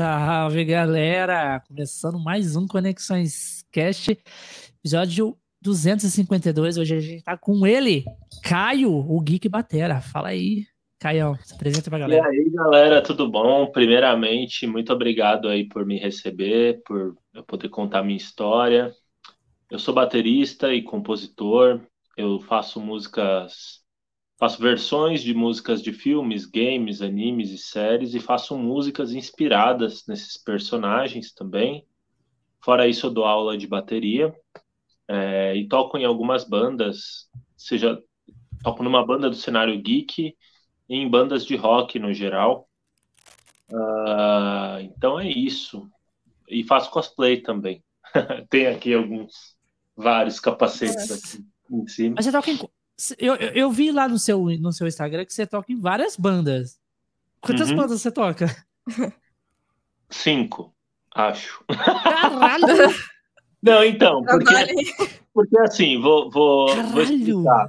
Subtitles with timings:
[0.00, 1.60] Salve, galera!
[1.68, 4.18] Começando mais um Conexões Cast,
[4.78, 6.78] episódio 252.
[6.78, 8.06] Hoje a gente tá com ele,
[8.42, 10.00] Caio, o Geek Batera.
[10.00, 10.64] Fala aí,
[10.98, 12.34] Caião, se apresenta pra galera.
[12.34, 13.66] E aí, galera, tudo bom?
[13.66, 18.94] Primeiramente, muito obrigado aí por me receber, por eu poder contar minha história.
[19.70, 21.78] Eu sou baterista e compositor,
[22.16, 23.79] eu faço músicas
[24.40, 30.38] Faço versões de músicas de filmes, games, animes e séries e faço músicas inspiradas nesses
[30.38, 31.86] personagens também.
[32.58, 34.34] Fora isso, eu dou aula de bateria
[35.06, 38.02] é, e toco em algumas bandas, seja
[38.64, 40.34] toco numa banda do cenário geek
[40.88, 42.66] e em bandas de rock no geral.
[43.70, 45.86] Uh, então é isso.
[46.48, 47.84] E faço cosplay também.
[48.48, 49.54] Tem aqui alguns,
[49.94, 52.14] vários capacetes aqui em cima.
[52.16, 52.58] Mas você toca em,
[53.18, 56.78] eu, eu vi lá no seu, no seu Instagram que você toca em várias bandas.
[57.40, 57.76] Quantas uhum.
[57.76, 58.46] bandas você toca?
[60.10, 60.74] Cinco,
[61.14, 61.64] acho.
[61.68, 62.66] Caralho!
[63.62, 64.94] Não, então, porque,
[65.32, 67.68] porque assim, vou, vou, vou explicar.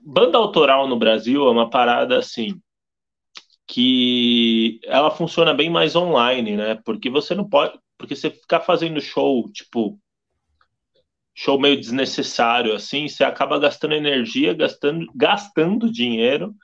[0.00, 2.60] Banda autoral no Brasil é uma parada assim
[3.66, 6.74] que ela funciona bem mais online, né?
[6.84, 9.98] Porque você não pode, porque você ficar fazendo show, tipo,
[11.34, 16.54] show meio desnecessário, assim, você acaba gastando energia, gastando, gastando dinheiro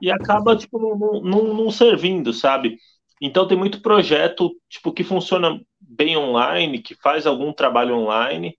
[0.00, 2.78] e acaba, tipo, não, não, não servindo, sabe?
[3.20, 8.56] Então tem muito projeto, tipo, que funciona bem online, que faz algum trabalho online,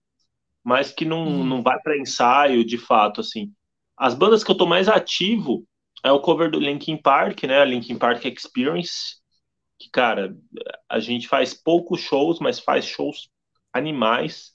[0.63, 1.45] mas que não, hum.
[1.45, 3.51] não vai para ensaio, de fato, assim.
[3.97, 5.65] As bandas que eu tô mais ativo
[6.03, 7.59] é o cover do Linkin Park, né?
[7.59, 9.17] A Linkin Park Experience,
[9.79, 10.35] que, cara,
[10.89, 13.29] a gente faz poucos shows, mas faz shows
[13.73, 14.53] animais.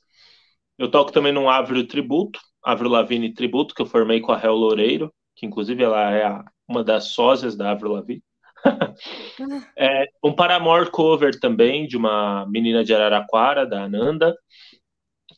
[0.78, 4.54] Eu toco também num Ávrio Tributo, Ávrio Lavigne Tributo, que eu formei com a Hel
[4.54, 8.22] Loureiro, que inclusive ela é a, uma das sósias da Ávrio Lavigne.
[9.76, 14.34] é, um Paramore cover também, de uma menina de Araraquara, da Ananda.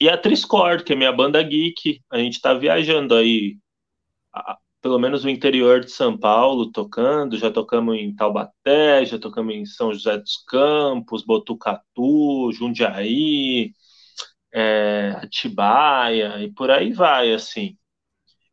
[0.01, 2.01] E a Triscord, que é minha banda geek.
[2.11, 3.57] A gente está viajando aí,
[4.33, 7.37] a, pelo menos no interior de São Paulo, tocando.
[7.37, 13.73] Já tocamos em Taubaté, já tocamos em São José dos Campos, Botucatu, Jundiaí,
[14.57, 17.77] é, Atibaia e por aí vai, assim.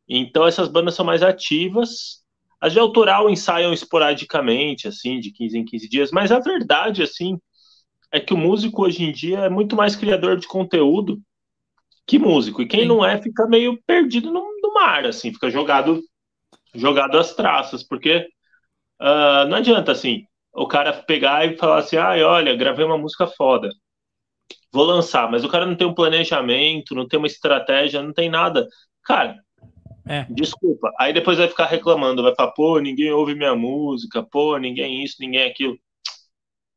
[0.07, 2.21] Então essas bandas são mais ativas.
[2.59, 7.39] As de autoral ensaiam esporadicamente, assim, de 15 em 15 dias, mas a verdade, assim,
[8.11, 11.21] é que o músico hoje em dia é muito mais criador de conteúdo
[12.05, 12.61] que músico.
[12.61, 12.87] E quem Sim.
[12.87, 16.01] não é fica meio perdido no, no, mar, assim, fica jogado
[16.75, 18.27] jogado às traças, porque
[19.01, 23.27] uh, não adianta, assim, o cara pegar e falar assim, ah, olha, gravei uma música
[23.27, 23.69] foda
[24.71, 28.29] vou lançar, mas o cara não tem um planejamento, não tem uma estratégia, não tem
[28.29, 28.67] nada.
[29.03, 29.37] Cara,
[30.07, 30.25] é.
[30.29, 30.91] desculpa.
[30.99, 35.17] Aí depois vai ficar reclamando, vai falar, pô, ninguém ouve minha música, pô, ninguém isso,
[35.19, 35.77] ninguém aquilo.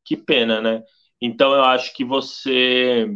[0.04, 0.82] Que pena, né?
[1.20, 3.08] Então eu acho que você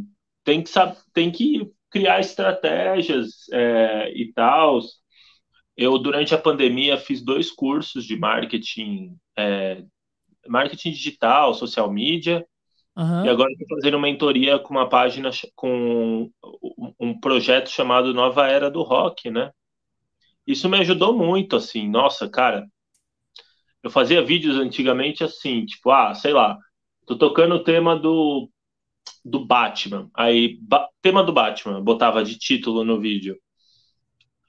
[0.44, 4.80] tem que, saber, tem que criar estratégias é, e tal.
[5.76, 9.82] Eu, durante a pandemia, fiz dois cursos de marketing, é,
[10.48, 12.44] marketing digital, social media,
[13.00, 13.24] Uhum.
[13.24, 16.30] E agora estou fazendo mentoria com uma página, com
[17.00, 19.50] um projeto chamado Nova Era do Rock, né?
[20.46, 22.66] Isso me ajudou muito, assim, nossa, cara.
[23.82, 26.58] Eu fazia vídeos antigamente assim, tipo, ah, sei lá,
[27.06, 28.50] tô tocando o tema do,
[29.24, 30.10] do Batman.
[30.12, 33.38] Aí, ba tema do Batman, botava de título no vídeo.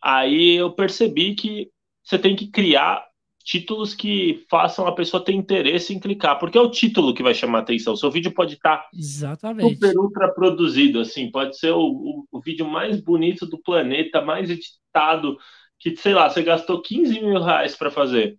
[0.03, 1.71] Aí eu percebi que
[2.03, 3.05] você tem que criar
[3.43, 7.33] títulos que façam a pessoa ter interesse em clicar, porque é o título que vai
[7.33, 7.95] chamar a atenção.
[7.95, 9.75] Seu vídeo pode estar Exatamente.
[9.75, 14.49] super ultra produzido, assim, pode ser o, o, o, vídeo mais bonito do planeta, mais
[14.49, 15.37] editado,
[15.79, 18.37] que, sei lá, você gastou 15 mil reais para fazer.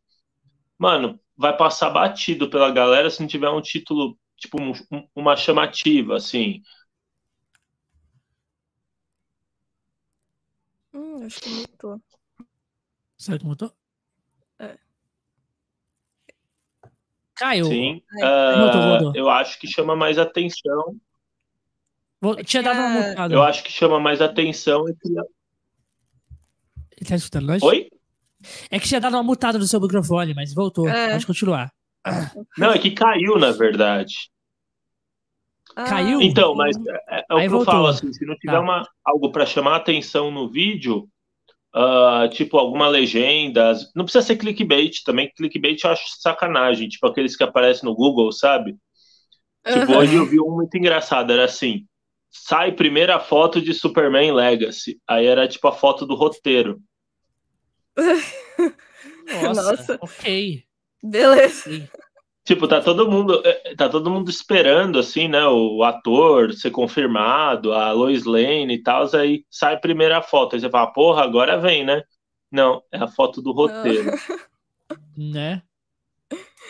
[0.79, 4.73] Mano, vai passar batido pela galera se não tiver um título, tipo, um,
[5.15, 6.61] uma chamativa, assim.
[10.95, 12.01] Hum, acho que mutou.
[13.17, 13.82] Será que mutou?
[17.43, 17.65] Caiu.
[17.65, 18.01] Sim.
[18.23, 20.97] Uh, eu acho que chama mais atenção.
[22.21, 23.35] Vou, tinha dado uma mutada.
[23.35, 24.85] Eu acho que chama mais atenção.
[24.87, 24.97] Ele
[27.05, 27.61] tá escutando nós?
[27.61, 27.89] Oi?
[28.71, 30.89] É que tinha dado uma mutada no seu microfone, mas voltou.
[30.89, 31.11] É.
[31.11, 31.73] Pode continuar.
[32.57, 34.31] Não, é que caiu, na verdade.
[35.75, 36.23] Ah, caiu?
[36.23, 36.77] Então, mas
[37.09, 37.59] é, é o que voltou.
[37.59, 38.61] eu falo, assim, se não tiver tá.
[38.61, 41.09] uma, algo para chamar atenção no vídeo,
[41.75, 43.73] Uh, tipo, alguma legenda.
[43.95, 45.33] Não precisa ser clickbait também.
[45.35, 46.89] Clickbait eu acho sacanagem.
[46.89, 48.77] Tipo, aqueles que aparecem no Google, sabe?
[49.67, 51.33] Tipo, hoje eu vi um muito engraçado.
[51.33, 51.87] Era assim:
[52.31, 55.01] sai primeira foto de Superman Legacy.
[55.07, 56.81] Aí era tipo a foto do roteiro.
[59.43, 59.99] Nossa, Nossa.
[60.01, 60.65] ok.
[61.03, 61.89] Beleza.
[62.45, 65.47] Tipo, tá todo mundo, é, tá todo mundo esperando, assim, né?
[65.47, 70.55] O ator ser confirmado, a Lois Lane e tal, aí sai a primeira foto.
[70.55, 72.03] Aí você fala, porra, agora vem, né?
[72.51, 74.11] Não, é a foto do roteiro.
[75.17, 75.63] né?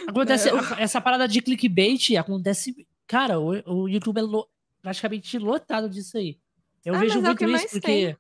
[0.07, 2.87] Acontece, essa parada de clickbait acontece.
[3.07, 4.47] Cara, o, o YouTube é lo,
[4.83, 6.39] praticamente lotado disso aí.
[6.85, 7.87] Eu ah, vejo é muito é isso porque.
[7.87, 8.17] Tem.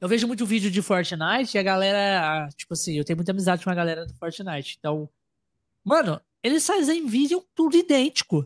[0.00, 2.48] Eu vejo muito vídeo de Fortnite e a galera.
[2.56, 4.76] Tipo assim, eu tenho muita amizade com a galera do Fortnite.
[4.78, 5.08] Então,
[5.86, 8.44] Mano, eles fazem vídeo tudo idêntico.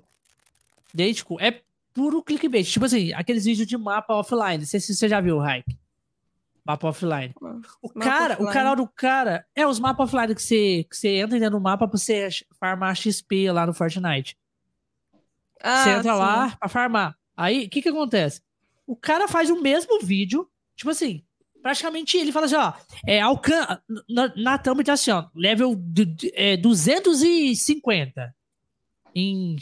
[0.93, 1.41] Idêntico.
[1.41, 1.63] É
[1.95, 2.71] puro clickbait.
[2.71, 4.59] Tipo assim, aqueles vídeos de mapa offline.
[4.59, 5.79] Não sei se você já viu o hype.
[6.63, 7.33] Mapa offline.
[7.81, 8.51] O mapa cara, offline.
[8.51, 9.47] o canal do cara.
[9.55, 12.29] É os mapas offline que você, que você entra dentro do mapa pra você
[12.59, 14.37] farmar XP lá no Fortnite.
[15.63, 16.19] Ah, você entra sim.
[16.19, 17.17] lá pra farmar.
[17.35, 18.43] Aí, o que que acontece?
[18.87, 20.47] O cara faz o mesmo vídeo,
[20.77, 21.25] tipo assim,
[21.63, 22.73] praticamente ele fala assim, ó,
[23.07, 25.77] é, alcan na, na thumb tá assim, ó, level
[26.35, 28.35] é, 250.
[29.15, 29.57] Em,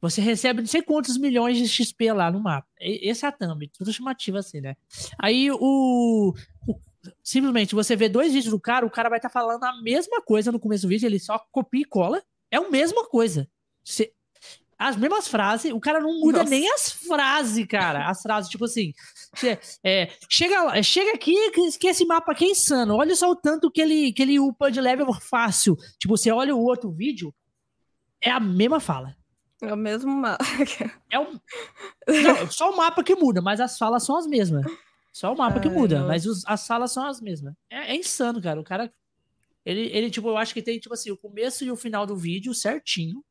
[0.00, 2.68] você recebe não sei quantos milhões de XP lá no mapa.
[2.78, 4.76] Esse é a thumb, tudo chamativo assim, né?
[5.18, 6.34] Aí o,
[6.66, 6.78] o,
[7.22, 10.20] simplesmente você vê dois vídeos do cara, o cara vai estar tá falando a mesma
[10.22, 12.22] coisa no começo do vídeo, ele só copia e cola.
[12.50, 13.48] É a mesma coisa.
[13.82, 14.12] Você,
[14.78, 16.50] as mesmas frases, o cara não muda Nossa.
[16.50, 18.08] nem as frases, cara.
[18.08, 18.92] As frases, tipo assim,
[19.82, 21.34] é, chega, chega aqui
[21.78, 22.96] que, esse mapa aqui é insano.
[22.96, 25.76] Olha só o tanto que ele, que ele upa de level fácil.
[25.98, 27.34] Tipo, você olha o outro vídeo,
[28.20, 29.16] é a mesma fala.
[29.62, 30.44] É o mesmo mapa.
[31.10, 31.38] É um...
[32.08, 34.64] Não, só o mapa que muda, mas as falas são as mesmas.
[35.12, 36.08] Só o mapa Ai, que muda, não.
[36.08, 37.54] mas os, as falas são as mesmas.
[37.70, 38.60] É, é, insano, cara.
[38.60, 38.92] O cara.
[39.64, 42.16] Ele, ele, tipo, eu acho que tem, tipo assim, o começo e o final do
[42.16, 43.24] vídeo certinho.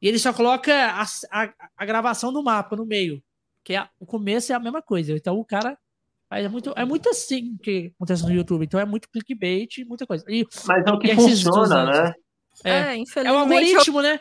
[0.00, 3.22] E ele só coloca a, a, a gravação do mapa no meio.
[3.66, 5.12] Que é, o começo é a mesma coisa.
[5.12, 5.76] Então o cara.
[6.30, 8.64] É muito, é muito assim que acontece no YouTube.
[8.64, 10.24] Então é muito clickbait, muita coisa.
[10.28, 12.14] E, Mas é o que funciona, né?
[12.64, 14.20] É, é, é o algoritmo, né?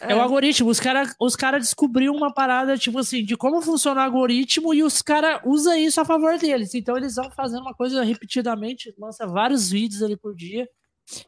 [0.00, 0.12] É.
[0.12, 0.68] é o algoritmo.
[0.68, 4.82] Os caras os cara descobriram uma parada, tipo assim, de como funciona o algoritmo e
[4.82, 6.74] os caras usam isso a favor deles.
[6.74, 10.68] Então eles vão fazendo uma coisa repetidamente, lança vários vídeos ali por dia.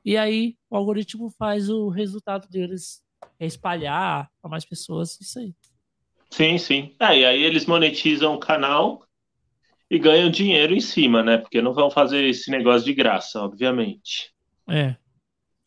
[0.04, 3.02] E aí o algoritmo faz o resultado deles
[3.40, 5.54] espalhar para mais pessoas, isso aí.
[6.30, 6.94] Sim, sim.
[7.00, 9.06] É, e aí eles monetizam o canal
[9.90, 11.38] e ganham dinheiro em cima, né?
[11.38, 14.34] Porque não vão fazer esse negócio de graça, obviamente.
[14.68, 14.96] É.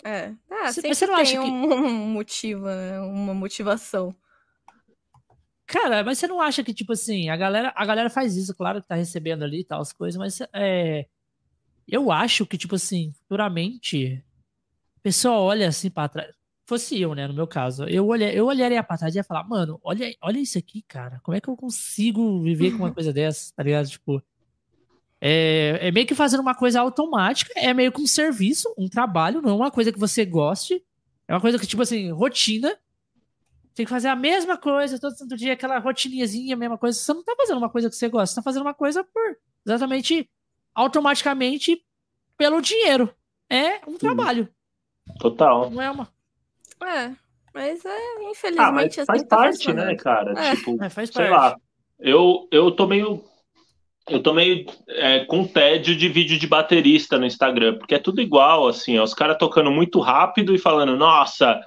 [0.03, 0.33] É.
[0.49, 1.75] Ah, sempre você não tem acha um, que...
[1.75, 2.99] um motivo, né?
[3.01, 4.15] uma motivação.
[5.65, 8.81] Cara, mas você não acha que, tipo assim, a galera, a galera faz isso, claro
[8.81, 11.05] que tá recebendo ali e tal, as coisas, mas é,
[11.87, 14.23] eu acho que, tipo assim, futuramente,
[14.97, 16.38] a pessoa olha assim pra trás.
[16.69, 19.43] Fosse eu, né, no meu caso, eu, olhar, eu olharia pra trás e ia falar,
[19.43, 21.19] mano, olha, olha isso aqui, cara.
[21.23, 23.87] Como é que eu consigo viver com uma coisa dessa, tá ligado?
[23.89, 24.21] Tipo,
[25.19, 29.41] é, é meio que fazendo uma coisa automática, é meio que um serviço, um trabalho,
[29.41, 30.85] não é uma coisa que você goste.
[31.27, 32.77] É uma coisa que, tipo assim, rotina.
[33.73, 36.99] Tem que fazer a mesma coisa todo santo dia, aquela rotininhazinha, a mesma coisa.
[36.99, 39.37] Você não tá fazendo uma coisa que você gosta, você tá fazendo uma coisa por
[39.65, 40.29] exatamente
[40.75, 41.83] automaticamente
[42.37, 43.11] pelo dinheiro.
[43.49, 44.47] É um trabalho.
[45.19, 45.71] Total.
[45.71, 46.18] Não é uma.
[46.83, 47.11] É,
[47.53, 48.59] mas é, infelizmente.
[48.59, 50.33] Ah, mas assim faz parte, né, cara?
[50.39, 50.55] É.
[50.55, 51.31] Tipo, é, faz sei parte.
[51.31, 51.55] lá.
[51.99, 53.23] Eu, eu tô meio.
[54.09, 58.21] Eu tô meio é, com tédio de vídeo de baterista no Instagram, porque é tudo
[58.21, 61.59] igual, assim, ó, os caras tocando muito rápido e falando, nossa,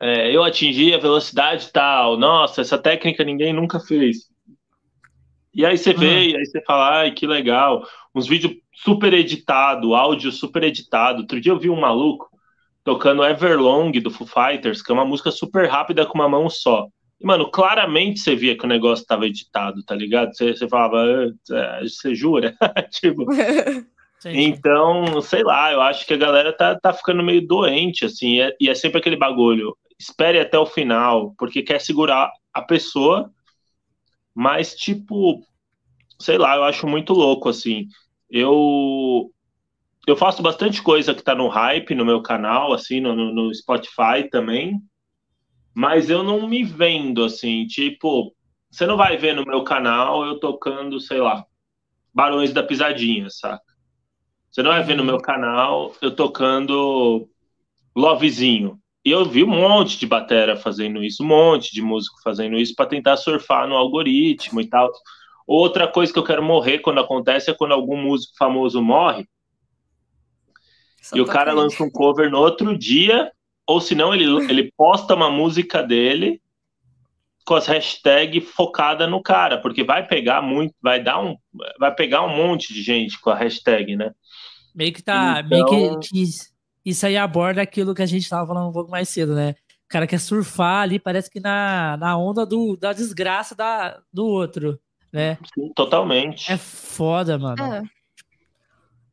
[0.00, 4.28] é, eu atingi a velocidade tal, nossa, essa técnica ninguém nunca fez.
[5.54, 6.22] E aí você vê, uhum.
[6.22, 7.86] e aí você fala, ai, que legal.
[8.14, 11.20] Uns vídeos super editado, áudio super editado.
[11.20, 12.27] Outro dia eu vi um maluco
[12.88, 16.86] tocando Everlong do Foo Fighters, que é uma música super rápida com uma mão só.
[17.20, 20.34] E, mano, claramente você via que o negócio tava editado, tá ligado?
[20.34, 21.04] Você, você falava,
[21.52, 22.56] ah, você jura?
[22.90, 23.26] tipo.
[24.24, 28.40] então, sei lá, eu acho que a galera tá, tá ficando meio doente, assim, e
[28.40, 29.76] é, e é sempre aquele bagulho.
[29.98, 33.30] Espere até o final, porque quer segurar a pessoa
[34.40, 35.44] mas, tipo,
[36.16, 37.88] sei lá, eu acho muito louco, assim.
[38.30, 39.32] Eu
[40.10, 44.28] eu faço bastante coisa que tá no hype no meu canal, assim, no, no Spotify
[44.30, 44.80] também,
[45.74, 48.34] mas eu não me vendo, assim, tipo,
[48.70, 51.44] você não vai ver no meu canal eu tocando, sei lá,
[52.12, 53.62] Barões da Pisadinha, saca?
[54.50, 57.28] Você não vai ver no meu canal eu tocando
[57.94, 58.80] Lovezinho.
[59.04, 62.74] E eu vi um monte de batera fazendo isso, um monte de músico fazendo isso
[62.74, 64.90] para tentar surfar no algoritmo e tal.
[65.46, 69.28] Outra coisa que eu quero morrer quando acontece é quando algum músico famoso morre
[71.00, 73.30] Só e o cara lança um cover no outro dia,
[73.66, 76.40] ou senão ele, ele posta uma música dele
[77.44, 81.34] com as hashtags focada no cara, porque vai pegar muito, vai dar um,
[81.78, 84.12] vai pegar um monte de gente com a hashtag, né?
[84.74, 85.70] Meio que tá, então...
[85.70, 86.24] meio que, que
[86.84, 89.54] isso aí aborda aquilo que a gente tava falando um pouco mais cedo, né?
[89.84, 94.26] O cara quer surfar ali, parece que na, na onda do, da desgraça da, do
[94.26, 94.78] outro,
[95.10, 95.38] né?
[95.54, 96.52] Sim, totalmente.
[96.52, 97.62] É foda, mano.
[97.62, 97.82] É.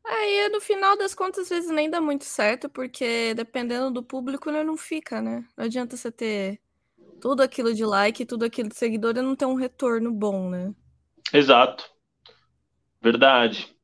[0.08, 4.52] Aí, no final das contas, às vezes nem dá muito certo, porque dependendo do público,
[4.52, 5.44] né, não fica, né?
[5.56, 6.60] Não adianta você ter
[7.20, 10.72] tudo aquilo de like, tudo aquilo de seguidor e não ter um retorno bom, né?
[11.32, 11.90] Exato.
[13.02, 13.74] Verdade.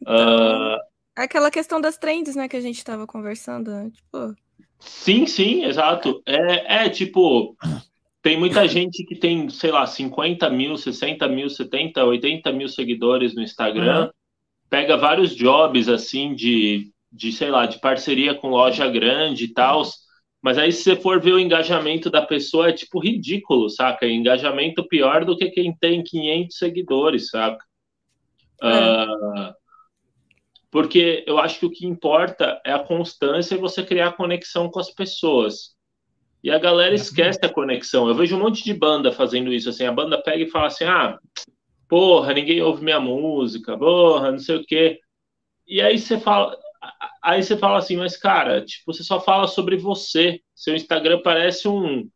[0.00, 0.78] Então, uh...
[1.14, 3.90] Aquela questão das trends, né, que a gente estava conversando, né?
[3.90, 4.34] Tipo...
[4.78, 6.22] Sim, sim, exato.
[6.24, 7.54] É, é tipo,
[8.22, 13.34] tem muita gente que tem, sei lá, 50 mil, 60 mil, 70, 80 mil seguidores
[13.34, 14.06] no Instagram.
[14.06, 14.19] Uhum
[14.70, 19.82] pega vários jobs assim de, de sei lá, de parceria com loja grande e tal.
[20.40, 24.06] Mas aí, se você for ver o engajamento da pessoa, é tipo ridículo, saca?
[24.06, 27.62] Engajamento pior do que quem tem 500 seguidores, saca?
[28.62, 29.04] É.
[29.04, 29.54] Uh,
[30.70, 34.78] porque eu acho que o que importa é a constância e você criar conexão com
[34.78, 35.74] as pessoas.
[36.42, 38.08] E a galera esquece a conexão.
[38.08, 40.84] Eu vejo um monte de banda fazendo isso, assim, a banda pega e fala assim,
[40.84, 41.18] ah,
[41.90, 45.00] porra, ninguém ouve minha música, porra, não sei o quê.
[45.66, 46.56] E aí você fala,
[47.22, 50.40] aí você fala assim, mas cara, tipo, você só fala sobre você.
[50.54, 52.08] Seu Instagram parece um,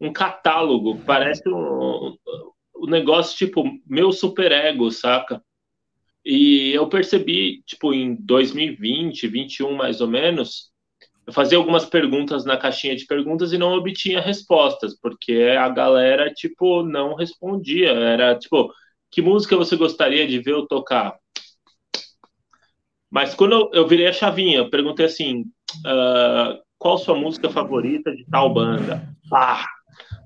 [0.00, 2.16] um catálogo, parece um,
[2.76, 5.42] um negócio tipo meu superego, saca?
[6.24, 10.72] E eu percebi, tipo, em 2020, 21 mais ou menos,
[11.26, 16.32] eu fazia algumas perguntas na caixinha de perguntas e não obtinha respostas, porque a galera,
[16.32, 17.90] tipo, não respondia.
[17.90, 18.72] Era, tipo,
[19.12, 21.18] que música você gostaria de ver eu tocar?
[23.10, 25.42] Mas quando eu, eu virei a chavinha, eu perguntei assim,
[25.84, 29.06] uh, qual sua música favorita de tal banda?
[29.30, 29.66] Ah,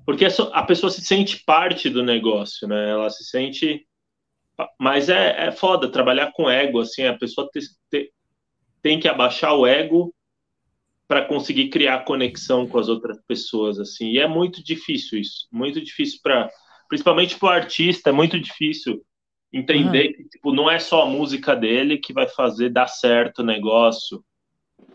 [0.05, 2.89] porque a pessoa se sente parte do negócio, né?
[2.89, 3.85] Ela se sente...
[4.79, 7.59] Mas é, é foda trabalhar com ego, assim, a pessoa te,
[7.91, 8.11] te,
[8.81, 10.15] tem que abaixar o ego
[11.07, 14.11] para conseguir criar conexão com as outras pessoas, assim.
[14.11, 16.49] E é muito difícil isso, muito difícil para
[16.87, 19.03] principalmente para o artista, é muito difícil
[19.51, 20.13] entender uhum.
[20.13, 24.23] que tipo, não é só a música dele que vai fazer dar certo o negócio,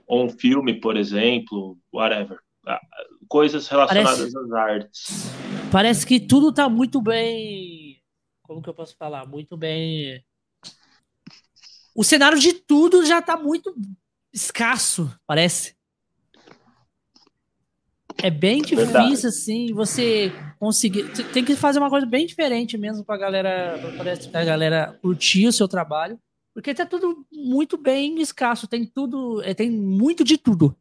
[0.07, 2.39] ou um filme, por exemplo, whatever.
[2.67, 2.81] Ah,
[3.29, 4.39] coisas relacionadas Parece...
[4.39, 5.33] às artes.
[5.71, 8.01] Parece que tudo está muito bem.
[8.43, 9.27] Como que eu posso falar?
[9.27, 10.23] Muito bem.
[11.95, 13.75] O cenário de tudo já está muito
[14.33, 15.75] escasso, parece.
[18.23, 19.27] É bem difícil, Verdade.
[19.27, 21.13] assim, você conseguir.
[21.33, 23.75] Tem que fazer uma coisa bem diferente mesmo pra galera,
[24.31, 26.19] pra galera curtir o seu trabalho.
[26.55, 28.69] Porque tá tudo muito bem escasso.
[28.69, 29.43] Tem tudo.
[29.43, 30.77] É, tem muito de tudo.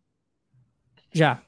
[1.11, 1.41] Já.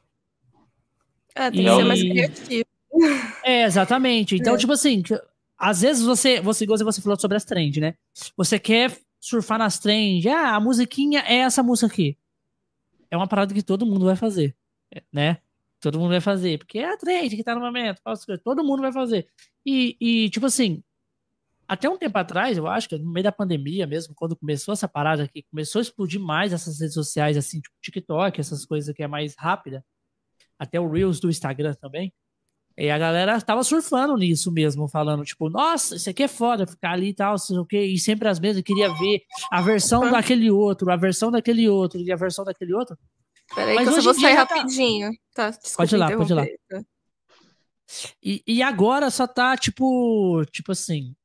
[1.36, 1.64] É, tem e...
[1.64, 2.66] que ser mais criativo.
[3.44, 4.36] É, exatamente.
[4.36, 4.58] Então, é.
[4.58, 5.02] tipo assim,
[5.58, 7.96] às vezes você, você, você falou sobre as trends, né?
[8.38, 12.16] Você quer surfar nas trends, ah, a musiquinha é essa música aqui.
[13.10, 14.56] É uma parada que todo mundo vai fazer,
[15.12, 15.40] né?
[15.84, 18.02] Todo mundo vai fazer, porque é a trend que tá no momento,
[18.42, 19.28] todo mundo vai fazer.
[19.66, 20.82] E, e, tipo assim,
[21.68, 24.88] até um tempo atrás, eu acho que no meio da pandemia mesmo, quando começou essa
[24.88, 29.04] parada aqui, começou a explodir mais essas redes sociais, assim, tipo TikTok, essas coisas que
[29.04, 29.84] é mais rápida,
[30.58, 32.14] até o Reels do Instagram também.
[32.78, 36.94] E a galera tava surfando nisso mesmo, falando, tipo, nossa, isso aqui é foda, ficar
[36.94, 39.22] ali e tal, sei o quê, e sempre as mesmas, queria ver
[39.52, 42.98] a versão daquele outro, a versão daquele outro, e a versão daquele outro.
[43.54, 45.12] Peraí, Mas que eu vou sair tá rapidinho.
[45.34, 46.46] Tá, desculpa pode ir lá, pode ir lá.
[48.22, 51.16] E, e agora só tá, tipo, tipo assim.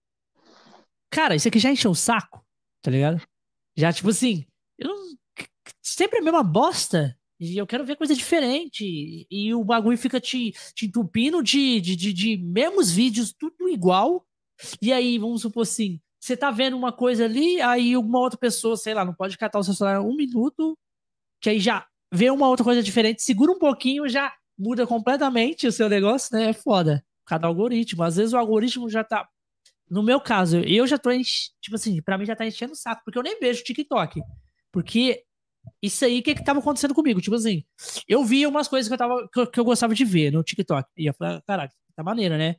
[1.10, 2.44] Cara, isso aqui já encheu o saco,
[2.82, 3.22] tá ligado?
[3.76, 4.44] Já, tipo assim,
[4.78, 5.16] eu não,
[5.82, 7.16] sempre a mesma bosta.
[7.40, 9.26] E eu quero ver coisa diferente.
[9.30, 14.26] E o bagulho fica te, te entupindo de, de, de, de mesmos vídeos, tudo igual.
[14.82, 18.76] E aí, vamos supor assim, você tá vendo uma coisa ali, aí uma outra pessoa,
[18.76, 20.76] sei lá, não pode catar o seu celular um minuto,
[21.40, 25.72] que aí já vê uma outra coisa diferente, segura um pouquinho, já muda completamente o
[25.72, 26.50] seu negócio, né?
[26.50, 27.04] É foda.
[27.24, 28.02] Cada algoritmo.
[28.02, 29.28] Às vezes o algoritmo já tá.
[29.88, 31.50] No meu caso, eu já tô, enche...
[31.60, 34.20] tipo assim, pra mim já tá enchendo o saco, porque eu nem vejo TikTok.
[34.72, 35.22] Porque
[35.82, 37.20] isso aí, o que que tava acontecendo comigo?
[37.20, 37.64] Tipo assim,
[38.06, 40.42] eu via umas coisas que eu, tava, que eu, que eu gostava de ver no
[40.42, 40.88] TikTok.
[40.96, 42.56] E eu falei, caraca, tá maneira, né?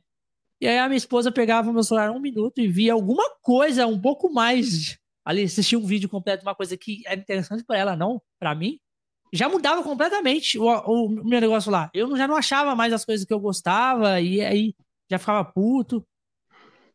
[0.60, 3.86] E aí a minha esposa pegava o meu celular um minuto e via alguma coisa
[3.86, 4.98] um pouco mais.
[5.24, 8.78] Ali, assistia um vídeo completo, uma coisa que era interessante para ela, não para mim
[9.32, 11.90] já mudava completamente o, o, meu negócio lá.
[11.94, 14.74] Eu já não achava mais as coisas que eu gostava, e aí
[15.10, 16.04] já ficava puto.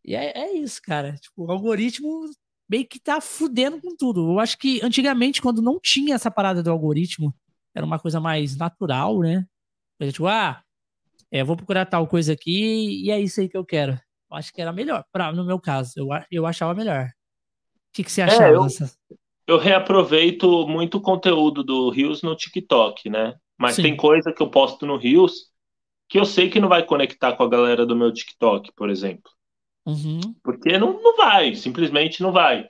[0.03, 1.15] E é, é isso, cara.
[1.15, 2.29] Tipo, o algoritmo
[2.69, 4.33] meio que tá fudendo com tudo.
[4.33, 7.33] Eu acho que antigamente, quando não tinha essa parada do algoritmo,
[7.73, 9.45] era uma coisa mais natural, né?
[10.11, 10.61] Tipo, ah,
[11.31, 13.93] é, vou procurar tal coisa aqui e é isso aí que eu quero.
[14.29, 15.93] Eu acho que era melhor, pra, no meu caso.
[15.97, 17.07] Eu, eu achava melhor.
[17.07, 17.11] O
[17.93, 18.63] que, que você achava é, eu...
[18.63, 18.91] dessa?
[19.47, 23.35] Eu reaproveito muito conteúdo do Rios no TikTok, né?
[23.57, 23.83] Mas Sim.
[23.83, 25.53] tem coisa que eu posto no Rios
[26.07, 29.31] que eu sei que não vai conectar com a galera do meu TikTok, por exemplo.
[29.85, 30.19] Uhum.
[30.43, 32.67] Porque não, não vai, simplesmente não vai.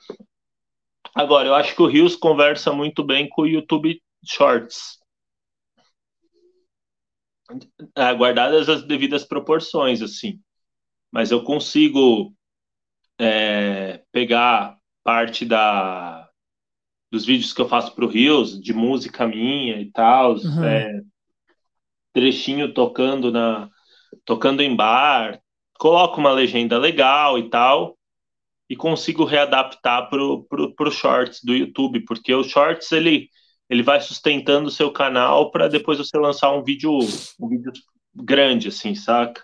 [1.13, 4.99] Agora, eu acho que o Rios conversa muito bem com o YouTube Shorts.
[7.95, 10.39] Ah, guardadas as devidas proporções, assim.
[11.11, 12.33] Mas eu consigo
[13.19, 16.24] é, pegar parte da,
[17.15, 20.63] dos vídeos que eu faço para o Rios, de música minha e tal, Uhum.
[20.65, 21.01] é,
[22.13, 23.69] trechinho tocando na
[24.25, 25.39] tocando em bar,
[25.77, 27.97] coloco uma legenda legal e tal,
[28.69, 33.29] e consigo readaptar pro, pro, pro shorts do YouTube, porque o shorts ele
[33.69, 36.91] ele vai sustentando o seu canal para depois você lançar um vídeo
[37.39, 37.71] um vídeo
[38.13, 39.43] grande assim, saca?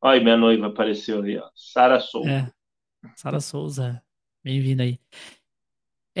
[0.00, 1.48] Olha, minha noiva apareceu aí, ó.
[1.54, 2.30] Sara Souza.
[2.30, 2.50] É.
[3.14, 4.02] Sara Souza.
[4.42, 4.98] Bem-vinda aí.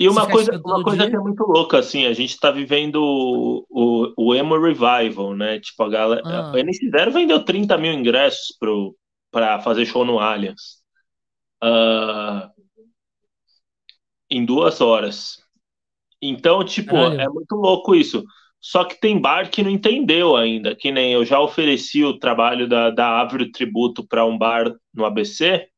[0.00, 1.10] E uma coisa, uma coisa dia?
[1.10, 5.60] que é muito louca, assim, a gente tá vivendo o, o, o Emo Revival, né?
[5.60, 6.22] Tipo, a galera.
[6.24, 6.50] Ah.
[6.50, 8.96] A NX0 vendeu 30 mil ingressos pro,
[9.30, 10.81] pra fazer show no Allianz.
[11.62, 12.50] Ah,
[14.30, 15.38] em duas horas.
[16.20, 17.20] Então, tipo, Caralho.
[17.20, 18.24] é muito louco isso.
[18.60, 22.68] Só que tem bar que não entendeu ainda, que nem eu já ofereci o trabalho
[22.68, 25.68] da, da Árvore Tributo para um bar no ABC,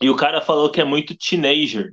[0.00, 1.92] e o cara falou que é muito teenager.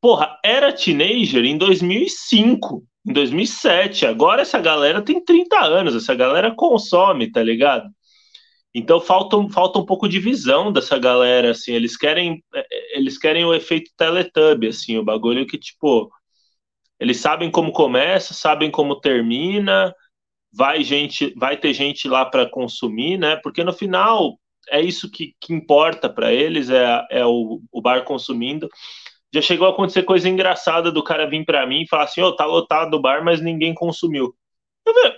[0.00, 4.04] Porra, era teenager em 2005, em 2007.
[4.04, 7.88] Agora essa galera tem 30 anos, essa galera consome, tá ligado?
[8.74, 13.44] Então falta, falta um pouco de visão dessa galera, assim, eles querem eh, eles querem
[13.44, 16.10] o efeito Teletubby, assim, o bagulho que, tipo,
[16.98, 19.94] eles sabem como começa, sabem como termina,
[20.52, 23.36] vai gente, vai ter gente lá para consumir, né?
[23.36, 24.38] Porque no final
[24.70, 28.68] é isso que, que importa para eles, é, é o, o bar consumindo.
[29.34, 32.34] Já chegou a acontecer coisa engraçada do cara vir para mim e falar assim, ô,
[32.36, 34.34] tá lotado o bar, mas ninguém consumiu.
[34.86, 35.16] Eu falei,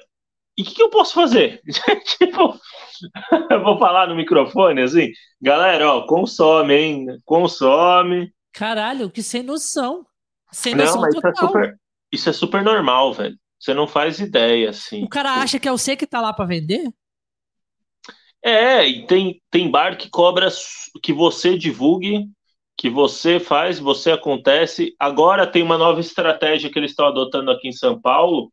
[0.56, 1.60] e o que, que eu posso fazer?
[2.18, 2.58] tipo,
[3.62, 7.06] vou falar no microfone assim, galera, ó, consome, hein?
[7.24, 8.32] Consome.
[8.52, 10.06] Caralho, que sem noção.
[10.52, 11.48] Sem Não, noção mas isso é total.
[11.48, 11.80] super,
[12.12, 13.36] isso é super normal, velho.
[13.58, 15.04] Você não faz ideia, assim.
[15.04, 16.88] O cara acha que é você que tá lá pra vender?
[18.42, 20.48] É, e tem, tem bar que cobra
[21.02, 22.26] que você divulgue,
[22.76, 24.94] que você faz, você acontece.
[24.98, 28.52] Agora tem uma nova estratégia que eles estão adotando aqui em São Paulo,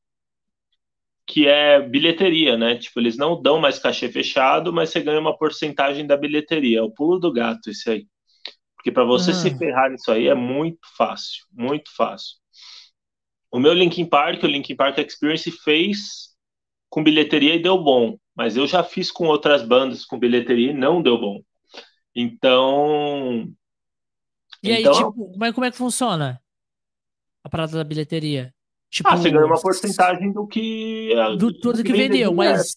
[1.32, 2.76] que é bilheteria, né?
[2.78, 6.80] Tipo, eles não dão mais cachê fechado, mas você ganha uma porcentagem da bilheteria.
[6.80, 8.06] É o pulo do gato, isso aí.
[8.76, 9.36] Porque para você Ah.
[9.36, 12.36] se ferrar nisso aí é muito fácil, muito fácil.
[13.52, 16.36] O meu Linkin Park, o Linkin Park Experience fez
[16.89, 20.74] com bilheteria e deu bom, mas eu já fiz com outras bandas com bilheteria e
[20.74, 21.41] não deu bom.
[22.15, 23.48] Então,
[24.63, 26.39] E aí, Então- tipo, como é, como é que funciona
[27.44, 28.54] a parada da bilheteria?
[28.92, 32.76] Tipo, ah, você ganha uma porcentagem do que do tudo que vende vendeu, de mas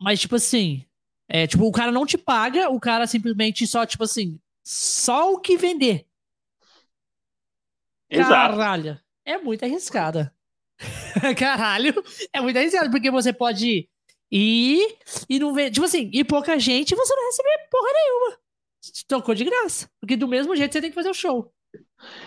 [0.00, 0.86] mas tipo assim,
[1.28, 5.38] é, tipo, o cara não te paga, o cara simplesmente só tipo assim, só o
[5.38, 6.06] que vender.
[8.08, 8.56] Exato.
[8.56, 10.34] Caralho, é muito arriscada.
[11.38, 11.92] Caralho,
[12.32, 13.86] é muito arriscado, porque você pode
[14.30, 14.96] ir
[15.28, 18.38] e não ver, tipo assim, e pouca gente você não receber porra nenhuma.
[19.06, 21.52] Tocou de graça, porque do mesmo jeito você tem que fazer o show.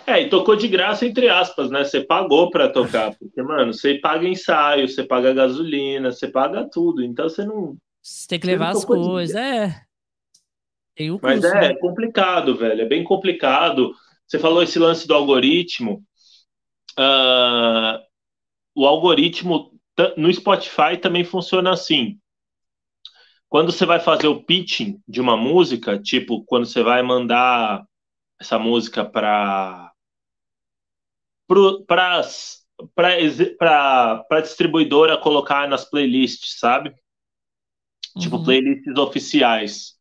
[0.08, 1.84] É, e tocou de graça, entre aspas, né?
[1.84, 7.04] Você pagou pra tocar, porque, mano, você paga ensaio, você paga gasolina, você paga tudo,
[7.04, 7.78] então você não.
[8.02, 9.82] Você tem que levar as coisas, é.
[10.96, 11.76] Tem o Mas custo, é né?
[11.80, 13.94] complicado, velho, é bem complicado.
[14.28, 16.04] Você falou esse lance do algoritmo.
[17.00, 18.00] uh,
[18.76, 19.72] o algoritmo
[20.18, 22.20] no Spotify também funciona assim.
[23.50, 27.86] Quando você vai fazer o pitching de uma música, tipo, quando você vai mandar
[28.46, 29.92] essa música para
[31.48, 32.22] para
[34.32, 36.90] a distribuidora colocar nas playlists, sabe?
[36.90, 36.98] Tipo,
[38.16, 38.22] uhum.
[38.22, 39.96] Tipo, playlists oficiais.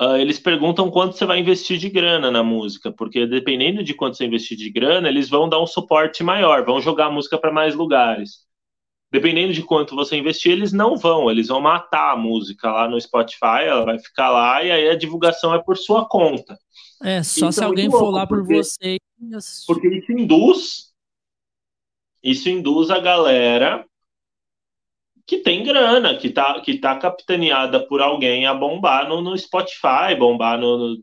[0.00, 4.16] Uh, eles perguntam quanto você vai investir de grana na música, porque dependendo de quanto
[4.16, 7.52] você investir de grana, eles vão dar um suporte maior, vão jogar a música para
[7.52, 8.44] mais lugares
[9.14, 13.00] dependendo de quanto você investir, eles não vão, eles vão matar a música lá no
[13.00, 16.58] Spotify, ela vai ficar lá e aí a divulgação é por sua conta.
[17.04, 18.96] É, só se é alguém for lá por porque, você.
[19.66, 20.94] Porque isso induz
[22.24, 23.86] isso induz a galera
[25.26, 30.14] que tem grana, que tá, que tá capitaneada por alguém a bombar no, no Spotify,
[30.18, 31.02] bombar no, no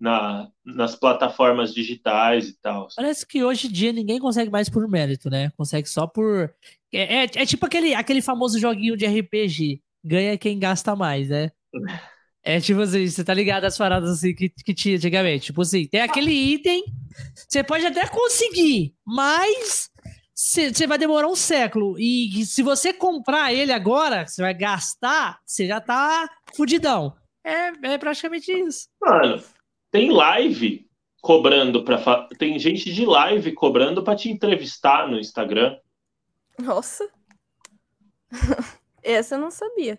[0.00, 2.88] na, nas plataformas digitais e tal.
[2.94, 5.50] Parece que hoje em dia ninguém consegue mais por mérito, né?
[5.56, 6.52] Consegue só por.
[6.92, 9.80] É, é, é, tipo aquele, aquele famoso joguinho de RPG.
[10.04, 11.50] Ganha quem gasta mais, né?
[12.46, 15.46] É tipo assim, você tá ligado às paradas assim que, que tinha antigamente.
[15.46, 16.84] Tipo assim, tem aquele item,
[17.34, 19.90] você pode até conseguir, mas
[20.34, 21.98] você vai demorar um século.
[21.98, 27.16] E se você comprar ele agora, você vai gastar, você já tá fudidão.
[27.42, 28.88] É, é praticamente isso.
[29.00, 29.42] Mano,
[29.90, 30.86] tem live
[31.22, 35.78] cobrando para tem gente de live cobrando para te entrevistar no Instagram.
[36.58, 37.08] Nossa.
[39.02, 39.98] Essa eu não sabia.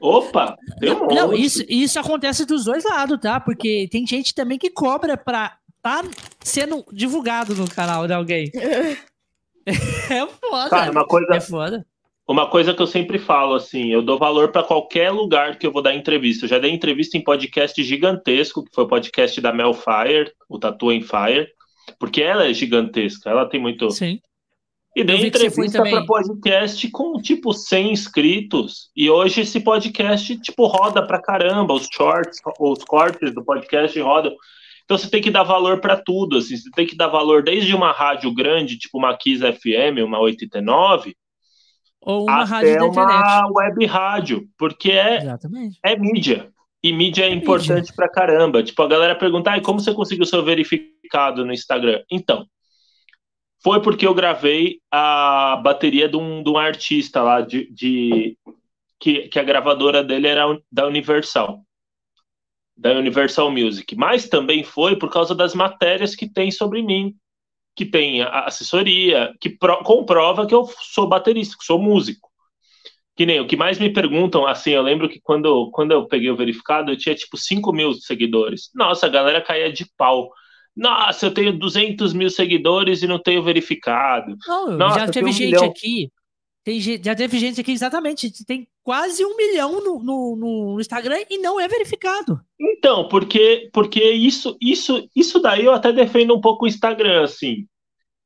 [0.00, 3.38] Opa, tem um não, isso, isso acontece dos dois lados, tá?
[3.38, 6.02] Porque tem gente também que cobra pra tá
[6.40, 8.50] sendo divulgado no canal de alguém.
[9.66, 10.70] é foda.
[10.70, 11.86] Cara, uma coisa, é foda.
[12.26, 15.72] Uma coisa que eu sempre falo, assim, eu dou valor para qualquer lugar que eu
[15.72, 16.44] vou dar entrevista.
[16.44, 20.58] Eu já dei entrevista em podcast gigantesco, que foi o podcast da Mel Fire, o
[20.58, 21.48] Tatu em Fire,
[21.98, 23.90] porque ela é gigantesca, ela tem muito.
[23.90, 24.20] Sim.
[24.96, 28.90] E dei entrevista para podcast com tipo 100 inscritos.
[28.96, 34.34] E hoje esse podcast tipo roda pra caramba, os shorts, os cortes do podcast rodam.
[34.84, 37.72] Então você tem que dar valor para tudo, assim, você tem que dar valor desde
[37.76, 41.14] uma rádio grande, tipo uma Kiss FM, uma 89,
[42.00, 45.78] ou uma Até rádio uma web rádio, porque é, Exatamente.
[45.84, 46.50] é mídia.
[46.82, 47.94] E mídia é, é importante mídia.
[47.94, 48.62] pra caramba.
[48.62, 52.02] Tipo, a galera pergunta, ah, como você conseguiu seu verificado no Instagram?
[52.10, 52.46] Então,
[53.62, 58.38] foi porque eu gravei a bateria de um, de um artista lá, de, de
[58.98, 61.62] que, que a gravadora dele era da Universal,
[62.76, 63.94] da Universal Music.
[63.96, 67.14] Mas também foi por causa das matérias que tem sobre mim
[67.80, 72.28] que tem assessoria, que pro, comprova que eu sou baterista, que sou músico.
[73.16, 76.30] Que nem o que mais me perguntam, assim, eu lembro que quando, quando eu peguei
[76.30, 78.70] o verificado, eu tinha tipo 5 mil seguidores.
[78.74, 80.30] Nossa, a galera caía de pau.
[80.80, 84.36] Nossa, eu tenho 200 mil seguidores e não tenho verificado.
[84.46, 85.64] Não, Nossa, já teve um gente milhão.
[85.64, 86.10] aqui.
[86.64, 88.44] Tem, já teve gente aqui, exatamente.
[88.44, 92.40] Tem quase um milhão no, no, no, Instagram e não é verificado.
[92.58, 97.66] Então, porque, porque isso, isso, isso daí eu até defendo um pouco o Instagram, assim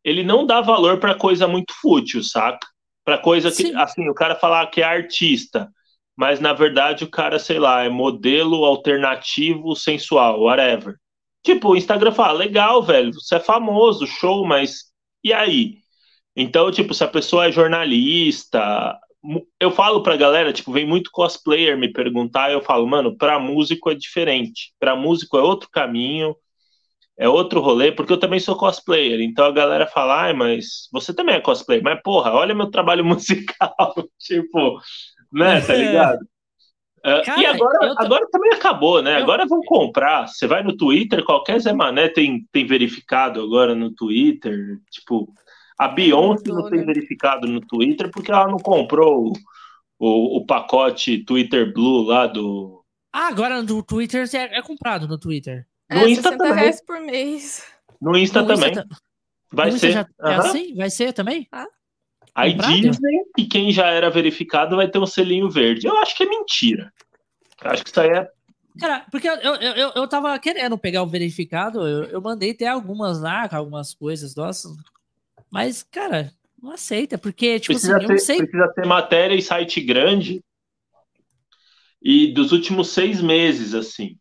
[0.05, 2.67] ele não dá valor para coisa muito fútil, saca?
[3.05, 3.75] Para coisa que, Sim.
[3.75, 5.69] assim, o cara falar que é artista,
[6.15, 10.97] mas na verdade o cara, sei lá, é modelo alternativo sensual, whatever.
[11.45, 14.87] Tipo, o Instagram fala, legal, velho, você é famoso, show, mas
[15.23, 15.77] e aí?
[16.35, 18.99] Então, tipo, se a pessoa é jornalista,
[19.61, 23.91] eu falo pra galera, tipo, vem muito cosplayer me perguntar, eu falo, mano, pra músico
[23.91, 24.73] é diferente.
[24.81, 26.35] Pra músico é outro caminho,
[27.19, 29.21] é outro rolê, porque eu também sou cosplayer.
[29.21, 31.85] Então a galera fala, ah, mas você também é cosplayer.
[31.85, 33.95] Mas, porra, olha meu trabalho musical.
[34.19, 34.81] tipo,
[35.33, 36.27] né, tá ligado?
[37.05, 38.03] Uh, Cara, e agora, tô...
[38.03, 39.19] agora também acabou, né?
[39.19, 39.23] Eu...
[39.23, 40.27] Agora vão comprar.
[40.27, 44.79] Você vai no Twitter, qualquer Zé Mané tem, tem verificado agora no Twitter.
[44.91, 45.31] Tipo,
[45.79, 49.33] a Beyoncé não tem verificado no Twitter porque ela não comprou o,
[49.99, 52.83] o, o pacote Twitter Blue lá do.
[53.13, 55.67] Ah, agora no Twitter é, é comprado no Twitter.
[55.91, 56.55] No é, Insta também.
[56.55, 57.65] reais por mês.
[58.01, 58.71] No Insta no também.
[58.71, 58.87] Insta
[59.53, 59.93] Vai no ser.
[59.93, 60.09] Já...
[60.21, 60.31] Uhum.
[60.31, 60.75] É assim?
[60.75, 61.47] Vai ser também?
[61.53, 61.67] Ah.
[62.35, 65.87] Aí dizem que quem já era verificado vai ter um selinho verde.
[65.87, 66.93] Eu acho que é mentira.
[67.63, 68.29] Eu acho que isso aí é.
[68.79, 72.67] Cara, porque eu, eu, eu, eu tava querendo pegar o verificado, eu, eu mandei até
[72.67, 74.69] algumas lá, algumas coisas, nossa.
[75.49, 78.39] Mas, cara, não aceita, porque, tipo precisa assim, ter, eu não sei.
[78.39, 80.43] Precisa ter matéria e site grande.
[82.03, 84.19] E dos últimos seis meses, assim.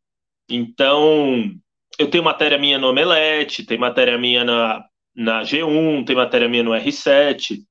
[0.47, 1.51] Então,
[1.97, 6.63] eu tenho matéria minha no Omelete, tem matéria minha na, na G1, tem matéria minha
[6.63, 7.63] no R7.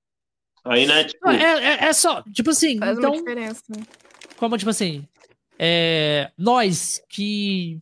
[0.65, 1.29] Aí, né, tipo...
[1.29, 3.11] É, é, é só, tipo assim, Faz então...
[3.11, 3.63] uma diferença.
[3.69, 3.85] Né?
[4.37, 5.07] Como, tipo assim,
[5.59, 7.81] é, nós que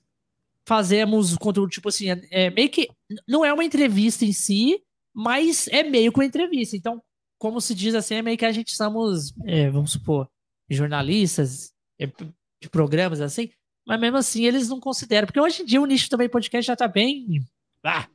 [0.67, 2.89] fazemos conteúdo, tipo assim, é, é, meio que...
[3.27, 6.77] Não é uma entrevista em si, mas é meio com entrevista.
[6.77, 7.03] Então,
[7.39, 10.29] como se diz assim, é meio que a gente somos, é, vamos supor,
[10.69, 13.51] jornalistas é, de programas assim,
[13.87, 16.77] mas mesmo assim eles não consideram, porque hoje em dia o nicho também podcast já
[16.77, 17.43] tá bem
[17.83, 18.07] ah,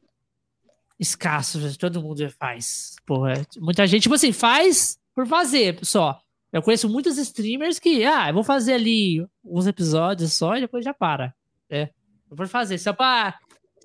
[0.99, 2.95] escasso, todo mundo faz.
[3.05, 6.19] Porra, muita gente, tipo assim, faz por fazer só.
[6.51, 10.85] Eu conheço muitos streamers que, ah, eu vou fazer ali uns episódios só e depois
[10.85, 11.33] já para.
[11.69, 11.89] É,
[12.29, 13.37] eu vou fazer, só pra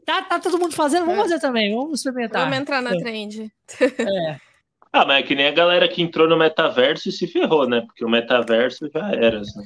[0.05, 1.23] Tá, tá todo mundo fazendo, vamos é.
[1.23, 2.43] fazer também, vamos experimentar.
[2.43, 2.99] Vamos entrar na é.
[2.99, 3.53] trend.
[3.81, 4.37] É.
[4.93, 7.81] Ah, mas é que nem a galera que entrou no metaverso e se ferrou, né?
[7.83, 9.39] Porque o metaverso já era.
[9.39, 9.61] Assim.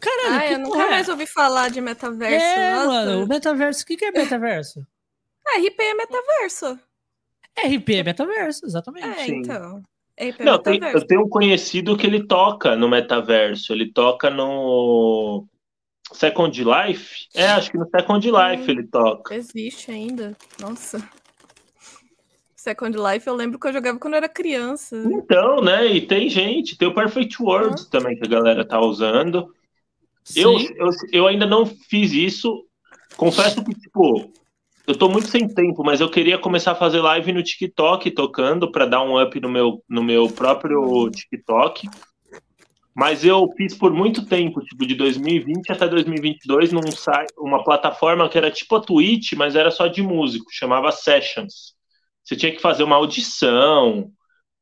[0.00, 0.90] Caralho, ah, eu nunca é?
[0.92, 2.42] mais ouvi falar de metaverso.
[2.42, 2.86] É, Nossa.
[2.86, 4.80] mano, o metaverso, o que, que é metaverso?
[5.46, 6.78] Ah, RP é metaverso.
[7.58, 9.06] RP é metaverso, exatamente.
[9.06, 9.36] É, Sim.
[9.36, 9.82] então.
[10.18, 14.30] RP é Não, tem, eu tenho um conhecido que ele toca no metaverso, ele toca
[14.30, 15.46] no
[16.12, 17.28] Second Life?
[17.34, 19.34] É, acho que no Second Life hum, ele toca.
[19.34, 20.36] Existe ainda.
[20.60, 21.06] Nossa.
[22.54, 24.96] Second Life eu lembro que eu jogava quando eu era criança.
[24.96, 25.86] Então, né?
[25.86, 27.90] E tem gente, tem o Perfect World ah.
[27.90, 29.54] também que a galera tá usando.
[30.34, 32.64] Eu, eu, eu ainda não fiz isso.
[33.16, 34.32] Confesso que, tipo,
[34.86, 38.70] eu tô muito sem tempo, mas eu queria começar a fazer live no TikTok tocando
[38.70, 41.10] para dar um up no meu, no meu próprio.
[41.10, 41.88] TikTok.
[42.94, 48.28] Mas eu fiz por muito tempo, tipo, de 2020 até 2022, num site, uma plataforma
[48.28, 51.74] que era tipo a Twitch, mas era só de músico, chamava Sessions.
[52.24, 54.10] Você tinha que fazer uma audição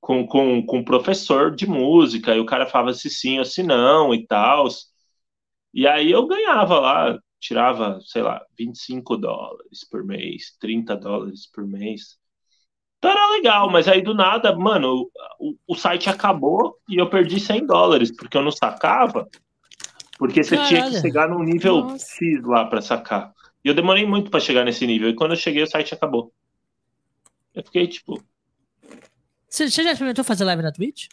[0.00, 3.62] com, com, com um professor de música, e o cara falava se sim ou se
[3.62, 4.66] não e tal.
[5.72, 11.66] E aí eu ganhava lá, tirava, sei lá, 25 dólares por mês, 30 dólares por
[11.66, 12.16] mês.
[12.98, 17.38] Então era legal, mas aí do nada, mano, o, o site acabou e eu perdi
[17.38, 19.28] 100 dólares, porque eu não sacava.
[20.18, 20.68] Porque você Caralho.
[20.74, 22.06] tinha que chegar num nível Nossa.
[22.16, 23.30] X lá para sacar.
[23.62, 25.10] E eu demorei muito para chegar nesse nível.
[25.10, 26.32] E quando eu cheguei, o site acabou.
[27.54, 28.22] Eu fiquei tipo.
[29.48, 31.08] Você, já experimentou fazer live na Twitch?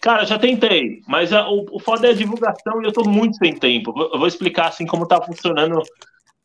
[0.00, 3.36] Cara, já tentei, mas a, o, o foda é a divulgação e eu tô muito
[3.38, 3.92] sem tempo.
[4.12, 5.82] Eu vou explicar assim como tá funcionando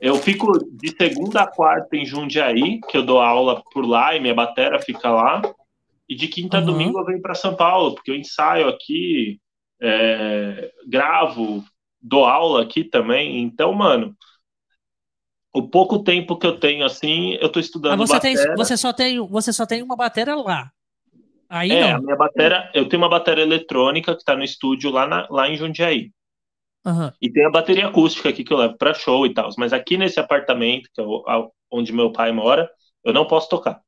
[0.04, 4.20] eu fico de segunda a quarta em Jundiaí, que eu dou aula por lá e
[4.20, 5.42] minha batera fica lá.
[6.10, 6.64] E de quinta uhum.
[6.64, 9.40] a domingo eu venho para São Paulo, porque eu ensaio aqui,
[9.82, 11.64] é, gravo,
[12.02, 13.42] dou aula aqui também.
[13.44, 14.14] Então, mano,
[15.54, 18.00] o pouco tempo que eu tenho assim, eu tô estudando.
[18.00, 20.70] Mas você, tem, você, só, tem, você só tem uma bateria lá.
[21.54, 21.98] Aí é, não.
[21.98, 25.48] a minha bateria, eu tenho uma bateria eletrônica que está no estúdio lá, na, lá
[25.48, 26.12] em Jundiaí.
[26.84, 27.12] Uhum.
[27.22, 29.52] E tem a bateria acústica aqui que eu levo para show e tal.
[29.56, 31.06] Mas aqui nesse apartamento, que é
[31.70, 32.68] onde meu pai mora,
[33.04, 33.80] eu não posso tocar.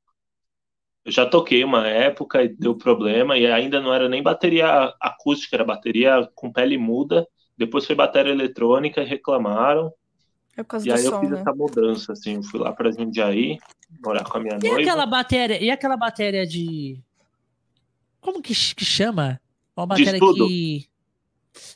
[1.03, 5.55] Eu já toquei uma época e deu problema, e ainda não era nem bateria acústica,
[5.55, 7.27] era bateria com pele muda.
[7.57, 9.91] Depois foi bateria eletrônica e reclamaram.
[10.55, 11.39] É por causa e do aí som, eu fiz né?
[11.39, 13.57] essa mudança, assim, eu fui lá pra Jundiaí,
[14.05, 14.81] morar com a minha e noiva.
[14.81, 17.03] Aquela bateria, e aquela bateria de.
[18.25, 19.39] Como que, que chama?
[19.77, 20.87] Uma bateria que.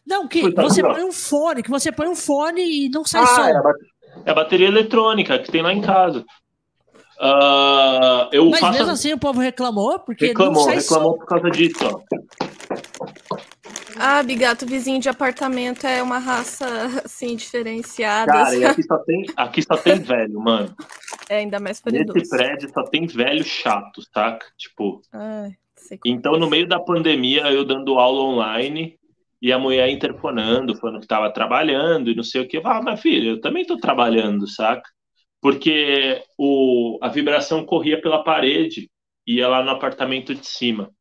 [0.04, 3.28] Não, que você põe um fone, que você põe um fone e não sai ah,
[3.28, 3.42] som.
[3.44, 3.74] É a,
[4.26, 6.26] é a bateria eletrônica que tem lá em casa.
[7.22, 8.80] Uh, eu Mas faço...
[8.80, 11.18] mesmo assim o povo reclamou, porque reclamou, não sai reclamou som.
[11.20, 12.02] por causa disso, ó.
[13.96, 16.66] Ah, Bigato, vizinho de apartamento é uma raça,
[17.06, 18.32] assim, diferenciada.
[18.32, 20.76] Cara, e aqui só tem, aqui só tem velho, mano.
[21.30, 22.18] É, ainda mais perigoso.
[22.18, 24.48] Nesse prédio só tem velho chato, saca?
[24.58, 25.02] Tipo...
[25.14, 25.52] Ai,
[26.06, 29.00] então, no meio da pandemia, eu dando aula online,
[29.42, 32.58] e a mulher interfonando, falando que estava trabalhando e não sei o que.
[32.58, 34.88] Eu falava, mas filho, eu também estou trabalhando, saca?
[35.42, 38.90] Porque o, a vibração corria pela parede
[39.26, 40.92] e ia lá no apartamento de cima.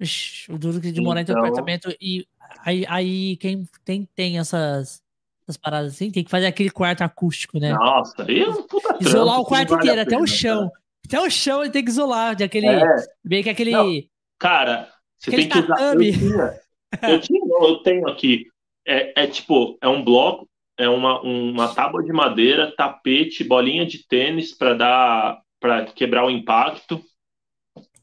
[0.00, 1.36] Ixi, o duro de morar então...
[1.36, 2.26] em apartamento e
[2.64, 5.00] aí, aí quem tem, tem essas,
[5.42, 7.72] essas paradas assim tem que fazer aquele quarto acústico, né?
[7.72, 10.70] Nossa, aí é um puta Isolar trampo, o quarto vale inteiro, até o chão.
[11.10, 12.68] Até o chão ele tem que isolar, de aquele.
[12.68, 12.84] É.
[13.24, 13.72] Bem que aquele.
[13.72, 13.90] Não,
[14.38, 15.76] cara, você tem que usar.
[15.92, 16.60] Eu tinha,
[17.02, 18.46] eu, tinha, eu tenho aqui.
[18.86, 24.06] É, é tipo, é um bloco, é uma, uma tábua de madeira, tapete, bolinha de
[24.06, 27.02] tênis para dar para quebrar o impacto.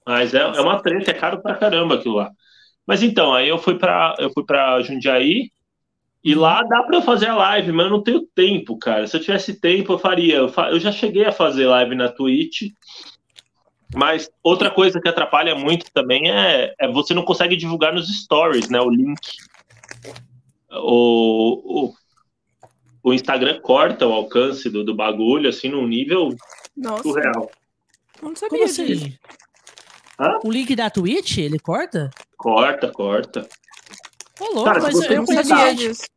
[0.05, 2.29] Mas é, é uma treta, é caro pra caramba aquilo lá.
[2.85, 5.49] Mas então, aí eu fui para eu fui para Jundiaí
[6.27, 9.07] e lá dá para eu fazer a live, mas eu não tenho tempo, cara.
[9.07, 10.35] Se eu tivesse tempo, eu faria.
[10.35, 10.69] Eu, fa...
[10.71, 12.63] eu já cheguei a fazer live na Twitch,
[13.95, 18.69] mas outra coisa que atrapalha muito também é, é você não consegue divulgar nos stories,
[18.69, 18.77] né?
[18.81, 19.21] O link.
[20.69, 21.93] O, o,
[23.01, 26.35] o Instagram corta o alcance do, do bagulho, assim, num nível
[26.75, 27.03] Nossa.
[27.03, 27.49] surreal.
[28.21, 29.17] Não sabia Como assim?
[30.19, 30.39] Hã?
[30.43, 32.09] O link da Twitch, ele corta?
[32.35, 33.47] Corta, corta.
[34.41, 36.16] Ô, louco, mas você eu não sabe- gente.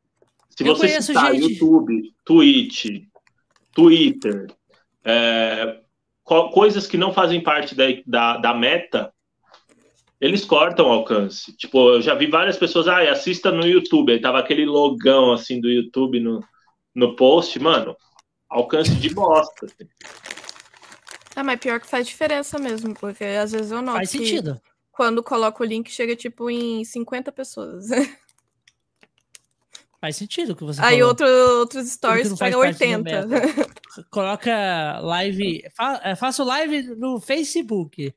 [0.60, 2.86] Se Eu você conheço citar gente- YouTube, Twitch,
[3.72, 4.46] Twitter,
[5.02, 5.80] é,
[6.22, 9.10] co- coisas que não fazem parte da, da, da meta,
[10.20, 11.56] eles cortam o alcance.
[11.56, 14.12] Tipo, eu já vi várias pessoas, ah, assista no YouTube.
[14.12, 16.44] Aí tava aquele logão assim do YouTube no,
[16.94, 17.96] no post, mano.
[18.48, 19.64] Alcance de bosta.
[19.64, 19.88] assim.
[21.34, 24.60] Ah, mas pior que faz diferença mesmo, porque às vezes eu noto Faz que sentido.
[24.92, 27.86] quando coloco o link chega tipo em 50 pessoas.
[30.00, 31.08] Faz sentido o que você Aí falou.
[31.08, 31.26] outro,
[31.58, 33.26] outros stories parte da 80.
[33.26, 33.66] meta.
[34.10, 35.62] Coloca live.
[35.76, 38.12] Fa é, faço live no Facebook.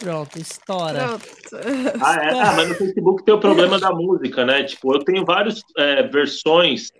[0.00, 1.06] Pronto, estoura.
[1.06, 1.24] Pronto.
[2.02, 2.30] Ah, é?
[2.30, 4.64] Ah, mas no Facebook tem o problema da música, né?
[4.64, 6.90] Tipo, eu tenho várias é, versões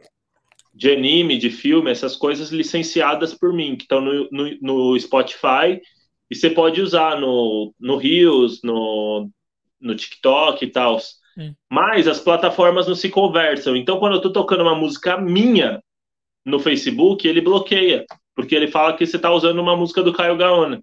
[0.73, 5.81] de anime, de filme, essas coisas licenciadas por mim, que estão no, no, no Spotify,
[6.31, 9.29] e você pode usar no, no Reels, no,
[9.81, 10.99] no TikTok e tal.
[11.35, 11.57] Sim.
[11.71, 13.75] Mas as plataformas não se conversam.
[13.77, 15.83] Então, quando eu tô tocando uma música minha
[16.45, 20.37] no Facebook, ele bloqueia, porque ele fala que você tá usando uma música do Caio
[20.37, 20.83] Gaona.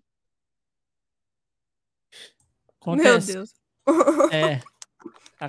[2.86, 3.34] Meu Acontece.
[3.34, 3.54] Deus.
[4.32, 4.62] É.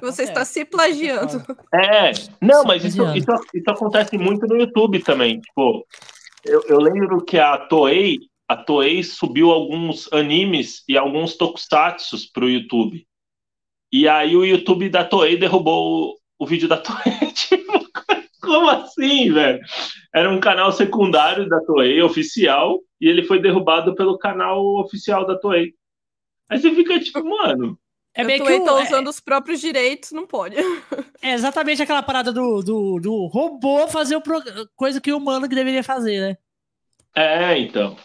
[0.01, 0.53] Você está Acontece.
[0.53, 1.45] se plagiando.
[1.75, 5.41] É, não, mas isso, isso, isso acontece muito no YouTube também.
[5.41, 5.85] Tipo,
[6.45, 12.49] eu, eu lembro que a Toei, a Toei subiu alguns animes e alguns tokusatsus pro
[12.49, 13.05] YouTube.
[13.93, 17.17] E aí o YouTube da Toei derrubou o, o vídeo da Toei.
[17.35, 17.81] tipo,
[18.41, 19.61] como assim, velho?
[20.15, 25.39] Era um canal secundário da Toei, oficial, e ele foi derrubado pelo canal oficial da
[25.39, 25.75] Toei.
[26.49, 27.79] Aí você fica tipo, mano,
[28.15, 30.57] É meio que um- tô é- usando os próprios direitos, não pode.
[31.23, 34.43] é exatamente aquela parada do, do, do robô fazer o pro-
[34.75, 36.37] coisa que o humano que deveria fazer, né?
[37.15, 37.97] É, então.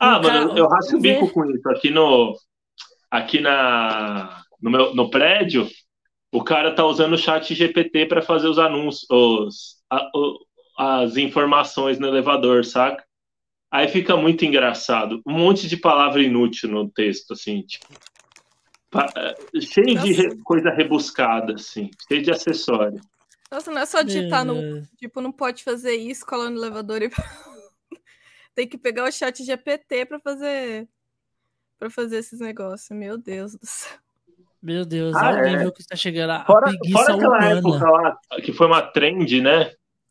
[0.00, 1.68] Ah, O mano, cara- eu raspo o bico com isso.
[1.68, 2.34] Aqui no.
[3.10, 4.42] Aqui na.
[4.60, 5.68] No, meu, no prédio,
[6.32, 10.38] o cara tá usando o chat GPT para fazer os anúncios, os, a- o-
[10.78, 13.04] as informações no elevador, saca?
[13.70, 15.20] Aí fica muito engraçado.
[15.26, 17.86] Um monte de palavra inútil no texto, assim, tipo.
[18.90, 20.42] pa- é, Cheio de re- Nossa.
[20.44, 23.00] coisa rebuscada, assim, cheio de acessório.
[23.50, 24.56] Nossa, não é só digitar no.
[24.58, 27.10] É, Tipo, não pode fazer isso, colar no elevador e.
[28.54, 30.88] Tem que pegar o chat GPT pra fazer.
[31.78, 32.90] Pra fazer esses negócios.
[32.96, 33.98] Meu Deus do céu.
[34.62, 35.50] Meu Deus, Ah, olha o é.
[35.56, 36.30] nível que está chegando.
[36.30, 37.58] A Fora, preguiça fora aquela humana.
[37.58, 39.70] época lá, que foi uma trend, né?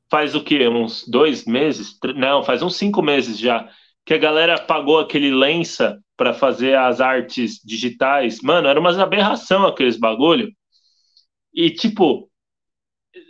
[0.09, 0.67] Faz o quê?
[0.67, 1.97] Uns dois meses?
[2.15, 3.69] Não, faz uns cinco meses já.
[4.05, 8.39] Que a galera pagou aquele lença para fazer as artes digitais.
[8.41, 10.49] Mano, era umas aberração aqueles bagulho.
[11.53, 12.29] E, tipo,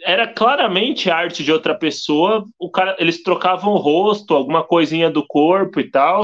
[0.03, 2.45] era claramente arte de outra pessoa.
[2.59, 6.23] O cara, eles trocavam o rosto, alguma coisinha do corpo e tal.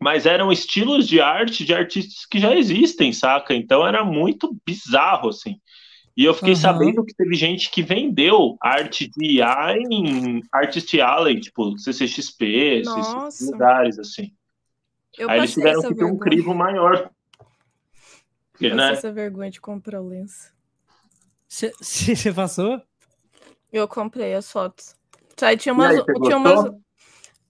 [0.00, 3.54] Mas eram estilos de arte de artistas que já existem, saca?
[3.54, 5.56] Então era muito bizarro, assim.
[6.16, 6.60] E eu fiquei Aham.
[6.60, 13.40] sabendo que teve gente que vendeu arte de IA em Artist Alley, tipo CCXP, esses
[13.40, 14.30] lugares, assim.
[15.18, 16.18] Eu Aí eles tiveram que ter um vergonha.
[16.18, 17.10] crivo maior.
[18.52, 18.92] Porque, Passei né?
[18.92, 20.52] essa vergonha de comprar o lenço.
[21.80, 22.80] Você passou?
[23.72, 24.94] Eu comprei as fotos.
[25.42, 25.94] Aí tinha E umas.
[25.96, 26.64] aí, você tinha umas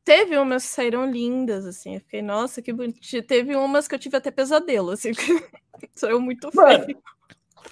[0.05, 1.95] teve umas que saíram lindas, assim.
[1.95, 3.23] Eu fiquei, nossa, que bonitinho.
[3.23, 5.13] Teve umas que eu tive até pesadelo, assim.
[5.95, 6.99] Saiu muito Mano, feio.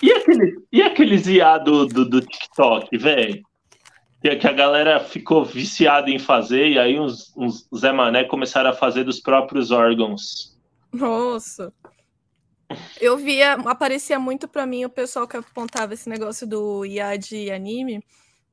[0.01, 3.43] E aqueles, e aqueles IA do, do, do TikTok, velho?
[4.21, 8.75] Que, a galera ficou viciada em fazer, e aí uns, uns Zé Mané começaram a
[8.75, 10.57] fazer dos próprios órgãos.
[10.93, 11.73] Nossa.
[13.01, 17.51] Eu via, aparecia muito pra mim o pessoal que apontava esse negócio do IA de
[17.51, 18.03] anime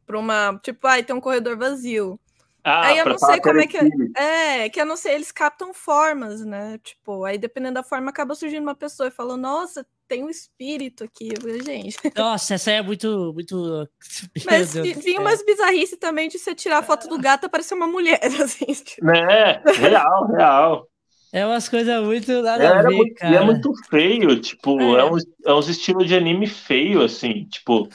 [0.06, 0.60] pra uma.
[0.64, 2.20] Tipo, ai, tem um corredor vazio.
[2.70, 3.80] Ah, Aí eu não sei como é que-.
[4.16, 6.80] É, que eu não sei, eles captam formas, né?
[6.84, 11.04] Tipo, aí dependendo da forma, acaba surgindo uma pessoa e falou, nossa, tem um espírito
[11.04, 11.30] aqui.
[11.66, 11.98] Gente.
[12.16, 13.32] Nossa, essa aí é muito.
[13.34, 13.90] muito...
[14.46, 17.88] Mas vinha umas bizarrices também de você tirar a foto do gato e aparecer uma
[17.88, 18.66] mulher, assim.
[18.66, 19.06] tipo.
[19.06, 19.62] Né?
[19.80, 20.88] Real, real.
[21.32, 23.36] É umas coisas muito nada a Era ver, muito, e cara.
[23.36, 25.02] é muito feio, tipo, É.
[25.02, 27.88] é, uns, é uns estilos de anime feio, assim, tipo,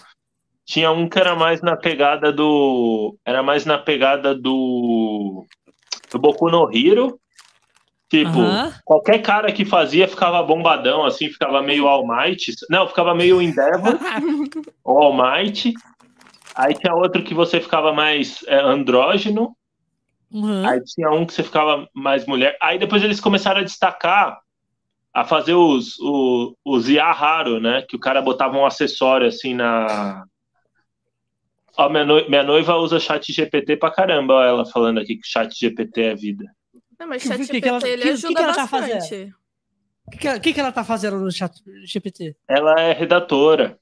[0.65, 5.45] tinha um que era mais na pegada do, era mais na pegada do,
[6.11, 7.19] do Boku no Hero,
[8.09, 8.39] tipo,
[8.85, 13.99] qualquer cara que fazia ficava bombadão, assim, ficava meio All Might, não, ficava meio Endeavor,
[14.83, 15.75] ou All Might,
[16.55, 19.55] aí tinha outro que você ficava mais é, andrógeno,
[20.35, 20.67] Uhum.
[20.67, 22.59] Aí tinha um que você ficava mais mulher.
[22.61, 24.41] Aí depois eles começaram a destacar,
[25.15, 25.97] a fazer os,
[26.65, 27.83] os IA raro, né?
[27.89, 30.25] Que o cara botava um acessório assim na.
[31.77, 35.53] Ó, minha, minha noiva usa chat GPT pra caramba, ó, ela falando aqui que chat
[35.59, 36.45] GPT é vida.
[36.99, 38.67] Não, mas Que- chat que GPT, que ela- ele que- que ajuda que ela tá
[38.67, 39.35] bastante.
[40.07, 41.53] O que, que, ela- que que ela tá fazendo no chat
[41.85, 42.37] GPT?
[42.49, 43.79] Ela é redatora,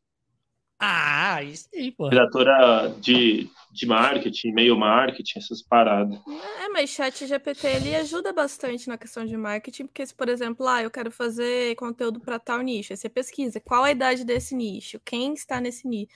[0.79, 2.09] Ah, isso aí, pô.
[2.09, 6.19] redatora de, de marketing, e-mail marketing, essas paradas.
[6.61, 10.67] É, mas chat GPT ele ajuda bastante na questão de marketing, porque se, por exemplo,
[10.67, 14.55] ah, eu quero fazer conteúdo para tal nicho, aí você pesquisa qual a idade desse
[14.57, 16.13] nicho, quem está nesse nicho.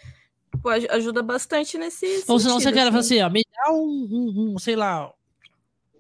[0.55, 3.21] Tipo, aj- ajuda bastante nesse Ou senão você sentido, quer falar assim.
[3.21, 5.11] assim, ó, me dá um, um- um, sei lá,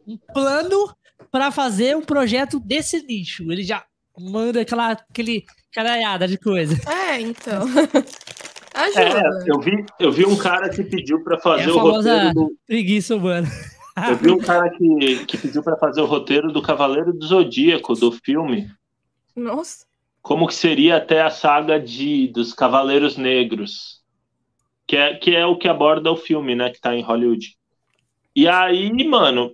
[0.06, 0.94] um plano
[1.30, 3.50] pra fazer um projeto desse nicho.
[3.50, 3.84] Ele já
[4.18, 6.74] manda aquela aquele caralhada de coisa.
[6.88, 7.62] É, então.
[8.78, 9.44] É, ajuda.
[9.46, 12.56] eu vi, eu vi um cara que pediu para fazer É a o roteiro do,
[12.66, 13.48] Preguiça humana.
[14.06, 17.94] Eu vi um cara que, que pediu para fazer o roteiro do Cavaleiro do Zodíaco,
[17.94, 18.70] do filme.
[19.34, 19.86] Nossa.
[20.20, 23.95] Como que seria até a saga de, dos Cavaleiros Negros.
[24.86, 26.70] Que é, que é o que aborda o filme, né?
[26.70, 27.56] Que tá em Hollywood.
[28.34, 29.52] E aí, mano,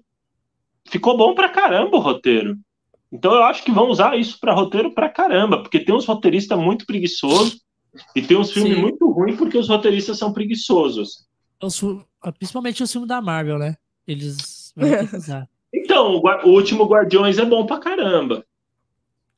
[0.89, 2.57] ficou bom pra caramba o roteiro.
[3.11, 6.59] Então eu acho que vão usar isso pra roteiro pra caramba, porque tem uns roteiristas
[6.59, 7.61] muito preguiçosos
[8.17, 8.81] e tem uns filmes Sim.
[8.81, 11.27] muito ruins porque os roteiristas são preguiçosos.
[11.63, 12.05] Os fi-
[12.39, 13.77] principalmente os filmes da Marvel, né?
[14.07, 14.89] Eles vão.
[15.75, 18.45] Então, o, o último Guardiões é bom pra caramba.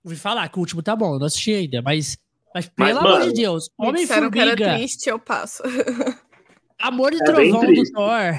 [0.03, 2.19] Ouvi falar que o último tá bom, eu não assisti ainda, mas,
[2.55, 5.63] mas Mas, pelo amor mano, de Deus, Me Homem disseram que era triste, eu passo.
[6.81, 7.93] Amor de É Trovão do triste.
[7.93, 8.33] Thor.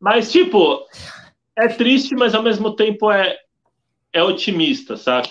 [0.00, 0.80] Mas, tipo,
[1.56, 3.36] é triste, mas ao mesmo tempo é,
[4.12, 5.28] é otimista, sabe?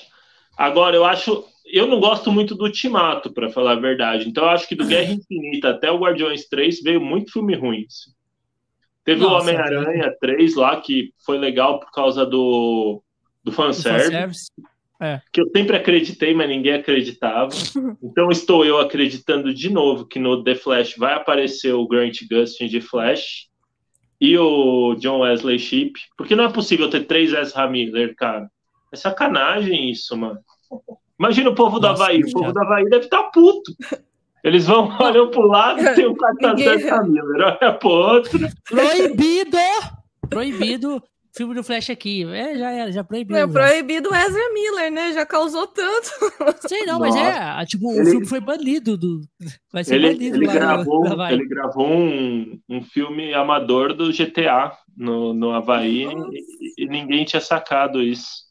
[0.57, 1.45] Agora, eu acho.
[1.65, 4.27] Eu não gosto muito do Ultimato, pra falar a verdade.
[4.27, 7.85] Então, eu acho que do Guerra Infinita até o Guardiões 3 veio muito filme ruim.
[7.87, 8.11] assim.
[9.03, 13.01] Teve o Nossa, Homem-Aranha 3 lá, que foi legal por causa do,
[13.41, 14.49] do do fanservice,
[14.99, 15.29] fanservice.
[15.31, 17.49] que eu sempre acreditei, mas ninguém acreditava.
[18.03, 22.67] Então, estou eu acreditando de novo que no The Flash vai aparecer o Grant Gustin
[22.67, 23.47] de Flash
[24.19, 28.49] e o John Wesley Shipp, porque não é possível ter três Ezra Miller, cara.
[28.91, 30.39] É sacanagem isso, mano.
[31.19, 32.21] Imagina o povo do Nossa, Havaí.
[32.23, 33.71] que O povo do Havaí deve estar puto.
[34.43, 38.39] Eles vão, olham pro lado e tem um cartaz Ninguém- Ezra Miller, olha pro outro.
[38.69, 39.57] Proibido!
[40.29, 41.03] Proibido
[41.37, 42.23] filme do Flash aqui.
[42.25, 43.37] É, já era, já proibiu.
[43.37, 45.13] É proibido o Ezra Miller, né?
[45.13, 46.09] Já causou tanto.
[46.67, 47.27] Sei não, mas Nossa.
[47.27, 49.21] é, a- tipo, o Ele- filme foi banido do.
[49.71, 51.33] Vai ser Ele, banido ele gravou, no Havaí.
[51.35, 57.41] ele gravou um, um filme amador do GTA no, no Havaí e, e ninguém tinha
[57.41, 58.45] sacado isso.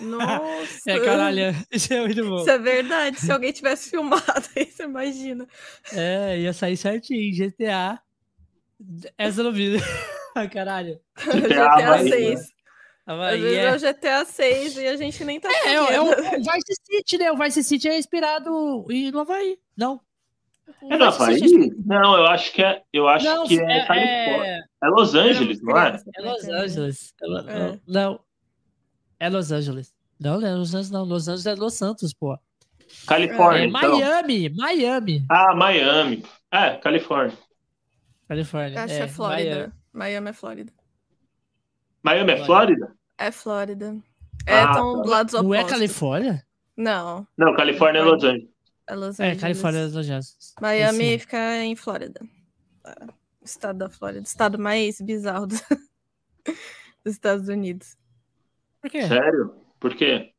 [0.00, 0.78] Nossa.
[0.86, 1.40] É, caralho,
[1.72, 2.36] isso é muito bom.
[2.40, 3.20] Isso é verdade.
[3.20, 4.22] Se alguém tivesse filmado
[4.56, 5.46] aí, você imagina.
[5.92, 7.98] É, ia sair certinho, GTA.
[9.18, 9.76] Essa não vi.
[10.38, 11.00] Ai, caralho.
[11.16, 11.64] GTA GTA
[11.94, 12.40] Havaí, 6.
[12.40, 12.46] né?
[13.06, 13.64] Às vezes é...
[13.64, 16.36] é o GTA 6 e a gente nem tá É, é, o- é o, é
[16.38, 17.32] Vice City, né?
[17.32, 19.58] O Vice City é inspirado em no Havaí.
[19.76, 20.00] Não.
[20.90, 21.38] É no Vice Havaí?
[21.38, 24.46] City Não, eu acho que é, eu acho Não, que é, é, Califórnia.
[24.46, 25.96] é, É Los Angeles, não é?
[26.16, 27.14] é Los Angeles.
[27.22, 27.26] É
[27.72, 27.78] É.
[27.86, 28.20] Não.
[29.18, 29.94] É Los Angeles.
[30.20, 31.04] Não, não é Los Angeles, não.
[31.04, 32.38] Los Angeles é Los Santos, pô.
[33.06, 33.98] Califórnia, É então.
[33.98, 35.24] Miami, Miami.
[35.30, 36.24] Ah, Miami.
[36.52, 37.36] É, Califórnia.
[38.28, 38.84] Califórnia.
[38.84, 39.72] Acho que é, é Flórida.
[39.98, 40.30] Miami.
[40.30, 40.72] É Flórida.
[42.02, 42.96] Miami é Flórida?
[43.18, 43.96] É Flórida.
[44.46, 45.02] É, Ah, tão tá.
[45.02, 45.70] do lados Não é opostos.
[45.72, 46.46] Califórnia?
[46.76, 48.48] Não, Não, Califórnia é Los Angeles.
[48.86, 49.40] é Los É, Angeles.
[49.42, 50.54] Califórnia é Los Angeles.
[50.60, 52.20] Miami fica em Flórida.
[52.82, 52.94] Tá.
[53.42, 54.22] Estado da Flórida.
[54.24, 55.56] Estado mais bizarro do-
[57.04, 57.96] dos Estados Unidos.
[58.80, 59.02] Por quê?
[59.08, 59.54] Sério?
[59.80, 60.32] Por quê?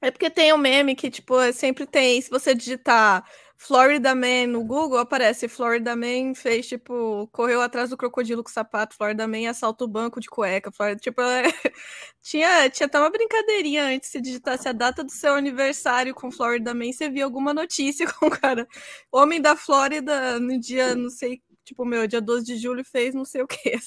[0.00, 2.20] É porque tem um meme que, tipo, é- sempre tem.
[2.20, 3.24] Se você digitar
[3.58, 8.94] Florida Man no Google, aparece Florida Man fez, tipo, correu atrás do crocodilo com sapato,
[8.94, 10.70] Florida Man assalta o banco de cueca.
[10.70, 11.42] Florida, tipo, é-
[12.20, 14.10] tinha, tinha até uma brincadeirinha antes.
[14.10, 18.26] Se digitasse a data do seu aniversário com Florida Man, você via alguma notícia com
[18.26, 18.68] o cara.
[19.10, 23.24] Homem da Flórida no dia, não sei, tipo, meu, dia 12 de julho fez não
[23.24, 23.78] sei o quê.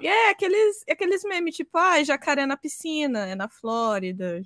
[0.00, 4.42] E é aqueles, aqueles memes, tipo, ah, jacaré na piscina, é na Flórida,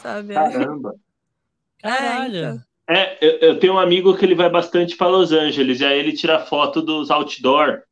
[0.00, 0.34] sabe?
[0.34, 0.94] Caramba.
[1.78, 2.36] Caralho.
[2.36, 2.71] É, então.
[2.92, 5.98] É, eu, eu tenho um amigo que ele vai bastante para Los Angeles, e aí
[5.98, 7.82] ele tira foto dos outdoor.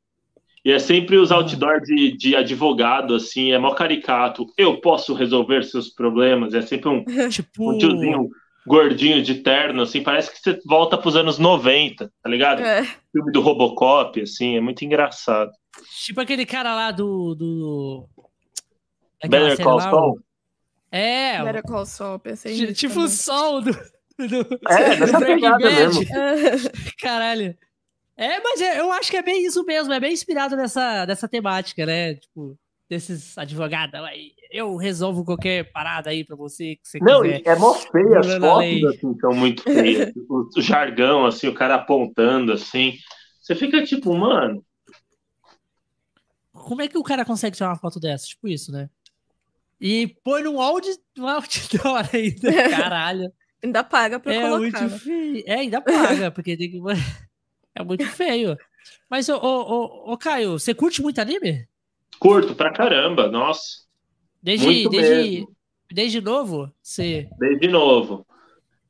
[0.64, 4.46] E é sempre os outdoor de, de advogado, assim, é mó caricato.
[4.58, 6.52] Eu posso resolver seus problemas.
[6.52, 7.72] É sempre um, Tipo.
[7.72, 8.28] um tiozinho
[8.66, 12.60] gordinho de terno, assim, parece que você volta pros anos 90, tá ligado?
[12.60, 15.50] É, Filme do Robocop, assim, é muito engraçado.
[16.04, 17.34] Tipo aquele cara lá do.
[17.34, 18.08] do...
[19.28, 20.20] Better Call Saul?
[20.90, 23.70] É, Better Call Saul, pensei tipo o sol do.
[24.28, 26.92] Do É, do Breaking Bad.
[27.00, 27.56] Caralho.
[28.16, 31.26] É, mas é- eu acho que é bem isso mesmo, é bem inspirado nessa, nessa
[31.28, 32.14] temática, né?
[32.14, 32.58] Tipo,
[32.88, 34.32] desses advogados aí.
[34.50, 37.40] Eu resolvo qualquer parada aí pra você que você Não, quiser.
[37.40, 40.12] e é mó feia, as fotos assim são muito feias.
[40.28, 42.94] O, o jargão, assim, o cara apontando, assim.
[43.40, 44.62] Você fica tipo, mano,
[46.52, 48.26] Como é que o cara consegue tirar uma foto dessa?
[48.26, 48.90] Tipo isso, né?
[49.80, 52.70] E põe num audi, num outdoor ainda.
[52.70, 53.32] Caralho.
[53.62, 54.58] Ainda paga pra É colocar.
[54.58, 54.98] muito né?
[54.98, 55.44] feio.
[55.46, 56.78] É, ainda paga, porque tem que.
[57.72, 58.58] É muito feio.
[59.08, 61.68] Mas, ô, ô, ô, Caio, você curte muito anime?
[62.18, 63.84] Curto pra caramba, nossa.
[64.42, 65.56] Desde, Muito desde, mesmo.
[65.92, 66.72] desde novo?
[66.82, 67.28] Você.
[67.38, 68.26] Desde novo.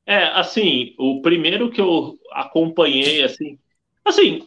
[0.06, 3.58] É, assim, o primeiro que eu acompanhei, assim.
[4.04, 4.46] Assim,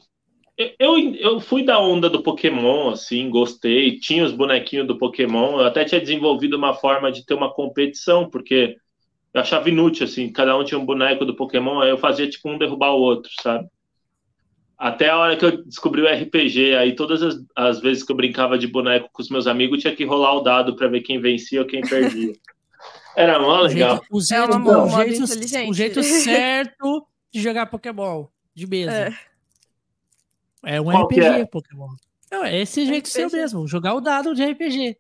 [0.79, 3.99] eu, eu fui da onda do Pokémon, assim, gostei.
[3.99, 5.59] Tinha os bonequinhos do Pokémon.
[5.59, 8.77] Eu até tinha desenvolvido uma forma de ter uma competição, porque
[9.33, 12.49] eu achava inútil, assim, cada um tinha um boneco do Pokémon, aí eu fazia tipo
[12.49, 13.67] um derrubar o outro, sabe?
[14.77, 18.15] Até a hora que eu descobri o RPG, aí todas as, as vezes que eu
[18.15, 21.19] brincava de boneco com os meus amigos, tinha que rolar o dado para ver quem
[21.21, 22.33] vencia ou quem perdia.
[23.15, 23.97] Era mó O legal.
[23.97, 28.91] jeito, o jeito, uma o jeito- o jeito certo de jogar Pokémon de mesa.
[28.91, 30.75] É.
[30.75, 31.45] É, um Qual RPG é?
[31.45, 31.89] Pokémon.
[32.31, 33.37] Não, é esse jeito seu RPG.
[33.41, 34.97] mesmo, jogar o dado de RPG.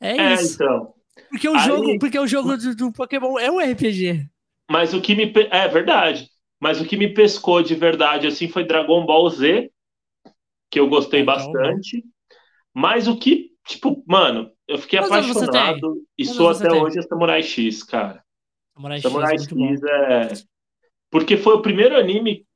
[0.00, 0.54] É, É, isso.
[0.54, 0.94] então.
[1.34, 4.28] Porque o Aí- jogo, porque o jogo do, do Pokémon é um RPG.
[4.70, 5.32] Mas o que me.
[5.50, 6.30] É verdade.
[6.60, 9.68] Mas o que me pescou de verdade, assim, foi Dragon Ball Z,
[10.70, 12.04] que eu gostei então, bastante.
[12.72, 16.80] Mas o que, tipo, mano, eu fiquei você apaixonado e sou até tem?
[16.80, 18.22] hoje é Samurai X, cara.
[18.76, 19.68] Samurai X, Samurai bom.
[19.70, 20.28] X é.
[21.10, 22.46] Porque foi o primeiro anime.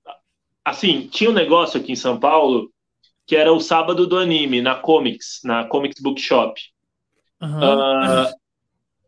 [0.64, 2.72] Assim, tinha um negócio aqui em São Paulo
[3.26, 6.60] que era o sábado do anime, na Comics, na Comics Bookshop.
[7.42, 7.80] Aham.
[7.80, 8.32] Ah,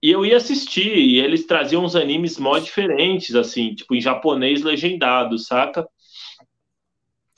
[0.02, 4.62] e eu ia assistir, e eles traziam uns animes mó diferentes, assim, tipo em japonês
[4.62, 5.86] legendado, saca?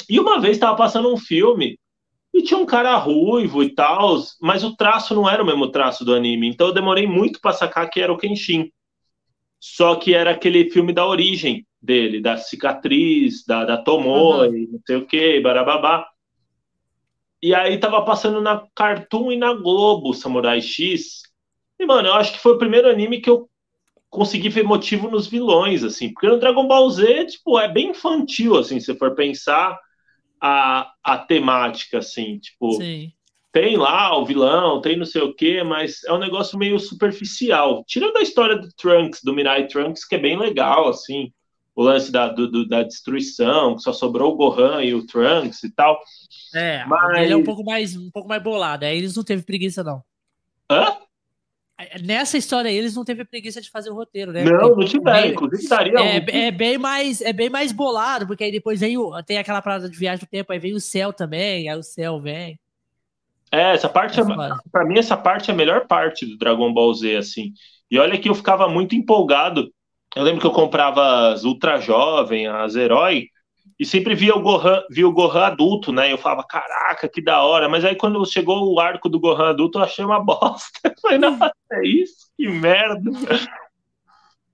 [0.09, 1.79] E uma vez tava passando um filme
[2.33, 6.05] e tinha um cara ruivo e tal, mas o traço não era o mesmo traço
[6.05, 8.71] do anime, então eu demorei muito pra sacar que era o Kenshin.
[9.61, 14.97] Só que era aquele filme da origem dele, da cicatriz, da, da Tomoe, não sei
[14.97, 16.05] o que, barababá.
[17.41, 21.23] E aí tava passando na Cartoon e na Globo Samurai X.
[21.83, 23.51] E, mano, eu acho que foi o primeiro anime que eu
[24.09, 26.13] consegui ver motivo nos vilões, assim.
[26.13, 29.77] Porque no Dragon Ball Z, tipo, é bem infantil, assim, se for pensar
[30.41, 32.39] a, a temática, assim.
[32.39, 33.11] Tipo, Sim.
[33.51, 37.83] tem lá o vilão, tem não sei o quê, mas é um negócio meio superficial.
[37.85, 41.33] Tirando a história do Trunks, do Mirai Trunks, que é bem legal, assim.
[41.75, 45.65] O lance da, do- do- da destruição, que só sobrou o Gohan e o Trunks
[45.65, 45.99] e tal.
[46.55, 48.85] É, Mas- ele é um pouco mais um pouco mais bolado.
[48.85, 50.01] Aí eles não teve preguiça não.
[50.71, 50.97] Hã?
[52.05, 54.45] Nessa história aí, eles não teve preguiça de fazer o roteiro, né?
[54.45, 55.29] Não, não tiveram.
[55.29, 58.97] Inclusive, daria É, um- é bem mais é bem mais bolado, porque aí depois vem
[58.99, 61.83] o, tem aquela parada de viagem do tempo, aí vem o céu também, aí o
[61.83, 62.59] céu vem.
[63.51, 64.57] É, essa parte, É é, foda.
[64.71, 67.53] pra mim, essa parte é a melhor parte do Dragon Ball Z, assim.
[67.91, 69.71] E olha que eu ficava muito empolgado.
[70.17, 73.27] Eu lembro que eu comprava as Ultra Jovem, as Herói,
[73.79, 76.13] e sempre via o Gohan, via o Gohan adulto, né?
[76.13, 77.69] Eu falava, caraca, que da hora.
[77.69, 80.81] Mas aí quando chegou o arco do Gohan adulto, eu achei uma bosta.
[80.85, 82.31] Eu falei, nossa, é isso?
[82.37, 83.11] Que merda.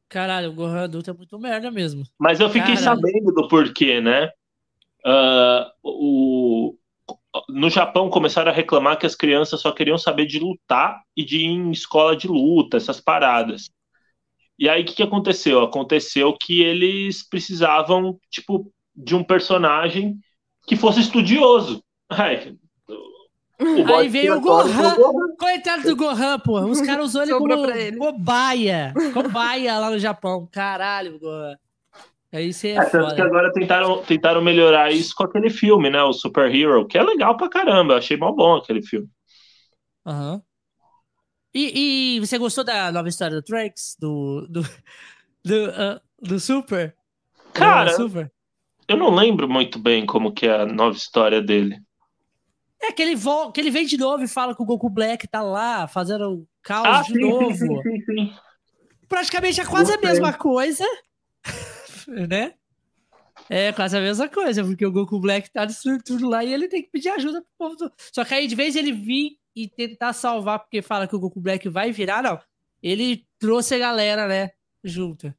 [0.08, 2.04] Caralho, o Gohan adulto é muito merda mesmo.
[2.18, 3.02] Mas eu fiquei Caralho.
[3.02, 4.30] sabendo do porquê, né?
[5.04, 6.74] Ah, o,
[7.48, 11.38] no Japão começaram a reclamar que as crianças só queriam saber de lutar e de
[11.38, 13.70] ir em escola de luta, essas paradas.
[14.58, 15.62] E aí o que, que aconteceu?
[15.62, 20.18] Aconteceu que eles precisavam, tipo, de um personagem
[20.66, 21.82] que fosse estudioso.
[22.10, 22.56] Ai,
[23.60, 24.94] o Aí veio o Gohan.
[24.94, 25.36] Gohan.
[25.38, 26.60] Coitado do Gohan, pô.
[26.60, 27.96] Os caras usou ele Sobrou como ele.
[27.96, 28.94] cobaia.
[29.12, 30.48] Cobaia lá no Japão.
[30.52, 31.56] Caralho, Gohan.
[32.32, 36.02] Aí você é, É, tanto que agora tentaram, tentaram melhorar isso com aquele filme, né?
[36.02, 37.94] O Super Hero, que é legal pra caramba.
[37.94, 39.08] Eu achei mó bom aquele filme.
[40.06, 40.42] Aham.
[41.54, 43.96] E, e você gostou da nova história do Trunks?
[43.98, 44.46] Do.
[44.48, 44.62] Do,
[45.44, 46.94] do, ah, do Super?
[47.54, 48.32] Cara, Do Super?
[48.88, 51.78] Eu não lembro muito bem como que é a nova história dele.
[52.80, 55.26] É que ele, vol que ele vem de novo e fala que o Goku Black
[55.28, 57.54] tá lá fazendo caos Ah, de sim, novo.
[57.54, 58.32] sim, sim, sim.
[59.08, 60.10] Praticamente é quase a Gostei.
[60.10, 60.84] mesma coisa.
[62.28, 62.54] né?
[63.50, 66.68] É quase a mesma coisa, porque o Goku Black tá destruindo tudo lá e ele
[66.68, 67.76] tem que pedir ajuda pro povo.
[67.76, 71.20] do- Só que aí, de vez ele vir e tentar salvar, porque fala que o
[71.20, 72.38] Goku Black vai virar, não.
[72.82, 74.50] Ele trouxe a galera, né?
[74.84, 75.34] Junto.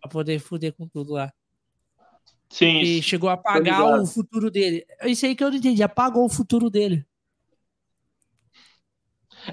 [0.00, 1.32] Pra poder fuder com tudo lá.
[2.52, 4.86] Sim, E chegou a apagar o futuro dele.
[5.04, 5.82] Isso aí que eu não entendi.
[5.82, 7.06] Apagou o futuro dele.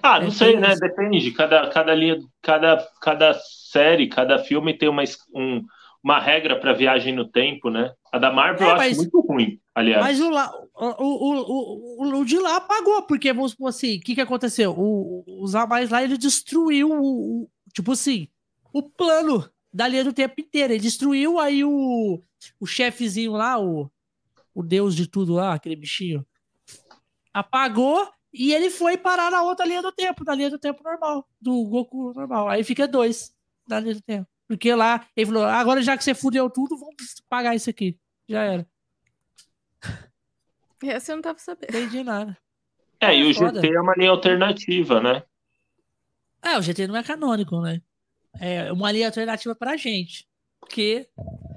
[0.04, 0.76] Ah, não É, sei, né?
[0.76, 0.80] isso.
[0.80, 1.32] Depende.
[1.34, 5.66] Cada, cada linha, cada, cada série, cada filme tem uma, um-
[6.04, 7.92] uma regra pra viagem no tempo, né?
[8.12, 10.12] A da Marvel É, eu acho muito ruim, aliás.
[10.12, 14.02] Mas o, lá, o, o, o, o, de lá apagou, porque, vamos supor assim, o
[14.02, 14.74] que que aconteceu?
[14.78, 18.28] O, os mais lá, ele destruiu o, o- tipo assim,
[18.74, 20.74] o plano da linha do tempo inteira.
[20.74, 22.22] Ele destruiu aí o,
[22.60, 23.92] o chefezinho lá, o,
[24.54, 26.26] o deus de tudo lá, aquele bichinho.
[27.34, 31.28] Apagou e ele foi parar na outra linha do tempo, na linha do tempo normal,
[31.42, 32.48] do Goku normal.
[32.48, 33.36] Aí fica dois
[33.68, 34.28] na linha do tempo.
[34.48, 36.96] Porque lá, ele falou, agora já que você fudeu tudo, vamos
[37.28, 37.98] pagar isso aqui.
[38.28, 38.68] Já era.
[40.84, 41.70] Essa eu não tava sabendo.
[41.70, 42.38] Entendi nada.
[43.00, 43.62] É, e o foda.
[43.62, 45.24] GT é uma linha alternativa, né?
[46.42, 47.82] É, o GT não é canônico, né?
[48.40, 50.28] É uma linha alternativa pra gente.
[50.60, 51.49] Porque é,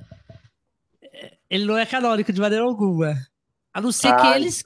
[1.52, 3.14] ele não é canônico de maneira alguma.
[3.74, 4.36] A não ser que Ah.
[4.36, 4.64] eles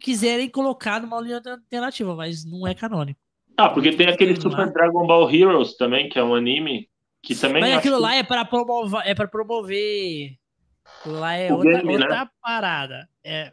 [0.00, 3.20] quiserem colocar numa linha alternativa, mas não é canônico.
[3.56, 4.40] Ah, porque tem aquele.
[4.40, 6.88] Super Dragon Ball Heroes também, que é um anime,
[7.22, 10.36] que também Mas aquilo que- lá é para promover, é para promover.
[11.06, 12.04] Lá é O outra, game, né?
[12.04, 13.08] outra parada.
[13.22, 13.52] É.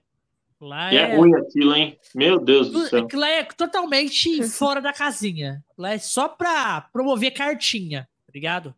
[0.61, 1.97] Lá E é, é ruim aquilo, hein?
[2.13, 3.03] Meu Deus do céu.
[3.05, 5.63] aquilo lá é totalmente fora da casinha.
[5.77, 8.73] Lá é só pra promover cartinha, tá ligado?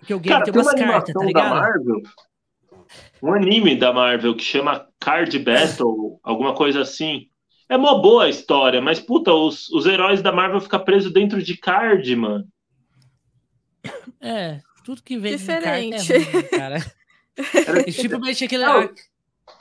[0.00, 1.54] Porque o game Cara, tem tem umas uma cartas, tá animação da ligado?
[1.54, 2.02] Marvel,
[3.22, 7.28] um anime da Marvel que chama Card Battle, alguma coisa assim.
[7.68, 11.40] É mó boa a história, mas puta, os, os heróis da Marvel ficam presos dentro
[11.42, 12.44] de card, mano.
[14.20, 16.06] É, tudo que vem Diferente.
[16.06, 16.76] de carta é ruim, cara.
[17.66, 18.64] Era- E, Simplesmente aquele.
[18.64, 18.90] Não.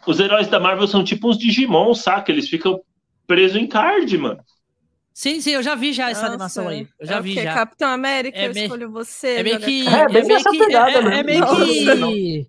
[0.08, 2.32] Os heróis da Marvel são tipo uns Digimon, saca?
[2.32, 2.82] Eles ficam
[3.28, 4.44] presos em card, mano.
[5.20, 6.88] Sim, sim, eu já vi já essa Nossa, animação aí.
[6.97, 7.53] Eu já é vi já.
[7.53, 9.28] Capitão América, É eu meio- escolho você.
[9.36, 9.86] É meio que.
[9.86, 10.57] É, bem meio que.
[10.57, 11.24] pegada É, é mesmo.
[11.26, 12.47] meio Nossa, que.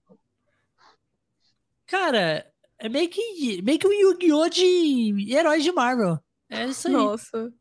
[1.87, 2.47] Cara,
[2.79, 3.61] é meio que.
[3.63, 4.49] Meio que um Yu-Gi-Oh!
[4.49, 6.17] de heróis de Marvel.
[6.49, 6.95] É isso aí.
[6.95, 7.53] Nossa.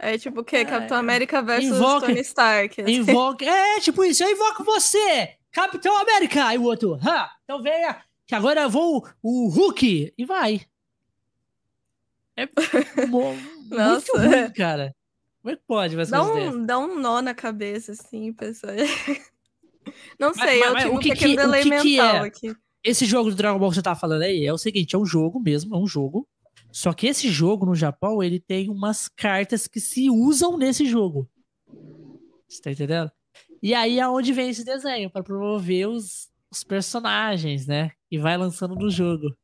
[0.00, 0.56] É tipo o quê?
[0.56, 2.82] É, Capitão América versus invoca- Tony Stark.
[2.90, 3.44] Invoca.
[3.44, 5.36] É, tipo isso, eu invoco você!
[5.52, 6.44] Capitão América!
[6.44, 10.12] Aí o outro, ha, então venha, que agora eu vou o Hulk!
[10.18, 10.60] E vai.
[12.36, 12.46] É
[13.70, 14.94] mo- muito Nossa, ruim, cara.
[15.42, 18.72] Como é que pode Dá um, dá um nó na cabeça, assim, pessoal.
[20.18, 22.16] Não sei, mas- eu mas tive o um que pequeno que- delay que que mental
[22.16, 22.26] é?
[22.26, 22.54] aqui.
[22.82, 25.04] Esse jogo do Dragon Ball que você tá falando aí é o seguinte, é um
[25.06, 26.28] jogo mesmo, é um jogo.
[26.72, 31.28] Só que esse jogo no Japão, ele tem umas cartas que se usam nesse jogo.
[32.48, 33.10] Você tá entendendo?
[33.62, 37.90] E aí é onde vem esse desenho, pra promover os, os personagens, né?
[38.10, 39.34] E vai lançando no jogo.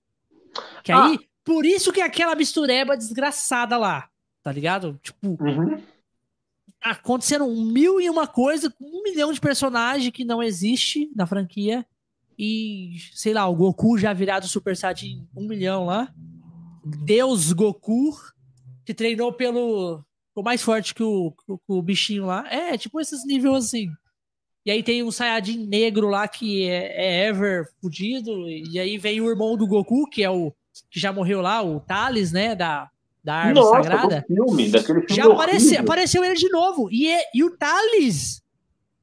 [0.85, 4.09] Que aí, por isso que é aquela mistureba desgraçada lá,
[4.43, 4.99] tá ligado?
[5.03, 5.81] Tipo, Uhum.
[6.83, 11.27] acontecendo um mil e uma coisa com um milhão de personagem que não existe na
[11.27, 11.87] franquia.
[12.39, 16.13] E, sei lá, o Goku já virado Super Saiyajin um milhão lá.
[17.05, 18.11] Deus Goku,
[18.85, 20.05] que treinou pelo.
[20.29, 22.45] Ficou mais forte que o, que o bichinho lá.
[22.53, 23.89] É, tipo esses níveis assim.
[24.65, 28.49] E aí tem um Saiyajin negro lá que é, é ever fudido.
[28.49, 30.53] E aí vem o irmão do Goku, que é o.
[30.91, 32.57] que já morreu lá, o Thales, né?
[32.57, 32.91] Da,
[33.23, 34.25] da árvore Nossa, sagrada.
[34.27, 36.89] filme, daquele filme Já apareceu, apareceu ele de novo.
[36.91, 38.43] E, e o Thales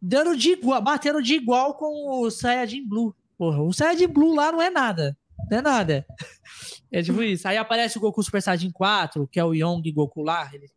[0.01, 3.15] dando de igual, batendo de igual com o Saiyajin Blue.
[3.38, 5.17] Porra, o Saiyajin Blue lá não é nada.
[5.49, 6.05] Não é nada.
[6.91, 7.47] É tipo isso.
[7.47, 10.49] Aí aparece o Goku Super Saiyajin 4, que é o Young Goku lá.
[10.51, 10.72] Ele,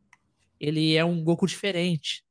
[0.61, 2.23] ele é um Goku diferente.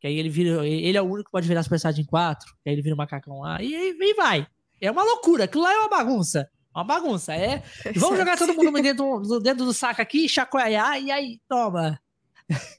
[0.00, 0.66] Que aí ele vira.
[0.66, 2.46] Ele é o único que pode virar Super Saiyajin 4.
[2.64, 3.62] Que aí ele vira um macacão lá.
[3.62, 4.44] E e vai.
[4.80, 5.44] É uma loucura.
[5.44, 6.50] Aquilo lá é uma bagunça.
[6.74, 7.34] Uma bagunça.
[7.34, 7.62] É,
[7.96, 12.00] Vamos jogar todo mundo dentro, do- dentro do saco aqui, chacoalhar, e aí, toma.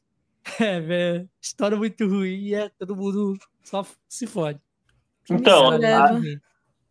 [0.60, 1.30] É, velho.
[1.40, 4.60] História muito ruim, é, todo mundo só se fode.
[5.30, 6.20] Então, a-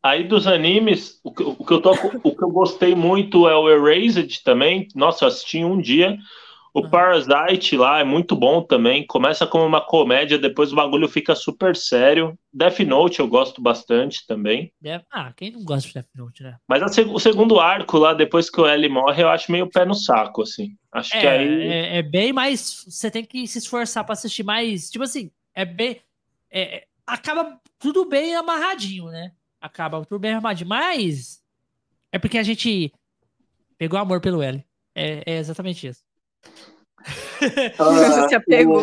[0.03, 1.91] aí dos animes, o que, o que eu tô,
[2.23, 4.87] o que eu gostei muito é o Erased também.
[4.95, 6.17] Nossa, eu assisti um dia.
[6.81, 6.89] O Ah.
[6.91, 9.07] Parasite lá é muito bom também.
[9.07, 12.39] Começa como uma comédia, depois o bagulho fica super sério.
[12.53, 14.73] Death Note eu gosto bastante também.
[14.85, 16.57] É, ah, quem não gosta de Death Note, né?
[16.69, 19.85] Mas a o segundo arco lá, depois que o L morre, eu acho meio pé
[19.85, 20.77] no saco, assim.
[20.93, 21.63] Acho que É, aí.
[21.69, 22.85] é, é bem mais.
[22.89, 24.91] Você tem que se esforçar pra assistir mais.
[24.91, 26.01] Tipo assim, é bem.
[26.51, 29.33] é- é- acaba tudo bem amarradinho, né?
[29.61, 30.69] Acaba tudo bem amarradinho.
[30.69, 31.43] Mas.
[32.11, 32.93] É porque a gente
[33.77, 34.65] pegou amor pelo L.
[34.95, 36.03] É, é exatamente isso.
[37.79, 38.79] Ah, Se apegou.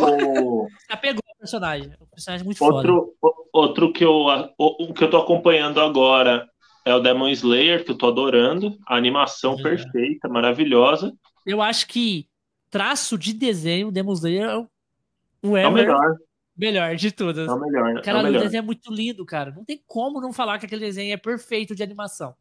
[0.63, 1.91] o- Apegou o personagem.
[1.99, 2.75] O personagem é muito foda.
[2.77, 4.13] Outro, o- outro que eu,
[4.57, 6.47] o, que eu tô acompanhando agora
[6.85, 8.77] é o Demon Slayer, que eu tô adorando.
[8.87, 9.91] A animação Verdade.
[9.91, 11.13] perfeita, maravilhosa.
[11.45, 12.27] Eu acho que
[12.69, 14.67] traço de desenho, Demon Slayer é o,
[15.43, 16.15] o É o melhor,
[16.57, 17.47] melhor de todas.
[17.47, 18.41] é o melhor, é o melhor.
[18.41, 19.51] desenho é muito lindo, cara.
[19.51, 22.35] Não tem como não falar que aquele desenho é perfeito de animação.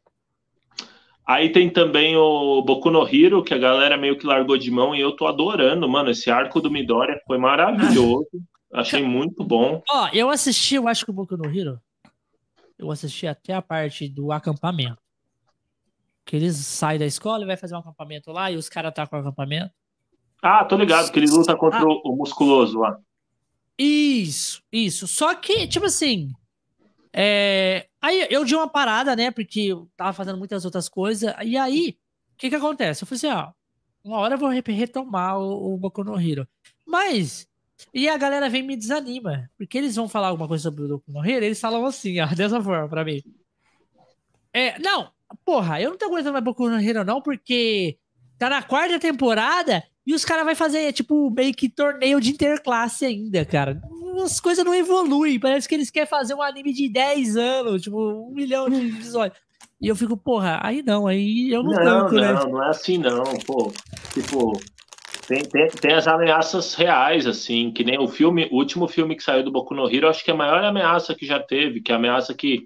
[1.27, 4.93] Aí tem também o Boku no Hero, que a galera meio que largou de mão
[4.95, 6.11] e eu tô adorando, mano.
[6.11, 8.27] Esse arco do Midoriya foi maravilhoso.
[8.73, 9.81] Achei muito bom.
[9.89, 11.79] Ó, eu assisti, eu acho que o Boku no Hero.
[12.77, 14.97] Eu assisti até a parte do acampamento.
[16.25, 19.07] Que eles saem da escola e vai fazer um acampamento lá e os caras tá
[19.07, 19.71] com o acampamento.
[20.41, 22.01] Ah, tô ligado, que ele luta contra Ah.
[22.03, 22.97] o musculoso lá.
[23.79, 25.07] Isso, isso.
[25.07, 26.31] Só que, tipo assim.
[27.15, 29.31] É, Aí eu dei uma parada, né?
[29.31, 31.33] Porque eu tava fazendo muitas outras coisas.
[31.43, 31.97] E aí,
[32.33, 33.03] o que que acontece?
[33.03, 33.51] Eu falei assim, ó.
[34.03, 36.47] Uma hora eu vou re- retomar o, o Boku no Hero.
[36.85, 37.47] Mas.
[37.93, 39.49] E a galera vem e me desanima.
[39.57, 41.45] Porque eles vão falar alguma coisa sobre o Boku no Hero.
[41.45, 43.21] Eles falam assim, ó, dessa forma pra mim.
[44.53, 45.11] É, não,
[45.43, 47.97] porra, eu não tô aguentando mais Boku no Hero não, porque
[48.37, 53.05] tá na quarta temporada e os caras vão fazer, tipo, meio que torneio de interclasse
[53.05, 53.81] ainda, cara.
[54.23, 55.39] As coisas não evoluem.
[55.39, 59.37] Parece que eles querem fazer um anime de 10 anos, tipo, um milhão de episódios.
[59.81, 62.31] E eu fico, porra, aí não, aí eu não Não, tanco, né?
[62.33, 63.73] não, não é assim não, pô.
[64.13, 64.53] Tipo,
[65.27, 69.23] tem, tem, tem as ameaças reais, assim, que nem o filme, o último filme que
[69.23, 71.91] saiu do Boku no Hero, acho que é a maior ameaça que já teve, que
[71.91, 72.65] é a ameaça que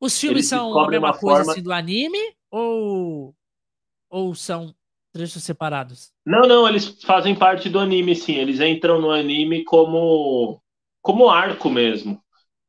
[0.00, 2.18] Os filmes são a mesma uma coisa forma- assim do anime
[2.50, 3.34] ou
[4.10, 4.74] ou são
[5.12, 6.12] trechos separados?
[6.24, 8.34] Não, não, eles fazem parte do anime, sim.
[8.34, 10.60] Eles entram no anime como
[11.00, 12.20] como arco mesmo.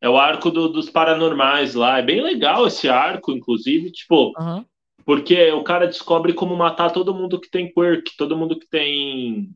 [0.02, 1.98] É o arco do- dos paranormais lá.
[2.00, 4.66] É bem legal esse arco, inclusive, tipo, Aham.
[5.06, 9.52] porque o cara descobre como matar todo mundo que tem quirk, todo mundo que tem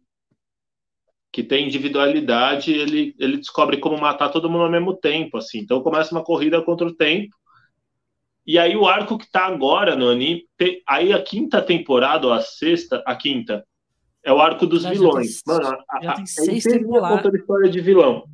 [1.32, 5.60] que tem individualidade, ele, ele descobre como matar todo mundo ao mesmo tempo, assim.
[5.60, 7.36] Então começa uma corrida contra o tempo.
[8.46, 12.34] E aí o arco que tá agora no anime, tem- aí a quinta temporada ou
[12.34, 13.66] a sexta, a quinta,
[14.24, 15.42] é o arco dos Já- já vilões.
[15.42, 17.18] tem- Mano, a, já a, tem é seis temporadas.
[17.18, 18.26] contando história de vilão.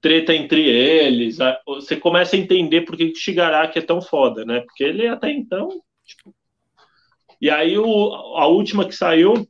[0.00, 4.44] Treta entre eles, a- você começa a entender por que o Shigaraki é tão foda,
[4.44, 4.60] né?
[4.60, 5.68] Porque ele até então,
[6.04, 6.34] tipo...
[7.40, 9.46] E aí o, a última que saiu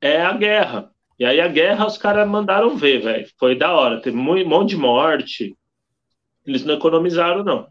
[0.00, 0.90] é a guerra.
[1.18, 3.26] E aí a guerra os caras mandaram ver, velho.
[3.38, 4.00] Foi da hora.
[4.00, 5.56] Teve um monte de morte.
[6.44, 7.68] Eles não economizaram, não.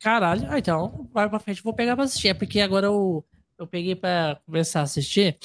[0.00, 2.28] Caralho, ah, então, vai pra frente, vou pegar pra assistir.
[2.28, 3.24] É porque agora eu,
[3.58, 5.36] eu peguei pra começar a assistir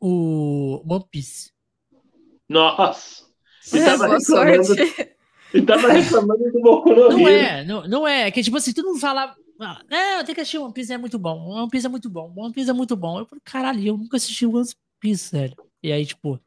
[0.00, 1.50] o One Piece.
[2.48, 3.24] Nossa!
[3.72, 5.16] E É, boa reclamando, sorte.
[5.52, 8.28] e tava reclamando do Boku no Não é, não, não é.
[8.28, 9.34] É que tipo assim, tu não fala.
[9.60, 11.38] Ah, é, eu tenho que assistir One Piece, é muito bom.
[11.48, 12.32] One Piece é muito bom.
[12.36, 13.18] One Piece é muito bom.
[13.18, 14.66] Eu falo, caralho, eu nunca assisti One
[15.00, 15.56] Piece, sério.
[15.82, 16.38] E aí, tipo,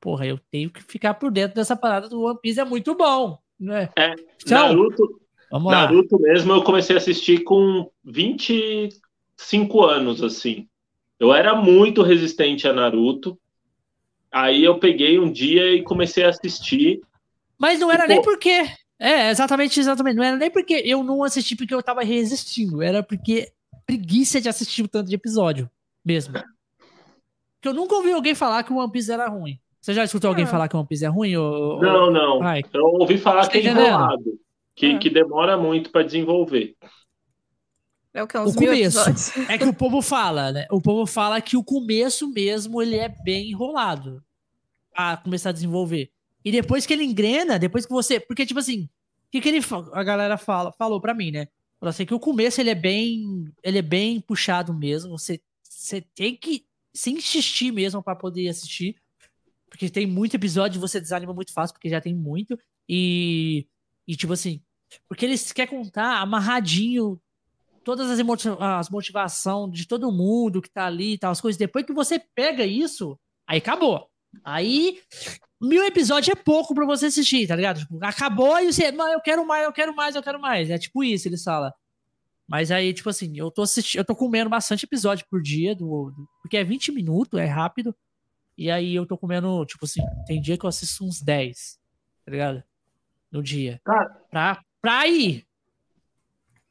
[0.00, 3.38] porra, eu tenho que ficar por dentro dessa parada do One Piece, é muito bom.
[3.60, 3.88] Né?
[3.96, 5.20] É, Então, Naruto,
[5.50, 5.82] vamos lá.
[5.82, 10.66] Naruto mesmo eu comecei a assistir com 25 anos, assim.
[11.18, 13.38] Eu era muito resistente a Naruto.
[14.30, 17.00] Aí eu peguei um dia e comecei a assistir.
[17.58, 18.66] Mas não era Tipo- nem porque.
[18.98, 20.16] É, exatamente, exatamente.
[20.16, 22.82] Não era nem porque eu não assisti porque eu tava resistindo.
[22.82, 23.50] Era porque
[23.86, 25.70] preguiça de assistir o tanto de episódio
[26.04, 26.34] mesmo.
[26.34, 29.58] Porque eu nunca ouvi alguém falar que o One Piece era ruim.
[29.80, 30.48] Você já escutou alguém Ah.
[30.48, 31.36] falar que o One Piece é ruim?
[31.36, 32.42] Ou, Não, não.
[32.42, 33.86] Ai, Eu ouvi falar Tá que é entendendo?
[33.86, 34.38] enrolado.
[34.76, 34.98] Que, Ah.
[34.98, 36.76] que demora muito para desenvolver.
[38.12, 38.38] É o que?
[38.38, 38.98] Uns O mil começo.
[39.00, 39.50] episódios.
[39.50, 40.66] É que o povo fala, né?
[40.70, 44.22] O povo fala que o começo mesmo ele é bem enrolado
[44.94, 46.10] a começar a desenvolver.
[46.44, 48.20] E depois que ele engrena, depois que você.
[48.20, 48.88] Porque, tipo assim, o
[49.32, 49.60] que, que ele,
[49.92, 51.48] a galera fala, falou pra mim, né?
[51.78, 53.52] Falou assim que o começo ele é bem.
[53.62, 55.18] Ele é bem puxado mesmo.
[55.18, 56.64] Você, você tem que
[56.94, 58.96] se insistir mesmo pra poder assistir.
[59.68, 62.58] Porque tem muito episódio e você desanima muito fácil, porque já tem muito.
[62.88, 63.66] E.
[64.08, 64.62] E, tipo assim.
[65.08, 67.20] Porque eles querem contar amarradinho
[67.84, 68.18] todas as,
[68.60, 71.58] as motivação de todo mundo que tá ali e tal, as coisas.
[71.58, 74.08] Depois que você pega isso, aí acabou.
[74.44, 75.00] Aí,
[75.60, 77.80] mil episódios é pouco pra você assistir, tá ligado?
[77.80, 80.68] Tipo, acabou e você, não, eu quero mais, eu quero mais, eu quero mais.
[80.70, 81.72] É tipo isso, eles falam.
[82.48, 86.10] Mas aí, tipo assim, eu tô assistindo, eu tô comendo bastante episódio por dia, do,
[86.10, 87.94] do- porque é 20 minutos, é rápido.
[88.58, 91.78] E aí eu tô comendo, tipo assim, tem dia que eu assisto uns 10,
[92.24, 92.62] tá ligado?
[93.32, 93.80] No dia.
[93.84, 95.44] Cara, Pra, pra ir.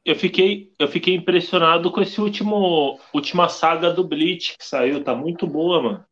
[0.04, 5.04] eu fiquei, eu fiquei impressionado com esse último última saga do Bleach que saiu.
[5.04, 6.04] Tá muito boa, mano.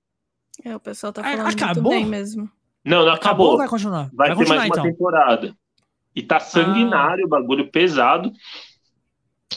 [0.64, 1.92] É, o pessoal tá Ah, falando acabou?
[1.92, 2.50] muito bem mesmo.
[2.84, 3.50] Não, não Acabou acabou.
[3.52, 4.10] ou vai continuar?
[4.12, 4.84] Vai, ter continuar mais uma então.
[4.92, 5.56] temporada.
[6.14, 8.30] E tá sanguinário, bagulho pesado.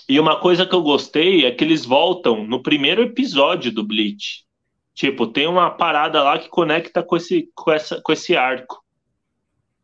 [0.08, 4.46] E uma coisa que eu gostei é que eles voltam no primeiro episódio do Bleach.
[4.94, 8.82] Tipo, tem uma parada lá que conecta com esse, com essa, com esse arco.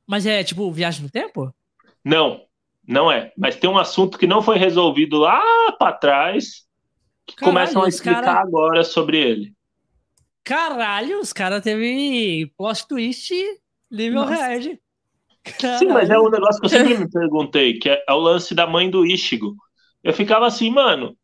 [0.08, 1.54] Mas é tipo viagem no tempo?
[2.04, 2.42] Não,
[2.88, 3.32] não é.
[3.38, 5.42] Mas tem um assunto que não foi resolvido lá
[5.78, 6.66] pra trás,
[7.26, 9.54] que Caralho, começam a explicar cara- agora sobre ele.
[10.44, 13.34] Caralho, os caras teve plot twist
[13.90, 14.78] nível hard.
[15.80, 18.54] Sim, mas é um negócio que eu sempre me perguntei, que é, é o lance
[18.56, 19.56] da mãe do Ishigo.
[20.04, 21.18] Eu ficava assim, mano,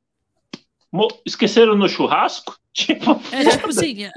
[1.26, 2.58] esqueceram no churrasco?
[2.72, 4.12] Tipo, É tipo assim, é,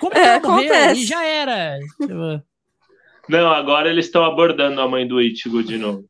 [0.00, 1.78] como É, que ela morreu e já era.
[2.00, 2.42] Tipo,
[3.28, 6.04] não, agora eles estão abordando a mãe do Ichigo de novo.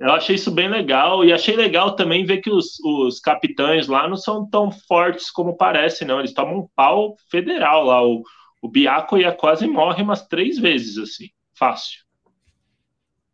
[0.00, 4.08] Eu achei isso bem legal e achei legal também ver que os, os capitães lá
[4.08, 6.18] não são tão fortes como parece, não.
[6.18, 8.02] Eles tomam um pau federal lá.
[8.02, 8.22] O,
[8.62, 11.28] o Byakuya quase morre umas três vezes, assim.
[11.52, 12.00] Fácil.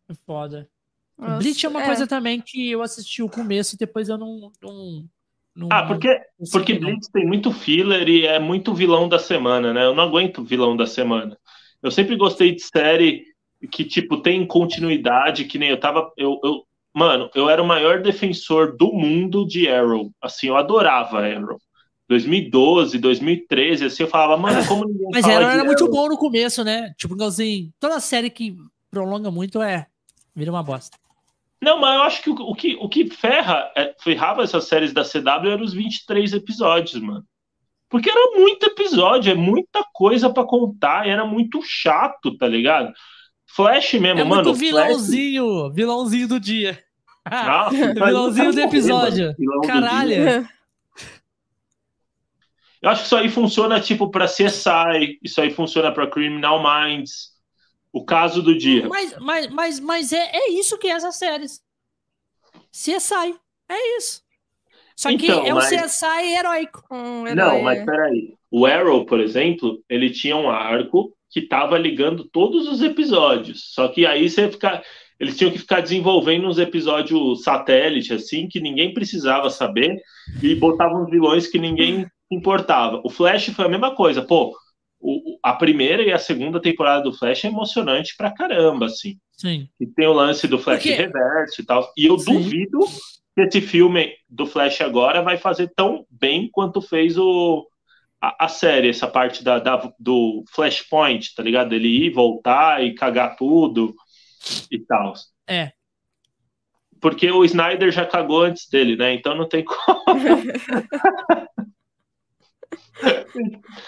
[0.09, 0.69] é foda.
[1.17, 4.51] Nossa, Bleach é uma coisa também que eu assisti o começo e depois eu não.
[4.61, 5.05] não,
[5.55, 6.73] não Ah, porque, não porque.
[6.77, 9.85] Blitz tem muito filler e é muito vilão da semana, né?
[9.85, 11.39] Eu não aguento vilão da semana.
[11.81, 13.23] Eu sempre gostei de série
[13.71, 16.11] que, tipo, tem continuidade, que nem eu tava.
[16.17, 20.11] Eu, eu- mano, eu era o maior defensor do mundo de Arrow.
[20.21, 21.57] Assim, eu adorava Arrow.
[22.09, 25.93] 2012, 2013, assim, eu falava, mano, como ninguém Mas fala era, era muito Arrow?
[25.93, 26.93] bom no começo, né?
[26.97, 28.55] Tipo, assim, toda série que
[28.89, 29.87] prolonga muito é.
[30.35, 30.97] Vira uma bosta.
[31.61, 34.93] Não, mas eu acho que o, o que, o que ferra, é, ferrava essas séries
[34.93, 37.25] da CW eram os 23 episódios, mano.
[37.89, 42.93] Porque era muito episódio, é muita coisa pra contar, era muito chato, tá ligado?
[43.47, 44.43] Flash mesmo, É mano.
[44.43, 46.83] muito Flash- vilãozinho, vilãozinho do dia.
[47.27, 49.35] Faz vilãozinho do episódio.
[49.37, 50.09] vilão do Caralho.
[50.09, 50.49] dia.
[52.81, 57.35] Eu acho que isso aí funciona tipo pra CSI, isso aí funciona pra Criminal Minds.
[57.91, 58.87] O caso do dia.
[58.87, 61.61] Mas, mas, mas, mas é, é isso que é essas séries.
[62.71, 63.35] CSI.
[63.67, 64.21] É isso.
[64.95, 66.83] Só que Então, é mas- o CSI heróico.
[66.91, 67.85] Um herói, Não, mas é.
[67.85, 68.33] peraí.
[68.51, 73.71] O Arrow, por exemplo, ele tinha um arco que tava ligando todos os episódios.
[73.73, 74.81] Só que aí você fica.
[75.19, 79.99] Eles tinham que ficar desenvolvendo uns episódios satélite, assim, que ninguém precisava saber,
[80.43, 83.01] e botavam uns vilões que ninguém importava.
[83.03, 84.21] O Flash foi a mesma coisa.
[84.21, 84.55] Pô,
[84.99, 89.15] o- a primeira e a segunda temporada do Flash é emocionante pra caramba, assim.
[89.31, 89.67] Sim.
[89.79, 91.91] E tem o lance do Flash Porque- reverso e tal.
[91.97, 92.33] E eu Sim.
[92.33, 92.79] duvido
[93.35, 97.65] que esse filme do Flash agora vai fazer tão bem quanto fez o,
[98.21, 101.73] a, a série, essa parte da, da- do Flashpoint, tá ligado?
[101.73, 103.93] Ele ir, voltar e cagar tudo
[104.71, 105.13] e tal.
[105.47, 105.71] É.
[106.99, 109.13] Porque o Snyder já cagou antes dele, né?
[109.13, 110.03] Então não tem como.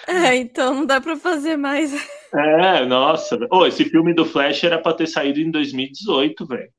[0.07, 1.91] É, então não dá pra fazer mais.
[2.33, 3.39] É, nossa.
[3.51, 6.69] Ô, esse filme do Flash era pra ter saído em 2018, velho.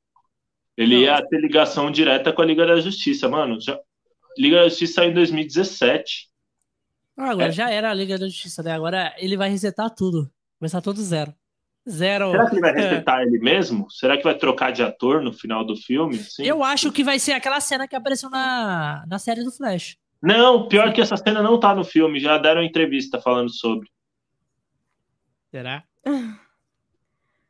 [0.77, 3.61] Ele ia ter ligação direta com a Liga da Justiça, mano.
[3.61, 3.79] Já...
[4.39, 6.30] Liga da Justiça saiu em 2017.
[7.23, 7.53] Ah, agora É.
[7.53, 8.73] já era a Liga da Justiça, né?
[8.73, 10.31] Agora ele vai resetar tudo.
[10.59, 11.35] Começar tudo zero.
[11.89, 12.31] Zero.
[12.31, 12.75] Será que ele vai É.
[12.91, 13.91] resetar ele mesmo?
[13.91, 16.17] Será que vai trocar de ator no final do filme?
[16.19, 16.45] assim?
[16.45, 19.97] Eu acho que vai ser aquela cena que apareceu na, na série do Flash.
[20.23, 22.21] Não, pior que essa cena não tá no filme.
[22.21, 23.89] Já deram entrevista falando sobre.
[25.51, 25.83] Será?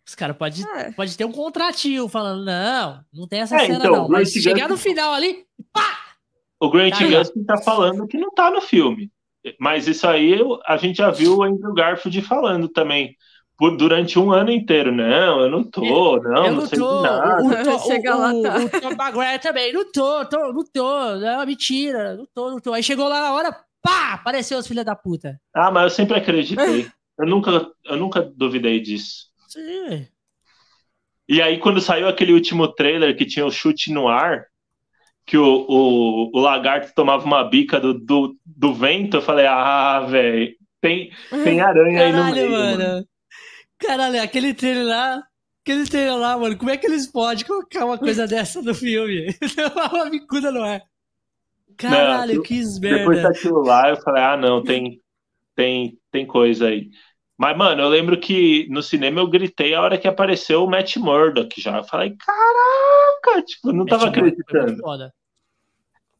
[0.06, 0.90] Os caras podem É.
[0.92, 4.08] pode ter um contratinho falando, não, não tem essa É, cena então, não.
[4.08, 5.44] Mas Grant chegar Gustin- no final ali,
[6.58, 7.04] O Grant Tá.
[7.06, 9.10] Gustin tá falando que não tá no filme.
[9.58, 13.16] Mas isso aí a gente já viu o Andrew Garfield falando também.
[13.56, 14.90] Por, durante um ano inteiro.
[14.90, 15.82] Não, eu não tô,
[16.22, 17.02] não, eu não não sei de tô.
[17.02, 17.42] nada.
[17.42, 18.56] O, o, Tom- Chega lá, o, tá.
[18.58, 22.72] o Tom Maguire também, não tô, tô, não tô, não, mentira, não tô, não tô.
[22.72, 25.38] Aí chegou lá na hora, pá, apareceu os filhos da puta.
[25.54, 26.88] Ah, mas eu sempre acreditei.
[27.18, 29.26] Eu nunca, eu nunca duvidei disso.
[29.48, 30.08] Sim.
[31.28, 34.46] E aí, quando saiu aquele último trailer que tinha o chute no ar,
[35.30, 40.00] que o, o, o lagarto tomava uma bica do, do, do vento, eu falei, ah,
[40.00, 41.12] velho, tem,
[41.44, 42.50] tem aranha aí no Caralho, meio.
[42.50, 42.78] mano.
[42.82, 43.06] mano.
[43.78, 45.22] Caralho, aquele trailer lá,
[45.62, 49.28] aquele trailer lá, mano, como é que eles podem colocar uma coisa dessa no filme?
[49.92, 50.82] uma bicuda no ar.
[51.78, 53.28] Caralho, Não, que Depois merda.
[53.28, 55.00] daquilo lá, eu falei, ah, não, tem,
[55.54, 56.90] tem, tem coisa aí.
[57.38, 60.96] Mas, mano, eu lembro que no cinema eu gritei a hora que apareceu o Matt
[60.96, 61.76] Murdock já.
[61.78, 64.82] Eu falei, caraca, tipo, não tava Matt muito acreditando.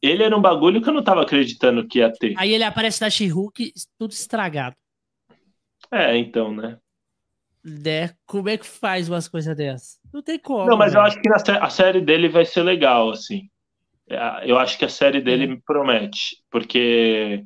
[0.01, 2.39] Ele era um bagulho que eu não tava acreditando que ia ter.
[2.39, 4.75] Aí ele aparece na She-Hulk, tudo estragado.
[5.91, 6.79] É, então, né?
[7.63, 8.15] Né?
[8.25, 9.99] Como é que faz umas coisas dessas?
[10.13, 10.69] Não tem como.
[10.69, 11.01] Não, mas eu velho.
[11.01, 13.49] acho que a série dele vai ser legal, assim.
[14.09, 15.55] É, Eu acho que a série dele Uhum.
[15.55, 17.45] me promete, porque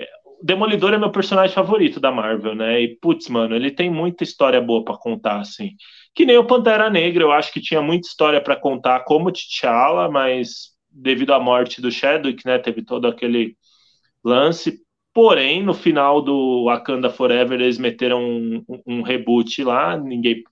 [0.00, 2.82] é, o Demolidor é meu personagem favorito da Marvel, né?
[2.82, 5.72] E, putz, mano, ele tem muita história boa pra contar, assim.
[6.14, 10.10] Que nem o Pantera Negra, eu acho que tinha muita história pra contar como T'Challa,
[10.10, 13.56] mas devido à morte do Chadwick, né, teve todo aquele
[14.24, 14.80] lance.
[15.14, 20.42] Porém, no final do Wakanda Forever, eles meteram um, um- reboot lá, ninguém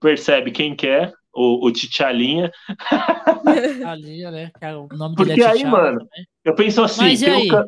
[0.00, 2.50] percebe quem quer, o, o T'Chalinha.
[3.86, 4.50] Ali, né?
[4.58, 6.26] que é o nome Porque dele é aí, mano, também.
[6.44, 7.64] Eu penso assim, Mas tem o,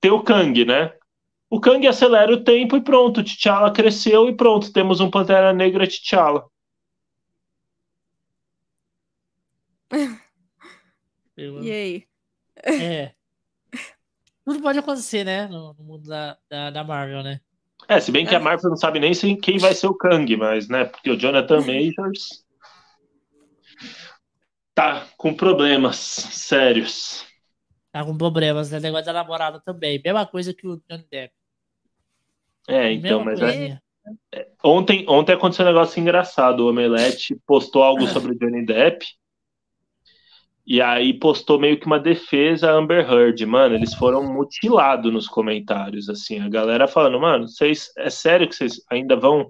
[0.00, 0.92] tem o Kang, né?
[1.50, 5.52] O Kang acelera o tempo e pronto, o T'Challa cresceu e pronto, temos um Pantera
[5.52, 6.44] Negra T'Challa.
[11.62, 12.06] E aí?
[12.64, 13.12] É.
[14.44, 15.46] Tudo pode acontecer, né?
[15.46, 17.40] No, no mundo da, da, da Marvel, né?
[17.88, 20.36] É, se bem que a Marvel não sabe nem se- quem vai ser o Kang,
[20.36, 22.44] mas, né, porque o Jonathan Majors
[24.74, 27.24] tá com problemas sérios.
[27.92, 28.80] Tá com problemas, né?
[28.80, 30.00] Negócio da namorada também.
[30.02, 31.34] Mesma coisa que o Johnny Depp.
[32.68, 33.82] É, então, Mesma mas é, coisinha.
[34.64, 36.60] Ontem, ontem aconteceu um negócio engraçado.
[36.60, 39.04] O Omelete postou algo sobre o Johnny Depp.
[40.64, 43.44] E aí postou meio que uma defesa a Amber Heard.
[43.44, 46.08] Mano, eles foram mutilados nos comentários.
[46.08, 47.90] Assim, a galera falando, mano, vocês.
[47.98, 49.48] É sério que vocês ainda vão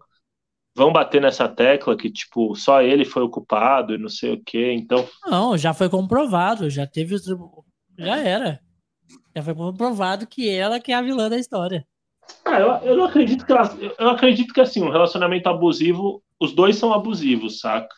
[0.74, 4.42] vão bater nessa tecla que, tipo, só ele foi o culpado e não sei o
[4.42, 5.06] quê, então...
[5.26, 7.24] Não, já foi comprovado, já teve os...
[7.98, 8.58] Já era.
[9.36, 11.86] Já foi comprovado que ela que é a vilã da história.
[12.44, 16.54] Ah, eu, eu não acredito que ela, eu acredito que assim, um relacionamento abusivo, os
[16.54, 17.94] dois são abusivos, saca?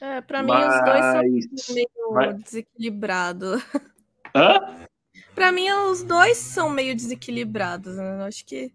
[0.00, 2.42] É, pra mim os dois são meio Mas...
[2.42, 3.62] desequilibrados.
[4.34, 4.86] Hã?
[5.34, 8.20] Pra mim os dois são meio desequilibrados, né?
[8.20, 8.72] Eu acho que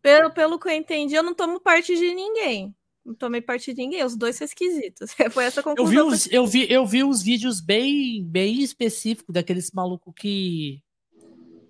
[0.00, 2.74] pelo, pelo que eu entendi, eu não tomo parte de ninguém.
[3.04, 5.10] Não tomei parte de ninguém, os dois são esquisitos.
[5.32, 5.92] Foi essa conclusão.
[5.92, 10.82] Eu vi, os, eu vi, eu vi uns vídeos bem, bem específicos daqueles malucos que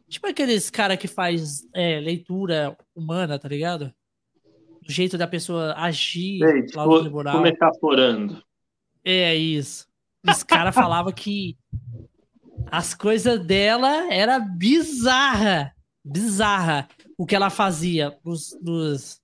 [0.08, 3.94] Tipo aqueles cara que faz é, leitura humana, tá ligado?
[4.88, 7.40] O jeito da pessoa agir Ei, tipo, no tribunal.
[7.42, 8.42] metaforando.
[9.04, 9.86] É isso.
[10.26, 11.56] Os caras falavam que
[12.70, 15.72] as coisas dela era bizarra.
[16.04, 16.88] Bizarra.
[17.16, 19.20] O que ela fazia nos, nos,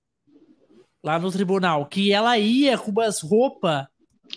[1.03, 1.85] lá no tribunal.
[1.87, 3.87] Que ela ia com umas roupas.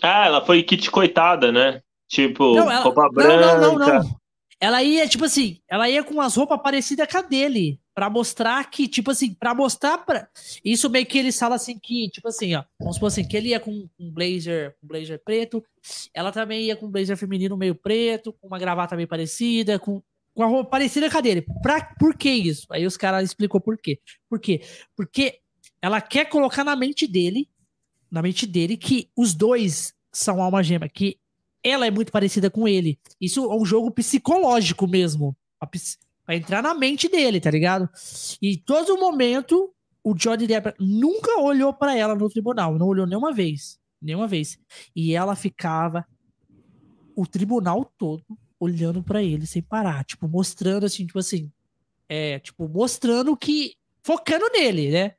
[0.01, 1.81] Ah, ela foi kit coitada, né?
[2.07, 2.81] Tipo, não, ela...
[2.81, 3.57] roupa branca.
[3.57, 4.19] Não, não, não, não.
[4.59, 7.79] Ela ia, tipo assim, ela ia com as roupas parecidas com a dele.
[7.99, 10.29] Pra mostrar que, tipo assim, pra mostrar pra.
[10.63, 12.63] Isso meio que ele fala assim que, tipo assim, ó.
[12.79, 15.61] Vamos supor assim, que ele ia com um blazer, um blazer preto.
[16.13, 20.01] Ela também ia com um blazer feminino meio preto, com uma gravata meio parecida, com,
[20.33, 21.45] com a roupa parecida com a dele.
[21.61, 22.67] Pra, por que isso?
[22.71, 23.99] Aí os caras explicou por quê.
[24.29, 24.61] Por quê?
[24.95, 25.41] Porque
[25.81, 27.49] ela quer colocar na mente dele,
[28.09, 31.17] na mente dele, que os dois são alma gêmea, que
[31.61, 32.97] ela é muito parecida com ele.
[33.19, 35.35] Isso é um jogo psicológico mesmo.
[36.29, 37.89] Pra entrar na mente dele, tá ligado?
[38.39, 39.73] E todo momento,
[40.03, 42.77] o Johnny Depp nunca olhou para ela no tribunal.
[42.77, 43.79] Não olhou nenhuma vez.
[43.99, 44.59] Nenhuma vez.
[44.95, 46.05] E ela ficava
[47.15, 48.23] o tribunal todo
[48.59, 50.05] olhando para ele sem parar.
[50.05, 51.51] Tipo, mostrando assim, tipo assim.
[52.07, 53.73] É, tipo, mostrando que.
[54.03, 55.15] Focando nele, né?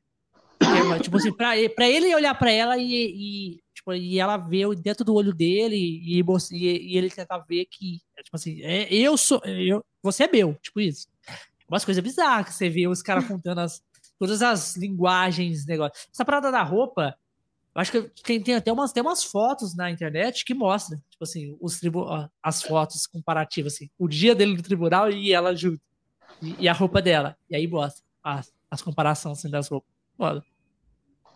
[0.60, 4.62] É, tipo assim, pra, pra ele olhar para ela e, e Tipo, e ela vê
[4.76, 6.22] dentro do olho dele e, e,
[6.52, 9.40] e ele tenta ver que, tipo assim, é, eu sou.
[9.46, 11.08] Eu, você é meu, tipo isso.
[11.66, 13.82] Umas coisas bizarras você vê os caras contando as,
[14.18, 15.94] todas as linguagens, negócio.
[16.12, 17.16] Essa parada da roupa,
[17.74, 21.24] eu acho que tem, tem até umas, tem umas fotos na internet que mostram, tipo
[21.24, 22.06] assim, os tribu
[22.42, 25.80] as fotos comparativas, assim, o dia dele no tribunal e ela junto.
[26.42, 27.34] E, e a roupa dela.
[27.48, 29.90] E aí mostra as, as comparações assim, das roupas.
[30.18, 30.44] Foda.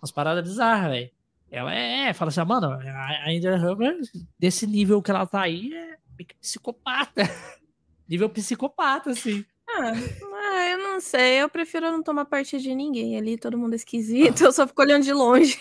[0.02, 1.13] Umas paradas bizarras, velho.
[1.54, 3.96] Ela é, fala assim, mano, a Andrew Hummer,
[4.36, 5.96] desse nível que ela tá aí, é
[6.40, 7.22] psicopata.
[8.08, 9.44] nível psicopata, assim.
[9.68, 13.74] Ah, ah, eu não sei, eu prefiro não tomar parte de ninguém ali, todo mundo
[13.74, 15.56] é esquisito, eu só fico olhando de longe.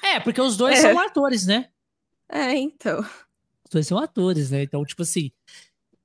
[0.00, 0.82] É, porque os dois é.
[0.82, 1.70] são atores, né?
[2.28, 3.00] É, então.
[3.00, 4.62] Os dois são atores, né?
[4.62, 5.32] Então, tipo assim,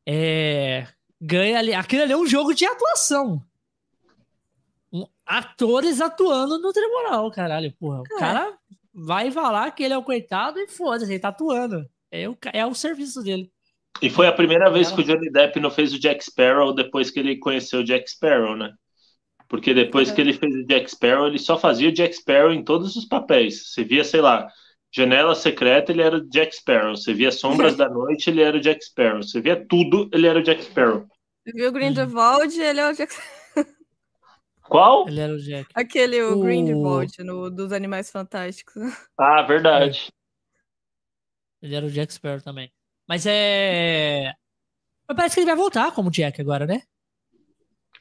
[0.04, 0.88] é...
[1.22, 1.76] ganha ali.
[1.76, 3.44] Aquilo ali é um jogo de atuação.
[4.92, 5.06] Um...
[5.24, 8.02] Atores atuando no tribunal, caralho, porra.
[8.02, 8.20] O é.
[8.20, 8.58] cara
[9.06, 11.86] vai falar que ele é o coitado e foda-se, ele tá atuando.
[12.12, 13.52] É o, é o serviço dele.
[14.02, 17.12] E foi a primeira vez que o Johnny Depp não fez o Jack Sparrow depois
[17.12, 18.74] que ele conheceu o Jack Sparrow, né?
[19.48, 22.64] Porque depois que ele fez o Jack Sparrow, ele só fazia o Jack Sparrow em
[22.64, 23.72] todos os papéis.
[23.72, 24.48] Você via, sei lá,
[24.92, 26.96] Janela Secreta, ele era o Jack Sparrow.
[26.96, 29.24] Você via Sombras da Noite, ele era o Jack Sparrow.
[29.24, 31.08] Você via tudo, ele era o Jack Sparrow.
[31.44, 33.14] Você viu o Grindelwald, ele é o Jack
[34.70, 35.08] qual?
[35.08, 35.70] Ele era o Jack.
[35.74, 36.42] Aquele, o, o...
[36.42, 38.76] Grindelwald, no, dos Animais Fantásticos.
[39.18, 40.08] Ah, verdade.
[41.62, 41.66] É.
[41.66, 42.72] Ele era o Jack Sparrow também.
[43.08, 44.34] Mas é.
[45.08, 46.84] Mas parece que ele vai voltar como Jack agora, né?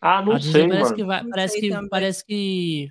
[0.00, 0.96] Ah, não sei, parece mano.
[0.96, 2.88] Que vai, parece que, parece que,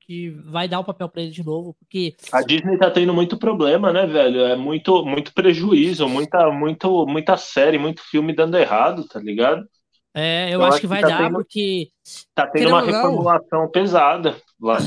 [0.00, 2.14] que vai dar o papel pra ele de novo, porque...
[2.32, 4.40] A Disney tá tendo muito problema, né, velho?
[4.40, 9.66] É muito, muito prejuízo, muita, muito, muita série, muito filme dando errado, tá ligado?
[10.14, 11.88] É, eu, eu acho, acho, que vai que tá dar, tendo, porque.
[12.34, 14.78] Tá tendo uma reformulação não, pesada lá.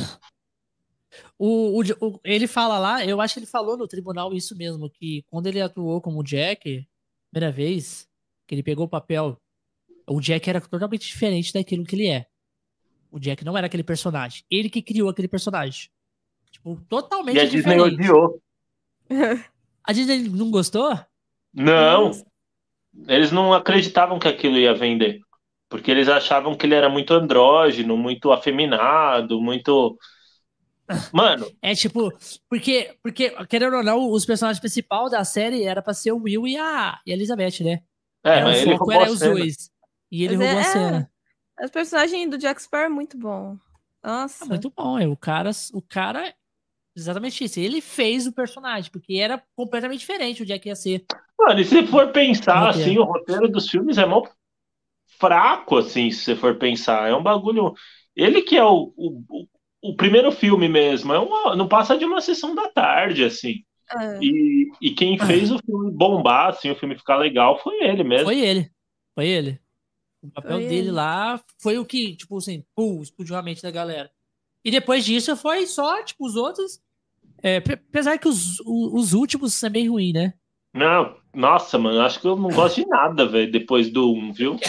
[1.38, 4.89] O, o, o, ele fala lá, eu acho que ele falou no tribunal isso mesmo,
[4.89, 6.88] que quando ele atuou como Jack,
[7.32, 8.07] primeira vez,
[8.47, 9.38] que ele pegou o papel,
[10.07, 12.26] o Jack era totalmente diferente daquilo que ele é.
[13.09, 14.43] O Jack não era aquele personagem.
[14.49, 15.89] Ele que criou aquele personagem.
[16.51, 17.89] Tipo, totalmente e a diferente.
[17.89, 18.41] Disney odiou.
[19.84, 20.99] a Disney não gostou?
[21.53, 22.11] Não.
[23.08, 25.20] Eles não acreditavam que aquilo ia vender.
[25.70, 29.98] Porque eles achavam que ele era muito andrógeno, muito afeminado, muito.
[31.12, 31.50] Mano.
[31.62, 32.12] É tipo,
[32.50, 36.48] porque, porque, querendo ou não, os personagens principais da série era pra ser o Will
[36.48, 37.82] e a, e a Elizabeth, né?
[38.24, 39.72] É, era, mas o foco era os dois.
[40.12, 41.12] E ele mas roubou é, a cena.
[41.60, 43.58] É, os personagens do Jack Sparrow é muito bom.
[44.04, 44.46] Nossa.
[44.46, 45.08] É muito bom, é.
[45.08, 46.34] O cara, o cara
[46.96, 47.60] Exatamente isso.
[47.60, 51.06] Ele fez o personagem, porque era completamente diferente o Jack ia ser.
[51.46, 54.24] Mano, e se for pensar, assim, o roteiro dos filmes é mó
[55.20, 57.10] fraco, assim, se você for pensar.
[57.10, 57.74] É um bagulho.
[58.16, 59.48] Ele que é o, o,
[59.82, 61.14] o primeiro filme mesmo.
[61.14, 63.64] É uma, não passa de uma sessão da tarde, assim.
[63.91, 64.20] É.
[64.22, 68.26] E, e quem fez o filme bombar, assim, o filme ficar legal, foi ele mesmo.
[68.26, 68.72] Foi ele.
[69.16, 69.60] Foi ele.
[70.22, 70.91] O papel Foi dele ele.
[70.91, 74.12] lá foi o que, tipo assim, pum, explodiu a mente da galera.
[74.64, 76.82] E depois disso foi só, tipo, os outros.
[77.44, 80.34] É, pe- apesar que os, os últimos são bem ruins, né?
[80.74, 84.59] Não, nossa, mano, acho que eu não gosto de nada, velho, depois do 1, viu?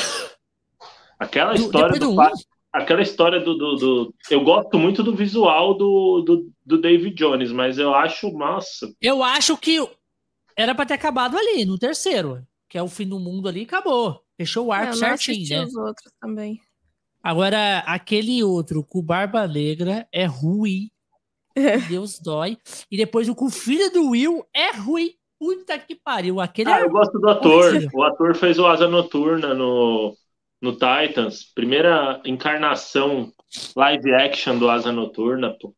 [1.19, 2.27] Aquela Do- história do, do um?
[2.73, 7.53] aquela história do, do, do- Eu gosto muito do visual do, do, do David Jones,
[7.53, 8.93] mas eu acho, nossa.
[9.01, 9.79] Eu acho que
[10.57, 12.45] era pra ter acabado ali, no terceiro.
[12.69, 14.21] Que é o fim do mundo ali, acabou.
[14.37, 15.65] Fechou o É, arco eu certinho, né?
[15.65, 16.61] os outros também.
[17.23, 20.91] Agora, aquele outro com Barba Negra é ruim.
[21.89, 22.59] Deus dói.
[22.91, 25.15] E depois o com o filho do Will é ruim.
[25.39, 26.41] Puta que pariu.
[26.41, 27.73] Aquele Ah, é eu gosto do ator.
[27.93, 30.17] O ator fez o Asa Noturna no,
[30.61, 31.45] no Titans.
[31.55, 33.33] Primeira encarnação
[33.77, 35.75] live action do Asa Noturna, pô.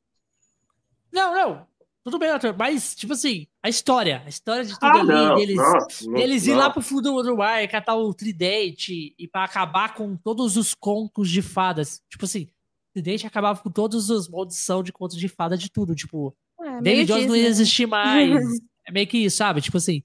[1.12, 1.66] Não, não.
[2.04, 2.54] Tudo bem, ator.
[2.56, 4.22] Mas, tipo assim, a história.
[4.24, 5.34] A história de tudo Ah, ali, não.
[5.34, 6.58] deles, Nossa, deles ir não.
[6.58, 11.28] lá pro fundo do mar, catar o tridente e pra acabar com todos os contos
[11.28, 12.00] de fadas.
[12.08, 15.96] Tipo assim, o tridente acabava com todas as maldição de contos de fada de tudo.
[15.96, 18.30] Tipo, É, David Jones não ia existir mais.
[18.86, 19.60] É meio que isso, sabe?
[19.60, 20.02] Tipo assim,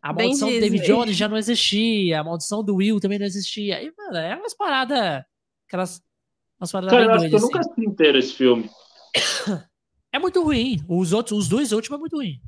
[0.00, 0.86] a Bem maldição do David.
[0.86, 3.82] Jones já não existia, a maldição do Will também não existia.
[3.82, 5.22] E, mano, é umas paradas.
[5.68, 6.02] Aquelas.
[6.60, 7.70] Umas paradas Cara, eu acho que eu doidas, nunca assim.
[7.70, 8.70] assisti inteiro esse filme.
[10.14, 10.78] É muito ruim.
[10.86, 12.38] Os outros, os dois últimos é muito ruim.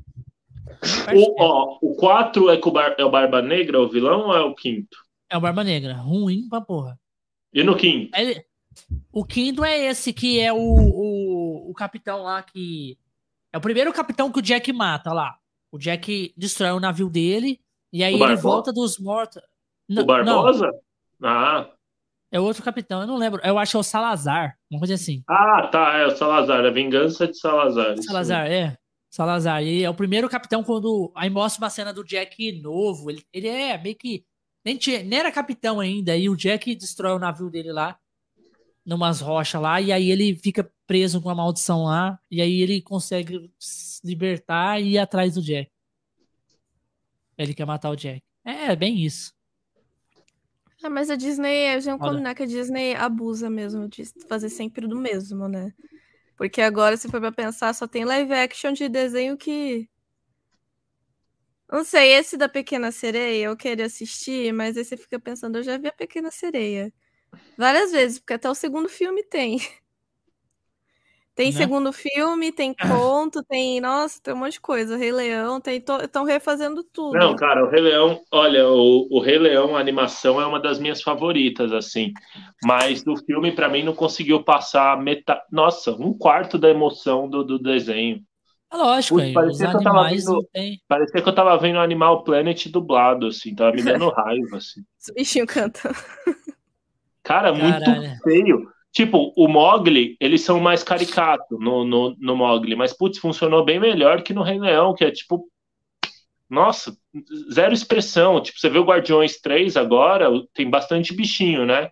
[1.15, 2.59] O, ó, o 4 é,
[2.99, 4.95] é o Barba Negra, o vilão, ou é o quinto?
[5.27, 5.95] É o Barba Negra.
[5.95, 6.99] Ruim pra porra.
[7.51, 8.11] E no quinto?
[8.15, 8.45] Ele-
[9.11, 12.99] o quinto é esse que é o, o, o capitão lá que.
[13.51, 15.35] É o primeiro capitão que o Jack mata lá.
[15.75, 17.59] O Jack destrói o navio dele
[17.91, 18.41] e aí O ele Barbosa?
[18.41, 19.41] volta dos mortos.
[19.89, 20.71] N- o Barbosa?
[21.21, 21.69] Ah,
[22.31, 23.41] é outro capitão, eu não lembro.
[23.43, 25.23] Eu acho que é o Salazar, uma coisa assim.
[25.27, 27.95] ah, tá, é o Salazar, a vingança de Salazar.
[28.01, 28.77] Salazar, é.
[29.09, 29.63] Salazar.
[29.63, 31.11] E é o primeiro capitão quando.
[31.15, 33.09] Aí mostra uma cena do Jack novo.
[33.09, 34.25] Ele, ele é meio que.
[34.63, 36.17] Nem, tinha, nem era capitão ainda.
[36.17, 37.97] E o Jack destrói o navio dele lá.
[38.85, 39.79] Numas rochas lá.
[39.79, 42.19] E aí ele fica preso com a maldição lá.
[42.29, 45.71] E aí ele consegue se libertar e ir atrás do Jack.
[47.37, 48.21] Ele quer matar o Jack.
[48.43, 49.33] É, é bem isso.
[50.83, 52.11] Ah, mas a Disney, gente Olha.
[52.11, 55.73] combinar que a Disney abusa mesmo de fazer sempre do mesmo, né?
[56.37, 59.89] Porque agora, se for pra pensar, só tem live action de desenho que.
[61.71, 65.63] Não sei, esse da Pequena Sereia eu queria assistir, mas aí você fica pensando, eu
[65.63, 66.93] já vi a Pequena Sereia
[67.57, 69.57] várias vezes, porque até o segundo filme tem.
[71.35, 71.51] Tem Né?
[71.51, 72.73] segundo filme, tem
[73.29, 73.81] conto, tem.
[73.81, 74.95] Nossa, tem um monte de coisa.
[74.95, 75.83] Rei Leão, tem.
[76.01, 77.17] Estão refazendo tudo.
[77.17, 80.79] Não, cara, o Rei Leão, olha, o, o Rei Leão, a animação é uma das
[80.79, 82.13] minhas favoritas, assim.
[82.63, 85.41] Mas do filme, pra mim, não conseguiu passar metade.
[85.51, 88.21] Nossa, um quarto da emoção do, do desenho.
[88.71, 90.79] É lógico, os parecia que eu tava vendo- tem.
[90.87, 94.81] Parecia que eu tava vendo Animal Planet dublado, assim, tava me dando raiva, assim.
[94.99, 95.95] Os bichinhos cantando.
[97.23, 98.17] Cara, muito Caralho.
[98.23, 98.74] feio.
[98.95, 103.77] Tipo, o Mogli, eles são mais caricatos no, no, no Mogli, mas, putz, funcionou bem
[103.77, 105.49] melhor que no Rei Leão, que é tipo.
[106.49, 106.95] Nossa,
[107.51, 108.41] zero expressão.
[108.41, 111.89] Tipo, você vê o Guardiões 3 agora, tem bastante bichinho, né?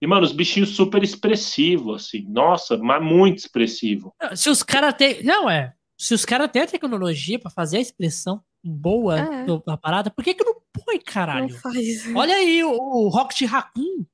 [0.00, 2.24] E, mano, os bichinhos super expressivos, assim.
[2.28, 4.12] Nossa, mas muito expressivo.
[4.34, 5.22] Se os caras têm.
[5.22, 5.72] Não, é.
[5.96, 9.44] Se os caras têm a tecnologia pra fazer a expressão boa É.
[9.44, 11.48] do- da parada, por que que não põe, Não caralho?
[11.60, 12.12] faz.
[12.16, 14.04] Olha aí o, o Rocket Raccoon.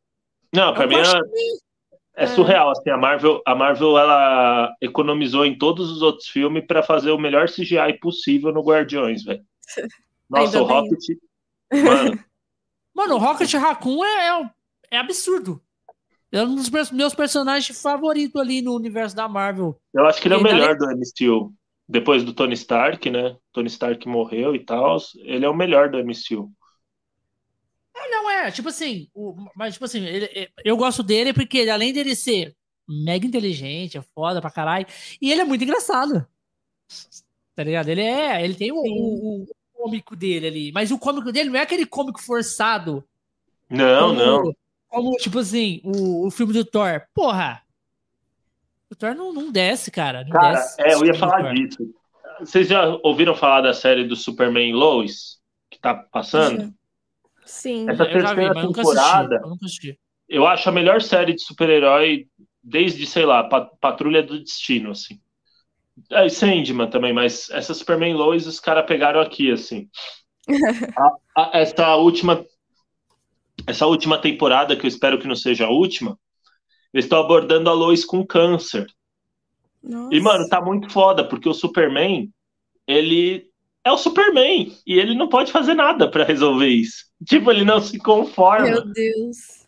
[0.55, 0.97] Não, pra É mim
[2.25, 2.91] é, surreal, assim.
[2.91, 7.49] A Marvel, a Marvel, ela economizou em todos os outros filmes pra fazer o melhor
[7.49, 9.43] CGI possível no Guardiões, velho.
[10.29, 10.77] Nossa, Ainda o bem.
[10.77, 11.19] Rocket.
[11.73, 12.25] Mano,
[12.95, 14.51] Mano, o Rocket Raccoon é, é,
[14.93, 15.63] é absurdo.
[16.33, 19.81] É um dos meus personagens favoritos ali no universo da Marvel.
[19.95, 21.55] Eu acho que ele é o melhor do MCU.
[21.89, 23.37] Depois do Tony Stark, né?
[23.53, 24.99] Tony Stark morreu e tal.
[25.21, 26.51] Ele é o melhor do MCU.
[28.11, 31.93] Não é, tipo assim, o- mas tipo assim, ele- é- eu gosto dele porque além
[31.93, 32.55] dele ser
[32.89, 34.87] mega inteligente, é foda pra caralho,
[35.21, 36.27] e ele é muito engraçado.
[37.55, 37.89] Tá ligado?
[37.89, 41.59] Ele é, ele tem o, o- o cômico dele ali, mas o cômico dele não
[41.59, 43.05] é aquele cômico forçado.
[43.69, 44.55] Não, como, não.
[44.89, 47.03] Como, tipo assim, o, o filme do Thor.
[47.13, 47.63] Porra!
[48.91, 50.25] O Thor não, não desce, cara.
[50.25, 51.79] Não Cara, desce é, eu ia falar disso.
[52.41, 55.39] Vocês já ouviram falar da série do Superman Lois?
[55.71, 56.63] Que tá passando?
[56.63, 56.75] Sim.
[57.89, 59.41] Essa Eu já vi, terceira nunca temporada-.
[59.43, 59.99] Eu assisti.
[60.29, 62.27] Eu acho a melhor série de super-herói
[62.63, 65.19] desde, sei lá, Pa- Patrulha do Destino, assim.
[66.11, 69.89] É, Sandman também, mas essa Superman Lois os caras pegaram aqui, assim.
[70.97, 72.45] A- a- essa última
[73.67, 76.19] essa última temporada, que eu espero que não seja a última,
[76.93, 78.87] eles estão abordando a Lois com câncer.
[79.83, 80.15] Nossa.
[80.15, 82.31] E, mano, tá muito foda, porque o Superman,
[82.87, 83.48] ele
[83.89, 84.73] é o Superman.
[84.87, 87.07] E ele não pode fazer nada pra resolver isso.
[87.27, 88.67] Tipo, ele não se conforma.
[88.67, 89.67] Meu Deus.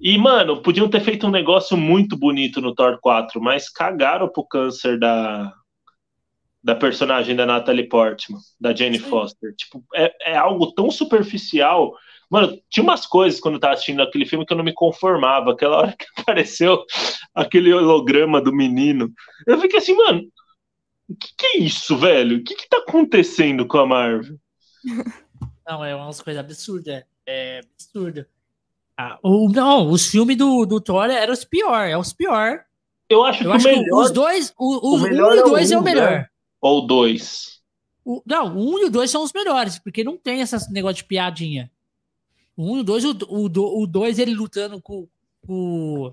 [0.00, 4.46] E, mano, podiam ter feito um negócio muito bonito no Thor 4, mas cagaram pro
[4.46, 5.52] câncer da,
[6.62, 9.04] da personagem da Natalie Portman, da Jane Sim.
[9.04, 9.54] Foster.
[9.54, 11.92] Tipo, é, é algo tão superficial.
[12.30, 15.52] Mano, tinha umas coisas quando eu tava assistindo aquele filme que eu não me conformava.
[15.52, 16.82] Aquela hora que apareceu
[17.34, 19.12] aquele holograma do menino.
[19.46, 20.22] Eu fiquei assim, mano,
[21.10, 22.38] o que, que é isso, velho?
[22.38, 24.38] O que, que tá acontecendo com a Marvel?
[25.66, 27.04] Não, é umas coisas absurdas.
[27.26, 28.26] É absurdo.
[28.96, 32.64] Ah, o, não, os filmes do, do Thor eram os pior, é os pior.
[33.08, 34.02] Eu acho Eu que acho o que melhor.
[34.02, 36.10] os dois, o, o os melhor um e é o dois é o um, melhor.
[36.10, 36.26] né?
[36.60, 37.60] Ou dois.
[38.04, 40.96] O- não, o 1 e o 2 são os melhores, porque não tem esse negócio
[40.96, 41.70] de piadinha.
[42.56, 45.06] O 1 e o 2, o 2 o, o dois ele lutando com
[45.46, 46.12] o.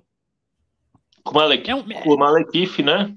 [1.23, 3.13] Com o Malek, É, um, com o Malekith, né?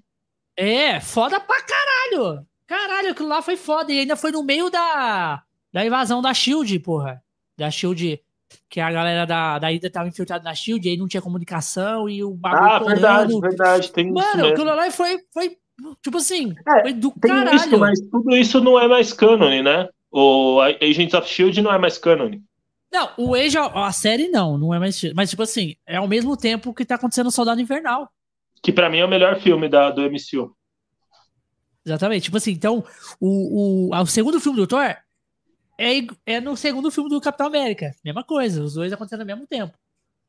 [0.60, 2.46] É, foda pra caralho.
[2.66, 3.92] Caralho, aquilo lá foi foda.
[3.92, 5.42] E ainda foi no meio da,
[5.72, 7.22] da invasão da Shield, porra.
[7.56, 8.20] Da Shield.
[8.68, 12.08] Que a galera da, da ida tava infiltrada na Shield, e aí não tinha comunicação
[12.08, 12.62] e o bagulho.
[12.64, 13.40] Ah, verdade, torando.
[13.40, 13.92] verdade.
[13.92, 14.48] Tem isso Mano, mesmo.
[14.52, 15.56] aquilo lá foi, foi.
[16.02, 17.56] Tipo assim, É, foi do Tem caralho.
[17.56, 19.88] isso, mas tudo isso não é mais canon, né?
[20.10, 22.32] O Agents of Shield não é mais canon.
[22.92, 25.00] Não, o Age, a série não, não é mais.
[25.14, 28.10] Mas, tipo assim, é ao mesmo tempo que tá acontecendo o Soldado Invernal.
[28.62, 30.54] Que pra mim é o melhor filme da, do MCU.
[31.84, 32.24] Exatamente.
[32.24, 32.84] Tipo assim, então,
[33.18, 34.82] o, o, o segundo filme do Thor
[35.78, 37.94] é, é no segundo filme do Capitão América.
[38.04, 39.76] Mesma coisa, os dois acontecendo ao mesmo tempo.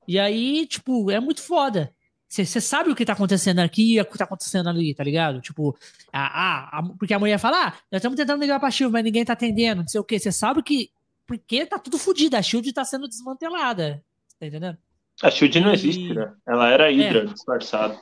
[0.07, 1.93] E aí, tipo, é muito foda.
[2.27, 5.41] Você sabe o que tá acontecendo aqui e o que tá acontecendo ali, tá ligado?
[5.41, 5.77] Tipo,
[6.13, 9.03] a, a, a- porque a mulher fala, ah, nós estamos tentando ligar pra Shield, mas
[9.03, 10.17] ninguém tá atendendo, não sei o quê.
[10.17, 10.89] Você sabe que.
[11.27, 14.01] Porque tá tudo fodido, a Shield tá sendo desmantelada.
[14.39, 14.77] Tá entendendo?
[15.23, 16.33] A Shield não E- existe, né?
[16.47, 16.95] Ela era É.
[16.95, 17.97] Hydra disfarçada.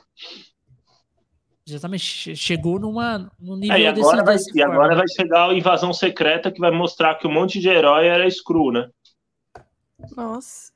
[1.66, 2.02] Exatamente.
[2.04, 5.50] che- Chegou numa, num nível É, e desse- agora, vai, desse e agora vai chegar
[5.50, 8.88] a invasão secreta que vai mostrar que um monte de herói era Screw, né?
[10.16, 10.72] Nossa.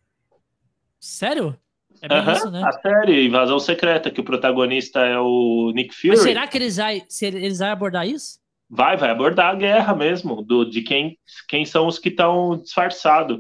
[1.01, 1.59] Sério?
[2.03, 2.63] É bem isso, né?
[2.65, 6.09] A série Invasão Secreta, que o protagonista é o Nick Fury.
[6.11, 8.39] Mas será que eles vai, se eles vão abordar isso?
[8.69, 11.19] Vai, vai abordar a guerra mesmo, do, de quem,
[11.49, 13.39] quem são os que estão disfarçados.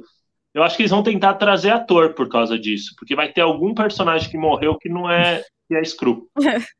[0.54, 3.74] Eu acho que eles vão tentar trazer ator por causa disso, porque vai ter algum
[3.74, 6.28] personagem que morreu que não é que é Screw.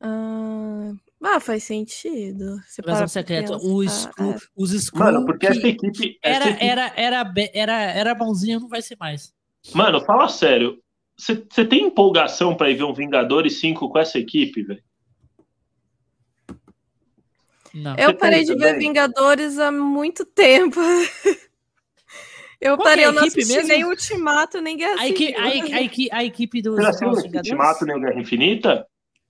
[0.00, 0.92] Ah,
[1.24, 2.60] ah, faz sentido.
[2.68, 3.56] Você Invasão para secreta.
[3.56, 4.36] O Screw, É.
[4.56, 8.60] os Screw Mano, porque que essa equipe, essa era, equipe- era, era, era, era bonzinho,
[8.60, 9.34] não vai ser mais.
[9.74, 10.80] Mano, fala sério.
[11.16, 14.82] Você tem empolgação pra ir ver um Vingadores 5 com essa equipe, velho?
[17.74, 17.96] Não.
[17.96, 18.78] Eu parei de ver também?
[18.78, 20.78] Vingadores há muito tempo.
[22.60, 23.68] Eu Qual é parei, a eu não equipe assisti mesmo?
[23.68, 25.40] nem Ultimato, nem Guerra A, equi, Civil.
[25.44, 27.36] a, equi- a, equi- a equipe dos Você assistiu?
[27.38, 28.86] Ultimato nem o Guerra Infinita?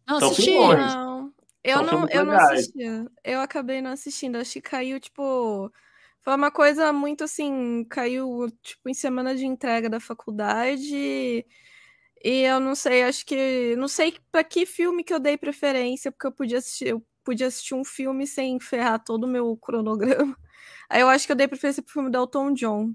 [0.07, 0.51] Não, São assisti.
[0.51, 0.93] filmões.
[0.95, 2.79] Não, eu São não, eu não assisti.
[3.25, 4.37] Eu acabei não assistindo.
[4.37, 5.71] Acho que caiu, tipo.
[6.23, 7.85] Foi uma coisa muito assim.
[7.85, 11.45] Caiu, tipo, em semana de entrega da faculdade.
[12.25, 13.77] E eu não sei, acho que.
[13.77, 16.89] Não sei pra que filme que eu dei preferência, porque eu podia assistir.
[16.89, 20.37] Eu podia assistir um filme sem ferrar todo o meu cronograma.
[20.89, 22.95] Aí eu acho que eu dei preferência pro filme do Elton John.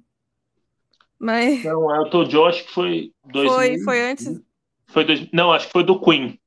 [1.24, 3.54] Mas Não, Elton John acho que foi 2000.
[3.54, 4.42] foi, foi antes.
[4.88, 6.38] Foi dois- não, acho que foi do Queen.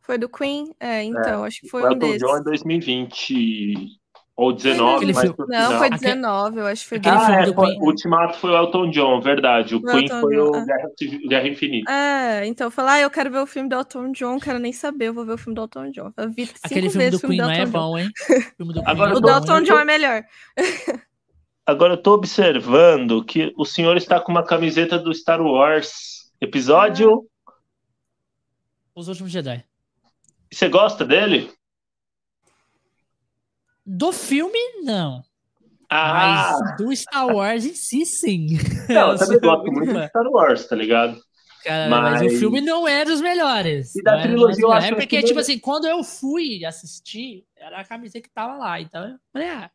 [0.00, 0.74] Foi do Queen?
[0.80, 2.18] É, então, acho que foi o um Elton desses.
[2.22, 3.86] John é 2020
[4.34, 7.20] ou 19, Aquele mas filme- Não, foi Aque- 19, eu acho que foi Aquele Ah,
[7.26, 7.78] filme é, do foi- Queen.
[7.80, 9.74] o Ultimato foi o Elton John, verdade.
[9.76, 10.64] O Foi o Queen Elton foi John, o ah.
[10.64, 10.88] Guerra,
[11.28, 11.92] Guerra Infinita.
[11.92, 14.72] É, então eu falei, ah, eu quero ver o filme do Elton John, quero nem
[14.72, 16.10] saber, eu vou ver o filme do Elton John.
[16.16, 17.78] Eu vi cinco Aquele filme vezes do o filme Queen do não é Elton John.
[17.90, 18.08] bom, hein?
[18.08, 18.12] O
[18.56, 19.62] filme do Agora não O é do Elton?
[19.62, 20.24] John é melhor.
[21.64, 26.32] Agora eu tô observando que o senhor está com uma camiseta do Star Wars.
[26.40, 27.28] Episódio.
[28.94, 29.64] Os Últimos Jedi.
[30.52, 31.50] Você gosta dele?
[33.86, 35.22] Do filme, não.
[35.88, 38.46] Ah, Mas do Star Wars em si, sim.
[38.88, 41.20] não, eu também gosto muito de Star Wars, tá ligado?
[41.64, 42.22] Cara, mas...
[42.22, 43.94] Mas- o filme não é dos melhores.
[43.94, 45.86] E da Não é- trilogia, eu é, acho É que porque, esse tipo assim, quando
[45.86, 48.80] eu fui assistir, era a camiseta que tava lá.
[48.80, 49.70] Então eu falei, ah.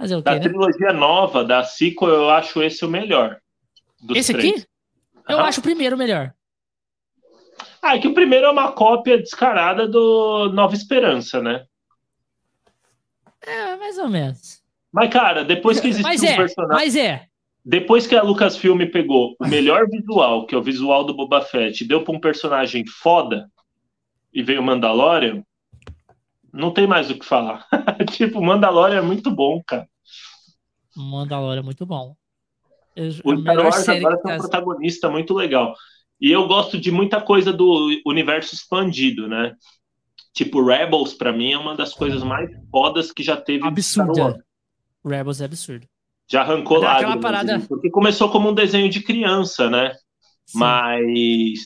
[0.00, 0.48] Fazer o Da quê, né?
[0.48, 3.38] trilogia nova, da sequel, eu acho esse o melhor.
[4.14, 4.50] Esse três.
[4.54, 4.66] aqui?
[5.28, 5.46] Eu Aham.
[5.46, 6.32] acho o primeiro melhor.
[7.82, 11.66] Ah, é que o primeiro é uma cópia descarada do Nova Esperança, né?
[13.42, 14.62] É, mais ou menos.
[14.90, 16.76] Mas, cara, depois que existiu Mas um é, personagem.
[16.76, 17.26] mas é.
[17.62, 21.84] Depois que a Lucasfilm pegou o melhor visual, que é o visual do Boba Fett,
[21.84, 23.50] e deu pra um personagem foda
[24.32, 25.42] e veio o Mandalorian,
[26.52, 27.66] não tem mais o que falar.
[28.12, 29.86] tipo, o Mandalorian é muito bom, cara.
[30.96, 32.14] Mandalorian é muito bom.
[32.96, 34.38] Eu- O Star Wars agora tem um tá...
[34.38, 35.74] protagonista muito legal.
[36.20, 39.54] E eu gosto de muita coisa do universo expandido, né?
[40.34, 43.66] Tipo, Rebels, para mim, é uma das coisas mais fodas que já teve.
[43.66, 44.44] Absurda.
[45.04, 45.86] Rebels é absurdo.
[46.28, 46.96] Já arrancou lá.
[46.96, 47.58] Aquela parada...
[47.68, 49.92] Porque começou como um desenho de criança, né?
[50.46, 50.58] Sim.
[50.58, 51.64] Mas.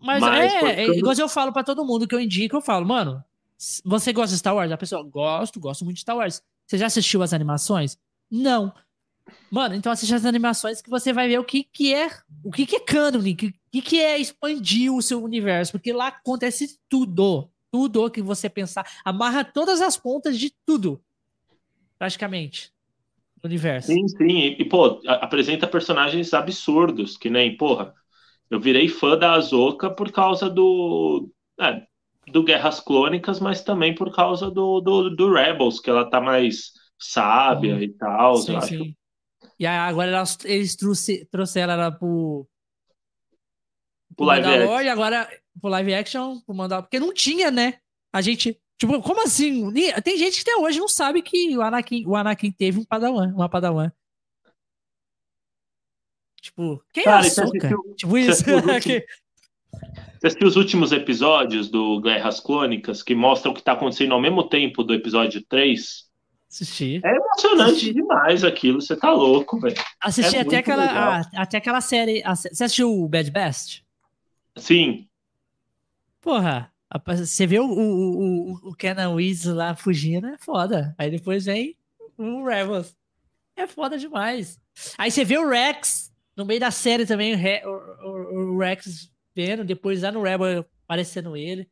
[0.00, 2.84] Mas, Mas é, é, igual eu falo para todo mundo que eu indico, eu falo,
[2.84, 3.22] mano,
[3.84, 4.72] você gosta de Star Wars?
[4.72, 6.42] A pessoa, gosto, gosto muito de Star Wars.
[6.66, 7.96] Você já assistiu as animações?
[8.32, 8.72] Não.
[9.50, 12.08] Mano, então assiste as animações que você vai ver o que, que é
[12.42, 13.52] o que, que é canon, o que,
[13.82, 17.50] que é expandir o seu universo, porque lá acontece tudo.
[17.70, 18.86] Tudo que você pensar.
[19.04, 21.02] Amarra todas as pontas de tudo.
[21.98, 22.72] Praticamente.
[23.42, 23.88] No universo.
[23.88, 24.56] Sim, sim.
[24.58, 27.94] E, pô, apresenta personagens absurdos, que nem, porra,
[28.50, 31.30] eu virei fã da Azoka por causa do.
[31.58, 31.82] É,
[32.28, 36.72] do Guerras Clônicas, mas também por causa do, do, do Rebels, que ela tá mais
[37.04, 38.36] sábia e tal.
[38.36, 38.96] Sim, sim.
[39.58, 42.46] E agora elas, eles trouxe, trouxeram ela pro.
[44.16, 44.80] Pro live action.
[44.80, 45.28] E agora
[45.60, 46.82] pro live action, pro mandar.
[46.82, 47.78] Porque não tinha, né?
[48.12, 48.58] A gente.
[48.78, 49.72] Tipo, como assim?
[50.02, 53.32] Tem gente que até hoje não sabe que o Anakin, o Anakin teve um padawan,
[53.34, 53.92] uma padawan.
[56.40, 57.76] Tipo, quem Cara, é açúcar?
[57.96, 58.42] Tipo isso.
[60.18, 64.20] Você assistiu os últimos episódios do Guerras Clônicas que mostram o que está acontecendo ao
[64.20, 66.11] mesmo tempo do episódio 3?
[66.52, 67.00] Assisti.
[67.02, 67.94] É emocionante Assisti.
[67.94, 69.74] demais aquilo, você tá louco, velho.
[69.98, 72.22] Assisti é até, aquela, a, até aquela série.
[72.26, 73.82] A, você assistiu o Bad Best?
[74.56, 75.08] Sim.
[76.20, 76.70] Porra,
[77.06, 80.94] você vê o, o, o, o Kenan Weasel lá fugindo, é foda.
[80.98, 81.74] Aí depois vem
[82.18, 82.94] o Rebels.
[83.56, 84.60] É foda demais.
[84.98, 87.70] Aí você vê o Rex no meio da série também, o,
[88.04, 91.66] o, o Rex vendo, depois lá no Rebel aparecendo ele.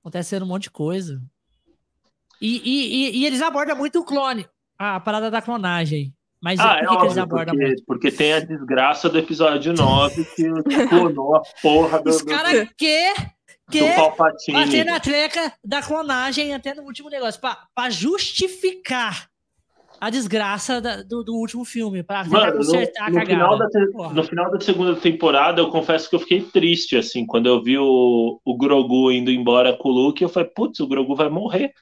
[0.00, 1.22] Acontecendo um monte de coisa.
[2.44, 4.46] E, e, e, eles abordam muito o clone,
[4.78, 6.12] a parada da clonagem.
[6.42, 7.84] Mas ah, por que, é que eles abordam porque, muito?
[7.86, 10.44] Porque tem a desgraça do episódio 9 que
[10.90, 12.10] clonou a porra do.
[12.10, 13.14] Os caras que
[13.70, 13.80] que
[14.52, 19.26] bater na treca da clonagem até no último negócio, para justificar
[19.98, 23.26] a desgraça da, do, do, último filme, para consertar no, no a cagada.
[23.26, 27.46] Final da, no final da segunda temporada, eu confesso que eu fiquei triste, assim, quando
[27.46, 31.16] eu vi o, o Grogu indo embora com o Luke, eu falei, putz, o Grogu
[31.16, 31.72] vai morrer.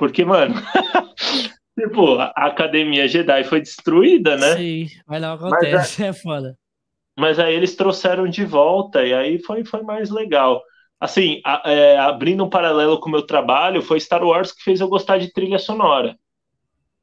[0.00, 0.54] Porque, mano,
[1.78, 4.56] tipo, a Academia Jedi foi destruída, né?
[4.56, 6.58] Sim, mas não acontece, mas, é foda.
[7.18, 10.62] Mas aí eles trouxeram de volta e aí foi, foi mais legal.
[10.98, 14.80] Assim, a, é, abrindo um paralelo com o meu trabalho, foi Star Wars que fez
[14.80, 16.18] eu gostar de trilha sonora.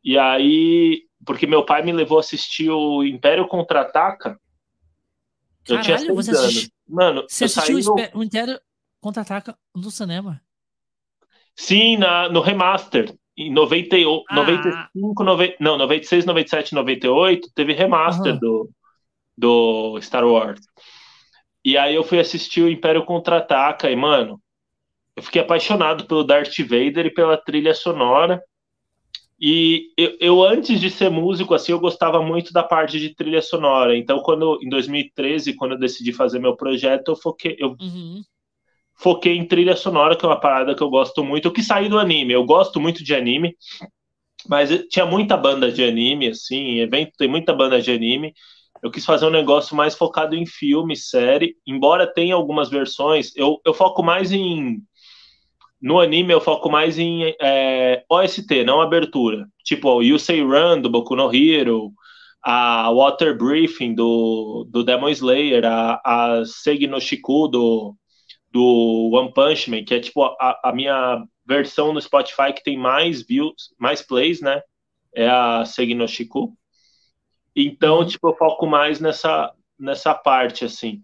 [0.03, 4.39] E aí, porque meu pai me levou a assistir o Império Contra-Ataca.
[5.67, 6.69] Eu tinha seis você anos.
[6.87, 8.19] Mano, você assistiu no...
[8.19, 8.59] o Império
[8.99, 10.41] Contra-Ataca no cinema?
[11.57, 13.13] Sim, na, no remaster.
[13.35, 13.95] Em 90,
[14.29, 14.29] ah.
[14.31, 18.39] 95, 90, não, 96, 97, 98, teve remaster uhum.
[18.39, 18.69] do,
[19.37, 20.59] do Star Wars.
[21.65, 24.41] E aí eu fui assistir o Império Contra-Ataca e, mano,
[25.15, 28.41] eu fiquei apaixonado pelo Darth Vader e pela trilha sonora.
[29.39, 33.41] E eu, eu, antes de ser músico, assim, eu gostava muito da parte de trilha
[33.41, 33.95] sonora.
[33.95, 38.23] Então, quando em 2013, quando eu decidi fazer meu projeto, eu foquei, eu uhum
[38.97, 41.51] foquei em trilha sonora, que é uma parada que eu gosto muito.
[41.51, 43.55] Que saiu do anime, eu gosto muito de anime,
[44.47, 48.33] mas tinha muita banda de anime, assim, evento tem muita banda de anime.
[48.81, 53.59] Eu quis fazer um negócio mais focado em filme, série, embora tenha algumas versões, eu,
[53.65, 54.79] eu foco mais em.
[55.79, 59.47] No anime, eu foco mais em é, OST, não abertura.
[59.63, 61.91] Tipo, o You Say Run, do Boku no Hero,
[62.43, 66.43] a Water Briefing, do, do Demon Slayer, a, a
[66.99, 67.95] Shiku, do,
[68.57, 72.75] do One Punch Man, que é tipo a, a, minha versão no Spotify que tem
[72.75, 74.63] mais views, mais plays, né?
[75.13, 76.57] É a Segnoshiku.
[77.55, 78.05] Então, uhum.
[78.07, 81.03] tipo, eu foco mais nessa, nessa parte, assim,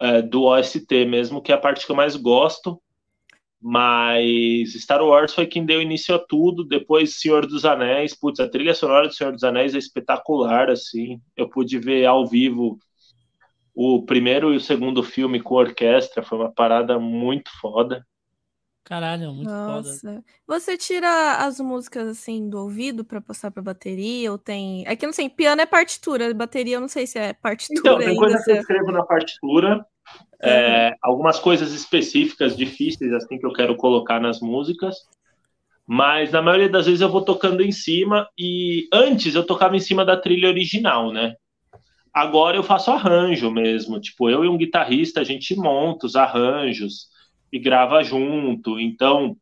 [0.00, 2.80] é, do OST mesmo, que é a parte que eu mais gosto.
[3.60, 6.62] Mas Star Wars foi quem deu início a tudo.
[6.62, 8.14] Depois, Senhor dos Anéis.
[8.14, 11.20] Putz, a trilha sonora do Senhor dos Anéis é espetacular, assim.
[11.36, 12.78] Eu pude ver ao vivo
[13.76, 18.06] o primeiro e o segundo filme com orquestra foi uma parada muito foda.
[18.82, 20.00] Caralho, muito Nossa.
[20.00, 20.24] foda.
[20.46, 24.82] Você tira as músicas assim do ouvido para passar para bateria ou tem?
[24.86, 27.80] É que não sei, piano é partitura, bateria eu não sei se é partitura.
[27.80, 29.84] Então, tem coisa que eu escrevo na partitura,
[30.42, 34.96] é, algumas coisas específicas, difíceis assim que eu quero colocar nas músicas.
[35.86, 39.80] Mas na maioria das vezes eu vou tocando em cima e antes eu tocava em
[39.80, 41.36] cima da trilha original, né?
[42.16, 47.10] Agora eu faço arranjo mesmo, tipo, eu e um guitarrista, a gente monta os arranjos
[47.52, 48.80] e grava junto.
[48.80, 49.36] Então,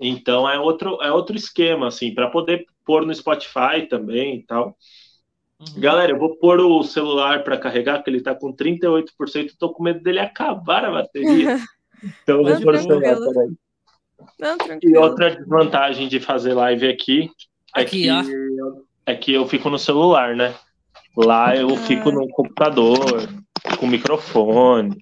[0.00, 4.76] então é outro é outro esquema assim, para poder pôr no Spotify também e tal.
[5.60, 5.80] Uhum.
[5.80, 9.52] Galera, eu vou pôr o celular para carregar, que ele tá com 38%.
[9.56, 11.56] Tô com medo dele acabar a bateria.
[12.24, 13.52] Então eu vou pôr o celular para aí.
[14.40, 17.30] Não, e outra desvantagem de fazer live aqui
[17.76, 20.52] é aqui, que eu, é que eu fico no celular, né?
[21.16, 21.78] Lá eu ah.
[21.78, 23.28] fico no computador,
[23.78, 24.96] com microfone.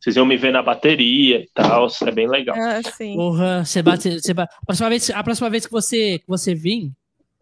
[0.00, 2.56] Vocês iam me ver na bateria e tal, é bem legal.
[2.56, 3.16] Ah, sim.
[3.16, 4.54] Porra, você bate, você bate.
[4.54, 6.92] A, próxima vez, a próxima vez que você, que você vir,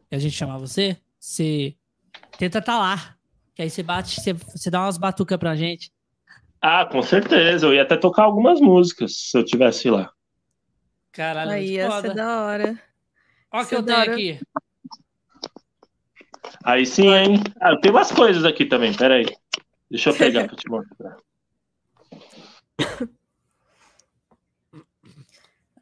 [0.08, 1.74] que a gente chamar você, você
[2.38, 3.16] tenta estar tá lá.
[3.54, 5.92] Que aí você bate, você, você dá umas batucas pra gente.
[6.60, 7.66] Ah, com certeza.
[7.66, 10.10] Eu ia até tocar algumas músicas se eu tivesse lá.
[11.12, 12.08] Caralho, aí ia foda.
[12.08, 12.82] ser da hora.
[13.52, 14.40] Olha o que eu tenho aqui.
[16.64, 17.42] Aí sim, hein?
[17.60, 19.26] Ah, tem umas coisas aqui também, peraí.
[19.90, 21.16] Deixa eu pegar pra te mostrar.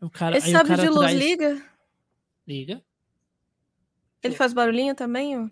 [0.00, 1.14] O cara, Esse sabe de luz traz...
[1.16, 1.62] liga?
[2.46, 2.82] Liga.
[4.24, 5.38] Ele faz barulhinho também?
[5.38, 5.50] O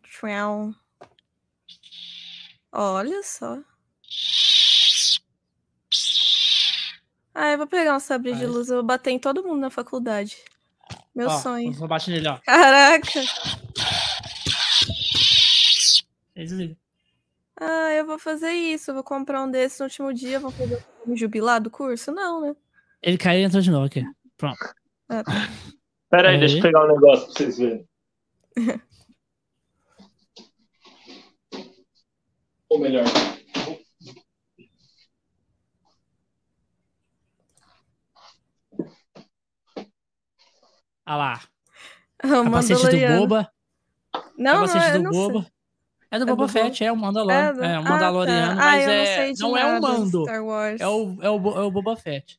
[2.73, 3.59] Olha só.
[7.33, 9.71] Ah, eu vou pegar um sabre de luz, eu vou bater em todo mundo na
[9.71, 10.37] faculdade.
[11.15, 11.73] Meu ó, sonho.
[11.73, 12.39] Vou bater nele, ó.
[12.39, 13.21] Caraca!
[17.57, 18.91] Ah, eu vou fazer isso.
[18.91, 20.41] Eu vou comprar um desses no último dia.
[20.41, 22.11] Vou fazer um jubilar do curso?
[22.13, 22.57] Não, né?
[23.03, 24.05] Ele caiu e entrou de novo aqui.
[24.37, 24.59] Pronto.
[25.09, 25.33] Ah, tá.
[26.09, 27.89] Pera aí, deixa eu pegar um negócio pra vocês verem.
[32.69, 33.05] Ou melhor.
[41.05, 41.41] Ah lá.
[42.23, 43.53] O Capacete do Boba.
[44.39, 45.43] Não, Capacete não, do Boba.
[45.43, 45.60] Sei.
[46.11, 47.63] É do é Boba do Fett, é o Mandaloriano.
[47.63, 48.65] É, é, o Mandaloriano, ah, tá.
[48.65, 50.29] mas ah, é, não, não é o Mando.
[50.29, 50.53] É o,
[51.23, 52.39] é, o, é o Boba Fett.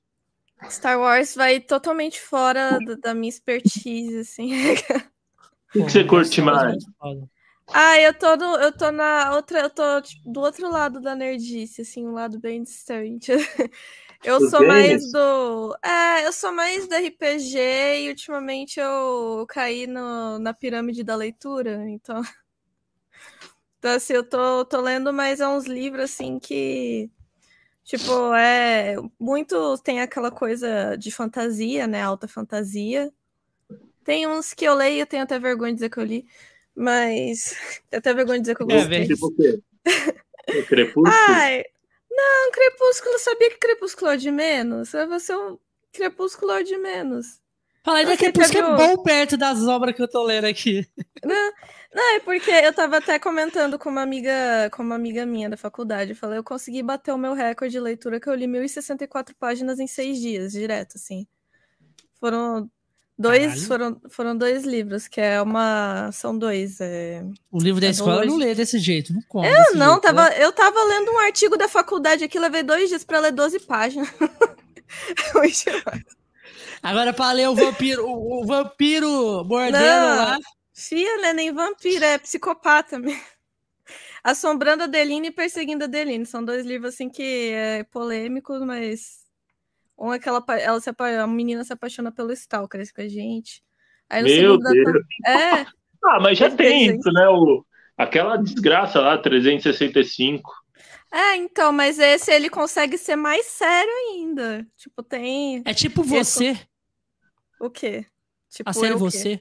[0.69, 4.51] Star Wars vai totalmente fora do, da minha expertise, assim.
[5.73, 6.83] O que, que você curte mais?
[7.73, 11.15] Ah, eu tô, no, eu tô na outra, eu tô tipo, do outro lado da
[11.15, 13.31] nerdice, assim, um lado bem distante.
[14.23, 15.01] Eu Os sou games?
[15.01, 15.75] mais do.
[15.83, 17.57] É, eu sou mais do RPG
[18.03, 22.21] e ultimamente eu caí no, na pirâmide da leitura, então.
[23.81, 27.09] Então, assim, eu tô, tô lendo mais uns livros, assim, que.
[27.83, 28.95] Tipo, é.
[29.19, 32.03] Muito tem aquela coisa de fantasia, né?
[32.03, 33.11] Alta fantasia.
[34.03, 36.27] Tem uns que eu leio, tenho até vergonha de dizer que eu li,
[36.75, 37.55] mas.
[37.89, 39.01] Tenho até vergonha de dizer que eu é, gostei.
[39.01, 39.63] É, tipo o quê?
[40.59, 41.07] O Crepúsculo?
[41.07, 41.63] Ai,
[42.11, 44.91] não, Crepúsculo, sabia que Crepúsculo é de menos?
[44.91, 45.57] Vai ser um
[45.91, 47.41] Crepúsculo é de menos.
[47.83, 50.87] Falar da Crepúsculo é bom perto das obras que eu tô lendo aqui.
[51.25, 51.51] Não,
[51.93, 55.57] não, é porque eu tava até comentando com uma amiga, com uma amiga minha da
[55.57, 56.11] faculdade.
[56.11, 59.79] Eu falei, eu consegui bater o meu recorde de leitura que eu li 1064 páginas
[59.79, 61.27] em seis dias, direto, assim.
[62.19, 62.69] Foram
[63.21, 66.11] Dois foram, foram dois livros, que é uma.
[66.11, 66.81] São dois.
[66.81, 67.23] É...
[67.51, 68.27] O livro da é escola dois...
[68.27, 69.47] não lê desse jeito, não conta.
[69.47, 70.43] Eu não, jeito, tava, né?
[70.43, 74.09] eu tava lendo um artigo da faculdade aqui, levei dois dias para ler 12 páginas.
[76.81, 80.39] Agora para ler o vampiro, o, o vampiro mordendo não, lá.
[80.73, 81.33] Fia, né?
[81.33, 83.21] Nem vampiro, é psicopata mesmo.
[84.23, 86.25] Assombrando a Adeline e Perseguindo a Adeline.
[86.25, 89.21] São dois livros assim que é polêmicos, mas
[89.97, 93.63] um é que ela, ela se, a menina se apaixona pelo Stalker com a gente.
[94.09, 95.03] Aí, Meu Deus!
[95.25, 95.65] É.
[96.03, 97.27] Ah, mas já tem isso, né?
[97.29, 97.63] O,
[97.95, 100.51] aquela desgraça lá, 365.
[101.11, 104.65] É, então, mas esse ele consegue ser mais sério ainda.
[104.75, 105.61] Tipo, tem.
[105.63, 106.59] É tipo você.
[107.59, 108.03] O quê?
[108.49, 109.39] Tipo, a série Você.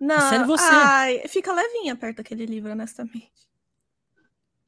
[0.00, 0.64] Não, a série Você.
[0.70, 3.30] Ai, fica levinha perto daquele livro, honestamente.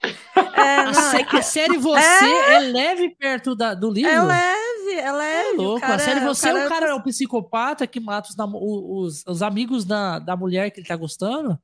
[0.35, 1.37] É, não, a, é que...
[1.37, 2.55] a, série Você é...
[2.55, 4.11] é, leve perto da, do livro?
[4.11, 5.49] É leve, é leve.
[5.49, 5.81] É louco.
[5.81, 9.25] Cara, a série Você, o cara, o cara é o psicopata que mata os, os,
[9.27, 11.59] os amigos da, da mulher que ele tá gostando?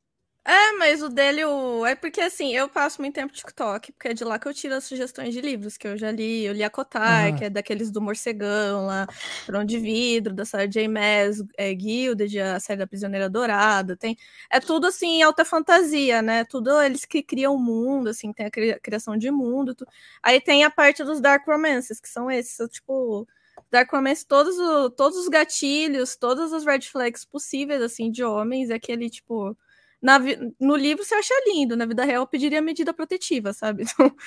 [0.48, 1.84] É, mas o dele, o...
[1.84, 4.54] é porque assim, eu passo muito tempo no TikTok, porque é de lá que eu
[4.54, 6.42] tiro as sugestões de livros que eu já li.
[6.46, 7.36] Eu li a uhum.
[7.36, 9.06] que é daqueles do morcegão lá,
[9.44, 10.88] Trão de Vidro, da Sarah J.
[10.88, 13.94] Maas, é, Gilded, a série da Prisioneira Dourada.
[13.94, 14.16] Tem...
[14.50, 16.44] É tudo assim, alta fantasia, né?
[16.46, 18.50] Tudo eles que criam o mundo, assim, tem a
[18.80, 19.74] criação de mundo.
[19.74, 19.86] Tu...
[20.22, 23.28] Aí tem a parte dos Dark Romances, que são esses, tipo.
[23.70, 28.70] Dark Romance, todos, o, todos os gatilhos, todas as red flags possíveis, assim, de homens,
[28.70, 29.54] é aquele, tipo
[30.00, 30.18] na,
[30.60, 33.84] no livro você acha lindo, na vida real eu pediria medida protetiva, sabe?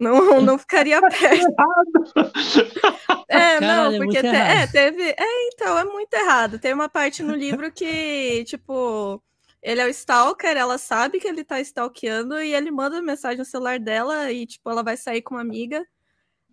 [0.00, 1.54] Não, não, não ficaria perto.
[3.28, 5.02] é, Caralho, não, é porque é, te, é, teve.
[5.10, 6.58] É, então, é muito errado.
[6.58, 9.22] Tem uma parte no livro que, tipo,
[9.62, 13.44] ele é o stalker, ela sabe que ele tá stalkeando e ele manda mensagem no
[13.44, 15.86] celular dela e, tipo, ela vai sair com uma amiga.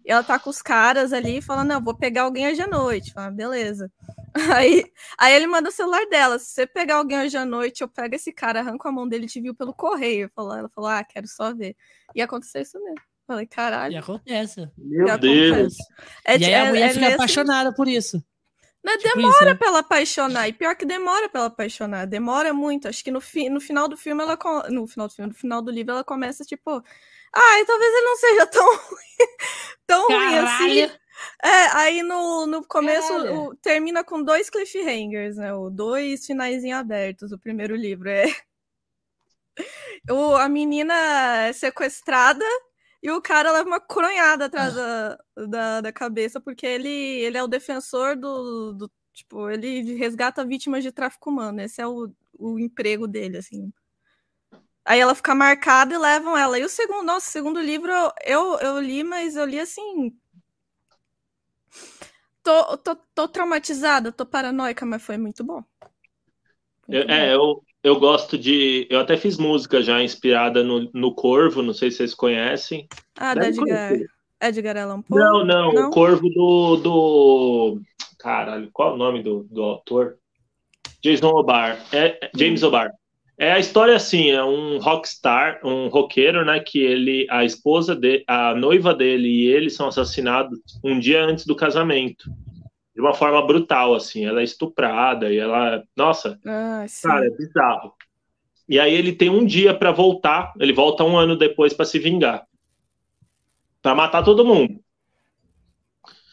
[0.07, 3.11] E ela tá com os caras ali falando, não, vou pegar alguém hoje à noite.
[3.11, 3.91] Fala, beleza.
[4.55, 4.85] Aí,
[5.17, 6.37] aí ele manda o celular dela.
[6.37, 9.25] Se você pegar alguém hoje à noite, eu pego esse cara, arranco a mão dele
[9.25, 10.29] e te viu pelo correio.
[10.35, 11.75] Falou, ela falou, ah, quero só ver.
[12.15, 13.01] E aconteceu isso mesmo.
[13.25, 13.93] Falei, caralho.
[13.93, 14.69] E acontece.
[14.77, 15.51] Meu Já Deus.
[15.51, 15.83] acontece.
[16.23, 18.23] É, e aí a é- mulher é fica nesse- apaixonada por isso.
[18.83, 19.53] Mas Tipo demora isso, né?
[19.55, 20.47] pra ela apaixonar.
[20.47, 22.05] E pior que demora pra ela apaixonar.
[22.05, 22.87] Demora muito.
[22.87, 24.37] Acho que no, fi no final do filme, ela.
[24.69, 26.81] No final do filme, no final do livro, ela começa, tipo.
[27.33, 29.27] Ai, talvez ele não seja tão ruim,
[29.87, 30.87] tão ruim assim.
[31.43, 35.53] É, aí no, no começo o- termina com dois cliffhangers, né?
[35.53, 38.09] O dois finais em abertos, o primeiro livro.
[38.09, 38.25] É.
[40.09, 40.93] O, a menina
[41.47, 42.45] é sequestrada
[43.01, 45.17] e o cara leva uma coronhada atrás da,
[45.47, 48.91] da, da cabeça, porque ele, ele é o defensor do, do.
[49.13, 51.61] Tipo, ele resgata vítimas de tráfico humano.
[51.61, 53.71] Esse é o, o emprego dele, assim.
[54.87, 56.57] Aí ela fica marcada e levam ela.
[56.57, 57.91] E o segundo, nossa, o segundo livro
[58.23, 60.15] eu, eu li, mas eu li assim.
[62.41, 65.61] Tô, tô, tô traumatizada, tô paranoica, mas foi muito bom.
[66.87, 67.33] Eu- Muito é, bom.
[67.33, 68.87] eu, eu gosto de.
[68.89, 72.87] Eu até fiz música já inspirada no, no Corvo, não sei se vocês conhecem.
[73.17, 74.09] Ah, da Edgar, conhecer.
[74.41, 75.19] Edgar Allan Poe?
[75.19, 75.89] Não, não, Não?
[75.89, 77.81] o Corvo do, do.
[78.17, 80.17] Caralho, qual é o nome do, do autor?
[81.03, 81.77] Jason O'Barr.
[81.91, 82.91] É, é- James O'Barr.
[83.39, 88.23] É a história assim, é um rockstar, um roqueiro, né, que ele, a esposa de,
[88.27, 92.31] a noiva dele e ele são assassinados um dia antes do casamento.
[92.95, 96.83] De uma forma brutal, assim, ela é estuprada e ela, nossa, Ah.
[97.09, 97.93] Cara, é bizarro.
[98.67, 101.99] E aí ele tem um dia pra voltar, ele volta um ano depois pra se
[101.99, 102.45] vingar.
[103.83, 104.79] Pra matar todo mundo.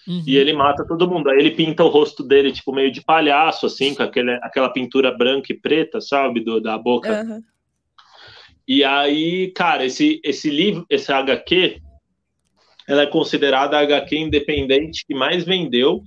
[0.07, 0.23] Uhum.
[0.27, 1.31] E ele mata todo mundo.
[1.31, 5.11] Aí ele pinta o rosto dele, tipo, meio de palhaço, assim, com aquele, aquela pintura
[5.11, 6.41] branca e preta, sabe?
[6.41, 7.21] Do, da boca.
[7.21, 7.43] Aham.
[8.67, 11.81] E aí, cara, esse, esse livro, esse HQ,
[12.89, 16.03] ela é considerada a HQ independente que mais vendeu.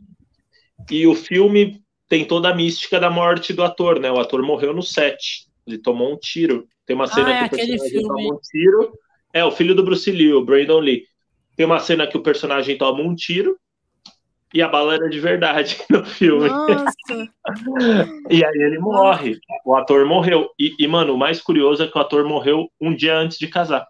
[0.90, 4.11] E o filme tem toda a mística da morte do ator, né?
[4.11, 5.48] O ator morreu no set.
[5.65, 6.68] Ele tomou um tiro.
[6.86, 8.94] Tem uma cena Ah, é que o personagem toma um tiro.
[9.34, 11.03] É, o filho do Bruce Lee, o Brandon Lee.
[11.56, 13.57] Tem uma cena que o personagem toma um tiro
[14.53, 16.49] e a bala era de verdade no filme.
[16.49, 17.30] Nossa,
[18.30, 19.40] E aí ele morre.
[19.65, 20.49] O ator morreu.
[20.60, 23.48] E, e, mano, o mais curioso é que o ator morreu um dia antes de
[23.48, 23.86] casar.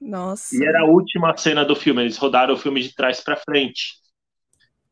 [0.00, 0.54] nossa.
[0.56, 2.02] E era a última cena do filme.
[2.02, 4.00] Eles rodaram o filme de trás pra frente.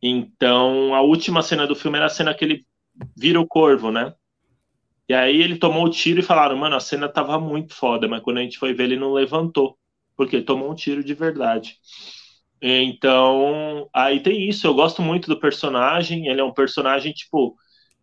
[0.02, 2.66] Então, a última cena do filme era a cena que ele
[3.16, 4.14] vira o corvo, né?
[5.08, 8.22] E aí ele tomou o tiro e falaram, mano, a cena tava muito foda, mas
[8.22, 9.76] quando a gente foi ver, ele não levantou.
[10.16, 11.76] Porque ele tomou um tiro de verdade.
[12.62, 14.66] Então, aí tem isso.
[14.66, 16.28] Eu gosto muito do personagem.
[16.28, 17.56] Ele é um personagem, tipo,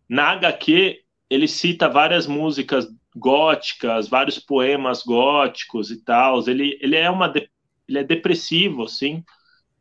[0.08, 2.86] na HQ, ele cita várias músicas
[3.16, 6.40] góticas, vários poemas góticos e tal.
[6.48, 7.50] Ele, ele é uma de-
[7.88, 9.24] ele é depressivo, assim,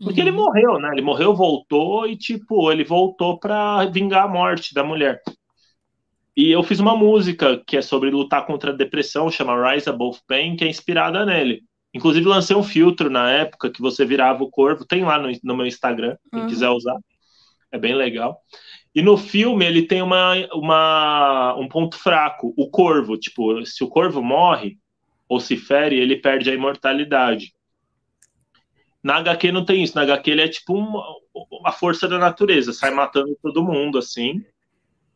[0.04, 0.38] porque ele Uhum.
[0.38, 0.90] morreu, né?
[0.94, 5.22] Ele morreu, voltou e tipo, ele voltou pra vingar a morte da mulher.
[6.38, 10.20] E eu fiz uma música que é sobre lutar contra a depressão, chama Rise Above
[10.26, 11.64] Pain, que é inspirada nele.
[11.98, 15.58] Inclusive lancei um filtro na época que você virava o corvo, tem lá no, no
[15.58, 16.48] meu Instagram, quem Uhum.
[16.48, 16.98] quiser usar.
[17.72, 18.40] É bem legal.
[18.96, 23.18] E no filme ele tem uma, uma, um ponto fraco, o corvo.
[23.18, 24.78] Tipo, se o corvo morre
[25.28, 27.54] ou se fere, ele perde a imortalidade.
[29.04, 29.96] Na HQ não tem isso.
[29.96, 31.04] Na HQ ele é tipo uma,
[31.52, 34.44] uma força da natureza, sai matando todo mundo assim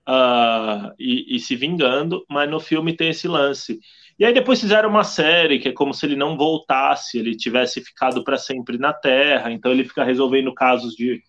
[0.05, 2.25] ah, e, e se vingando.
[2.29, 3.79] Mas no filme tem esse lance.
[4.19, 7.81] E aí depois fizeram uma série que é como se ele não voltasse, ele tivesse
[7.81, 9.51] ficado para sempre na Terra.
[9.51, 11.21] Então ele fica resolvendo casos de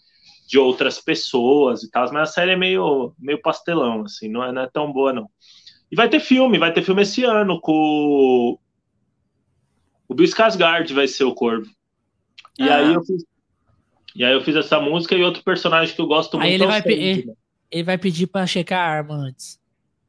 [0.49, 4.53] de outras pessoas e tal, mas a série é meio, meio pastelão, assim, não é,
[4.53, 5.27] não é tão boa, não.
[5.91, 8.59] E vai ter filme, vai ter filme esse ano com o-
[10.09, 11.71] o Bill Skarsgård vai ser o Corvo.
[12.59, 12.77] E Ah.
[12.79, 13.25] aí eu fiz
[14.15, 16.65] e aí eu fiz essa música e outro personagem que eu gosto muito Aí ele
[16.65, 17.35] é o vai pe-.
[17.71, 19.59] Ele vai pedir pra checar a arma antes.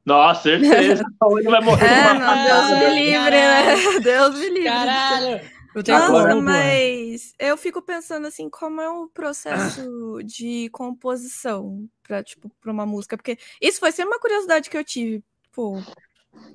[0.05, 1.03] Nossa, certeza.
[1.39, 3.99] Ele vai morrer É, não, Deus me livre, né?
[4.01, 4.69] Deus me livre.
[4.69, 5.41] Caralho!
[5.75, 9.81] Eu tenho Nossa, mas eu fico pensando assim, como é o processo
[10.23, 14.83] de composição para tipo para uma música, porque isso foi sempre uma curiosidade que eu
[14.83, 15.81] tive, pô.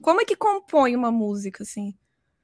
[0.01, 1.95] Como é que compõe uma música assim?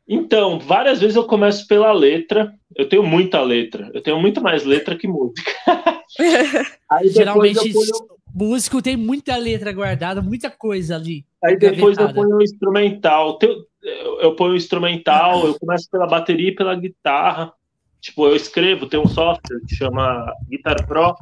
[0.06, 2.52] Então, várias vezes eu começo pela letra.
[2.74, 3.90] Eu tenho muita letra.
[3.94, 5.52] Eu tenho muito mais letra que música.
[6.90, 11.24] Aí Geralmente, eu ponho- músico tem muita letra guardada, muita coisa ali.
[11.42, 12.14] Aí depois eu Gavetada.
[12.14, 13.38] ponho o instrumental.
[13.38, 17.52] Tem- Eu eu ponho o instrumental, eu começo pela bateria e pela guitarra.
[18.00, 21.14] Tipo, eu escrevo, tem um software que chama Guitar Pro.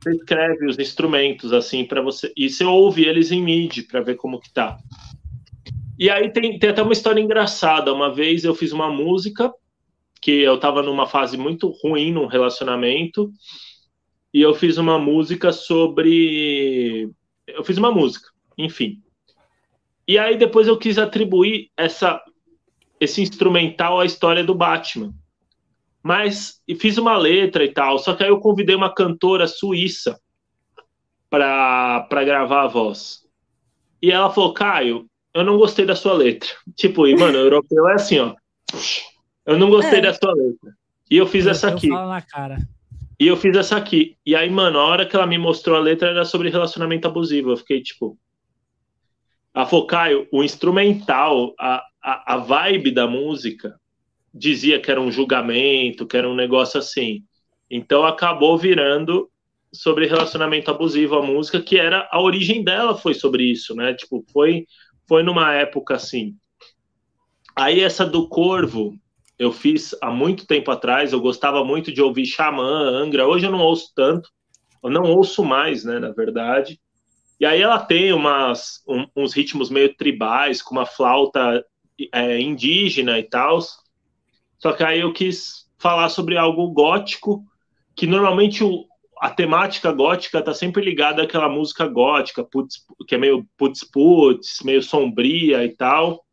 [0.00, 4.14] Você escreve os instrumentos assim para você e você ouve eles em MIDI para ver
[4.16, 4.78] como que tá.
[5.98, 7.92] E aí tem, tem até uma história engraçada.
[7.92, 9.52] Uma vez eu fiz uma música
[10.20, 13.30] que eu tava numa fase muito ruim num relacionamento
[14.32, 17.10] e eu fiz uma música sobre.
[17.46, 19.02] Eu fiz uma música, enfim.
[20.08, 22.20] E aí depois eu quis atribuir essa,
[22.98, 25.12] esse instrumental à história do Batman.
[26.02, 27.98] Mas e fiz uma letra e tal.
[27.98, 30.18] Só que aí eu convidei uma cantora suíça
[31.30, 33.22] para gravar a voz.
[34.00, 36.48] E ela falou, Caio, eu não gostei da sua letra.
[36.74, 38.34] Tipo, e, mano, europeu é assim, ó.
[39.46, 40.02] Eu não gostei é.
[40.02, 40.74] da sua letra.
[41.10, 41.88] E eu fiz eu essa aqui.
[41.88, 42.58] na cara.
[43.22, 44.16] E eu fiz essa aqui.
[44.26, 47.52] E aí, mano, a hora que ela me mostrou a letra era sobre relacionamento abusivo.
[47.52, 48.18] Eu fiquei tipo.
[49.54, 53.78] A Focaio, o instrumental, a, a, a vibe da música
[54.34, 57.22] dizia que era um julgamento, que era um negócio assim.
[57.70, 59.30] Então acabou virando
[59.72, 63.94] sobre relacionamento abusivo a música, que era a origem dela foi sobre isso, né?
[63.94, 64.66] Tipo, foi
[65.06, 66.34] foi numa época assim.
[67.54, 68.98] Aí essa do Corvo,
[69.42, 73.50] eu fiz há muito tempo atrás, eu gostava muito de ouvir Xamã, Angra, hoje eu
[73.50, 74.30] não ouço tanto,
[74.82, 76.80] eu não ouço mais, né, na verdade.
[77.40, 81.64] E aí ela tem umas, um, uns ritmos meio tribais, com uma flauta
[82.12, 83.58] é, indígena e tal.
[84.58, 87.44] Só que aí eu quis falar sobre algo gótico,
[87.96, 88.86] que normalmente o,
[89.20, 92.76] a temática gótica está sempre ligada àquela música gótica, putz,
[93.08, 96.24] que é meio putz putz, meio sombria e tal.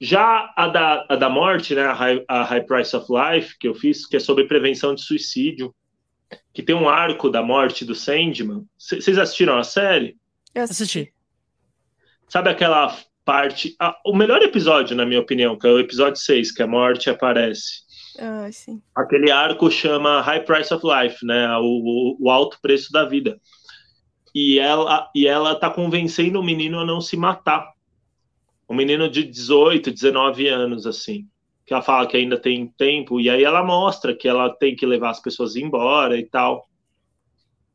[0.00, 3.68] Já a da, a da morte, né, a High, a High Price of Life, que
[3.68, 5.74] eu fiz, que é sobre prevenção de suicídio,
[6.54, 8.66] que tem um arco da morte do Sandman.
[8.78, 10.16] Vocês assistiram a série?
[10.54, 11.12] Eu assisti.
[12.28, 13.76] Sabe aquela parte.
[13.78, 17.10] Ah, o melhor episódio, na minha opinião, que é o episódio 6, que a morte
[17.10, 17.82] aparece.
[18.18, 18.80] Ah, sim.
[18.96, 21.48] Aquele arco chama High Price of Life, né?
[21.58, 23.38] O, o, o alto preço da vida.
[24.34, 27.72] E ela, e ela tá convencendo o menino a não se matar
[28.70, 31.26] um menino de 18, 19 anos, assim,
[31.66, 34.86] que ela fala que ainda tem tempo, e aí ela mostra que ela tem que
[34.86, 36.68] levar as pessoas embora e tal.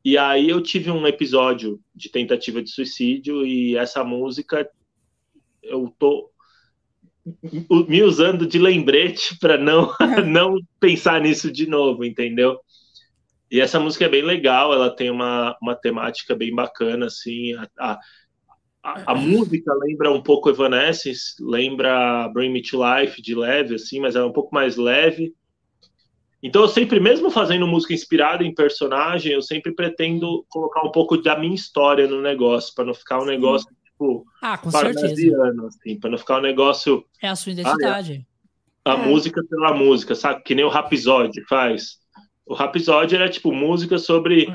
[0.03, 4.69] E aí eu tive um episódio de tentativa de suicídio e essa música
[5.61, 6.31] eu tô
[7.89, 9.91] me usando de lembrete para não
[10.25, 12.57] não pensar nisso de novo, entendeu?
[13.51, 17.67] E essa música é bem legal, ela tem uma, uma temática bem bacana, assim, a,
[17.79, 17.99] a
[18.85, 24.15] a, música lembra um pouco Evanescence, lembra Bring Me to Life de leve, assim, mas
[24.15, 25.33] é um pouco mais leve.
[26.43, 31.17] Então eu sempre, mesmo fazendo música inspirada em personagem, eu sempre pretendo colocar um pouco
[31.17, 35.07] da minha história no negócio, para não ficar um negócio tipo ah, com certeza.
[35.65, 38.27] assim, para não ficar um negócio é a sua identidade.
[38.85, 38.95] Ah, é.
[38.95, 39.07] A é.
[39.07, 40.43] música pela música, sabe?
[40.43, 41.97] Que nem o Rhapsody faz.
[42.45, 44.47] O Rhapsody era tipo música sobre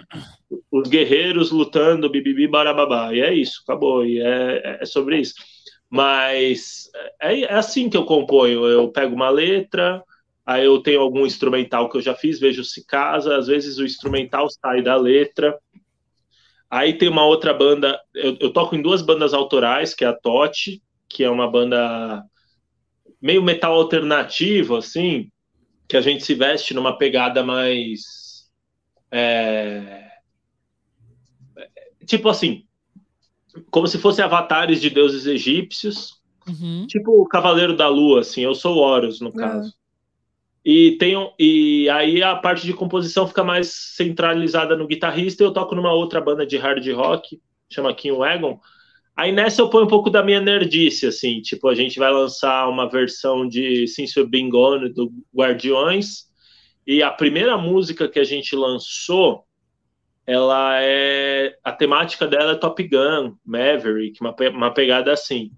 [0.71, 3.13] os guerreiros lutando, bibibi, barababá.
[3.13, 4.07] E é isso, acabou.
[4.07, 5.35] E é, é sobre isso.
[5.89, 6.89] Mas
[7.21, 8.65] é, é assim que eu componho.
[8.67, 10.05] Eu pego uma letra,
[10.47, 13.37] aí eu tenho algum instrumental que eu já fiz, vejo se casa.
[13.37, 15.59] Às vezes o instrumental sai da letra.
[16.71, 18.01] Aí tem uma outra banda.
[18.15, 22.25] Eu, eu toco em duas bandas autorais, que é a Tote, que é uma banda
[23.21, 25.29] meio metal alternativo, assim
[25.91, 28.49] que a gente se veste numa pegada mais.
[29.11, 30.09] É,
[32.07, 32.65] tipo assim,
[33.73, 36.87] como se fossem avatares de deuses egípcios, uhum.
[36.87, 39.67] tipo o Cavaleiro da Lua, assim, eu sou Horus, no caso.
[39.67, 39.73] Uhum.
[40.65, 45.75] E, tem, e aí a parte de composição fica mais centralizada no guitarrista, eu toco
[45.75, 48.61] numa outra banda de hard rock, chama King Wagon,
[49.21, 52.67] Aí nessa eu ponho um pouco da minha nerdice, assim, tipo, a gente vai lançar
[52.71, 56.25] uma versão de Since You've Been Gone do Guardiões,
[56.87, 59.45] e a primeira música que a gente lançou,
[60.27, 65.51] ela é, a temática dela é Top Gun, Maverick, uma, uma pegada assim.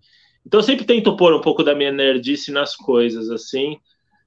[0.45, 3.79] Então eu sempre tento pôr um pouco da minha nerdice nas coisas, assim.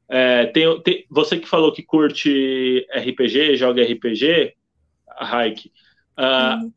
[0.07, 4.53] É, tem, tem, você que falou que curte RPG, joga RPG,
[5.19, 5.73] Raik,
[6.17, 6.73] uh, uhum.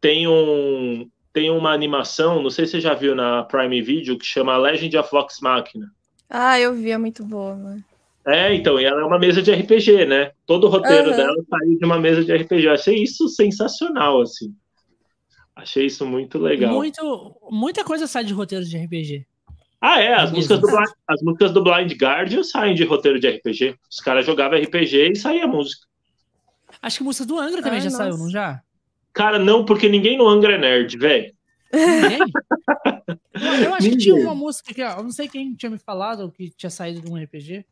[0.00, 4.24] tem um, tem uma animação, não sei se você já viu na Prime Video, que
[4.24, 5.90] chama Legend of Vox Machina.
[6.28, 7.82] Ah, eu vi, é muito boa, né?
[8.26, 10.30] É, então, e ela é uma mesa de RPG, né?
[10.46, 11.16] Todo o roteiro uhum.
[11.16, 12.66] dela saiu de uma mesa de RPG.
[12.66, 14.54] Eu achei isso sensacional, assim.
[15.56, 16.72] Achei isso muito legal.
[16.72, 19.26] Muito, muita coisa sai de roteiro de RPG.
[19.80, 23.28] Ah, é, as, músicas do, Blind, as músicas do Blind Guardian saem de roteiro de
[23.28, 23.76] RPG.
[23.90, 25.84] Os caras jogavam RPG e saía a música.
[26.80, 28.04] Acho que a música do Angra também Ai, já nossa.
[28.04, 28.62] saiu, não já?
[29.12, 31.32] Cara, não, porque ninguém no Angra é nerd, velho.
[31.72, 32.18] Ninguém?
[33.64, 33.90] eu, acho ninguém.
[33.90, 37.00] que tinha uma música que eu não sei quem tinha me falado que tinha saído
[37.00, 37.64] de um RPG.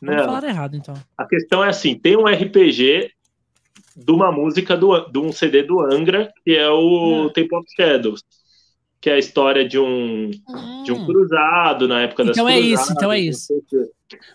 [0.00, 0.94] Não, falaram errado, então.
[1.16, 3.10] A questão é assim: tem um RPG
[3.96, 7.32] de uma música do, de um CD do Angra, que é o é.
[7.32, 8.22] Temple of Shadows.
[9.00, 10.30] que é a história de um,
[10.94, 13.46] de um cruzado na época das Então é cruzadas, isso, então é isso.
[13.46, 13.90] sei o quê.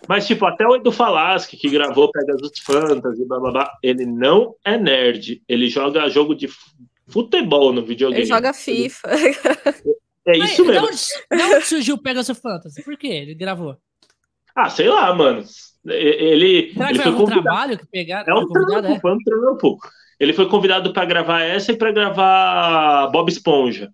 [0.08, 4.54] Mas, tipo, até o Edu Falaschi, que gravou Pegasus Fantasy, blá, blá, blá, ele não
[4.64, 5.42] é nerd.
[5.48, 6.70] Ele joga jogo de fu-
[7.08, 8.22] futebol no videogame.
[8.22, 9.08] Ele joga FIFA.
[10.28, 10.88] É isso Mas, mesmo.
[10.88, 10.92] De
[11.38, 12.82] onde, de onde surgiu o Pegasus Fantasy?
[12.82, 13.06] Por quê?
[13.06, 13.76] Ele gravou.
[14.56, 15.44] Ah, sei lá, mano.
[15.86, 17.42] Ele, Será ele que foi algum convidado.
[17.44, 18.36] trabalho que pegaram?
[18.36, 19.12] É um trampo, é?
[19.12, 19.78] um trampo.
[20.18, 23.92] Ele foi convidado para gravar essa e para gravar Bob Esponja.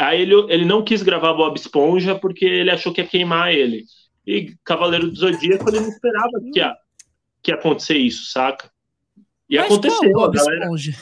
[0.00, 3.84] Aí ele, ele não quis gravar Bob Esponja porque ele achou que ia queimar ele.
[4.26, 6.74] E Cavaleiro do Zodíaco ele não esperava que ia,
[7.42, 8.70] que ia acontecer isso, saca?
[9.48, 10.10] E Mas aconteceu.
[10.12, 10.92] qual A Bob galera, Esponja?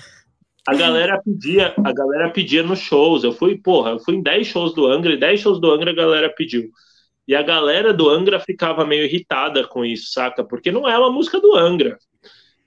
[0.67, 3.23] a galera pedia, a galera pedia nos shows.
[3.23, 5.93] Eu fui, porra, eu fui em 10 shows do Angra e 10 shows do Angra
[5.93, 6.69] a galera pediu.
[7.27, 10.43] E a galera do Angra ficava meio irritada com isso, saca?
[10.43, 11.99] Porque não é uma música do Angra.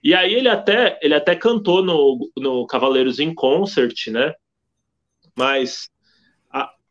[0.01, 4.33] E aí ele até, ele até cantou no, no Cavaleiros em Concert, né?
[5.35, 5.90] Mas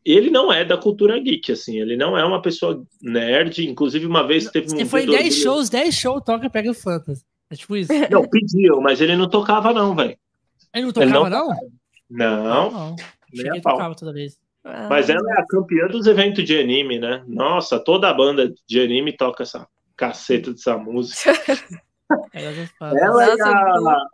[0.05, 1.79] ele não é da cultura geek, assim.
[1.79, 3.67] Ele não é uma pessoa nerd.
[3.69, 6.49] Inclusive, uma vez teve um Você foi em vídeo 10 dele- shows, 10 shows, toca
[6.49, 7.23] Pega Fantasy.
[7.49, 7.91] É tipo isso.
[8.09, 10.17] Não, pediam, mas ele não tocava não, velho.
[10.73, 11.55] Ele não Ele tocava, não não?
[12.09, 12.95] Não, não.
[12.95, 13.03] nem
[13.33, 13.73] Achei que a ele pau.
[13.73, 14.37] tocava toda vez.
[14.89, 17.23] Mas ela é a campeã dos eventos de anime, né?
[17.27, 19.67] Nossa, toda a banda de anime toca essa
[19.97, 21.33] caceta dessa música.
[22.31, 23.03] Pegasus Fantasy.
[23.03, 24.05] Ela Nossa, a,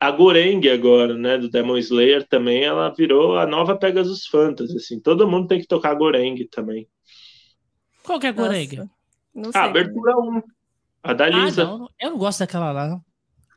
[0.00, 1.38] a Goreng agora, né?
[1.38, 5.00] Do Demon Slayer também, ela virou a nova Pegasus Fantasy, assim.
[5.00, 6.86] Todo mundo tem que tocar Goreng também.
[8.02, 8.88] Qual que é a Goreng?
[9.34, 9.60] Não sei.
[9.60, 10.42] Ah, abertura 1.
[11.02, 11.64] A da Ah, Lisa.
[11.64, 13.00] não, não, eu não gosto daquela lá, não.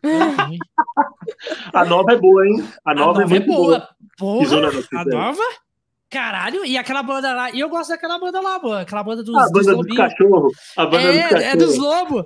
[1.74, 1.78] É.
[1.78, 2.64] A nova é boa, hein?
[2.86, 3.88] A A nova, é muito boa.
[4.18, 4.70] Porra, Pisou na
[5.02, 5.42] a nova?
[6.10, 7.52] Caralho, e aquela banda lá.
[7.52, 8.74] E eu gosto daquela banda lá, pô.
[8.74, 9.98] Aquela banda dos, A dos banda dos lobinhos.
[9.98, 10.54] cachorros.
[10.76, 11.44] A banda dos É, cachorros.
[11.44, 12.26] é dos lobos.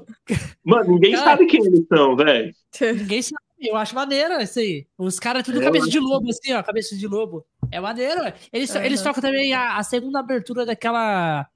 [0.64, 1.24] Mano, ninguém Cara.
[1.26, 2.54] sabe quem eles são, velho.
[2.82, 3.44] Ninguém sabe.
[3.64, 4.86] Eu acho maneiro isso aí.
[4.98, 6.62] Os caras tudo É, cabeça eu de lobo, assim, ó.
[6.64, 7.46] Cabeça de lobo.
[7.72, 8.22] É maneiro.
[8.52, 11.48] Eles, eles tocam também a, a segunda abertura daquela.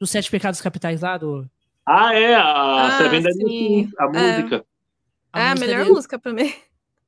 [0.00, 1.46] Dos Sete Pecados Capitais lá, do.
[1.86, 4.38] Ah, é, a Ah, Seven a É.
[4.38, 4.64] música.
[5.32, 5.94] a É a música melhor dele.
[5.94, 6.52] música pra mim.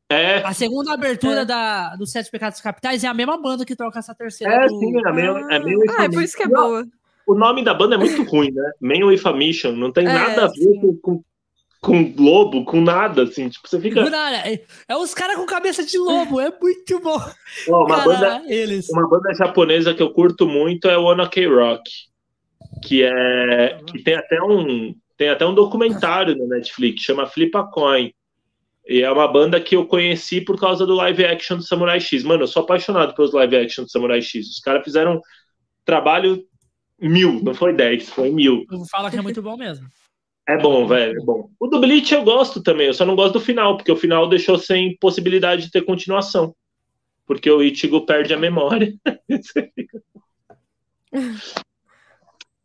[0.09, 1.45] É, A segunda abertura É.
[1.45, 4.53] da, dos Sete Pecados Capitais é a mesma banda que toca essa terceira.
[4.55, 4.79] é do...
[4.79, 6.85] sim, é meio, é meio Ah, é por isso que é boa.
[7.27, 8.71] O nome da banda é muito ruim, né?
[8.81, 9.73] Man with a Mission.
[9.73, 10.99] Não tem É, nada a ver sim.
[11.03, 11.25] com,
[11.85, 13.49] com, lobo, com nada, assim.
[13.51, 14.01] Tipo, você fica.
[14.01, 17.21] É, é os caras com cabeça de lobo, é muito bom.
[17.69, 18.89] Ó, uma, Cara, banda, eles.
[18.89, 21.91] uma banda japonesa que eu curto muito é o Ona K-Rock.
[22.83, 23.79] Que é.
[23.87, 24.95] Que tem até um.
[25.17, 28.13] Tem até um documentário no Netflix, chama Flip a Coin.
[28.87, 32.25] E é uma banda que eu conheci por causa do live action do Samurai X.
[32.25, 34.49] Mano, eu sou apaixonado pelos live action do Samurai X.
[34.49, 35.21] Os caras fizeram um
[35.85, 36.45] trabalho
[36.99, 38.65] mil, não foi dez, foi mil.
[38.91, 39.87] Fala que é muito bom mesmo.
[40.47, 41.49] É bom, velho, é bom.
[41.59, 44.29] O do Bleach eu gosto também, eu só não gosto do final, porque o final
[44.29, 46.55] deixou sem possibilidade de ter continuação.
[47.27, 48.95] Porque o Ichigo perde a memória.
[49.29, 50.03] Você fica-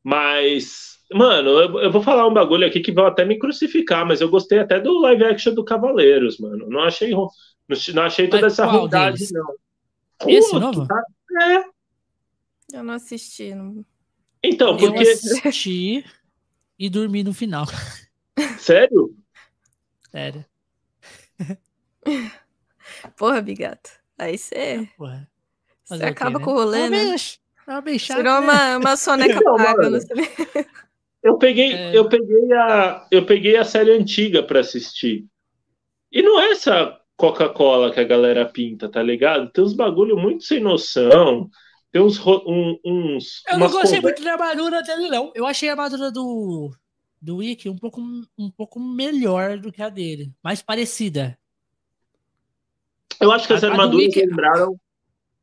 [0.03, 4.21] mas, mano, eu, eu vou falar um bagulho aqui que vão até me crucificar, mas
[4.21, 6.67] eu gostei até do live action do Cavaleiros, mano.
[6.69, 7.27] Não achei, não,
[7.93, 9.53] não achei toda Mas essa ruindade, não.
[10.27, 10.87] Esse Pô, novo?
[10.87, 11.03] tá-
[11.41, 12.77] É.
[12.77, 13.53] Eu não assisti.
[13.53, 13.85] Não...
[14.43, 15.03] Então, Eu porque.
[15.09, 16.03] assisti
[16.79, 17.65] e dormi no final.
[18.57, 19.13] Sério?
[20.11, 20.45] Sério.
[23.17, 23.91] Porra, bigato.
[24.17, 24.87] Aí você
[25.85, 26.45] você quê, acaba né?
[26.45, 27.09] com o rolê, É né?
[27.09, 28.17] é chato.
[28.17, 28.47] Tirou né?
[28.47, 29.89] uma, uma soneca Não, paga.
[29.89, 30.65] Não sei.
[31.21, 31.97] Eu peguei, É.
[31.97, 35.25] eu peguei a, eu peguei a série antiga pra assistir.
[36.11, 39.51] E não é essa Coca-Cola que a galera pinta, tá ligado?
[39.51, 41.49] Tem uns bagulho muito sem noção.
[41.91, 45.31] Tem uns, um- uns Eu não gostei conversas- muito da armadura dele, não.
[45.35, 46.71] Eu achei a armadura do,
[47.21, 47.99] do Wiki um pouco,
[48.37, 50.31] um pouco melhor do que a dele.
[50.43, 51.37] Mais parecida.
[53.19, 54.79] Eu acho que as a- a armaduras Wiki- lembraram.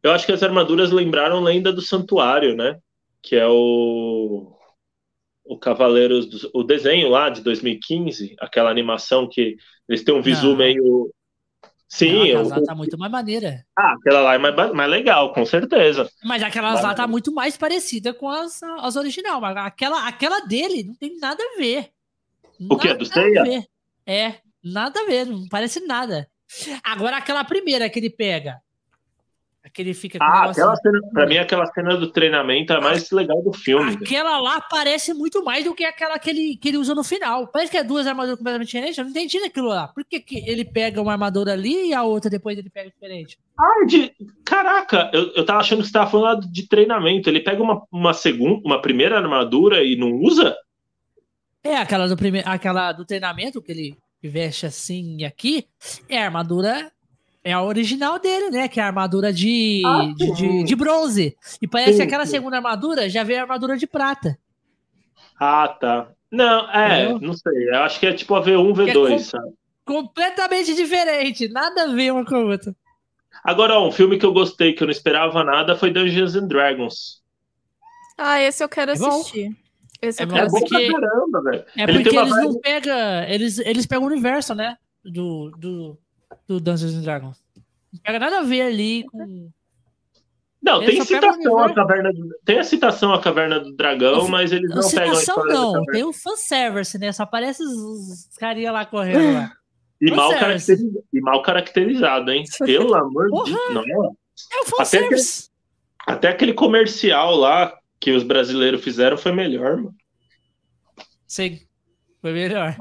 [0.02, 2.78] Eu acho que as armaduras lembraram Lenda do Santuário, né?
[3.22, 4.52] Que é o
[5.48, 9.56] o Cavaleiros do, o desenho lá de 2015, aquela animação que
[9.88, 10.56] eles têm um visu Não.
[10.56, 11.14] meio
[11.88, 13.64] Sim, Não, eu- aquela lá tá muito mais maneira.
[13.78, 16.10] ah, aquela lá é mais, mais legal, com certeza.
[16.24, 19.40] Mas aquela Mas- lá tá muito mais parecida com as, as original.
[19.40, 21.90] Mas aquela, aquela dele não tem nada a ver.
[22.68, 22.88] O quê?
[22.88, 23.40] Nada Do Seiya?
[23.40, 23.64] a ver.
[24.06, 26.28] É, nada a ver, não parece nada.
[26.82, 28.60] Agora aquela primeira que ele pega.
[29.66, 33.10] Aquele fica Ah, negócio- aquela cena, pra mim, aquela cena do treinamento é a mais
[33.10, 33.84] legal do filme.
[33.90, 33.98] velho.
[34.04, 37.48] Aquela lá parece muito mais do que aquela que ele, que ele usa no final.
[37.48, 38.96] Parece que é duas armaduras completamente diferentes.
[38.96, 39.88] Eu não entendi aquilo lá.
[39.88, 43.38] Por que, que ele pega uma armadura ali e a outra depois ele pega diferente?
[43.58, 44.12] Ah, de...
[44.44, 47.28] Caraca, eu, eu tava achando que você tava falando de treinamento.
[47.28, 50.56] Ele pega uma, uma segunda, uma primeira armadura e não usa?
[51.64, 55.66] É, aquela do, primeiro, aquela do treinamento que ele veste assim e aqui.
[56.08, 56.92] É a armadura.
[57.48, 58.68] É a original dele, né?
[58.68, 61.36] Que é a armadura de, Ah, de, de, de bronze.
[61.62, 62.32] E parece Sim, que aquela sim.
[62.32, 64.36] segunda armadura já veio a armadura de prata.
[65.38, 66.08] Ah, tá.
[66.30, 67.20] Não, é, Entendeu?
[67.28, 67.68] não sei.
[67.70, 69.48] Eu acho que é tipo a V1, Que é V2, com- sabe?
[69.84, 71.48] Completamente diferente.
[71.48, 72.74] Nada a ver uma com a outra.
[73.44, 76.48] Agora, ó, um filme que eu gostei, que eu não esperava nada, foi Dungeons and
[76.48, 77.22] Dragons.
[78.18, 79.06] Ah, esse eu quero É bom.
[79.08, 79.56] assistir.
[80.02, 80.74] Esse É eu bom É quero bom assistir.
[80.74, 81.64] pra porque- caramba, velho.
[81.76, 83.22] É Ele porque eles não vibe- pegam.
[83.28, 84.76] Eles, eles pegam o universo, né?
[85.04, 85.96] Do, do,
[86.46, 87.42] do Dungeons and Dragons.
[87.92, 89.50] Não pega nada a ver ali com.
[90.62, 92.28] Não, tem o citação à caverna do...
[92.44, 95.84] Tem a citação à caverna do dragão, Não, mas eles não pegam a história não,
[95.84, 97.12] tem o fanservice, né?
[97.12, 99.52] Só aparece os, os carinha lá correndo lá.
[100.00, 100.30] E mal,
[101.12, 102.44] e mal caracterizado, hein?
[102.58, 103.52] Pelo amor de.
[103.52, 103.74] Deus.
[103.74, 104.16] Não.
[104.52, 105.50] É o fanservice.
[106.06, 109.94] Até aquele comercial lá que os brasileiros fizeram foi melhor, mano.
[111.26, 111.60] Sim.
[112.20, 112.76] Foi melhor.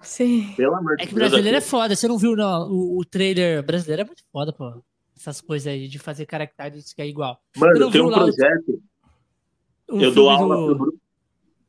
[0.00, 0.52] Sim.
[0.56, 1.30] Pelo amor de É que o Deus.
[1.30, 1.94] brasileiro é foda.
[1.94, 4.82] Você não viu não, o, o trailer brasileiro é muito foda, pô.
[5.16, 7.38] Essas coisas aí de fazer característica igual.
[7.54, 8.82] Você Mano, não tem um projeto.
[9.90, 10.98] O Eu dou, aula do- pro Bruno,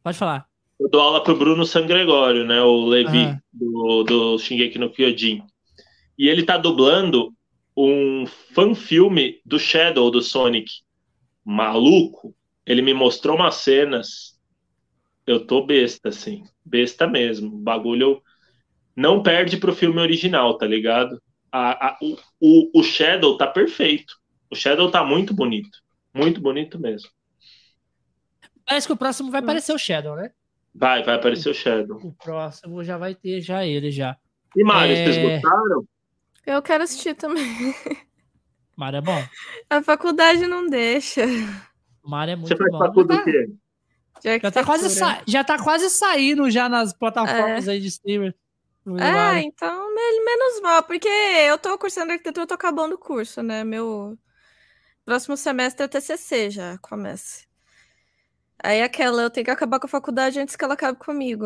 [0.03, 0.45] Pode falar.
[0.79, 2.61] eu dou aula pro Bruno San Gregório, né?
[2.61, 3.41] O Levi, Aham.
[3.51, 5.43] do, do Shingeki no Kyojin.
[6.17, 7.33] E ele tá dublando
[7.75, 10.71] um fan-filme do Shadow, do Sonic.
[11.43, 12.33] Maluco.
[12.65, 14.30] Ele me mostrou umas cenas.
[15.31, 16.43] Eu tô besta, assim.
[16.65, 17.55] Besta mesmo.
[17.55, 18.21] O bagulho
[18.95, 21.21] não perde pro filme original, tá ligado?
[21.49, 22.17] A- a- o,
[22.73, 24.13] o, o Shadow tá perfeito.
[24.49, 25.69] O Shadow tá muito bonito.
[26.13, 27.09] Muito bonito mesmo.
[28.65, 29.31] Parece que o próximo Hum.
[29.31, 30.31] vai aparecer o Shadow, né?
[30.75, 31.97] Vai, vai aparecer o Shadow.
[32.03, 34.17] O próximo já vai ter já ele já.
[34.55, 35.03] E Mário, É.
[35.05, 35.85] vocês gostaram?
[36.45, 37.43] Eu quero assistir também.
[38.75, 39.23] Mário é bom.
[39.69, 41.21] A faculdade não deixa.
[42.03, 42.79] Mário é muito Você faz bom.
[42.79, 43.53] faculdade do quê?
[44.13, 44.95] Tá, já tá quase arquitetura.
[44.95, 48.35] sa- já tá quase saindo já nas plataformas aí de streamer.
[48.97, 53.41] É, então, me- menos mal, porque eu tô cursando arquitetura, eu tô acabando o curso,
[53.41, 53.63] né?
[53.63, 54.17] Meu
[55.05, 57.45] próximo semestre é TCC já começa.
[58.63, 61.45] Aí aquela, eu tenho que acabar com a faculdade antes que ela acabe comigo.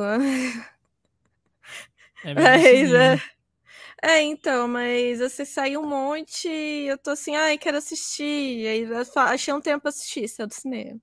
[2.23, 3.15] É, É, assim é.
[3.15, 3.21] mesmo.
[4.03, 8.67] É, então, mas assim, saiu um monte, e eu tô assim, ai, quero assistir.
[8.67, 8.85] Aí
[9.17, 11.01] achei um tempo pra assistir, saiu do cinema.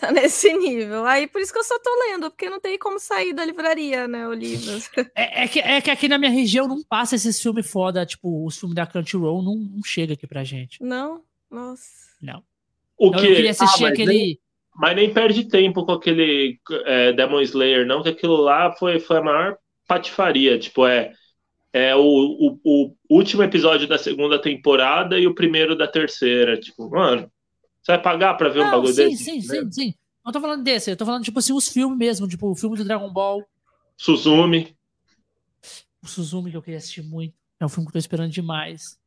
[0.00, 1.04] Tá nesse nível.
[1.04, 4.08] Aí por isso que eu só tô lendo, porque não tem como sair da livraria,
[4.08, 4.72] né, o livro.
[5.14, 8.44] É, é que, é que aqui na minha região não passa esses filmes foda, tipo,
[8.46, 10.82] os filmes da Crunchyroll não, não chega aqui pra gente.
[10.82, 11.22] Não?
[11.50, 12.10] Nossa.
[12.22, 12.42] Não.
[12.98, 13.26] O Então, que?
[13.28, 14.12] eu queria assistir Ah, mas aquele.
[14.12, 14.38] nem-
[14.74, 19.18] mas nem perde tempo com aquele é, Demon Slayer, não, que aquilo lá foi, foi
[19.18, 20.58] a maior patifaria.
[20.58, 21.12] Tipo, é,
[21.72, 26.58] é o, o, o último episódio da segunda temporada e o primeiro da terceira.
[26.58, 27.30] Tipo, mano,
[27.82, 29.24] você vai pagar pra ver um Não, bagulho sim, desse?
[29.24, 29.94] sim, sim, sim.
[30.24, 32.76] Não tô falando desse, eu tô falando, tipo assim, os filmes mesmo, tipo, o filme
[32.76, 33.42] do Dragon Ball,
[33.96, 34.76] Suzumi.
[36.02, 37.34] o Suzumi, que eu queria assistir muito.
[37.58, 38.98] É um filme que eu tô esperando demais.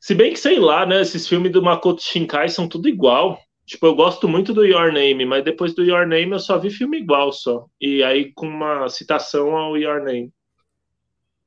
[0.00, 1.00] Se bem que, sei lá, né?
[1.00, 3.40] Esses filmes do Makoto Shinkai são tudo igual.
[3.66, 6.70] Tipo, eu gosto muito do Your Name, mas depois do Your Name eu só vi
[6.70, 7.66] filme igual só.
[7.80, 10.32] E aí com uma citação ao Your Name.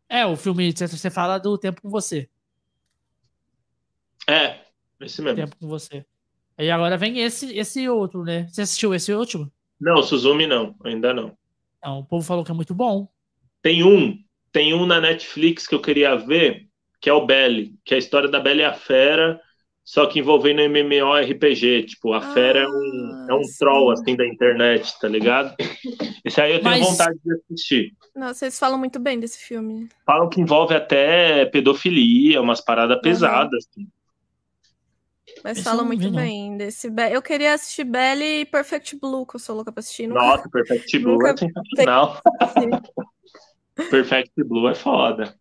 [0.09, 2.29] É, o filme, você- você fala do Tempo com Você.
[4.27, 4.59] É,
[5.01, 5.37] esse mesmo.
[5.37, 6.05] Tempo com Você.
[6.57, 8.47] Aí agora vem esse, esse outro, né?
[8.49, 9.51] Você assistiu esse último?
[9.79, 11.37] Não, Suzumi não, ainda não.
[11.83, 13.07] Não, o povo falou que é muito bom.
[13.61, 14.17] Tem um,
[14.51, 16.67] tem um na Netflix que eu queria ver,
[16.99, 19.39] que é o Belly, que é a história da Bela e a Fera,
[19.83, 21.83] só que envolvendo MMORPG.
[21.83, 23.57] Tipo, a Fera é um, é um Ah, sim.
[23.59, 25.55] troll, assim, da internet, tá ligado?
[26.25, 27.93] Esse aí eu tenho Mas- vontade de assistir.
[28.15, 29.87] Não, vocês falam muito bem desse filme.
[30.05, 33.67] Falam que envolve até pedofilia, umas paradas pesadas.
[33.69, 33.87] assim.
[35.43, 36.15] Mas não muito vi, não.
[36.17, 36.89] bem desse.
[36.89, 40.07] Be- Eu queria assistir Belly e Perfect Blue, que eu sou louca pra assistir.
[40.07, 42.21] Nunca Nossa, Perfect Blue Nunca é sensacional.
[43.89, 45.35] Perfect Blue é foda.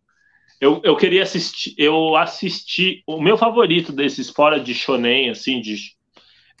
[0.59, 5.77] Eu, eu queria assistir, eu assisti, o meu favorito desses fora de shonen, assim, de,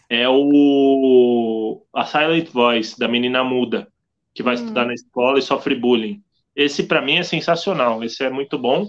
[0.09, 3.87] é o a Silent Voice, da menina muda,
[4.33, 4.59] que vai Hum.
[4.59, 6.21] estudar na escola e sofre bullying.
[6.55, 8.87] Esse pra mim é sensacional, esse é muito bom.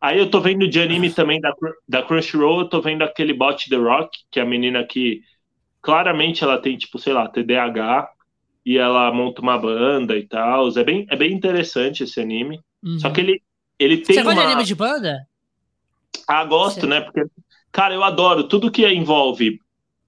[0.00, 1.52] Aí eu tô vendo de anime também da,
[1.88, 5.22] da Crunchyroll, eu tô vendo aquele Bot The Rock, que é a menina que
[5.80, 8.08] claramente ela tem, tipo, sei lá, TDAH,
[8.64, 10.68] e ela monta uma banda e tal.
[10.76, 12.60] É bem, é bem interessante esse anime.
[12.82, 12.98] Uhum.
[12.98, 13.42] Só que ele,
[13.78, 14.52] ele tem Você gosta de uma...
[14.52, 15.26] anime de banda?
[16.26, 17.00] Ah, gosto, Você- né?
[17.00, 17.24] Porque,
[17.70, 19.60] cara, eu adoro tudo que envolve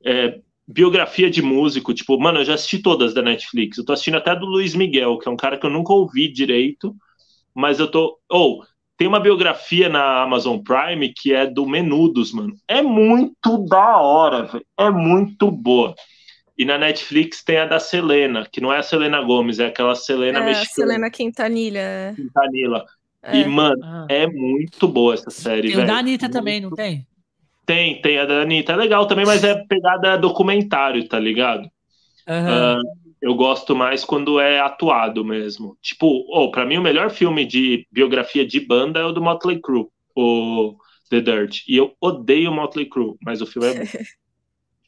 [0.05, 1.94] é, biografia de músico.
[1.94, 3.78] Tipo, mano, eu já assisti todas da Netflix.
[3.78, 6.27] Eu tô assistindo até do Luiz Miguel, que é um cara que eu nunca ouvi
[6.32, 6.94] direito,
[7.55, 8.19] mas eu tô.
[8.28, 8.65] Ou,
[8.98, 12.54] tem uma biografia na Amazon Prime que é do Menudos, mano.
[12.68, 14.66] É muito da hora, velho.
[14.78, 15.94] É muito boa.
[16.58, 19.94] E na Netflix tem a da Selena, que não é a Selena Gomes, é aquela
[19.94, 20.74] Selena É, mexicana.
[20.88, 22.12] Selena Quintanilha.
[22.16, 22.84] Quintanilha.
[23.32, 24.06] E, mano, Ah.
[24.08, 25.84] é muito boa essa série, velho.
[25.84, 27.06] o da Anitta também, não tem?
[27.64, 28.72] Tem, tem a da Anitta.
[28.72, 31.68] É legal também, mas é pegada documentário, tá ligado?
[32.26, 32.80] Aham.
[32.80, 35.77] Ah, eu gosto mais quando é atuado mesmo.
[35.82, 39.61] Tipo, oh, para mim o melhor filme de biografia de banda é o do Motley
[39.61, 39.86] Crue,
[40.16, 40.77] o
[41.11, 41.62] The Dirt.
[41.69, 43.85] E eu odeio Motley Crue, mas o filme é bom.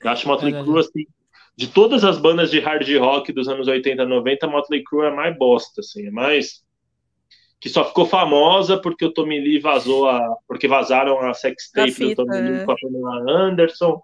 [0.02, 0.52] Eu acho Motley.
[0.52, 1.06] Crue assim,
[1.54, 5.08] de todas as bandas de hard rock dos anos 80 e 90, Motley Crue é
[5.08, 6.64] a mais bosta assim, é mais
[7.60, 11.94] que só ficou famosa porque o Tommy Lee vazou a porque vazaram a sextape A
[11.94, 12.64] fita, do Tommy Lee é.
[12.64, 14.02] com a Pamela Anderson.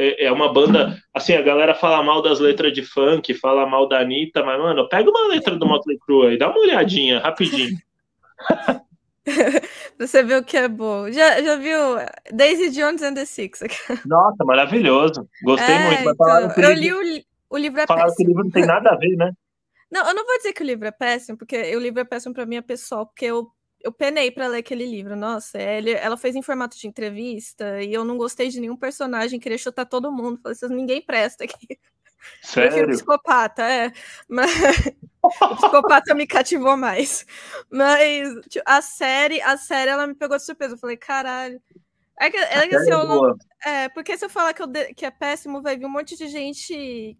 [0.00, 3.86] É, é uma banda, assim, a galera fala mal das letras de funk, fala mal
[3.86, 7.76] da Anitta, mas, mano, pega uma letra do Motley Crue aí, dá uma olhadinha, rapidinho.
[9.98, 11.10] Você ver o que é bom.
[11.10, 11.78] Já, já viu
[12.32, 13.60] Daisy Jones and the Six?
[14.06, 15.28] Nossa, maravilhoso.
[15.44, 18.28] Gostei É, muito, então, eu li o, o livro é falaram que o péssimo.
[18.28, 19.30] livro não tem nada a ver, né?
[19.90, 22.32] Não, eu não vou dizer que o livro é péssimo, porque o livro é péssimo
[22.32, 23.48] pra mim é pessoal, porque eu,
[23.82, 25.16] eu penei pra ler aquele livro.
[25.16, 29.40] Nossa, ele, ela fez em formato de entrevista e eu não gostei de nenhum personagem,
[29.40, 30.38] queria chutar todo mundo.
[30.42, 31.56] Falei, "Vocês- ninguém presta aqui.
[32.52, 32.88] Prefiro Sério.
[32.90, 33.90] psicopata, é.
[34.28, 34.50] Mas
[35.22, 37.24] o psicopata me cativou mais.
[37.70, 40.74] Mas tipo, a série, a série ela me pegou de surpresa.
[40.74, 41.60] Eu falei, caralho.
[42.20, 43.34] É que, é que A assim, é eu não,
[43.64, 46.14] é, porque se eu falar que, eu de- que é péssimo, vai vir um monte
[46.18, 47.16] de gente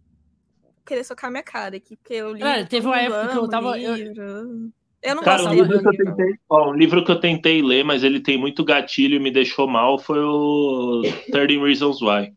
[0.85, 1.97] querer socar minha cara aqui.
[1.97, 2.41] Porque eu li.
[2.41, 4.71] Cara, teve uma época que eu o tava- eu-.
[5.01, 6.15] Eu não Cara, um livro, que eu livro.
[6.15, 9.31] tentei, ó, um livro que eu tentei ler, mas ele tem muito gatilho e me
[9.31, 11.01] deixou mal, foi o
[11.31, 12.33] 30 Reasons Why.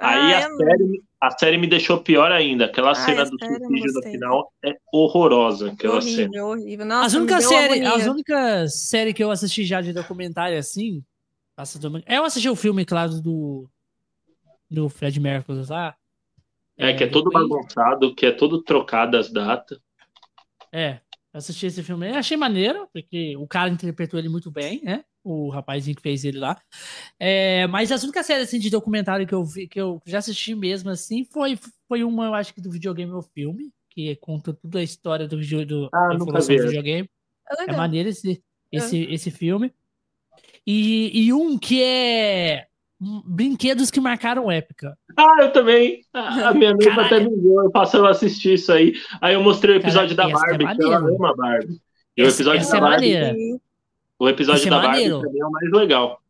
[0.00, 2.64] Aí Ah, a série, a série me deixou pior ainda.
[2.66, 5.70] Aquela Ai, cena do série suicídio no final é horrorosa.
[5.72, 6.22] Aquela cena.
[6.28, 6.86] horrível, horrível.
[6.86, 7.94] Nossa, as únicas agonia.
[7.94, 11.02] as únicas séries que eu assisti já de documentário assim,
[12.06, 13.68] eu assisti o filme, claro, do
[14.70, 15.94] do Fred Mercury lá.
[16.76, 19.80] É, que é todo depois- bagunçado, que é todo trocado as datas.
[20.72, 21.00] É,
[21.32, 25.04] eu assisti esse filme aí, achei maneiro, porque o cara interpretou ele muito bem, né?
[25.22, 26.60] O rapazinho que fez ele lá.
[27.18, 30.54] É, mas as únicas séries assim, de documentário que eu vi, que eu já assisti
[30.54, 34.78] mesmo, assim, foi, foi uma, eu acho que do videogame ou filme, que conta toda
[34.78, 37.10] a história do, video, do Ah, do videogame.
[37.50, 38.42] É É maneiro esse,
[38.72, 39.72] esse, esse filme.
[40.66, 42.67] E, e um que é
[43.00, 44.96] Brinquedos que marcaram época.
[45.16, 46.00] Ah, eu também.
[46.12, 48.92] A a minha noiva até me viu, eu passando a assistir isso aí.
[49.20, 51.80] Aí eu mostrei o episódio da essa é Barbie, que ela ama a Barbie.
[52.16, 53.60] E o Essa- episódio da é Barbie,
[54.18, 55.20] o episódio Esse é da Barbie maneiro.
[55.20, 56.20] também é o mais legal.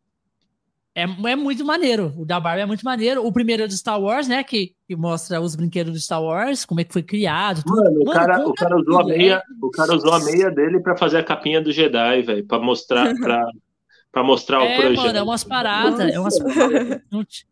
[0.94, 2.12] É, é muito maneiro.
[2.18, 3.24] O da Barbie é muito maneiro.
[3.24, 4.42] O primeiro é do Star Wars, né?
[4.42, 7.62] Que, que mostra os brinquedos do Star Wars, como é que foi criado.
[7.64, 7.76] Tudo.
[7.76, 9.42] Mano, o Mano, cara, o cara usou a tudo, meia, é.
[9.64, 13.14] o cara usou a meia dele pra fazer a capinha do Jedi, velho, para mostrar
[13.22, 13.48] para
[14.18, 14.96] para mostrar o É, projeto.
[15.06, 16.00] mano, é umas paradas.
[16.14, 16.42] É umas, t-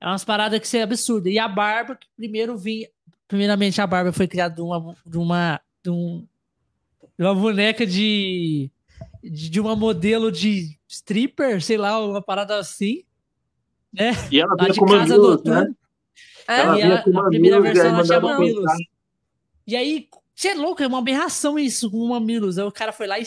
[0.00, 1.28] é umas paradas que isso é absurdo.
[1.28, 2.88] E a Barbie, que primeiro vinha.
[3.28, 4.96] Primeiramente, a Barbie foi criada de uma.
[5.04, 6.26] De uma, de um-
[7.18, 8.70] de uma boneca de,
[9.22, 9.48] de.
[9.50, 13.04] de uma modelo de stripper, sei lá, uma parada assim.
[13.92, 14.10] Né?
[14.32, 15.54] E ela Lá de com casa mamilos, né?
[15.54, 15.76] noturna.
[16.48, 18.64] É, Ela e ela- com na primeira versão ela tinha mamilos.
[19.66, 22.58] E aí, você é louco, é uma aberração isso com o mamilos.
[22.58, 23.24] Aí o cara foi lá e,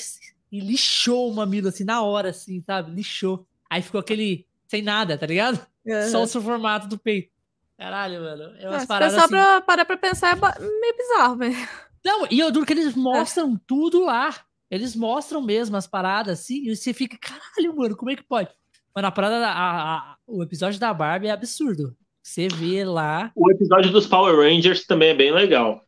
[0.52, 2.91] e lixou o mamilo, assim, na hora, assim, sabe?
[2.91, 3.45] Lixou.
[3.69, 5.60] Aí ficou aquele sem nada, tá ligado?
[5.86, 6.10] Uhum.
[6.10, 7.32] Só o seu formato do peito.
[7.78, 8.56] Caralho, mano.
[8.60, 9.34] É umas se paradas pensar assim.
[9.34, 11.56] pra, parar pra pensar, é meio bizarro, velho.
[12.03, 14.34] Não, e eu duro que eles mostram tudo lá.
[14.69, 18.49] Eles mostram mesmo as paradas, assim, e você fica, caralho, mano, como é que pode?
[18.95, 21.95] Mano, a parada, a- a- o episódio da Barbie é absurdo.
[22.22, 23.32] Você vê lá.
[23.36, 25.86] O episódio dos Power Rangers também é bem legal.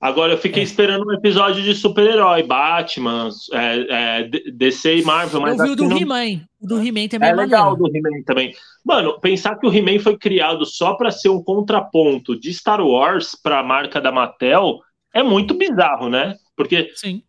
[0.00, 0.64] Agora eu fiquei É.
[0.64, 3.86] esperando um episódio de super-herói, Batman, é,
[4.20, 6.40] é, DC e Marvel, mas eu vi o do não- He-Man.
[6.60, 7.90] O do He-Man também é, É legal maneiro.
[7.92, 8.54] do He-Man também.
[8.84, 13.32] Mano, pensar que o He-Man foi criado só pra ser um contraponto de Star Wars
[13.42, 14.78] pra marca da Mattel
[15.12, 16.36] é muito bizarro, né?
[16.56, 17.22] Porque, Sim.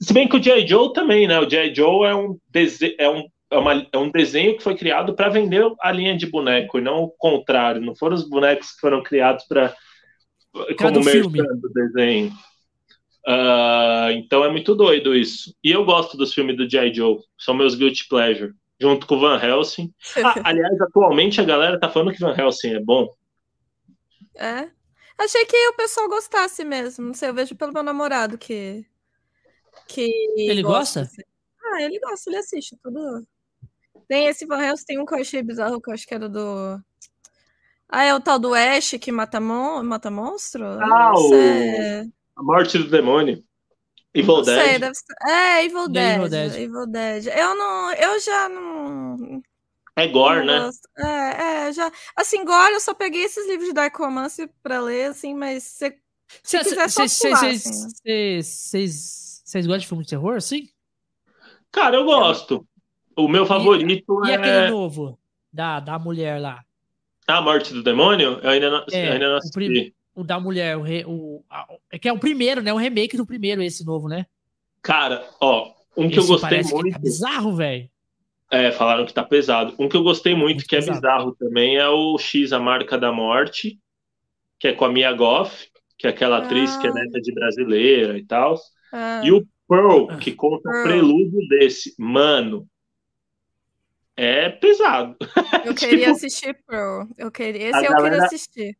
[0.00, 0.66] se bem que o G.I.
[0.68, 1.40] Joe também, né?
[1.40, 1.74] O G.I.
[1.74, 2.94] Joe é um, dese...
[2.98, 6.26] é um, é uma- é um desenho que foi criado pra vender a linha de
[6.26, 7.80] boneco, e não o contrário.
[7.80, 9.74] Não foram os bonecos que foram criados para
[10.78, 11.42] como do filme.
[11.42, 12.32] do desenho.
[13.26, 15.54] Ah, então é muito doido isso.
[15.64, 16.92] E eu gosto dos filmes do G.I.
[16.94, 17.18] Joe.
[17.38, 18.52] São meus guilty pleasure.
[18.80, 19.92] Junto com o Van Helsing.
[20.22, 23.08] Ah, aliás, atualmente a galera tá falando que Van Helsing é bom.
[24.36, 24.68] É.
[25.16, 27.06] Achei que o pessoal gostasse mesmo.
[27.06, 28.84] Não sei, eu vejo pelo meu namorado que.
[29.88, 31.02] que Ele gosta?
[31.02, 31.22] assim.
[31.64, 33.26] Ah, ele gosta, ele assiste tudo.
[34.08, 36.28] Tem esse Van Helsing, tem um que eu achei bizarro, que eu acho que era
[36.28, 36.78] do.
[37.88, 39.82] Ah, é o tal do Ash que mata, mon...
[39.82, 40.64] mata monstro?
[40.64, 42.12] Ah, não o- sei.
[42.36, 43.44] A Morte do Demônio.
[44.12, 44.80] Evil Não sei, Dead.
[44.80, 45.14] deve ser...
[45.28, 46.54] É, Evil The Dead, Evil Dead.
[46.56, 47.26] Evil Dead.
[47.26, 47.92] Eu não.
[47.92, 49.42] Eu já não.
[49.96, 50.58] É gore, não né?
[50.60, 50.88] gosto.
[50.98, 51.90] É, é, já.
[52.16, 55.96] Assim, Gore, eu só peguei esses livros de Dark Romance pra ler, assim, mas você
[56.42, 57.88] Se quiser só pular, assim.
[58.42, 60.68] Vocês gostam de filme de terror, sim?
[61.70, 62.66] Cara, eu gosto.
[63.16, 65.18] O meu favorito E é aquele novo
[65.52, 66.63] da, da mulher lá?
[67.26, 68.38] A Morte do Demônio.
[68.42, 69.54] Eu ainda não, É, ainda não o assisti.
[69.54, 72.72] prim- O da mulher, o, re- o, a- é que é o primeiro, né?
[72.72, 74.26] O remake do primeiro, esse novo, né?
[74.82, 76.92] Cara, ó, um que eu Esse gostei parece que muito.
[76.94, 77.90] tá bizarro, velho.
[78.50, 79.74] É, falaram que tá pesado.
[79.78, 81.00] Um que eu gostei muito, Muito que é pesado.
[81.00, 83.80] bizarro também, é o X, a Marca da Morte,
[84.58, 85.68] que é com a Mia Goff,
[85.98, 86.94] que é aquela atriz que é Ah.
[86.94, 88.56] neta de brasileira e tal.
[88.92, 90.82] Ah, E o Pearl, que conta o Pearl.
[90.82, 91.94] prelúdio desse.
[91.98, 92.68] Mano,
[94.16, 95.16] é pesado.
[95.64, 97.06] eu queria tipo, assistir Pearl.
[97.18, 98.76] Eu queria, a esse eu queria galera- assistir.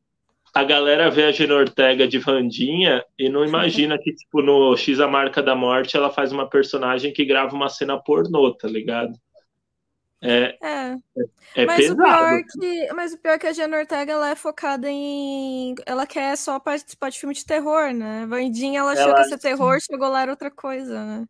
[0.52, 5.00] A galera vê a Gina Ortega de Vandinha e não imagina que, tipo, no X,
[5.00, 9.12] a Marca da Morte, ela faz uma personagem que grava uma cena pornô, tá ligado?
[10.22, 10.96] É, É.
[11.56, 12.34] é mas, o pior pesado.
[12.36, 15.74] é que, mas o pior é que a Jenna Ortega ela é focada em.
[15.84, 18.24] Ela quer só participar de filme de terror, né?
[18.26, 21.26] Vandinha, ela achou Ela- que ia ser terror, chegou lá era outra coisa, né?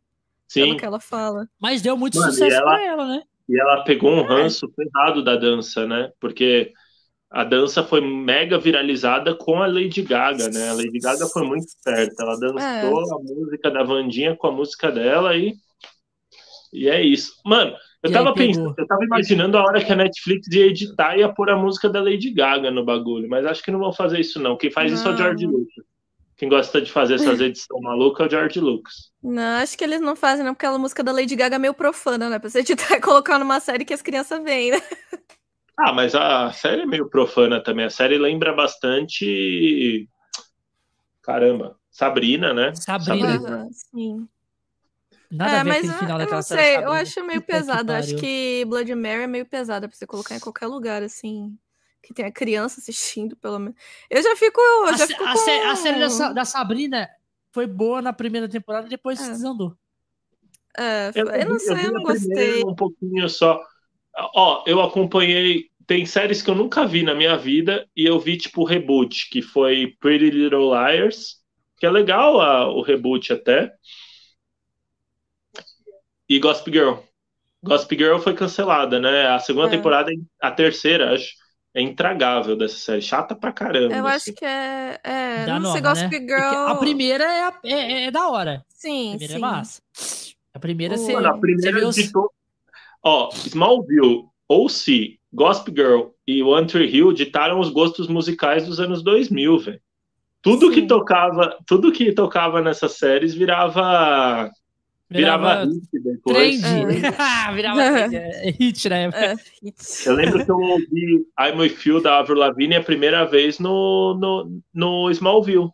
[0.53, 0.77] Pelo Sim.
[0.77, 1.49] que ela fala.
[1.59, 3.23] Mas deu muito Mano, sucesso ela- pra ela, né?
[3.49, 4.21] E ela pegou É.
[4.21, 6.11] um ranço ferrado da dança, né?
[6.21, 6.73] Porque
[7.31, 10.69] a dança foi mega viralizada com a Lady Gaga, né?
[10.71, 12.23] A Lady Gaga foi muito esperta.
[12.23, 13.15] Ela dançou É.
[13.15, 15.55] a música da Vandinha com a música dela e.
[16.73, 17.33] E é isso.
[17.45, 17.73] Mano,
[18.03, 21.21] eu E tava pensando, eu tava imaginando a hora que a Netflix ia editar e
[21.21, 24.19] ia pôr a música da Lady Gaga no bagulho, mas acho que não vão fazer
[24.21, 24.57] isso, não.
[24.57, 25.19] Quem faz isso é o Não.
[25.19, 25.85] George Lucas.
[26.37, 29.13] Quem gosta de fazer essas edições malucas é o George Lucas.
[29.25, 31.73] Não, acho que eles não fazem, não, porque aquela música da Lady Gaga é meio
[31.73, 32.39] profana, né?
[32.39, 32.65] Pra você e
[33.01, 34.83] colocar numa série que as crianças veem, né?
[35.79, 37.87] Ah, mas a série é meio profana também.
[37.87, 40.07] A série lembra bastante.
[41.23, 42.73] Caramba, Sabrina, né?
[42.75, 43.25] Sabrina.
[43.25, 44.29] Aham, sim.
[45.33, 46.63] Nada é, a ver mas aquele eu, final eu daquela não série.
[46.63, 47.01] sei, eu Sabrina.
[47.01, 47.93] acho meio Puta que pesado.
[47.93, 51.59] Acho que Blood Mary é meio pesada pra você colocar em qualquer lugar, assim.
[52.03, 53.75] Que tenha criança assistindo, pelo menos.
[54.11, 54.61] Eu já fico.
[54.61, 55.39] Eu A, já fico a com...
[55.71, 57.09] a série da, da Sabrina
[57.55, 59.31] foi boa na primeira temporada, depois É.
[59.31, 59.77] desandou.
[60.77, 62.65] É, eu, vi- não sei, vi eu não gostei.
[62.65, 63.61] Um pouquinho só.
[64.35, 65.71] Ó, eu acompanhei.
[65.87, 69.29] Tem séries que eu nunca vi na minha vida e eu vi tipo o reboot,
[69.31, 71.37] que foi Pretty Little Liars,
[71.77, 73.73] que é legal a- o reboot até.
[76.29, 76.95] E Gossip Girl.
[77.63, 79.29] Gossip Girl foi cancelada, né?
[79.29, 79.71] A segunda É.
[79.71, 80.11] temporada,
[80.41, 81.35] a terceira, acho,
[81.75, 83.03] é intragável dessa série.
[83.03, 83.95] Chata pra caramba.
[83.95, 84.31] Eu assim.
[84.31, 85.01] acho que é.
[85.03, 86.27] é Da não sei, Gossip né?
[86.27, 86.41] Girl.
[86.51, 88.59] Porque a primeira é, a- é- é da hora.
[88.59, 89.39] A Sim, primeira sim.
[89.39, 89.83] é massa.
[90.55, 91.13] A primeira você.
[91.15, 92.31] Mano, a você primeira os- de to...
[93.03, 99.03] Ó, Smallville, OC, Gossip Girl e One Tree Hill ditaram os gostos musicais dos anos
[99.03, 99.81] 2000, velho.
[100.41, 100.87] Tudo que Sim.
[100.87, 104.51] tocava, tudo que tocava nessas séries virava
[105.11, 106.61] virava, Virava hit depois.
[106.61, 107.01] Trend.
[107.55, 109.25] Virava trend, é, hit na época.
[109.25, 109.37] É.
[110.07, 114.15] Eu lembro que eu ouvi I'm With You da Avril Lavigne a primeira vez no,
[114.15, 115.71] no, no Smallville.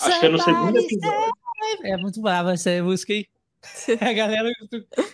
[0.00, 1.32] Acho que é no segundo episódio.
[1.82, 3.26] É muito brava essa música aí.
[4.00, 4.50] A galera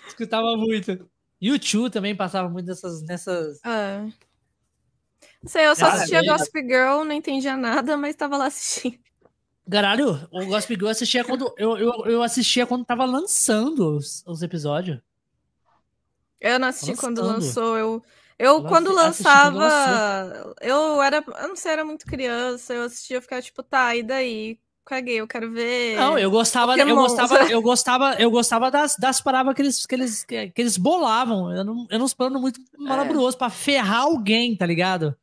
[0.09, 1.09] escutava muito.
[1.41, 3.03] YouTube também passava muito nessas.
[3.03, 3.65] nessas...
[3.65, 4.01] É.
[5.43, 6.25] Não sei, eu só Ah, assistia é.
[6.25, 8.99] Gossip Girl, não entendia nada, mas tava lá assistindo.
[9.71, 11.55] Caralho, o Gossip Girl eu assistia quando.
[11.57, 14.99] Eu, eu, eu assistia quando tava lançando os, os episódios.
[16.41, 17.45] Eu não assisti quando Lançando.
[17.45, 18.03] lançou, eu.
[18.39, 23.23] Eu, quando quando lançava, eu era, eu não sei, era muito criança, eu assistia, eu
[23.23, 24.59] ficava tipo, tá, e daí?
[24.83, 25.97] Caguei, eu quero ver.
[25.99, 29.95] Não, eu gostava, eu gostava, eu gostava, eu gostava das, das palavras que eles, que
[29.95, 31.55] eles, que eles bolavam.
[31.55, 35.15] Eu não, eu não plano muito malabroso pra ferrar alguém, tá ligado?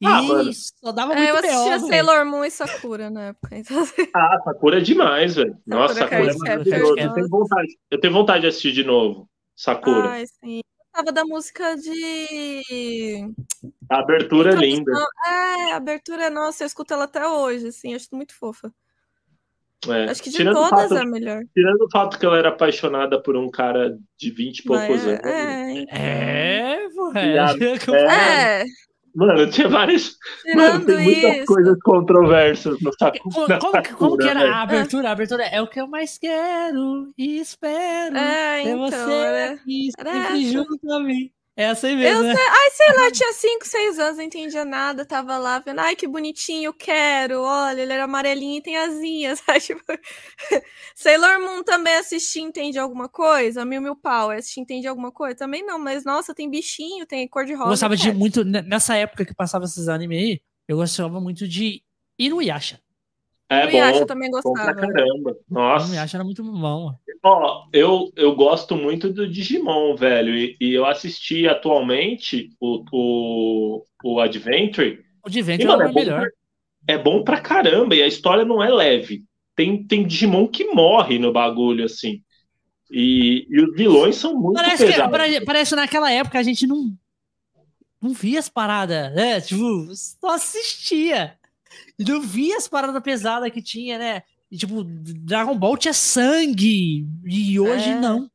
[0.00, 0.20] E Ah,
[0.52, 1.86] só dava É, muito eu assistia velho.
[1.88, 3.56] Sailor Moon e Sakura na época.
[3.56, 3.76] Então,
[4.14, 5.56] Ah, Sakura é demais, velho.
[5.66, 6.98] Nossa, Sakura Sakura é Card maravilhoso.
[6.98, 9.28] Eu tenho vontade, eu tenho vontade de assistir de novo.
[9.54, 10.10] Sakura.
[10.10, 10.58] ai, sim.
[10.58, 13.30] Eu tava da música de.
[13.90, 14.92] A abertura é linda.
[15.26, 18.72] É, a abertura, nossa, eu escuto ela até hoje, assim, acho muito fofa.
[19.88, 20.04] É.
[20.10, 21.42] Acho que de tirando, todas fato, é a melhor.
[21.54, 25.06] tirando o fato que ela era apaixonada por um cara de 20 e poucos Mas,
[25.06, 25.20] anos.
[25.22, 25.96] é, então.
[25.96, 27.62] É, Viado.
[27.94, 28.62] é.
[28.62, 28.64] é,
[29.16, 30.14] Mano, tinha várias.
[30.54, 31.46] Mano, tem muitas isso.
[31.46, 33.22] coisas controversas no Sakura.
[33.34, 35.08] Como, na como, que- como que Sakura, era a abertura?
[35.08, 38.14] A abertura é o que eu mais quero e espero.
[38.16, 41.30] É, ter então, você era- aqui, sempre junto a mim.
[41.58, 42.34] É essa aí mesmo, Eu né?
[42.34, 45.96] sei, ai, sei lá, tinha 5, 6 anos, não entendia nada, tava lá vendo, ai,
[45.96, 49.60] que bonitinho, quero, olha, ele era amarelinho e tem asinhas, sabe?
[49.60, 49.82] Tipo,
[50.94, 53.64] Sailor Moon também assisti, entende alguma coisa?
[53.64, 55.34] Mil Mil Pau, assisti, entende alguma coisa?
[55.34, 57.64] Também não, mas nossa, tem bichinho, tem cor de rosa.
[57.68, 61.48] Eu gostava de muito, ne- nessa época que passava esses animes aí, eu gostava muito
[61.48, 61.82] de
[62.18, 62.78] Inuyasha.
[63.48, 64.06] É eu bom.
[64.06, 64.74] também Bom pra gostava.
[64.92, 65.36] caramba.
[65.48, 65.86] Nossa.
[65.86, 66.92] Inuyasha era muito bom.
[67.22, 70.34] Ó, eu, eu gosto muito do Digimon, velho.
[70.34, 75.00] E, e eu assisti atualmente o, o, o Adventure.
[75.24, 76.20] O E, Adventure mano, era é o bom, melhor.
[76.20, 76.30] pra,
[76.94, 77.94] é bom pra caramba.
[77.94, 79.24] E a história não é leve.
[79.54, 82.22] Tem, tem Digimon que morre no bagulho, assim.
[82.90, 85.10] E, e os vilões são muito Parece, que, pesados.
[85.10, 86.92] pare- parece que naquela época a gente não,
[88.00, 89.40] não via as paradas, né?
[89.40, 91.36] Tipo, só assistia.
[91.98, 94.22] E não via as paradas pesadas que tinha, né?
[94.50, 97.06] E, tipo, Dragon Ball tinha sangue.
[97.24, 97.94] E hoje É.
[98.00, 98.30] não.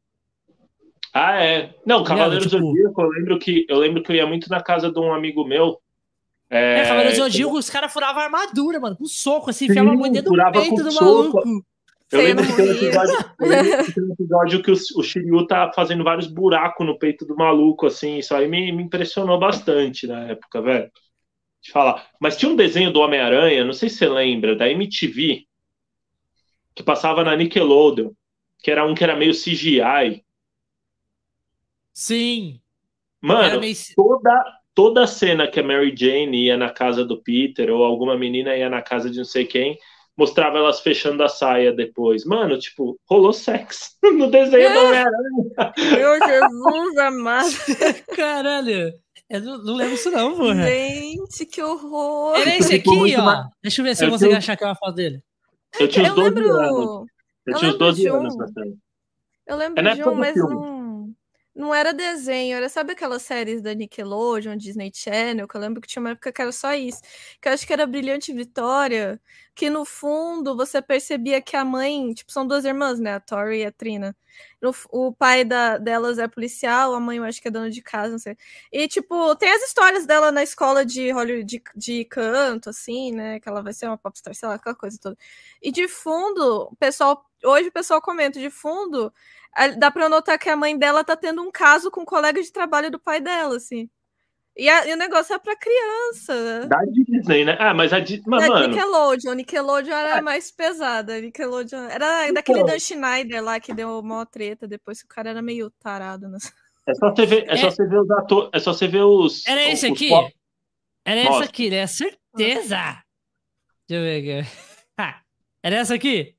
[1.14, 1.74] Ah, é.
[1.86, 4.62] Não, Cavaleiros tipo- do Zodíaco, eu lembro, que, eu lembro que eu ia muito na
[4.62, 5.78] casa de um amigo meu.
[6.50, 9.72] É, É, Cavaleiros do Zodíaco, os caras furavam a armadura, mano, com soco, assim, Sim,
[9.72, 11.06] enfiava muito dentro do peito do soco.
[11.38, 11.66] maluco.
[12.12, 15.04] Eu lembro que tem um episódio, eu lembro que tem um episódio que o, o
[15.04, 18.18] Shiryu tá fazendo vários buracos no peito do maluco, assim.
[18.18, 20.92] Isso aí me, me impressionou bastante na época, velho.
[21.68, 22.10] Eu falar.
[22.20, 25.46] Mas tinha um desenho do Homem-Aranha, não sei se você lembra, da MTV,
[26.74, 28.12] que passava na Nickelodeon,
[28.60, 30.24] que era um que era meio CGI.
[31.94, 32.60] Sim.
[33.22, 33.76] Mano, meio...
[33.96, 38.56] toda, toda cena que a Mary Jane ia na casa do Peter, ou alguma menina
[38.56, 39.78] ia na casa de não sei quem,
[40.18, 42.26] mostrava elas fechando a saia depois.
[42.26, 45.74] Mano, tipo, rolou sexo no desenho do Homem-Aranha.
[45.78, 47.50] Meu Jesus amado.
[48.16, 48.94] Caralho.
[49.32, 50.64] Eu não, não lembro isso não, porra.
[50.68, 52.36] Gente, que horror.
[52.36, 53.44] Era esse aqui, ó.
[53.64, 55.24] Deixa eu ver se eu Eu consigo tenho- achar aquela foto dele.
[55.80, 56.56] Eu tinha uns Eu 12 lembro.
[56.60, 56.72] anos.
[56.72, 57.06] Eu,
[57.48, 58.78] eu tinha uns lembro 12 de anos um-.
[59.48, 60.54] Eu lembro É de um, do mas filme.
[60.54, 60.81] não,
[61.56, 62.56] não era desenho.
[62.58, 66.32] Era, sabe aquelas séries da Nickelodeon, Disney Channel, que eu lembro que tinha uma época
[66.32, 67.02] que era só isso.
[67.42, 69.20] Que eu acho que era Brilhante Vitória,
[69.56, 73.16] que no fundo você percebia que a mãe, tipo, são duas irmãs, né?
[73.16, 74.16] A Tori e a Trina.
[74.62, 77.82] No o pai da, delas é policial, a mãe eu acho que é dona de
[77.82, 78.38] casa, não sei.
[78.72, 81.12] E, tipo, tem as histórias dela na escola de
[81.46, 83.40] de, de canto, assim, né?
[83.40, 85.18] Que ela vai ser uma popstar, sei lá, aquela coisa toda.
[85.62, 87.26] E de fundo, o pessoal.
[87.44, 89.12] Hoje o pessoal comenta de fundo.
[89.56, 92.42] A- Dá pra notar que a mãe dela tá tendo um caso com um colega
[92.42, 93.90] de trabalho do pai dela, assim.
[94.58, 96.68] E, a- e o negócio é pra criança.
[96.68, 97.56] Da Disney, né?
[97.60, 98.24] Ah, mas a Disney.
[98.28, 99.34] Mas, Da mano, Nickelodeon.
[99.34, 100.22] Nickelodeon era É.
[100.22, 101.20] mais pesada.
[101.22, 101.86] Nickelodeon.
[101.86, 102.74] Era daquele Então.
[102.74, 106.28] Dan Schneider lá que deu mó treta depois que o cara era meio tarado.
[106.28, 106.38] Né?
[106.88, 107.72] é só você ver, é só É.
[107.72, 108.50] você ver os atores.
[108.54, 109.48] É só você ver os.
[109.48, 110.10] Era esse os aqui?
[110.10, 110.36] pop-
[111.06, 111.88] Era esse aqui, né?
[111.88, 113.04] Certeza.
[113.88, 114.50] Deixa eu ver aqui.
[114.98, 115.22] Ha,
[115.64, 116.36] Era essa aqui?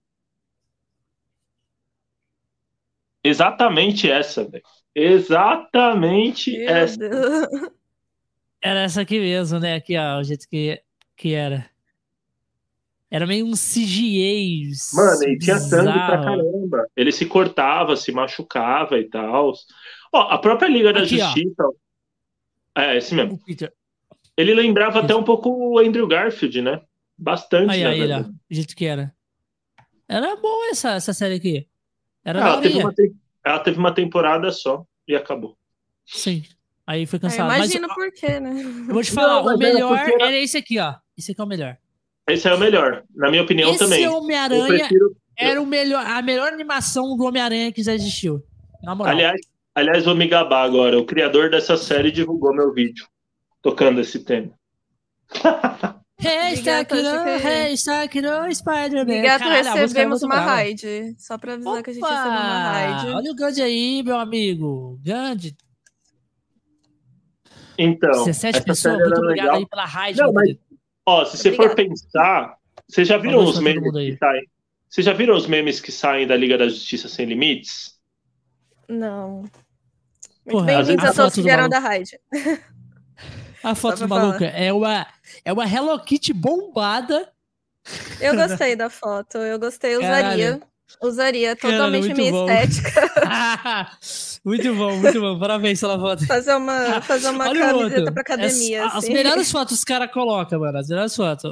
[3.24, 4.64] Exatamente essa, velho.
[4.94, 6.96] Exatamente Meu essa.
[6.96, 7.70] Deus.
[8.60, 9.74] Era essa aqui mesmo, né?
[9.74, 10.80] Aqui, ó, o jeito que,
[11.16, 11.68] que era.
[13.10, 14.70] Era meio um CGI.
[14.94, 16.86] Mano, e tinha sangue pra caramba.
[16.96, 19.52] Ele se cortava, se machucava e tal.
[20.12, 21.26] Ó, a própria Liga da Aqui, ó.
[21.26, 21.64] Justiça.
[22.76, 23.38] É, esse mesmo.
[23.44, 23.72] Peter.
[24.36, 26.80] Ele lembrava até um pouco o Andrew Garfield, né?
[27.18, 29.14] Bastante, Aí, na aí, o jeito que era.
[30.08, 31.68] Era boa essa, essa série aqui.
[32.24, 33.12] Era Ela teve, uma te-
[33.44, 35.56] ela teve uma temporada só e acabou.
[36.06, 36.42] Sim.
[36.86, 37.58] Aí foi É, cancelado.
[37.58, 38.50] Mas imagino ó, por quê, né?
[38.88, 40.94] eu vou te falar, Não, mas o era melhor era- era esse aqui, ó.
[41.16, 41.76] Esse aqui é o melhor.
[42.28, 44.02] Esse é o melhor, na minha opinião esse também.
[44.04, 45.16] Eu Homem-Aranha prefiro.
[45.36, 48.42] era o melhor, a melhor animação do Homem-Aranha que já existiu.
[48.82, 49.12] Na moral.
[49.14, 49.40] Aliás,
[49.74, 50.98] aliás, vou me gabar agora.
[50.98, 53.06] O criador dessa série divulgou meu vídeo
[53.60, 54.52] tocando esse tema.
[56.24, 56.54] Hey,
[57.44, 59.02] hey, Sakura, Spider-Man.
[59.02, 60.50] Obrigado, recebemos uma brava.
[60.56, 61.16] raid.
[61.18, 62.72] Só pra avisar que a gente recebeu uma Opa!
[62.72, 63.08] raid.
[63.16, 65.00] Olha o Gandhi aí, meu amigo.
[65.02, 65.56] Gandhi,
[67.76, 69.56] Então, 17 essa pessoas, muito obrigado legal.
[69.56, 70.18] aí pela raid.
[70.20, 70.56] Não, mas-.
[71.06, 72.56] Ó, se você for pensar,
[72.88, 74.48] vocês já viram os memes que saem?
[74.88, 77.98] Vocês já viram os memes que saem da Liga da Justiça Sem Limites?
[78.88, 79.42] Não.
[80.46, 82.18] Muito bem-vindos a todos que vieram da raid.
[83.62, 85.06] A foto maluco é uma,
[85.44, 87.30] é uma Hello Kitty bombada.
[88.20, 90.60] Eu gostei da foto, eu gostei, usaria.
[91.00, 92.50] Usaria totalmente muito minha bom.
[92.50, 93.10] estética.
[94.44, 95.38] muito bom, muito bom.
[95.38, 96.26] Parabéns pela foto.
[96.26, 98.12] Fazer uma, fazer uma Olha camiseta outro.
[98.12, 98.84] pra academia.
[98.84, 99.12] As, as assim.
[99.12, 100.78] melhores fotos os caras colocam, mano.
[100.78, 101.50] As melhores fotos.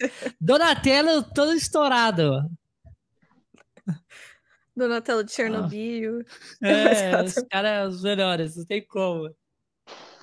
[0.40, 2.50] Donatello todo estourado.
[4.76, 6.24] Donatello de Chernobyl.
[6.62, 7.40] É, Exato.
[7.40, 9.30] os caras os melhores, não tem como.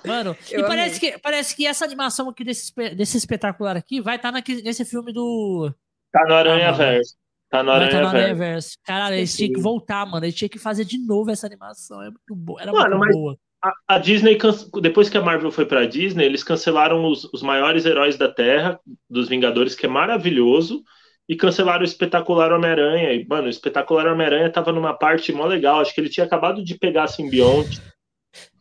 [0.08, 4.16] Mano, Eu e parece que, parece que essa animação aqui desse, desse espetacular aqui vai
[4.16, 5.72] estar nesse filme do.
[6.12, 6.72] Tá no Aranha Ah.
[6.72, 7.14] Verso.
[7.50, 8.36] Tá no Aranha Verso.
[8.36, 8.76] Verso.
[8.84, 10.24] Caralho, eles tinham que voltar, mano.
[10.24, 12.02] Eles tinham que fazer de novo essa animação.
[12.02, 12.60] É muito boa.
[12.60, 13.38] Era Mano, muito boa.
[13.62, 14.38] A, a Disney,
[14.80, 18.78] depois que a Marvel foi pra Disney, eles cancelaram os, os maiores heróis da Terra,
[19.10, 20.84] dos Vingadores, que é maravilhoso,
[21.28, 23.12] e cancelaram o espetacular Homem-Aranha.
[23.14, 25.80] E, mano, o espetacular Homem-Aranha tava numa parte mó legal.
[25.80, 27.80] Acho que ele tinha acabado de pegar a simbionte.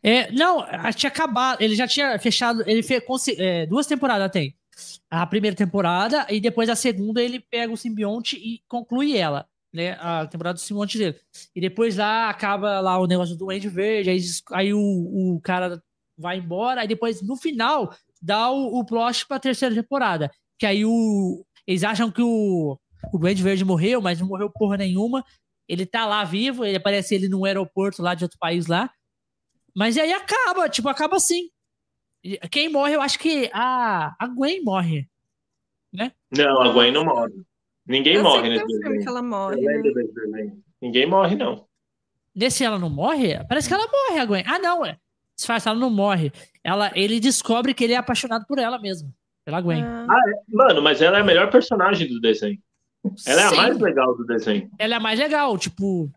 [0.08, 1.62] É, não, a- tinha acabado.
[1.62, 2.64] Ele já tinha fechado.
[2.66, 3.04] Ele fez
[3.38, 4.56] é, duas temporadas tem.
[5.10, 9.94] A primeira temporada e depois a segunda ele pega o simbionte e conclui ela, né?
[10.00, 11.16] A temporada do simbionte dele.
[11.56, 14.20] E depois lá acaba lá o negócio do Duende Verde, aí,
[14.52, 15.82] aí o, o cara
[16.18, 20.30] vai embora, aí depois no final dá o, o plot pra terceira temporada.
[20.60, 21.44] Que aí o.
[21.66, 22.78] Eles acham que o,
[23.12, 25.24] o Verde morreu, mas não morreu porra nenhuma.
[25.68, 28.90] ele tá lá vivo, ele aparece ele num aeroporto lá de outro país lá.
[29.78, 31.52] Mas aí acaba, tipo, acaba assim.
[32.50, 35.08] Quem morre, eu acho que a, a Gwen morre.
[35.94, 36.12] Né?
[36.36, 37.32] Não, a Gwen não morre.
[37.86, 39.02] Ninguém Eu morre nesse filme desenho.
[39.04, 40.52] que ela morre, né?
[40.82, 41.68] Ninguém morre, não.
[42.36, 43.38] Nesse ela não morre?
[43.48, 44.44] Parece que ela morre, a Gwen.
[44.48, 44.84] Ah, não.
[44.84, 44.98] é.
[45.36, 46.32] Disfarça, ela não morre.
[46.64, 49.14] Ela, ele descobre que ele é apaixonado por ela mesmo.
[49.46, 49.84] Pela Gwen.
[49.84, 50.08] Ah,
[50.50, 52.58] Mano, mas ela é a melhor personagem do desenho.
[53.28, 54.70] Ela é a mais legal do desenho.
[54.80, 56.10] Ela é mais legal, tipo.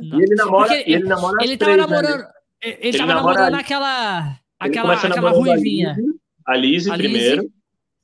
[0.00, 2.32] E ele namora, Porque e ele namora Ele tava três, né?
[2.62, 4.20] Ele, ele tava namora namorando a- aquela.
[4.28, 5.94] Ele Aquela, aquela a ruivinha.
[5.96, 6.14] Lizzie,
[6.46, 7.10] A Lizzie A Lizzie.
[7.12, 7.52] primeiro.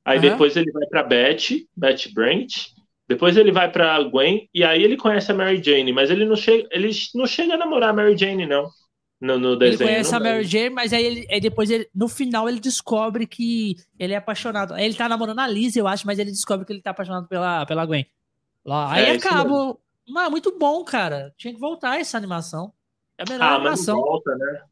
[0.05, 0.29] Aí Aham.
[0.31, 2.53] depois ele vai pra Beth, Beth Brant.
[3.09, 4.49] Depois ele vai pra Gwen.
[4.55, 5.93] E aí ele conhece a Mary Jane.
[5.93, 8.69] Mas ele não chega, ele não chega a namorar a Mary Jane, não.
[9.21, 9.89] No, no Ele desenho.
[9.91, 13.27] conhece não a Mary Jane, mas aí, ele, aí depois, ele, no final, ele descobre
[13.27, 14.77] que ele é apaixonado.
[14.77, 17.65] Ele tá namorando a Liz, eu acho, mas ele descobre que ele tá apaixonado pela,
[17.67, 18.07] pela Gwen.
[18.65, 19.77] Lá, aí É, acaba.
[20.09, 21.33] Mas muito bom, cara.
[21.39, 22.73] Tinha que voltar essa animação.
[23.19, 23.97] É a melhor Ah, mas animação.
[24.01, 24.63] volta, né?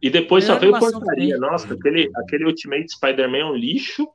[0.00, 1.36] E depois só veio porcaria.
[1.38, 4.08] Nossa, aquele, aquele Ultimate Spider-Man é um lixo.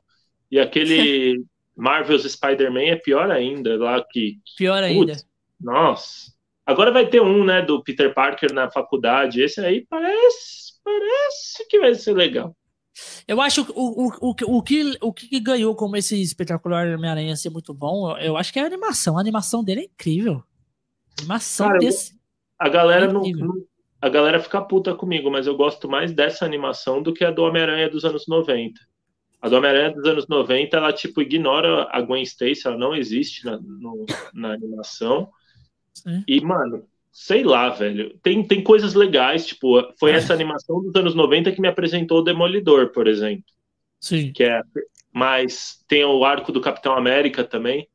[0.50, 1.44] E aquele
[1.76, 3.76] Marvel's Spider-Man é pior ainda.
[3.76, 4.38] Lá que.
[4.56, 5.12] Pior ainda.
[5.12, 5.26] Putz,
[5.60, 6.32] nossa.
[6.66, 9.42] Agora vai ter um, né, do Peter Parker na faculdade.
[9.42, 10.74] Esse aí parece.
[10.82, 12.56] Parece que vai ser legal.
[13.26, 16.86] Eu acho que o, o, o, que- o, que, o que ganhou como esse espetacular
[16.94, 19.16] Homem-Aranha ser muito bom, eu, eu acho que é a animação.
[19.18, 20.44] A animação dele é incrível.
[21.18, 22.13] A animação Cara, desse.
[22.64, 23.62] A galera não, não-
[24.00, 27.42] A galera fica puta comigo, mas eu gosto mais dessa animação do que a do
[27.42, 28.80] Homem-Aranha dos anos 90.
[29.40, 33.44] A do Homem-Aranha dos anos 90, ela, tipo, ignora a Gwen Stacy, ela não existe
[33.44, 35.28] na, no- na animação.
[35.92, 36.24] Sim.
[36.26, 38.18] E, mano, sei lá, velho.
[38.22, 40.14] Tem, tem coisas legais, tipo, foi É.
[40.14, 43.44] essa animação dos anos 90 que me apresentou o Demolidor, por exemplo.
[44.00, 44.32] Sim.
[44.32, 44.62] Que é.
[45.12, 47.86] Mas tem o arco do Capitão América também.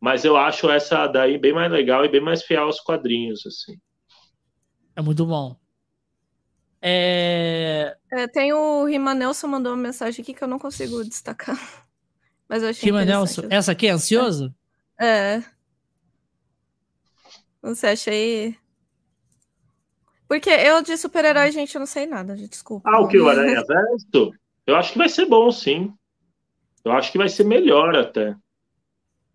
[0.00, 3.76] Mas eu acho essa daí bem mais legal e bem mais fiel aos quadrinhos, assim.
[4.96, 5.54] É muito bom.
[6.80, 7.96] É.
[8.10, 11.56] É, tem o Rima Nelson mandou uma mensagem aqui que eu não consigo destacar.
[12.48, 13.08] Mas eu achei interessante.
[13.08, 13.42] Nelson.
[13.50, 14.54] Essa aqui é ansioso?
[14.98, 15.42] É.
[17.60, 18.56] Você acha aí?
[20.28, 22.88] Porque eu de super-herói, gente, eu não sei nada, gente, desculpa.
[22.88, 23.18] Ah, o que?
[23.20, 24.32] O Aranha Verso?
[24.66, 25.92] Eu acho que vai ser bom, sim.
[26.84, 28.36] Eu acho que vai ser melhor até.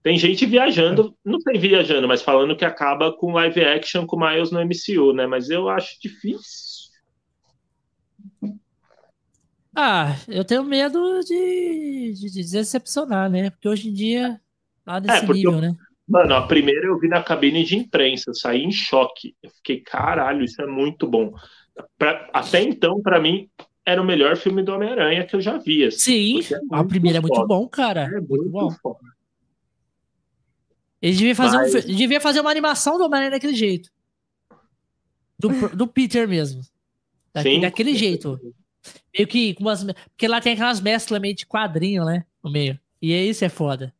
[0.03, 4.49] Tem gente viajando, não sei viajando, mas falando que acaba com live action com Miles
[4.52, 5.28] no MCU, né?
[5.28, 6.90] Mas eu acho difícil.
[9.76, 13.49] Ah, eu tenho medo de, de, de decepcionar, né?
[13.52, 14.40] Porque hoje em dia,
[14.86, 15.76] lá desse É, nível, eu- né?
[16.07, 19.34] Mano, a primeira eu vi na cabine de imprensa, saí em choque.
[19.41, 21.32] Eu fiquei, caralho, isso é muito bom.
[21.98, 23.48] Pra- até então, pra mim,
[23.86, 25.86] era o melhor filme do Homem-Aranha que eu já vi.
[25.86, 27.48] assim, Sim, é a muito primeira é muito foda.
[27.48, 28.02] bom, cara.
[28.14, 28.61] É muito bom.
[28.64, 28.99] muito foda.
[31.02, 33.90] Ele devia fazer, um Mas- fi- devia fazer uma animação do Homem-Aranha daquele jeito.
[35.40, 36.61] Do, do Peter mesmo.
[37.34, 37.60] Da- Sim.
[37.61, 38.40] daquele jeito.
[39.15, 39.84] Meio que com umas.
[39.84, 42.26] Porque lá tem aquelas mesclas meio de quadrinho, né?
[42.44, 42.80] No meio.
[43.02, 43.94] E aí isso é foda.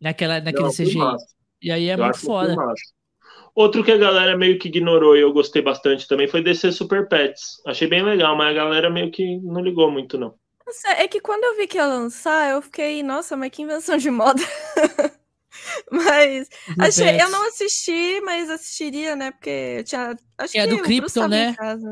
[0.00, 0.98] Naquela, naquele Não, CGI.
[1.60, 2.56] E aí é Eu muito um foda.
[3.54, 7.08] Outro que a galera meio que ignorou e eu gostei bastante também foi DC Super
[7.08, 7.60] Pets.
[7.66, 10.34] Achei bem legal, mas a galera meio que não ligou muito, não.
[10.64, 13.96] Nossa, É que quando eu vi que ia lançar, eu fiquei, nossa, mas que invenção
[13.96, 14.40] de moda.
[15.90, 19.30] mas Do achei, eu não assisti, mas assistiria, né?
[19.30, 20.16] Porque eu tinha.
[20.38, 21.48] Acho É que do o Krypton, Bruce tava né?
[21.50, 21.88] em casa.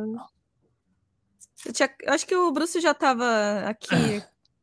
[1.64, 3.24] Eu tinha- acho que o Bruce já tava
[3.66, 4.22] aqui.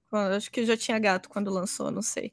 [0.10, 2.32] quando- acho que já tinha gato quando lançou, não sei.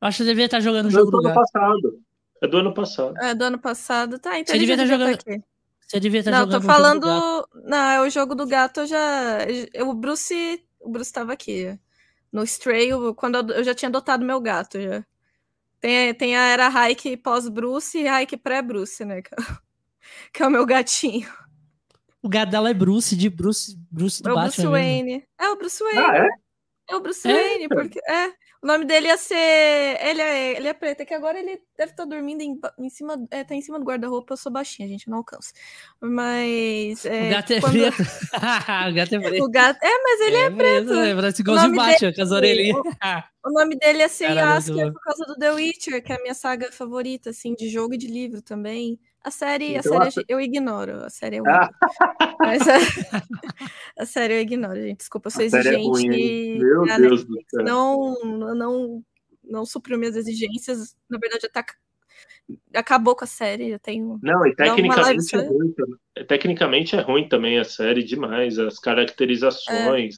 [0.00, 1.44] Acho que você devia estar jogando o É jogo do do ano gato.
[1.52, 2.02] passado.
[2.42, 3.14] É do ano passado.
[3.18, 4.18] É, do ano passado.
[4.18, 5.42] Tá, então Você devia tá jogando- tá aqui.
[5.86, 7.00] Você devia estar Não, jogando tô o jogo do falando.
[7.06, 7.48] gato.
[7.68, 9.38] Não, é o jogo do gato, eu já.
[9.74, 10.64] eu- O Bruce.
[10.80, 11.78] O Bruce tava aqui.
[12.32, 14.80] No Stray, eu- quando eu, eu já tinha adotado meu gato.
[14.80, 15.04] Já.
[15.80, 19.22] Tem, tem a era Hike pós-Bruce e Hike pré-Bruce, né?
[19.22, 19.44] Que é, o-
[20.32, 21.28] que é o meu gatinho.
[22.22, 24.48] O gato dela é Bruce, de Bruce, Bruce do É o Batman.
[24.50, 24.72] Bruce mesmo.
[24.72, 25.24] Wayne.
[25.38, 26.00] É o Bruce Wayne.
[26.00, 26.28] Ah, é?
[26.90, 27.98] É o Bruce É, Wayne, porque.
[28.08, 28.32] É.
[28.62, 29.34] O nome dele ia ser.
[29.36, 33.16] Ele é, ele é preto, é que agora ele deve estar dormindo em, em cima.
[33.30, 35.52] É, tá em cima do guarda-roupa, eu sou baixinha, gente, eu não alcanço.
[35.98, 37.04] Mas.
[37.04, 37.96] O É, gato é quando- preto.
[38.90, 39.44] o gato é preto.
[39.44, 39.82] O gato.
[39.82, 40.92] É, mas ele é, preto.
[40.92, 42.76] É, parece o nome Batman, com as orelhinhas.
[43.42, 44.92] O nome dele é ser bom.
[44.92, 47.96] por causa do The Witcher, que é a minha saga favorita, assim, de jogo e
[47.96, 49.00] de livro também.
[49.22, 51.04] A série, a Então, série a- eu ignoro.
[51.04, 51.68] A série é Ah.
[52.40, 52.74] Mas a,
[53.98, 54.98] a série eu ignoro, gente.
[54.98, 56.06] Desculpa, eu sou A série é exigente.
[56.16, 56.58] hein?
[56.58, 57.64] Meu Deus do céu.
[57.64, 59.04] não, não,
[59.44, 60.96] não supriu minhas exigências.
[61.08, 61.64] Na verdade, tá,
[62.74, 63.68] acabou com a série.
[63.68, 64.18] Eu tenho.
[64.22, 65.74] Não, e tecnicamente é ruim.
[66.26, 70.16] Tecnicamente é ruim também a série demais, as caracterizações.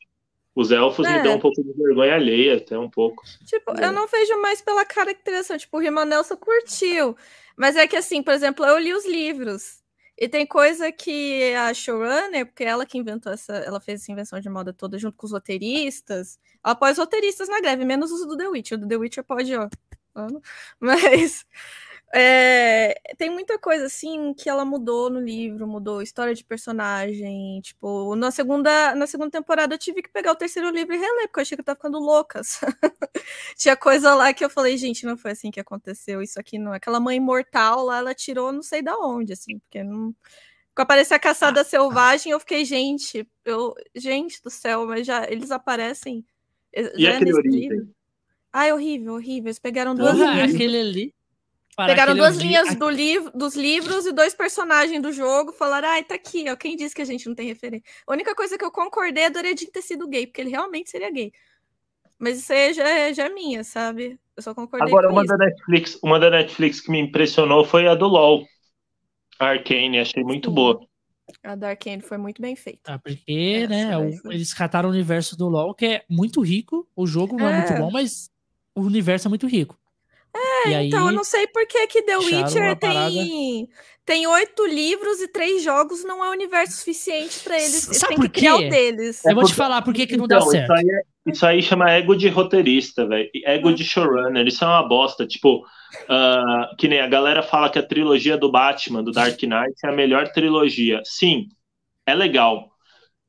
[0.54, 1.16] Os elfos É.
[1.16, 3.22] me dão um pouco de vergonha alheia, até um pouco.
[3.46, 3.86] Tipo, É.
[3.86, 5.56] eu não vejo mais pela caracterização.
[5.56, 7.16] Tipo, o Rima Nelson curtiu.
[7.56, 9.80] Mas é que assim, por exemplo, eu li os livros.
[10.18, 14.38] E tem coisa que a showrunner, porque ela que inventou essa, ela fez essa invenção
[14.40, 16.38] de moda toda junto com os roteiristas.
[16.64, 18.78] Os roteiristas na greve, menos os do The Witcher.
[18.78, 19.68] O do The Witcher pode, ó.
[20.80, 21.46] Mas
[22.14, 27.58] é, tem muita coisa assim que ela mudou no livro, mudou história de personagem.
[27.62, 31.28] Tipo, na segunda, na segunda temporada eu tive que pegar o terceiro livro e reler,
[31.28, 32.42] porque eu achei que eu tava ficando louca.
[33.56, 36.20] Tinha coisa lá que eu falei, gente, não foi assim que aconteceu.
[36.20, 36.74] Isso aqui não.
[36.74, 40.14] Aquela mãe imortal lá, ela tirou não sei da onde, assim, porque não.
[40.74, 45.50] Quando apareceu a caçada selvagem, eu fiquei, gente, eu, gente do céu, mas já eles
[45.50, 46.26] aparecem.
[46.74, 47.68] E já é aquele origem?
[47.70, 47.94] livro.
[48.52, 49.48] Ai, horrível, horrível.
[49.48, 50.54] Eles pegaram duas linhas.
[50.54, 51.14] aquele ali.
[51.76, 56.04] Para Pegaram duas linhas do livro, dos livros e dois personagens do jogo, falaram, ai,
[56.04, 56.56] tá aqui, ó.
[56.56, 57.84] Quem disse que a gente não tem referência?
[58.06, 60.90] A única coisa que eu concordei é do Eredin ter sido gay, porque ele realmente
[60.90, 61.32] seria gay.
[62.18, 64.18] Mas isso aí já é, já é minha, sabe?
[64.36, 65.36] Eu só concordei Agora, com uma isso.
[65.36, 68.46] da Netflix, uma da Netflix que me impressionou foi a do LoL.
[69.38, 70.54] A Arcane, achei muito Sim.
[70.54, 70.80] boa.
[71.42, 72.94] A Dark End foi muito bem feita.
[72.94, 74.34] Ah, porque, Essa né, daí o- foi.
[74.34, 76.86] eles cataram o universo do LoL, que é muito rico.
[76.94, 77.78] O jogo não é, muito É.
[77.78, 78.30] bom, mas
[78.74, 79.78] o universo é muito rico.
[80.34, 83.68] É, e aí, Então, eu não sei por que que The Witcher tem,
[84.04, 87.82] tem oito livros e três jogos, não é universo suficiente pra eles.
[87.92, 88.66] Sabe por que criar quê?
[88.66, 89.24] o deles.
[89.24, 90.72] eu vou te falar por que que não Então, dá certo.
[90.72, 93.30] Isso aí, é- isso aí chama ego de roteirista, velho.
[93.44, 93.74] Ego Hum.
[93.74, 94.46] de showrunner.
[94.46, 95.26] Isso é uma bosta.
[95.26, 95.64] Tipo,
[96.08, 99.88] ah, que nem a galera fala que a trilogia do Batman, do Dark Knight, é
[99.88, 101.00] a melhor trilogia.
[101.04, 101.46] Sim,
[102.06, 102.70] é legal.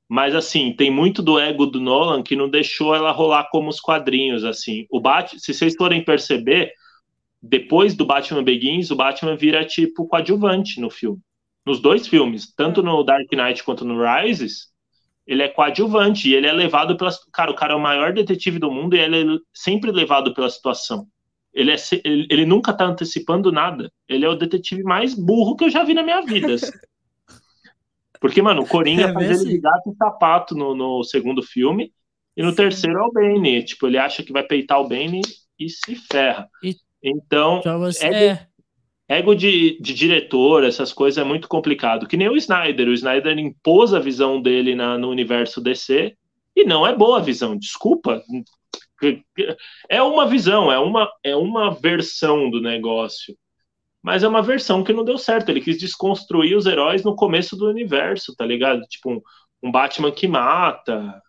[0.10, 3.80] Mas, assim, tem muito do ego do Nolan que não deixou ela rolar como os
[3.80, 4.86] quadrinhos, assim.
[4.92, 6.72] O Bat se vocês forem perceber,
[7.44, 11.20] depois do Batman Begins, o Batman vira, tipo, coadjuvante no filme.
[11.66, 14.68] Nos dois filmes, tanto no Dark Knight quanto no Rises,
[15.28, 17.12] ele é coadjuvante e ele é levado pela.
[17.34, 20.50] Cara, o cara é o maior detetive do mundo e ele é sempre levado pela
[20.50, 21.08] situação.
[21.54, 23.92] Ele, é, ele, ele nunca tá antecipando nada.
[24.08, 26.56] Ele é o detetive mais burro que eu já vi na minha vida.
[26.56, 26.72] assim.
[28.20, 31.94] Porque, mano, o Coringa É faz ele de gato e sapato no, no segundo filme.
[32.36, 32.56] E no Sim.
[32.56, 33.64] terceiro é o Bane.
[33.64, 35.22] Tipo, ele acha que vai peitar o Bane
[35.60, 36.50] e se ferra.
[36.62, 38.40] E- Então, você- ego-
[39.10, 42.08] é, ego de, de diretor, essas coisas é muito complicado.
[42.08, 42.88] Que nem o Snyder.
[42.88, 46.16] O Snyder impôs a visão dele na- no universo DC
[46.56, 48.24] e não é boa a visão, desculpa.
[49.90, 53.36] É uma visão, é uma, é uma versão do negócio.
[54.04, 55.50] Mas é uma versão que não deu certo.
[55.50, 58.82] Ele quis desconstruir os heróis no começo do universo, tá ligado?
[58.84, 59.22] Tipo, um,
[59.64, 61.22] um Batman que mata,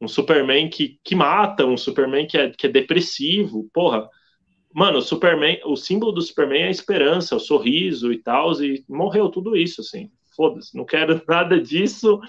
[0.00, 3.68] um Superman que, que mata, um Superman que é, que é depressivo.
[3.72, 4.08] Porra,
[4.74, 8.84] Mano, o Superman, o símbolo do Superman é a esperança, o sorriso e tal, e
[8.88, 10.10] morreu tudo isso, assim.
[10.34, 12.20] Foda-se, não quero nada disso.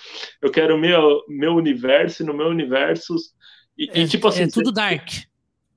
[0.42, 3.16] Eu quero meu meu universo, e no meu universo.
[3.78, 5.08] E, é, e, tipo assim, é tudo dark.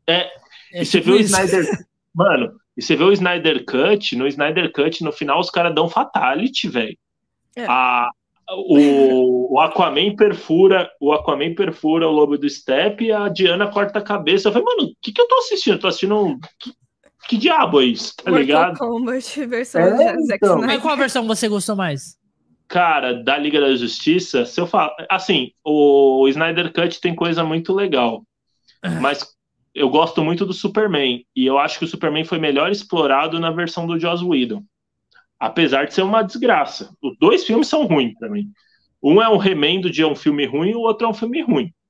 [0.07, 0.29] É,
[0.73, 1.35] É e você tipo vê o isso.
[1.41, 1.65] Snyder.
[2.15, 5.89] Mano, e você vê o Snyder Cut, no Snyder Cut, no final, os caras dão
[5.89, 6.97] fatality, velho.
[7.55, 7.65] É.
[7.67, 8.11] A-
[8.49, 13.99] O, o Aquaman perfura, o Aquaman perfura o lobo do Step e a Diana corta
[13.99, 14.49] a cabeça.
[14.49, 15.75] Eu falei, mano, o que, que eu tô assistindo?
[15.75, 16.39] Eu tô assistindo um.
[16.61, 16.73] Que,
[17.29, 18.69] que diabo é isso, tá ligado?
[18.69, 20.57] Mortal Kombat versão É, Zack então.
[20.57, 20.67] Snyder.
[20.67, 22.17] Mas qual versão você gostou mais?
[22.69, 24.95] Cara, da Liga da Justiça, se eu falar.
[25.09, 28.25] Assim, o Snyder Cut tem coisa muito legal.
[29.01, 29.27] Mas
[29.75, 31.25] eu gosto muito do Superman.
[31.35, 34.63] E eu acho que o Superman foi melhor explorado na versão do Joss Whedon.
[35.39, 36.91] Apesar de ser uma desgraça.
[37.03, 38.51] Os dois filmes são ruins mim.
[39.03, 41.73] Um é um remendo de um filme ruim, o outro é um filme ruim.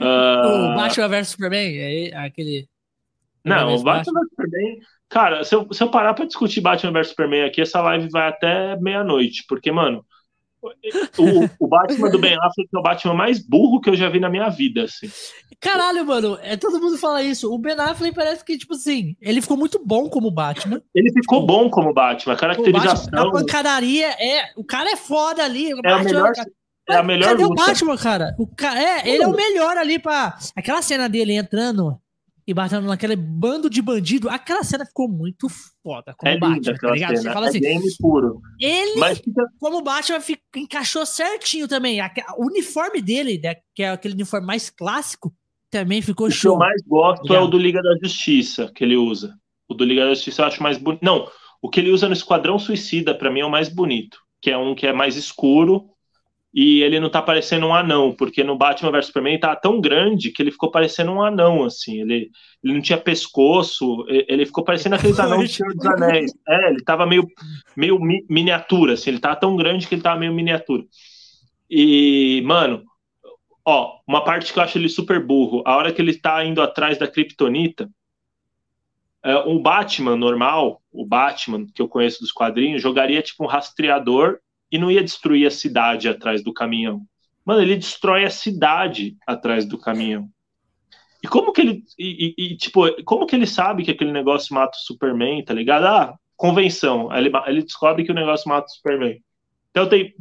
[0.00, 1.78] Ah, O Batman vs Superman?
[1.78, 2.68] É aquele.
[3.44, 4.78] Não, o Batman vs Superman.
[5.08, 8.28] Cara, se eu, se eu parar pra discutir Batman vs Superman aqui, essa live vai
[8.28, 9.44] até meia-noite.
[9.48, 10.04] Porque, mano,
[11.18, 14.20] o, o Batman do Ben Affleck é o Batman mais burro que eu já vi
[14.20, 15.08] na minha vida, assim.
[15.60, 17.52] Caralho, mano, é, todo mundo fala isso.
[17.52, 20.80] O Ben Affleck parece que, tipo assim, ele ficou muito bom como Batman.
[20.94, 24.52] Ele ficou bom como Batman, a O Batman, caracterização a pancadaria é.
[24.56, 25.72] O cara é foda ali.
[25.74, 26.50] O é a Batman, melhor, cara.
[26.88, 27.66] é a melhor Cadê o luta.
[27.66, 28.34] Batman, cara?
[28.38, 28.78] O ca...
[28.78, 30.36] É, ele é o melhor ali pra.
[30.54, 31.98] Aquela cena dele entrando
[32.46, 35.48] e batendo naquele bando de bandido, aquela cena ficou muito
[35.86, 37.10] foda como É Batman, tá ligado?
[37.16, 38.40] Você cena, fala é assim, game puro.
[38.60, 39.22] ele, Mas
[39.60, 42.00] como Batman, fica- encaixou certinho também.
[42.00, 45.32] Aque- O uniforme dele, né, que é aquele uniforme mais clássico,
[45.70, 46.58] também ficou o que eu show.
[46.58, 49.32] mais gosto é o do Liga da Justiça, que ele usa.
[49.68, 51.04] O do Liga da Justiça eu acho mais bonito.
[51.04, 51.28] Não,
[51.62, 54.18] o que ele usa no Esquadrão Suicida, pra mim, é o mais bonito.
[54.42, 55.90] Que é um que é mais escuro
[56.58, 59.78] e ele não tá parecendo um anão, porque no Batman vs Superman ele tá tão
[59.78, 62.00] grande que ele ficou parecendo um anão, assim.
[62.00, 62.30] Ele,
[62.64, 66.32] ele não tinha pescoço, ele ficou parecendo aqueles anãos do Senhor dos Anéis.
[66.48, 67.28] É, ele tava meio,
[67.76, 69.10] meio mi- miniatura, assim.
[69.10, 70.82] Ele tava tão grande que ele tava meio miniatura.
[71.68, 72.82] E, mano,
[73.68, 75.60] Ó, uma parte que eu acho ele super burro.
[75.66, 77.90] A hora que ele tá indo atrás da Kryptonita,
[79.24, 84.38] é, um Batman normal, o Batman que eu conheço dos quadrinhos, jogaria tipo um rastreador
[84.76, 87.02] e não ia destruir a cidade atrás do caminhão.
[87.42, 90.28] Mano, ele destrói a cidade atrás do caminhão.
[91.22, 91.82] E como que ele.
[91.98, 95.86] E, e, tipo, como que ele sabe que aquele negócio mata o Superman, tá ligado?
[95.86, 97.10] Ah, convenção.
[97.16, 99.18] Ele, ele descobre que o negócio mata o Superman.
[99.70, 100.14] Então tem.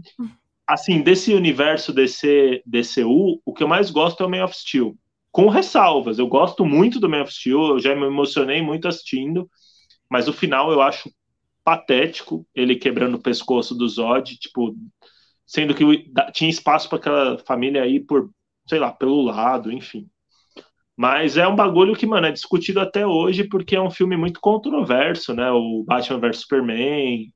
[0.65, 4.95] Assim, desse universo DC, DCU, o que eu mais gosto é o Man of Steel.
[5.31, 6.17] Com ressalvas.
[6.17, 9.47] Eu gosto muito do Man of Steel, eu já me emocionei muito assistindo,
[10.09, 11.11] mas o final eu acho
[11.65, 14.75] patético, ele quebrando o pescoço do Zod, tipo,
[15.45, 15.83] sendo que
[16.31, 18.29] tinha espaço para aquela família aí por,
[18.67, 20.07] sei lá, pelo lado, enfim.
[20.95, 24.39] Mas é um bagulho que, mano, é discutido até hoje porque é um filme muito
[24.39, 25.51] controverso, né?
[25.51, 27.33] O Batman vs Superman,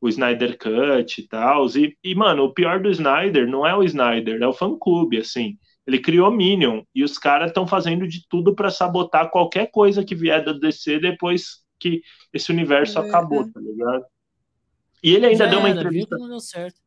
[0.00, 1.66] o Snyder Cut e tal.
[1.76, 5.58] E, e, mano, o pior do Snyder não é o Snyder, é o fã-clube, assim.
[5.86, 10.14] Ele criou Minion e os caras estão fazendo de tudo para sabotar qualquer coisa que
[10.14, 12.02] vier da DC depois que
[12.32, 14.06] esse universo é, acabou, tá ligado?
[15.02, 16.16] E ele ainda Já deu uma era, entrevista.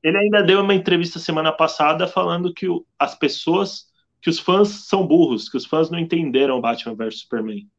[0.01, 3.85] Ele ainda deu uma entrevista semana passada falando que o, as pessoas
[4.19, 7.69] que os fãs são burros, que os fãs não entenderam Batman vs Superman.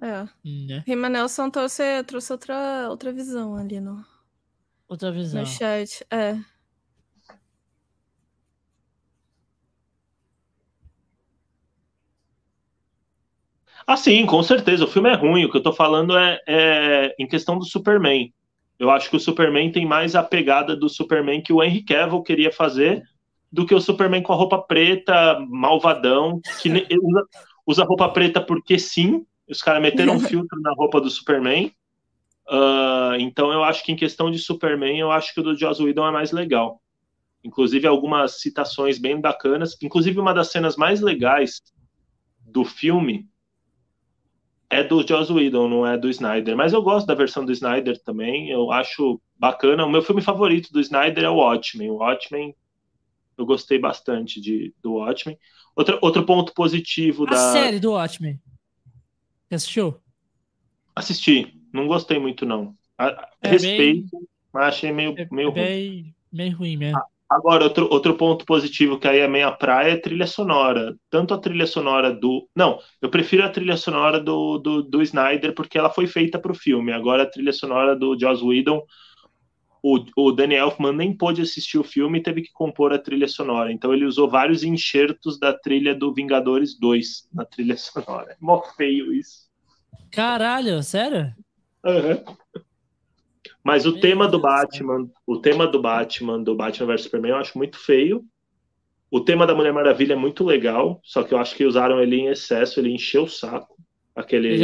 [0.00, 0.26] É.
[0.42, 0.82] Né?
[0.86, 4.02] Rima Nelson trouxe, trouxe outra, outra visão ali no,
[4.88, 5.40] outra visão.
[5.40, 6.06] no chat.
[6.10, 6.38] É.
[13.88, 14.84] Ah, sim, com certeza.
[14.84, 15.46] O filme é ruim.
[15.46, 18.30] O que eu tô falando é, é, em questão do Superman.
[18.78, 22.22] Eu acho que o Superman tem mais a pegada do Superman que o Henry Cavill
[22.22, 23.02] queria fazer
[23.50, 27.24] do que o Superman com a roupa preta, malvadão, que usa,
[27.66, 29.24] usa roupa preta porque sim.
[29.48, 31.72] Os caras meteram um filtro na roupa do Superman.
[32.46, 35.82] Uh, então eu acho que em questão de Superman, eu acho que o do Joss
[35.82, 36.82] Whedon é mais legal.
[37.42, 39.78] Inclusive algumas citações bem bacanas.
[39.80, 41.62] Inclusive uma das cenas mais legais
[42.44, 43.26] do filme
[44.70, 46.56] é do Joss Whedon, não é do Snyder.
[46.56, 48.50] Mas eu gosto da versão do Snyder também.
[48.50, 49.84] Eu acho bacana.
[49.84, 51.90] O meu filme favorito do Snyder é o Watchmen.
[51.90, 52.54] O Watchmen
[53.36, 55.38] eu gostei bastante de, do Watchmen.
[55.74, 57.50] Outra, outro ponto positivo a da.
[57.50, 58.40] A série do Watchmen.
[59.48, 60.00] Você assistiu?
[60.94, 61.54] Assisti.
[61.72, 62.76] Não gostei muito, não.
[62.98, 64.28] É Respeito, bem...
[64.52, 66.14] mas achei meio, é meio bem, ruim.
[66.32, 67.00] Meio ruim mesmo.
[67.30, 70.96] Agora, outro, outro ponto positivo que aí é meia praia é a trilha sonora.
[71.10, 72.48] Tanto a trilha sonora do.
[72.56, 76.52] Não, eu prefiro a trilha sonora do, do, do Snyder porque ela foi feita para
[76.52, 76.92] o filme.
[76.92, 78.82] Agora, a trilha sonora do Joss Whedon
[79.82, 83.28] o, o Danny Elfman nem pôde assistir o filme e teve que compor a trilha
[83.28, 83.72] sonora.
[83.72, 88.32] Então ele usou vários enxertos da trilha do Vingadores 2 na trilha sonora.
[88.32, 89.48] É mó feio isso.
[90.10, 91.34] Caralho, sério?
[91.84, 92.36] Uhum.
[93.68, 95.10] Mas o Meu tema Deus do Batman, Deus.
[95.26, 98.24] o tema do Batman, do Batman vs Superman, eu acho muito feio.
[99.10, 102.16] O tema da Mulher Maravilha é muito legal, só que eu acho que usaram ele
[102.16, 103.76] em excesso, ele encheu o saco.
[104.16, 104.56] Aquele.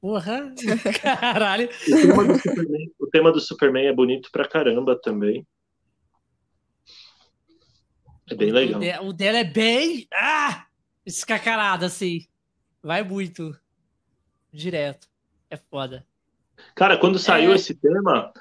[0.00, 0.54] Porra!
[1.02, 1.68] Caralho!
[1.68, 5.44] O tema, do Superman, o tema do Superman é bonito pra caramba também.
[8.30, 8.80] É bem legal.
[9.04, 10.06] O dela é bem.
[10.14, 10.66] Ah!
[11.04, 12.24] Escacarado, assim.
[12.80, 13.52] Vai muito.
[14.52, 15.08] Direto.
[15.50, 16.06] É foda.
[16.74, 17.54] Cara, quando saiu é...
[17.54, 18.32] esse tema,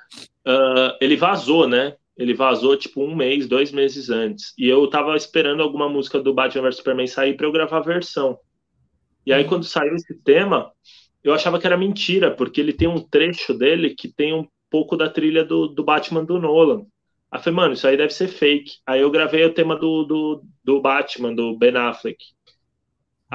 [0.47, 1.95] uh, ele vazou, né?
[2.17, 4.53] Ele vazou tipo um mês, dois meses antes.
[4.57, 7.81] E eu tava esperando alguma música do Batman vs Superman sair pra eu gravar a
[7.81, 8.37] versão.
[9.25, 10.71] E aí, quando saiu esse tema,
[11.23, 14.97] eu achava que era mentira, porque ele tem um trecho dele que tem um pouco
[14.97, 16.85] da trilha do, do Batman do Nolan.
[17.31, 18.73] Aí eu falei, mano, isso aí deve ser fake.
[18.85, 22.17] Aí eu gravei o tema do, do, do Batman, do Ben Affleck.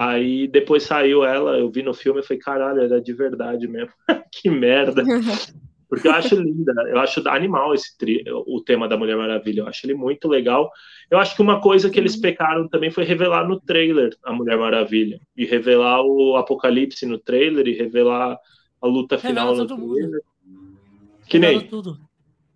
[0.01, 3.91] Aí depois saiu ela, eu vi no filme e falei, caralho, era de verdade mesmo.
[4.31, 5.03] que merda.
[5.91, 9.67] Porque eu acho linda, eu acho animal esse tri, o tema da Mulher Maravilha, eu
[9.67, 10.71] acho ele muito legal.
[11.11, 12.21] Eu acho que uma coisa que eles uhum.
[12.21, 15.19] pecaram também foi revelar no trailer a Mulher Maravilha.
[15.37, 18.39] E revelar o Apocalipse no trailer e revelar
[18.81, 20.21] a luta final no trailer.
[20.47, 20.79] Mundo.
[21.27, 21.61] Que nem.
[21.63, 21.99] Tudo.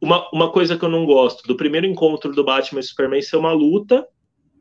[0.01, 3.36] Uma, uma coisa que eu não gosto, do primeiro encontro do Batman e Superman ser
[3.36, 4.06] uma luta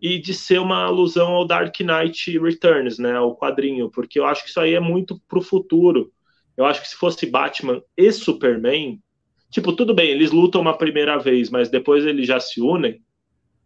[0.01, 3.19] e de ser uma alusão ao Dark Knight Returns, né?
[3.19, 6.11] O quadrinho, porque eu acho que isso aí é muito pro futuro
[6.61, 9.01] eu acho que se fosse Batman e Superman,
[9.49, 13.01] tipo, tudo bem, eles lutam uma primeira vez, mas depois eles já se unem.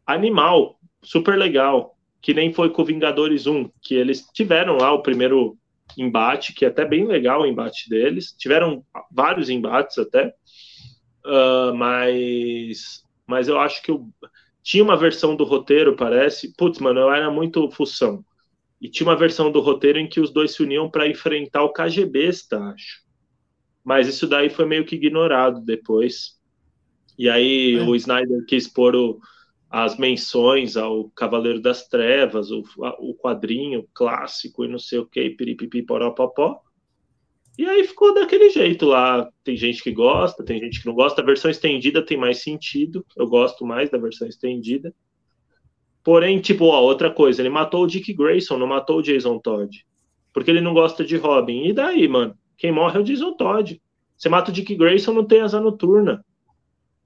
[0.06, 1.98] Animal, super legal.
[2.22, 5.58] Que nem foi com o Vingadores 1, que eles tiveram lá o primeiro
[5.98, 8.34] embate, que é até bem legal o embate deles.
[8.38, 10.34] Tiveram vários embates até.
[11.26, 14.08] Uh, mas, mas eu acho que eu,
[14.66, 16.52] tinha uma versão do roteiro, parece.
[16.58, 18.26] Putz, mano, eu era muito função.
[18.82, 21.72] E tinha uma versão do roteiro em que os dois se uniam para enfrentar o
[21.72, 23.04] KGB, acho.
[23.84, 26.40] Mas isso daí foi meio que ignorado depois.
[27.16, 27.84] E aí é.
[27.84, 29.20] o Snyder quis pôr o,
[29.70, 32.64] as menções ao Cavaleiro das Trevas, o,
[32.98, 36.60] o quadrinho clássico e não sei o que, piripipi, poropopó.
[37.58, 39.30] E aí ficou daquele jeito lá.
[39.44, 41.22] Tem gente que gosta, tem gente que não gosta.
[41.22, 43.06] A versão estendida tem mais sentido.
[43.16, 44.94] Eu gosto mais da versão estendida.
[46.04, 49.86] Porém, tipo, ó, outra coisa, ele matou o Dick Grayson, não matou o Jason Todd.
[50.34, 51.64] Porque ele não gosta de Robin.
[51.66, 52.38] E daí, mano?
[52.58, 53.82] Quem morre é o Jason Todd.
[54.18, 56.24] Você mata o Dick Grayson, não tem asa noturna.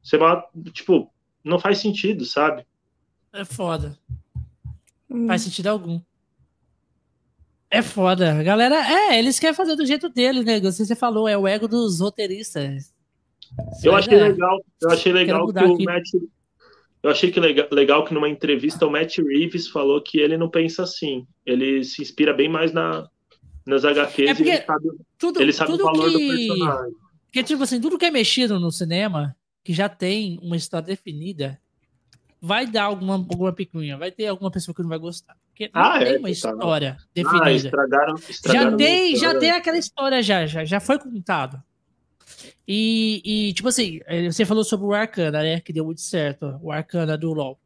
[0.03, 1.11] Você mata, tipo,
[1.43, 2.65] não faz sentido, sabe?
[3.31, 3.97] É foda.
[5.09, 5.27] Hum.
[5.27, 6.01] Faz sentido algum.
[7.71, 8.39] É foda.
[8.39, 10.59] A galera, é, eles querem fazer do jeito deles, né?
[10.59, 12.93] Você falou, é o ego dos roteiristas.
[13.83, 14.23] Eu achei é.
[14.29, 16.07] legal, eu achei legal que o Matt,
[17.01, 20.49] eu achei que legal, legal que numa entrevista o Matt Reeves falou que ele não
[20.49, 21.27] pensa assim.
[21.45, 23.07] Ele se inspira bem mais na,
[23.65, 26.13] nas HQs é e ele sabe, tudo, ele sabe tudo o valor que...
[26.13, 26.93] do personagem.
[27.25, 31.59] Porque, tipo assim, tudo que é mexido no cinema, que já tem uma história definida,
[32.41, 35.37] vai dar alguma, alguma picuinha, vai ter alguma pessoa que não vai gostar.
[35.59, 37.05] Porque não ah, tem é, uma história tá.
[37.13, 37.45] definida.
[37.45, 41.61] Ah, estragaram, estragaram já tem, já tem aquela história já, já, já foi contado.
[42.65, 45.59] E, e, tipo assim, eh, você falou sobre o Arcana, né?
[45.59, 47.59] Que deu muito certo, o Arcana do LoL.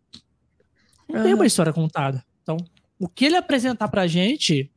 [1.08, 1.24] Não uhum.
[1.24, 2.26] tem uma história contada.
[2.42, 2.58] Então,
[2.98, 4.72] o que ele apresentar pra gente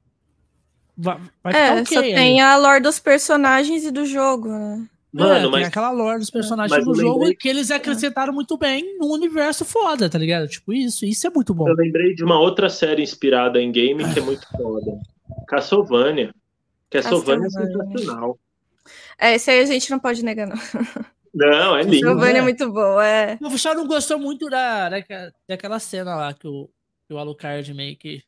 [0.95, 4.87] vai, vai é, okay, só tem a lore dos personagens e do jogo, né?
[5.17, 5.55] Mano, é, mas...
[5.55, 7.35] tem aquela lore dos personagens do jogo lembrei...
[7.35, 10.47] que eles acrescentaram muito bem no universo foda, tá ligado?
[10.47, 11.69] Tipo, isso, isso é muito bom.
[11.69, 14.99] Eu lembrei de uma outra série inspirada em game que é muito foda.
[15.49, 16.35] Castlevania.
[16.91, 17.85] Castlevania, Castlevania.
[17.85, 18.39] é sensacional.
[19.19, 20.57] É, esse aí a gente não pode negar, não.
[21.37, 21.99] Não, é lindo.
[21.99, 22.39] Giovanni é.
[22.39, 23.39] é muito bom, é.
[23.43, 25.05] O só não gostou muito da, da,
[25.47, 26.67] daquela cena lá que o,
[27.07, 28.23] que o Alucard meio que.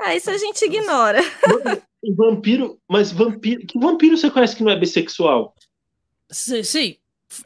[0.00, 1.20] Ah, isso a gente ignora.
[2.16, 3.66] vampiro, mas vampiro.
[3.66, 5.54] Que vampiro você conhece que não é bissexual?
[6.30, 6.96] Sim, sim,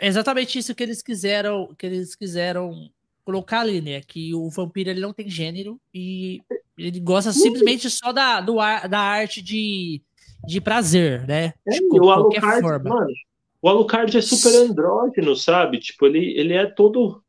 [0.01, 2.91] exatamente isso que eles quiseram, que eles quiseram
[3.25, 4.01] colocar ali, né?
[4.01, 6.41] Que o vampiro ele não tem gênero e
[6.77, 8.57] ele gosta simplesmente só da, do,
[8.89, 10.03] da arte de
[10.47, 11.53] de prazer, né?
[11.67, 12.91] É, de o Alucard, forma.
[12.91, 13.11] Mano,
[13.61, 15.79] o Alucard é super andrógeno, sabe?
[15.79, 17.23] Tipo, ele, ele é todo.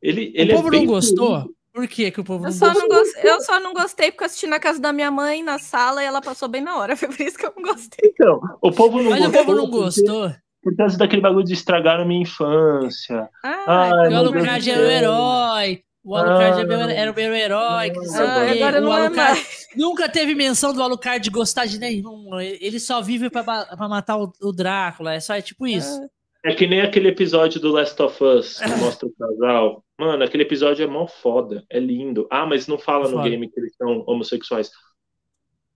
[0.00, 1.50] Ele, ele o povo é não gostou?
[1.72, 3.22] Por que, que o povo eu não só gostou?
[3.22, 3.30] Não.
[3.30, 6.06] Eu só não gostei porque eu assisti na casa da minha mãe, na sala, e
[6.06, 6.96] ela passou bem na hora.
[6.96, 8.10] Foi por isso que eu não gostei.
[8.10, 9.42] Então, o povo não Mas gostou.
[9.42, 10.34] o povo não gostou.
[10.66, 13.30] Por causa daquele bagulho de estragar a minha infância.
[13.40, 15.84] Ah, Ai, o Alucard é o herói.
[16.02, 17.90] O Alucard ah, era o meu herói.
[17.90, 21.78] Que ah, agora não é Alucard é nunca teve menção do Alucard de gostar de
[21.78, 22.40] nenhum.
[22.40, 25.14] Ele só vive pra, pra matar o, o, Drácula.
[25.14, 26.00] É só é tipo isso.
[26.44, 29.84] É que nem aquele episódio do Last of Us que mostra o casal.
[29.96, 31.64] Mano, aquele episódio é mó foda.
[31.70, 32.26] É lindo.
[32.28, 34.68] Ah, mas não fala no game que eles são homossexuais.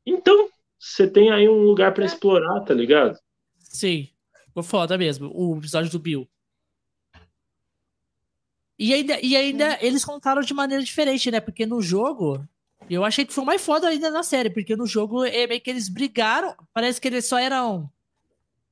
[0.05, 3.17] Então, você tem aí um lugar para explorar, tá ligado?
[3.60, 4.09] Sim.
[4.51, 5.31] Ficou foda mesmo.
[5.33, 6.29] O episódio do Bill.
[8.79, 11.39] E ainda, e ainda eles contaram de maneira diferente, né?
[11.39, 12.43] Porque no jogo,
[12.89, 15.70] eu achei que foi mais foda ainda na série, porque no jogo é meio que
[15.70, 17.91] eles brigaram, parece que eles só eram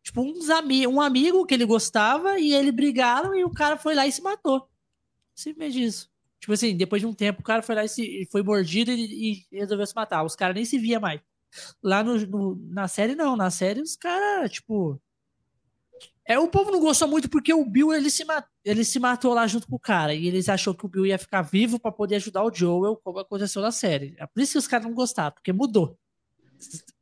[0.03, 3.95] tipo uns ami um amigo que ele gostava e ele brigaram e o cara foi
[3.95, 4.69] lá e se matou.
[5.35, 6.11] Simplesmente isso.
[6.41, 9.45] Tipo assim, depois de um tempo o cara foi lá e se, foi mordido e,
[9.53, 10.25] e resolveu se matar.
[10.25, 11.21] Os caras nem se via mais.
[11.83, 15.01] Lá no, no, na série não, na série os caras, tipo,
[16.29, 18.23] é, o povo não gostou muito porque o Bill ele se,
[18.63, 20.13] ele se matou lá junto com o cara.
[20.13, 23.19] E eles achou que o Bill ia ficar vivo para poder ajudar o Joel, como
[23.19, 24.15] aconteceu na série.
[24.19, 25.97] É por isso que os caras não gostaram, porque mudou.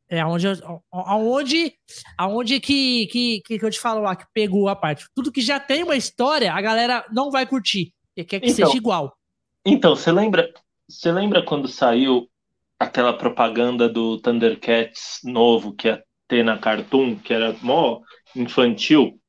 [0.08, 0.47] É onde,
[0.92, 1.75] aonde,
[2.16, 5.07] aonde que, que, que eu te falo lá, que pegou a parte.
[5.12, 7.92] Tudo que já tem uma história, a galera não vai curtir.
[8.16, 9.16] E quer que então, seja igual.
[9.65, 10.55] Então, você lembra,
[10.89, 12.31] você lembra quando saiu
[12.78, 18.00] aquela propaganda do Thundercats novo que ia ter na Cartoon, que era mó
[18.36, 19.20] infantil.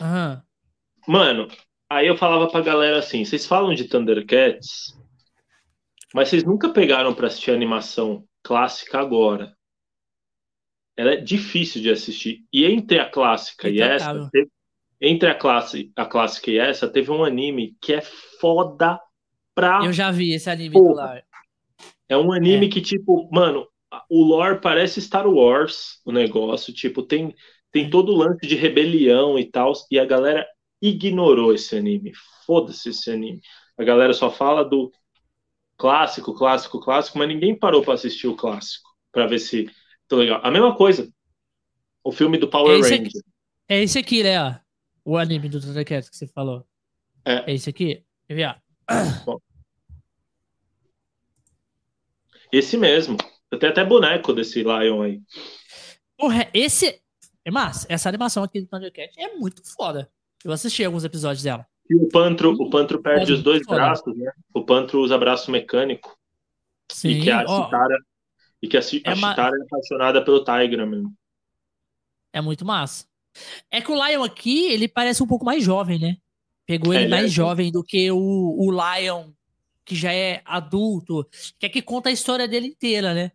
[0.00, 0.40] Uhum.
[1.06, 1.48] Mano,
[1.90, 4.98] aí eu falava pra galera assim: vocês falam de Thundercats,
[6.14, 9.54] mas vocês nunca pegaram pra assistir animação clássica agora.
[10.96, 12.44] Ela é difícil de assistir.
[12.52, 14.48] E entre a clássica e essa, teve,
[15.00, 19.00] entre a, classe, a clássica e essa, teve um anime que é foda
[19.54, 19.84] pra.
[19.84, 20.94] Eu já vi esse anime do.
[22.08, 22.68] É um anime é.
[22.68, 23.66] que, tipo, mano,
[24.08, 26.72] o lore parece Star Wars, o negócio.
[26.72, 27.34] Tipo, tem
[27.74, 30.46] tem todo o lance de rebelião e tal, e a galera
[30.80, 32.12] ignorou esse anime.
[32.46, 33.40] Foda-se esse anime.
[33.76, 34.92] A galera só fala do
[35.76, 39.68] clássico, clássico, clássico, mas ninguém parou para assistir o clássico, para ver se
[40.06, 40.40] tô legal.
[40.44, 41.12] A mesma coisa.
[42.04, 43.08] O filme do Power é Ranger.
[43.08, 43.20] Aqui,
[43.68, 44.60] é esse aqui, né?
[45.04, 46.64] O anime do Thundercats que você falou.
[47.24, 47.50] É.
[47.50, 48.04] É esse aqui?
[48.28, 48.62] Quer ver?
[52.52, 53.16] Esse mesmo.
[53.50, 55.20] Eu tenho até boneco desse Lion aí.
[56.16, 57.02] Porra, esse,
[57.44, 57.86] é massa.
[57.90, 60.10] Essa animação aqui do Thundercat é muito foda.
[60.44, 61.66] Eu assisti alguns episódios dela.
[61.88, 63.76] E o Pantro, o Pantro perde Foda, os dois foda.
[63.76, 64.32] braços, né?
[64.54, 66.16] O Pantro usa braço mecânico.
[66.90, 67.98] Sim, e que a ó, Chitara,
[68.62, 71.14] e que a, É Chitara é apaixonada pelo Tigra mesmo.
[72.32, 73.06] é muito massa.
[73.70, 76.16] É que o Lion aqui, ele parece um pouco mais jovem, né?
[76.66, 77.66] Pegou É, ele é mais jovem.
[77.68, 79.32] jovem do que o, o Lion,
[79.84, 83.32] que já é adulto, que é que conta a história dele inteira, né?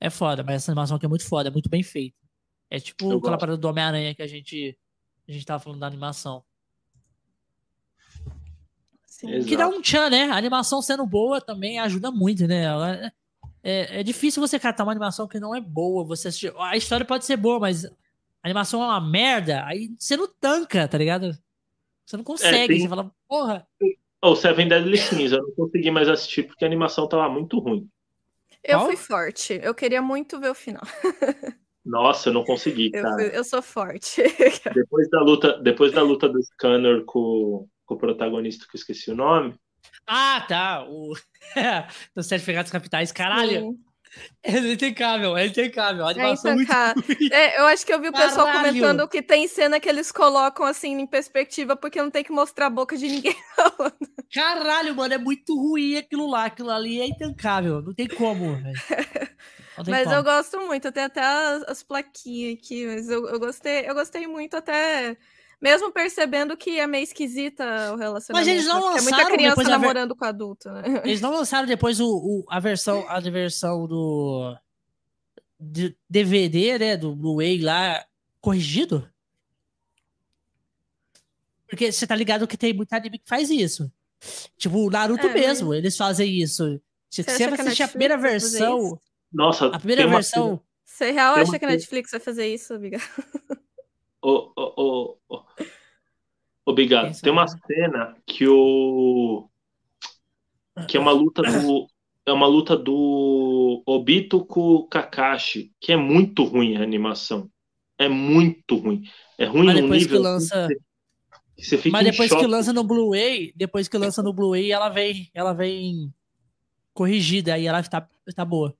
[0.00, 2.16] É foda, mas essa animação aqui é muito foda, é muito bem feita.
[2.70, 3.40] É tipo Eu aquela gosto.
[3.40, 4.76] parada do Homem-Aranha que a gente,
[5.28, 6.42] a gente tava falando da animação.
[9.06, 9.44] Sim.
[9.44, 10.24] Que dá um tchan, né?
[10.30, 12.62] A animação sendo boa também ajuda muito, né?
[12.64, 13.12] Ela-
[13.62, 16.02] É, é difícil você catar uma animação que não é boa.
[16.06, 16.50] Você assistir.
[16.56, 17.90] A história pode ser boa, mas a
[18.42, 19.66] animação é uma merda.
[19.66, 21.36] Aí você não tanca, tá ligado?
[22.06, 22.68] Você não consegue.
[22.68, 23.68] tem- Você fala, porra.
[24.22, 27.86] O Seven Deadly Sins, eu não consegui mais assistir porque a animação tava muito ruim.
[28.62, 28.86] Eu Qual?
[28.88, 29.60] fui forte.
[29.62, 30.82] Eu queria muito ver o final.
[31.84, 33.14] Nossa, eu não consegui, Eu, cara.
[33.14, 34.22] fui- eu sou forte.
[34.74, 39.10] Depois da luta, depois da luta do Scanner com, com o protagonista, que eu esqueci
[39.10, 39.54] o nome.
[40.06, 40.84] Ah, tá.
[40.86, 41.14] O...
[42.14, 43.12] Dos Sete Pegados Capitais.
[43.12, 43.60] Caralho.
[43.60, 43.78] Sim.
[44.42, 45.44] É intacável, é
[46.10, 47.04] animação é muito intancável.
[47.30, 48.68] É, eu acho que eu vi o pessoal Caralho.
[48.68, 52.66] comentando que tem cena que eles colocam assim em perspectiva porque não tem que mostrar
[52.66, 53.36] a boca de ninguém.
[54.32, 56.46] Caralho, mano, é muito ruim aquilo lá.
[56.46, 57.82] Aquilo ali é intancável.
[57.82, 58.56] Não tem como.
[59.76, 60.16] Não tem Mas como.
[60.16, 64.26] eu gosto muito, tenho até as, as plaquinhas aqui, mas eu, eu gostei, eu gostei
[64.26, 65.16] muito até.
[65.60, 68.50] Mesmo percebendo que é meio esquisita o relacionamento.
[68.50, 68.80] eles não né?
[68.80, 70.82] Porque é muita lançaram criança ver- namorando com adulto, né?
[71.04, 74.56] Eles não lançaram depois o, o- a versão a versão do
[75.62, 78.02] de DVD, né, do Blu-ray lá
[78.40, 79.06] corrigido?
[81.68, 83.92] Porque você tá ligado que tem muito anime que faz isso.
[84.56, 86.80] Tipo, o Naruto É, mesmo, eles fazem isso.
[87.10, 88.98] Se Você você assistir a primeira versão?
[89.32, 92.98] Nossa, a primeira versão, Você real acha que a Netflix vai fazer isso, amiga?
[94.22, 95.44] Ô, ô.
[96.64, 97.18] Obrigado.
[97.20, 99.48] Tem uma cena que o.
[100.88, 101.86] Que é uma luta do.
[102.26, 107.50] É uma luta do Obito com Kakashi, que é muito ruim a animação.
[107.98, 109.02] É muito ruim.
[109.38, 110.74] É ruim Mas depois que nível lança- que
[111.64, 114.88] você- que você mas depois que lança no Blu-ray, depois que lança no Blu-ray, ela
[114.88, 116.12] vem, ela vem
[116.94, 118.74] corrigida aí ela tá, tá boa.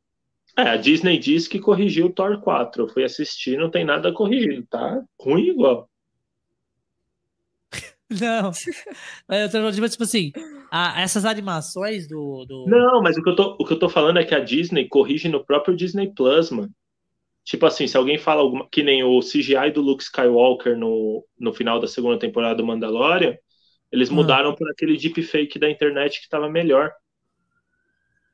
[0.57, 2.83] É, a Disney disse que corrigiu o Thor 4.
[2.85, 5.03] Eu fui assistir, não tem nada corrigido, tá?
[5.21, 5.89] Ruim igual.
[8.11, 8.51] Não.
[9.29, 10.33] Eu tô falando, tipo assim,
[10.71, 12.45] a- essas animações do.
[12.47, 12.67] do...
[12.67, 14.89] Não, mas o que, eu tô, o que eu tô falando é que a Disney
[14.89, 16.71] corrige no próprio Disney Plus, mano.
[17.45, 21.53] Tipo assim, se alguém fala alguma, que nem o CGI do Luke Skywalker no, no
[21.55, 23.37] final da segunda temporada do Mandalorian,
[23.91, 24.15] eles Ah.
[24.15, 26.93] mudaram por aquele deepfake da internet que tava melhor.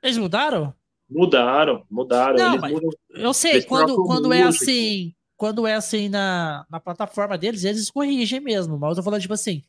[0.02, 0.74] Eles mudaram?
[1.08, 2.36] Mudaram, mudaram.
[2.36, 2.90] Não, mudam.
[3.10, 5.14] Eu sei, quando, quando é assim.
[5.36, 8.78] Quando é assim na, na plataforma deles, eles corrigem mesmo.
[8.78, 9.62] Mas eu tô falando, tipo assim.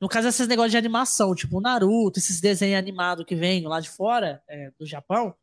[0.00, 3.80] No caso, esses negócios de animação, tipo o Naruto, esses desenhos animados que vêm lá
[3.80, 5.34] de fora, é, do Japão,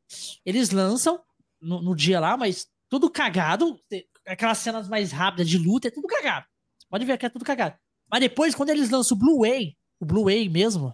[0.46, 1.20] eles lançam
[1.62, 3.80] no, no dia lá, mas tudo cagado.
[4.26, 6.46] Aquelas cenas mais rápidas de luta, é tudo cagado.
[6.78, 7.76] Você pode ver que é tudo cagado.
[8.12, 10.94] Mas depois, quando eles lançam o Blu-ray, o Blu-ray mesmo,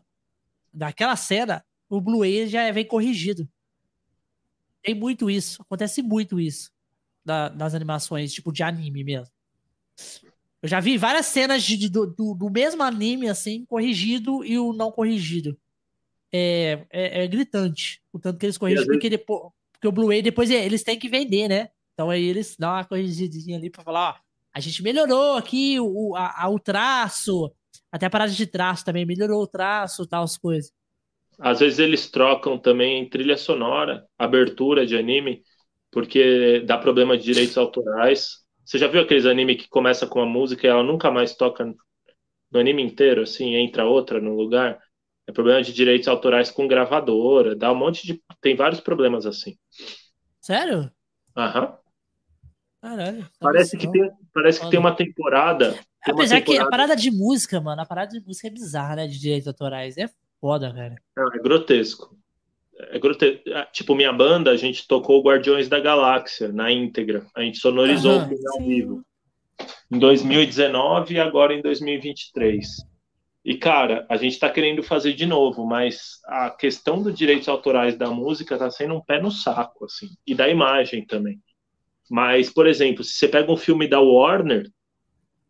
[0.73, 3.47] daquela cena, o Blu-ray já vem corrigido.
[4.85, 6.69] Tem muito isso, acontece muito isso
[7.25, 9.33] da- das animações, tipo de anime mesmo.
[10.61, 14.73] Eu já vi várias cenas de- do, do- do mesmo anime, assim, corrigido e o
[14.73, 15.57] não corrigido.
[16.31, 20.51] É, é- é gritante o tanto que eles corrigem, porque, depois, porque o Blu-ray depois
[20.51, 21.69] é- eles têm que vender, né?
[21.93, 24.15] Então aí eles dão uma corrigidinha ali pra falar, ó,
[24.53, 27.51] a gente melhorou aqui o, a- a- o traço,
[27.91, 30.71] até a parada de traço também, melhorou o traço, tal, as coisas.
[31.39, 35.41] Às vezes eles trocam também trilha sonora, abertura de anime,
[35.91, 38.43] porque dá problema de direitos autorais.
[38.63, 41.65] Você já viu aqueles anime que começa com a música e ela nunca mais toca
[42.51, 44.79] no anime inteiro, assim, entra outra no lugar?
[45.27, 48.21] É problema de direitos autorais com gravadora, dá um monte de.
[48.41, 49.57] Tem vários problemas assim.
[50.39, 50.91] Sério?
[51.35, 51.77] Aham.
[52.81, 53.27] Caralho.
[53.39, 55.71] Parece que, tem, parece que tem uma temporada.
[56.03, 58.51] tem uma Apesar que a temporada- parada de música, mano, a parada de música é
[58.51, 59.07] bizarra, né?
[59.07, 59.97] De direitos autorais.
[59.97, 60.07] É
[60.45, 60.71] foda.
[61.17, 62.15] Não, é grotesco.
[62.77, 63.41] É grotesco.
[63.71, 67.25] Tipo, minha banda, a gente tocou Guardiões da Galáxia na íntegra.
[67.35, 68.25] A gente sonorizou Aham.
[68.25, 69.05] o filme ao vivo.
[69.91, 72.67] Em 2019 e agora em 2023.
[73.43, 77.97] E, cara, a gente tá querendo fazer de novo, mas a questão dos direitos autorais
[77.97, 80.09] da música tá sendo um pé no saco, assim.
[80.27, 81.39] E da imagem também.
[82.09, 84.69] Mas, por exemplo, se você pega um filme da Warner,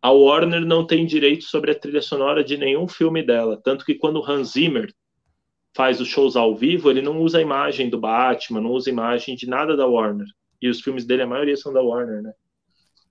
[0.02, 3.60] a Warner não tem direito sobre a trilha sonora de nenhum filme dela.
[3.62, 4.92] Tanto que quando o Hans Zimmer
[5.74, 9.36] faz os shows ao vivo, ele não usa a imagem do Batman, não usa imagem
[9.36, 10.26] de nada da Warner.
[10.60, 12.32] E os filmes dele, a maioria são da Warner, né?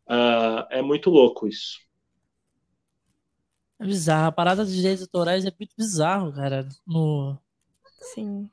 [0.07, 1.80] Ah, é muito louco isso.
[3.80, 4.27] É bizarro.
[4.27, 6.67] A parada de direitos autorais é muito bizarro, cara.
[6.88, 7.38] No,
[7.99, 8.49] Sim.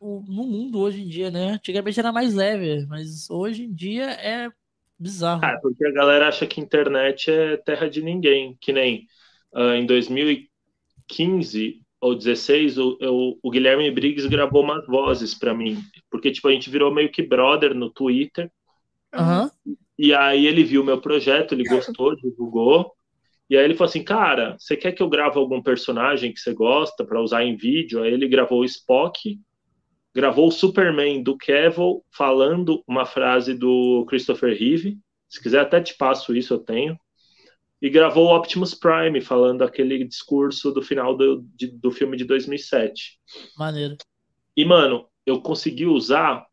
[0.00, 1.52] no no mundo hoje em dia, né?
[1.52, 4.50] Antigamente era mais leve, mas hoje em dia é
[4.98, 5.42] bizarro.
[5.42, 8.56] Ah, porque a galera acha que internet é terra de ninguém.
[8.60, 9.06] Que nem
[9.54, 15.78] ah, em 2015 ou 16, o, eu- o Guilherme Briggs gravou umas vozes pra mim.
[16.10, 18.50] Porque, tipo, a gente virou meio que brother no Twitter.
[19.12, 19.50] Aham.
[19.98, 22.92] E aí ele viu meu projeto, ele gostou, divulgou.
[23.50, 26.54] E aí ele falou assim, cara, você quer que eu grave algum personagem que você
[26.54, 28.02] gosta para usar em vídeo?
[28.02, 29.38] Aí ele gravou o Spock,
[30.14, 34.98] gravou o Superman do Cavill falando uma frase do Christopher Reeve.
[35.28, 36.96] Se quiser até te passo isso, eu tenho.
[37.82, 42.24] E gravou o Optimus Prime falando aquele discurso do final do, de- do filme de
[42.24, 43.18] 2007.
[43.58, 43.96] Maneiro.
[44.56, 46.46] E, mano, eu consegui usar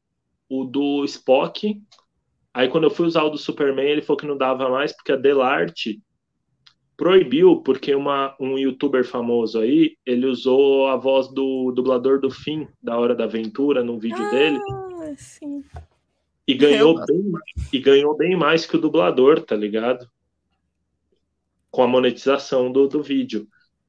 [0.50, 1.80] o do Spock.
[2.54, 5.12] Aí, quando eu fui usar o do Superman, ele falou que não dava mais, porque
[5.12, 6.02] a Delarte
[7.02, 12.68] proibiu, porque uma, um youtuber famoso aí, ele usou a voz do dublador do Finn,
[12.80, 15.64] da Hora da Aventura, num vídeo dele, Ah, sim.
[16.48, 17.32] e ganhou, Eu- bem,
[17.74, 20.08] e ganhou bem mais que o dublador, tá ligado?
[21.72, 23.48] Com a monetização do, do vídeo.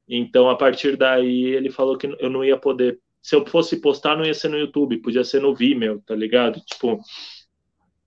[0.09, 2.99] Então, a partir daí, ele falou que eu não ia poder.
[3.21, 6.63] Se eu fosse postar, não ia ser no YouTube, podia ser no Vimeo, tá ligado?
[6.65, 6.99] Tipo,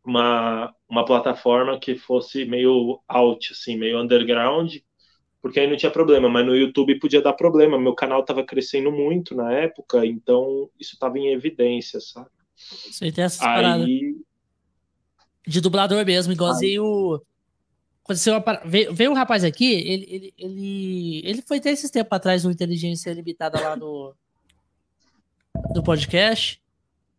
[0.03, 4.77] uma, uma plataforma que fosse meio out, assim, meio underground,
[5.45, 7.79] porque aí não tinha problema, mas no YouTube podia dar problema.
[7.79, 12.31] Meu canal tava crescendo muito na época, então isso tava em evidência, sabe?
[12.57, 13.85] Você tem essas paradas.
[13.85, 14.15] Aí,
[15.45, 17.21] De dublador mesmo, igualzinho o.
[18.03, 22.13] Aconteceu uma veio, veio um rapaz aqui, ele, ele, ele, ele foi até esses tempos
[22.13, 24.15] atrás no Inteligência Limitada lá do,
[25.75, 26.59] do podcast.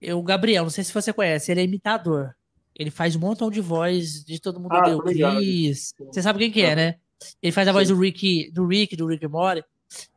[0.03, 2.35] Eu, o Gabriel, não sei se você conhece, ele é imitador.
[2.75, 4.73] Ele faz um montão de voz de todo mundo
[6.03, 6.07] Ah.
[6.13, 6.97] Você sabe quem que é, né?
[7.43, 7.95] Ele faz a voz Sim.
[7.95, 9.65] do Rick, do Rick, do Rick Mori.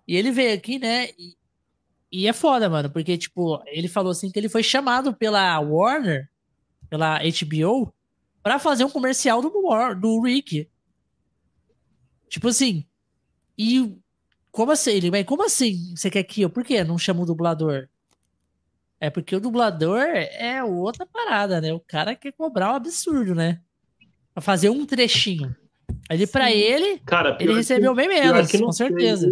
[0.08, 1.10] E ele veio aqui, né?
[1.18, 1.38] E,
[2.12, 6.30] e é foda, mano, porque, tipo, ele falou assim que ele foi chamado pela Warner,
[6.90, 7.94] pela HBO,
[8.42, 9.52] pra fazer um comercial do,
[9.96, 10.68] do Rick.
[12.28, 12.86] Tipo assim.
[13.58, 13.98] E
[14.52, 14.92] como assim?
[14.92, 16.50] Ele, mas como assim você quer que eu?
[16.50, 17.88] Por que não chama o dublador?
[19.00, 21.72] É porque o dublador é outra parada, né?
[21.74, 23.62] O cara quer cobrar um absurdo, né?
[24.34, 25.56] Pra fazer um trechinho.
[26.32, 26.58] Pra Sim.
[26.58, 29.32] ele, cara, ele recebeu que- bem menos, com sei, certeza.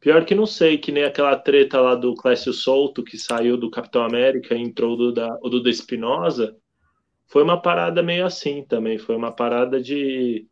[0.00, 3.70] Pior que não sei, que nem aquela treta lá do Clécio Souto, que saiu do
[3.70, 6.56] Capitão América e entrou do da, o do da Espinosa.
[7.28, 8.98] Foi uma parada meio assim também.
[8.98, 10.48] Foi uma parada de,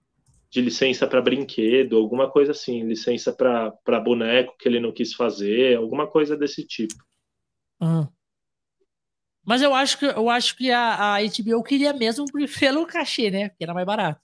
[0.48, 2.84] de licença para brinquedo, alguma coisa assim.
[2.84, 6.94] Licença para boneco que ele não quis fazer, alguma coisa desse tipo.
[7.80, 8.08] Ah.
[9.44, 12.24] Mas eu acho que eu acho que a, a HBO queria mesmo
[12.60, 13.48] pelo cachê, né?
[13.48, 14.20] Porque era mais barato.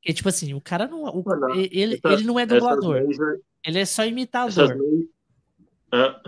[0.00, 1.02] Porque, tipo assim, o cara não.
[1.04, 4.68] o- Mano, ele, essa- ele não é Essas dublador, major- ele é só Essas imitador.
[4.68, 5.04] major,
[5.92, 6.22] Ah.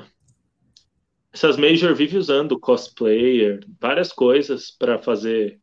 [1.33, 5.61] essas major vive usando cosplayer, várias coisas para fazer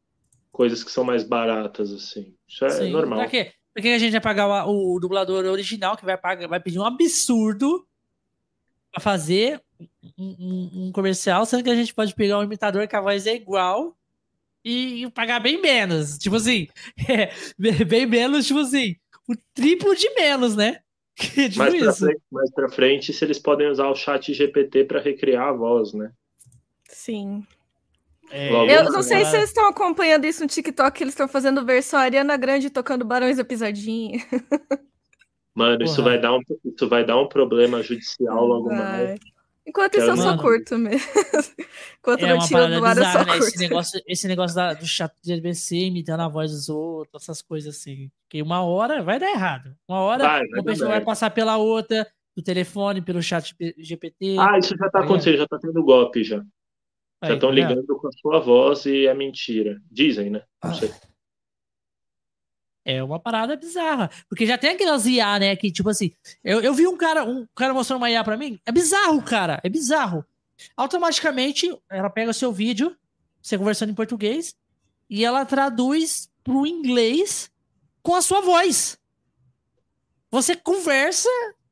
[0.51, 2.33] coisas que são mais baratas assim.
[2.47, 3.19] Isso é Sim, normal.
[3.19, 3.51] Pra quê?
[3.75, 6.79] Por que a gente vai pagar o, o dublador original, que vai, pagar, vai pedir
[6.79, 7.85] um absurdo
[8.91, 9.61] pra fazer
[10.17, 13.27] um, um- um comercial, sendo que a gente pode pegar um imitador que a voz
[13.27, 13.95] é igual
[14.67, 16.17] e, e pagar bem menos.
[16.17, 16.67] Tipo assim,
[17.07, 17.31] é,
[17.85, 18.95] bem menos, tipo assim,
[19.27, 20.79] o triplo de menos, né?
[21.15, 24.99] tipo Mais pra, frente, mais pra frente, se eles podem usar o chat GPT para
[24.99, 26.11] recriar a voz, né?
[26.89, 27.43] Sim.
[28.29, 31.65] É, Eu Alguma não sei se vocês estão acompanhando isso no TikTok, eles estão fazendo
[31.65, 34.19] versão Ariana Grande tocando Barões da Pisadinha.
[35.55, 39.19] Mano, isso vai dar um, isso vai dar um problema judicial logo mais.
[39.67, 41.05] Enquanto isso, eu só curto mesmo.
[41.99, 43.25] Enquanto É não tiro do ar, eu só né?
[43.25, 43.43] curto.
[43.47, 47.41] Esse negócio, esse negócio da- do chat de ABC imitando a voz dos outros, essas
[47.41, 48.09] coisas assim.
[48.23, 49.75] Porque uma hora vai dar errado.
[49.87, 54.37] Uma hora Vai, vai uma pessoa vai passar pela outra, do telefone, pelo chat GPT.
[54.39, 56.39] Ah, isso já tá Tá acontecendo, já tá tendo golpe já.
[57.19, 59.81] Aí, Já estão tá ligando com a sua voz e é mentira.
[59.91, 60.43] Dizem, né?
[60.63, 60.91] Não sei.
[62.89, 64.09] É uma parada bizarra.
[64.29, 65.55] Porque já tem aquelas IA, né?
[65.57, 68.57] Que, tipo assim, eu, eu vi um cara, um cara mostrando uma IA pra mim.
[68.65, 69.59] É bizarro, cara.
[69.61, 70.25] É bizarro.
[70.75, 72.95] Automaticamente, ela pega o seu vídeo,
[73.41, 74.55] você conversando em português,
[75.09, 77.51] e ela traduz pro inglês
[78.01, 78.97] com a sua voz.
[80.31, 81.27] Você conversa,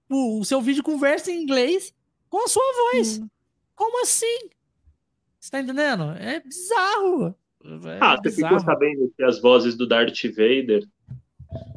[0.09, 1.93] o, o seu vídeo conversa em inglês
[2.29, 3.07] com a sua voz.
[3.07, 3.29] Sim.
[3.73, 4.49] Como assim?
[5.39, 6.11] Você tá entendendo?
[6.19, 7.33] É bizarro.
[7.63, 10.85] É Ah, você ficou sabendo que as vozes do Darth Vader,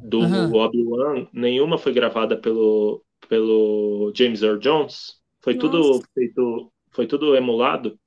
[0.02, 0.52] do Aham.
[0.52, 5.20] Obi-Wan, nenhuma foi gravada pelo, pelo James Earl Jones?
[5.40, 6.08] Foi tudo Nossa.
[6.14, 7.98] feito, foi tudo emulado?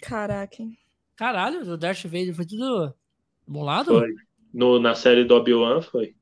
[0.00, 0.64] Caraca?
[1.16, 2.94] Caralho, o Darth Vader foi tudo.
[3.44, 3.98] Simulado?
[3.98, 4.08] Foi.
[4.52, 6.14] No, na série do Obi-Wan foi.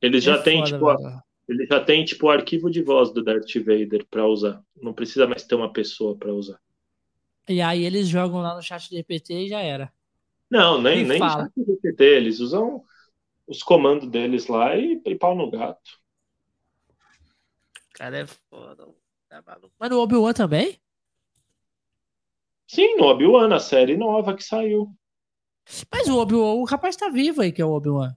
[0.00, 3.22] Eles já É têm, tipo, a- ele já tem, tipo, o arquivo de voz do
[3.24, 4.62] Darth Vader pra usar.
[4.80, 6.60] Não precisa mais ter uma pessoa pra usar.
[7.48, 9.92] E aí eles jogam lá no chat de GPT e já era.
[10.50, 12.82] Não, nem, E nem chat GPT, eles usam
[13.48, 15.80] os comandos deles lá e, e pau no gato.
[17.94, 18.86] Cara, é foda.
[19.46, 19.74] Maluco.
[19.78, 20.80] Mas no Obi-Wan também?
[22.68, 24.94] Sim, no Obi-Wan, a série nova que saiu.
[25.92, 28.14] Mas o Obi-Wan, o rapaz tá vivo aí, que é o Obi-Wan.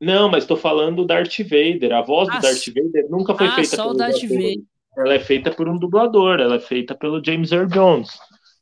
[0.00, 1.92] Não, mas tô falando do Darth Vader.
[1.92, 4.28] A voz Ah, do Darth Vader nunca foi ah, feita só o pelo Darth ator.
[4.28, 4.64] Vader.
[4.96, 8.10] Ela é feita por um dublador, ela é feita pelo James Earl Jones,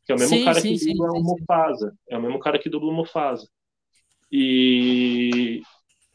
[0.04, 1.22] que é o mesmo Sim, cara sim, que dubla o.
[1.22, 1.94] Mufasa.
[2.08, 3.48] É o mesmo cara que dubla o Mufasa.
[4.30, 5.62] E,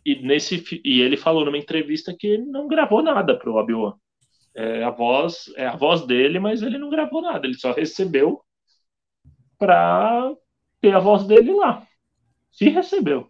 [0.05, 3.93] e, nesse, e ele falou numa entrevista que ele não gravou nada pro Obi-Wan.
[4.55, 8.41] É a voz, é a voz dele, mas ele não gravou nada, ele só recebeu
[9.57, 10.31] pra
[10.79, 11.85] ter a voz dele lá.
[12.53, 13.29] Se recebeu.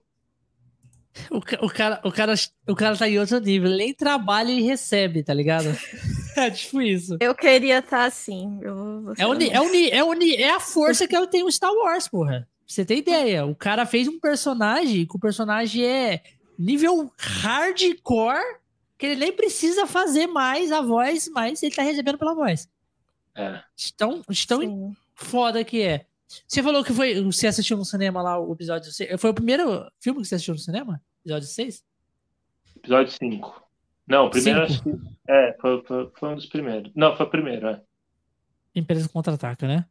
[1.31, 2.33] O, o cara, o, cara,
[2.67, 3.69] o cara tá em outro nível.
[3.69, 5.65] Ele nem trabalha e recebe, tá ligado?
[6.37, 7.17] é tipo isso.
[7.19, 8.59] Eu queria estar assim.
[8.61, 12.07] Eu É, uni, é, uni, é, uni, é a força que eu tenho Star Wars,
[12.07, 12.47] porra.
[12.47, 13.45] Pra você ter ideia.
[13.45, 16.23] O cara fez um personagem que o personagem é
[16.57, 18.59] nível hardcore,
[18.97, 22.67] que ele nem precisa fazer mais a voz, mas ele tá recebendo pela voz.
[23.35, 23.61] É.
[23.97, 24.95] Tão, tão Sim.
[25.15, 26.05] foda que é.
[26.47, 27.21] Você falou que foi.
[27.23, 29.19] Você assistiu no cinema lá o episódio 6.
[29.21, 31.01] Foi o primeiro filme que você assistiu no cinema?
[31.23, 31.83] Episódio 6?
[32.77, 33.64] Episódio 5.
[34.07, 34.89] Não, o primeiro acho que.
[35.27, 36.91] É, foi, foi, foi um dos primeiros.
[36.95, 37.81] Não, foi o primeiro, é.
[38.75, 39.85] Empresa contra-ataca, né?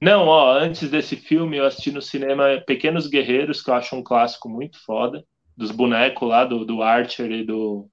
[0.00, 4.02] Não, ó, antes desse filme eu assisti no cinema Pequenos Guerreiros, que eu acho um
[4.02, 5.24] clássico muito foda.
[5.56, 7.88] Dos bonecos lá, do, do Archer e do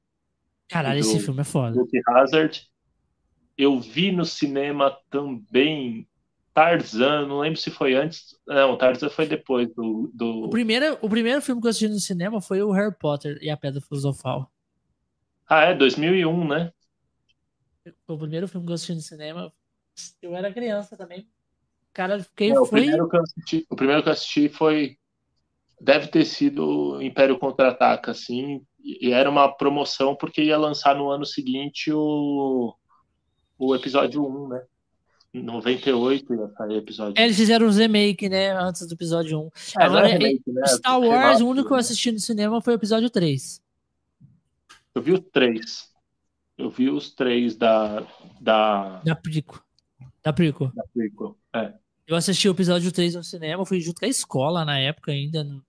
[0.70, 1.80] Caralho, E do- esse filme é foda.
[1.80, 2.64] Luke Hazard.
[3.58, 6.08] Eu vi no cinema também
[6.54, 8.36] Tarzan, não lembro se foi antes.
[8.48, 10.12] Não, Tarzan foi depois do.
[10.14, 10.46] do...
[10.46, 13.50] O primeiro, o primeiro filme que eu assisti no cinema foi o Harry Potter e
[13.50, 14.52] a Pedra Filosofal.
[15.48, 16.72] Ah, é, 2001, né?
[18.06, 19.54] Foi o primeiro filme que eu assisti no cinema.
[20.22, 21.28] Eu era criança também.
[21.94, 22.52] Cara, fiquei.
[22.52, 22.82] É, o, foi.
[22.82, 24.98] primeiro que eu assisti, o primeiro que eu assisti foi.
[25.80, 28.62] Deve ter sido Império Contra-Ataca, assim.
[28.84, 32.76] E era uma promoção porque ia lançar no ano seguinte o,
[33.58, 34.64] o episódio 1, né?
[35.34, 38.52] Em 98 ia sair o episódio É, Eles fizeram os remake, né?
[38.52, 39.42] Antes do episódio 1.
[39.42, 40.66] É, não Agora, é remake, né?
[40.68, 43.62] Star Wars, o único que eu assisti no cinema foi o episódio 3.
[44.98, 45.88] Eu vi os três.
[46.58, 48.02] Eu vi os três da,
[48.42, 49.64] da, Da Prico.
[50.24, 50.72] Da Prico.
[50.76, 51.38] da prequel.
[51.54, 51.74] É.
[52.08, 55.44] Eu assisti o episódio 3 no cinema, fui junto com a escola na época ainda.
[55.44, 55.64] no-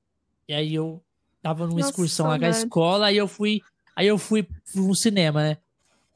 [0.49, 1.05] E aí eu
[1.43, 3.61] tava numa Nossa, excursão lá com a escola, aí eu fui.
[3.95, 5.59] Aí eu fui pro cinema, né?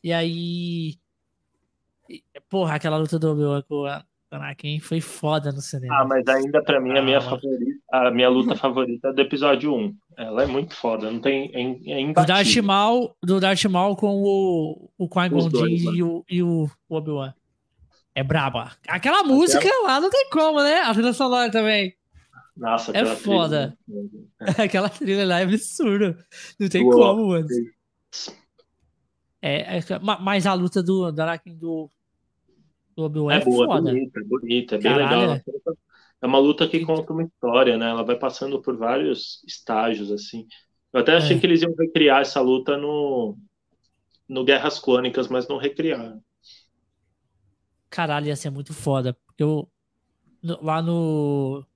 [0.03, 0.99] E aí.
[2.49, 4.05] Porra, aquela luta do com a
[4.37, 5.95] Anakin foi foda no cinema.
[6.01, 7.21] Ah, mas ainda pra mim a minha Ah.
[7.23, 9.95] favorita, a minha luta favorita é do episódio 1.
[10.17, 12.57] Ela é muito foda, não tem é, é do Darth.
[12.57, 17.33] Maul, do Darth Maul com o, o Qui-Gon Jinn e o, e o Obi-Wan.
[18.15, 18.73] É braba.
[18.89, 20.81] Aquela música lá não tem como, né?
[20.83, 21.95] A trilha sonora também.
[22.55, 23.77] Nossa, É foda.
[23.87, 24.13] trilha.
[24.65, 26.19] Aquela trilha lá é absurda.
[26.61, 26.93] Não tem Uou.
[26.93, 27.47] como, mano.
[29.41, 31.91] É, é- ma- mas a luta do, do Anakin do,
[33.31, 33.81] é, É boa, é foda.
[33.81, 35.37] bonita, é bonita, é bem Caralho, legal.
[35.37, 35.45] é.
[36.23, 37.91] É uma luta que conta uma história, né?
[37.91, 40.47] Ela vai passando por vários estágios, assim.
[40.93, 41.41] Eu até achei É.
[41.41, 43.37] que eles iam recriar essa luta no,
[44.29, 46.23] no Guerras Clônicas, mas não recriaram.
[47.91, 49.15] Caralho, ia ser muito foda.
[49.27, 49.71] Porque eu,
[50.43, 51.67] no- lá no.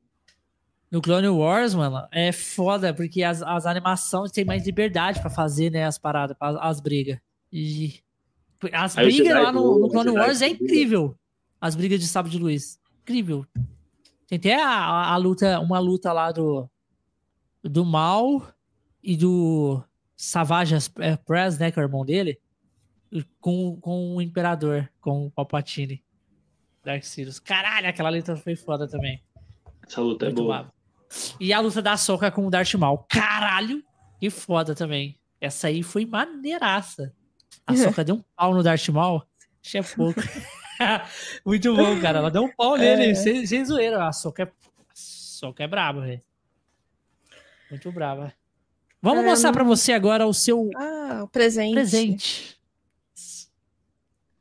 [0.91, 5.71] No Clone Wars, mano, é foda, porque as, as animações têm mais liberdade pra fazer,
[5.71, 7.19] né, as paradas, as, as brigas.
[7.53, 8.01] E
[8.73, 11.17] as brigas lá no, no Clone Wars é incrível.
[11.61, 12.79] As brigas de sábio de luz.
[13.03, 13.47] Incrível.
[14.27, 16.69] Tem até a, a, a luta, uma luta lá do
[17.63, 18.47] do Mal
[19.03, 19.83] e do
[20.17, 20.75] Savage
[21.25, 22.41] Press, né, que é o irmão dele,
[23.41, 26.03] com, com o Imperador, com o Palpatine.
[26.85, 27.39] Dark Sirius.
[27.41, 29.21] Caralho, aquela luta foi foda também.
[29.87, 30.59] Essa luta é Muito boa.
[30.59, 30.73] brava.
[31.41, 32.99] E a luta da Soca com o Darth Maul.
[33.09, 33.83] Caralho,
[34.19, 35.19] que foda também.
[35.41, 37.15] Essa aí foi maneiraça.
[37.67, 39.23] A Soca deu um pau no Darth Maul.
[39.65, 40.21] Achei pouco.
[41.45, 42.19] Muito bom, cara.
[42.19, 43.15] Ela deu um pau nele, É.
[43.15, 44.07] sem, sem zoeira.
[44.07, 44.51] A Soca é, a
[44.95, 46.23] Soca é braba, velho.
[47.71, 48.33] Muito brava.
[49.03, 51.75] Vamos É, mostrar não- pra você agora o seu Ah, o presente.
[51.75, 52.57] presente.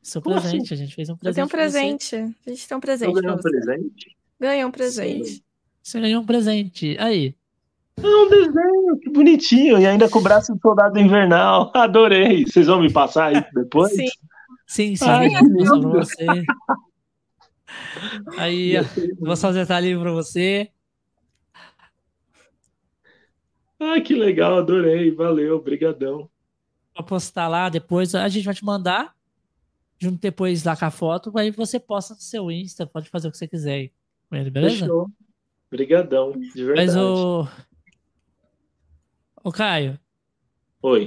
[0.02, 1.36] Seu Como presente, a gente fez um Eu presente.
[1.36, 2.16] tenho um presente.
[2.16, 3.14] A gente tem um Eu presente.
[3.14, 3.50] ganhei um pra você.
[3.66, 4.16] presente.
[4.40, 5.44] Ganhou um presente.
[5.82, 6.96] Você ganhou um presente.
[7.00, 7.36] Aí.
[7.98, 9.80] É um desenho, bonitinho.
[9.80, 11.72] E ainda com o braço do soldado invernal.
[11.76, 12.46] Adorei.
[12.46, 13.94] Vocês vão me passar isso depois?
[13.94, 14.08] Sim.
[14.68, 15.30] Sim, sim, Ai,
[15.84, 16.26] você.
[18.38, 18.74] Aí,
[19.20, 20.72] vou só acertar ali pra você.
[23.80, 25.12] Ah, que legal, adorei.
[25.12, 26.30] Valeu, brigadão.
[26.96, 28.16] Vou postar lá depois.
[28.16, 29.14] A gente vai te mandar.
[29.98, 31.38] Junto depois lá com a foto.
[31.38, 32.88] Aí você posta no seu Insta.
[32.88, 33.92] Pode fazer o que você quiser aí
[34.30, 34.80] com ele, beleza?
[34.80, 35.10] Fechou.
[35.70, 36.88] Brigadão, de verdade.
[36.88, 37.48] Mas o.
[39.46, 40.00] Ô, Caio.
[40.82, 41.06] Oi.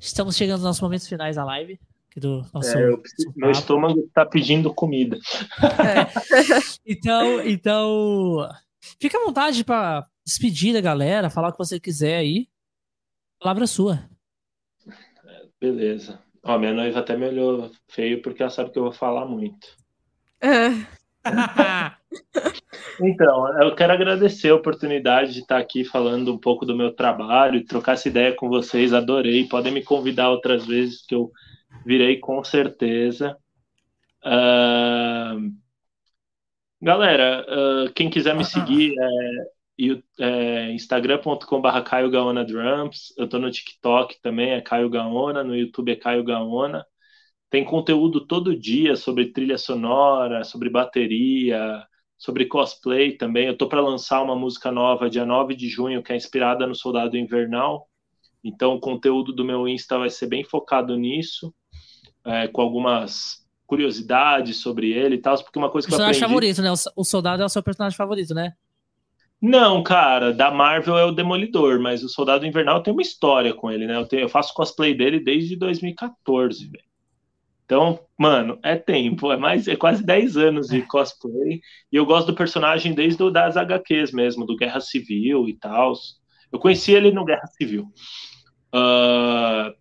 [0.00, 1.78] Estamos chegando aos nossos momentos finais da live.
[2.10, 3.02] Aqui do nosso, É, eu
[3.36, 5.18] meu estômago tá pedindo comida.
[6.86, 8.48] Então, então,
[8.98, 12.48] fica à vontade para despedir da galera, falar o que você quiser aí.
[13.38, 14.08] Palavra é sua.
[15.60, 16.18] Beleza.
[16.42, 19.68] Ó, minha noiva até me olhou feio porque ela sabe que eu vou falar muito.
[20.40, 20.70] É.
[23.00, 27.64] Então, eu quero agradecer a oportunidade de estar aqui falando um pouco do meu trabalho,
[27.64, 29.46] trocar essa ideia com vocês, adorei.
[29.46, 31.30] Podem me convidar outras vezes que eu
[31.84, 33.36] virei com certeza.
[34.24, 35.36] Ah,
[36.80, 38.94] Galera, ah, quem quiser me seguir
[40.20, 43.14] é, é instagram.com.br Caio Gaona Drums.
[43.16, 46.86] Eu tô no TikTok também, é Caio Gaona, no YouTube é Caio Gaona.
[47.50, 51.82] Tem conteúdo todo dia sobre trilha sonora, sobre bateria,
[52.18, 53.46] sobre cosplay também.
[53.46, 56.74] Eu tô para lançar uma música nova dia 9 de junho, que é inspirada no
[56.74, 57.88] Soldado Invernal.
[58.42, 61.52] Então, o conteúdo do meu Insta vai ser bem focado nisso,
[62.24, 66.22] é, com algumas curiosidades sobre ele e tal, porque uma coisa O que eu personagem
[66.22, 66.54] aprendi...
[66.54, 66.70] favorito, né?
[66.70, 68.52] O, o soldado é o seu personagem favorito, né?
[69.40, 73.70] Não, cara, da Marvel é o Demolidor, mas o Soldado Invernal tem uma história com
[73.70, 73.96] ele, né?
[73.96, 76.84] Eu, tenho- eu faço cosplay dele desde 2014, velho.
[77.66, 81.60] Então, mano, é tempo, é mais, é quase 10 anos de cosplay.
[81.92, 85.92] E eu gosto do personagem desde o das HQs mesmo, do Guerra Civil e tal.
[86.52, 87.88] Eu conheci ele no Guerra Civil.
[88.72, 89.72] Ah,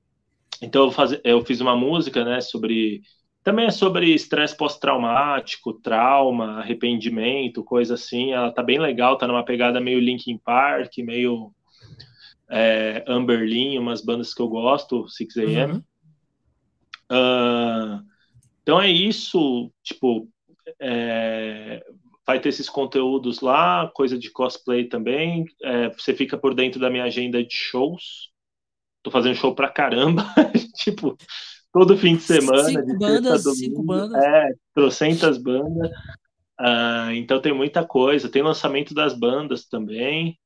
[0.61, 3.01] então eu, faz, eu fiz uma música, né, sobre
[3.43, 8.31] também é sobre estresse pós-traumático, trauma, arrependimento, coisa assim.
[8.31, 11.51] Ela tá bem legal, tá numa pegada meio Linkin Park, meio
[12.49, 15.73] é, Amberlin, umas bandas que eu gosto, 6am.
[15.73, 15.83] Uhum.
[17.09, 18.01] Ah,
[18.61, 20.27] então é isso, tipo,
[20.79, 21.85] é,
[22.25, 25.45] vai ter esses conteúdos lá, coisa de cosplay também.
[25.61, 28.31] é, você fica por dentro da minha agenda de shows.
[29.03, 30.23] Tô fazendo show pra caramba,
[30.81, 31.15] tipo,
[31.71, 32.63] todo fim de semana.
[32.63, 33.83] Cinco de bandas, a cinco domingo.
[33.83, 34.23] bandas.
[34.23, 35.91] É, trocentas bandas.
[36.59, 38.29] Ah, então tem muita coisa.
[38.29, 40.39] Tem lançamento das bandas também.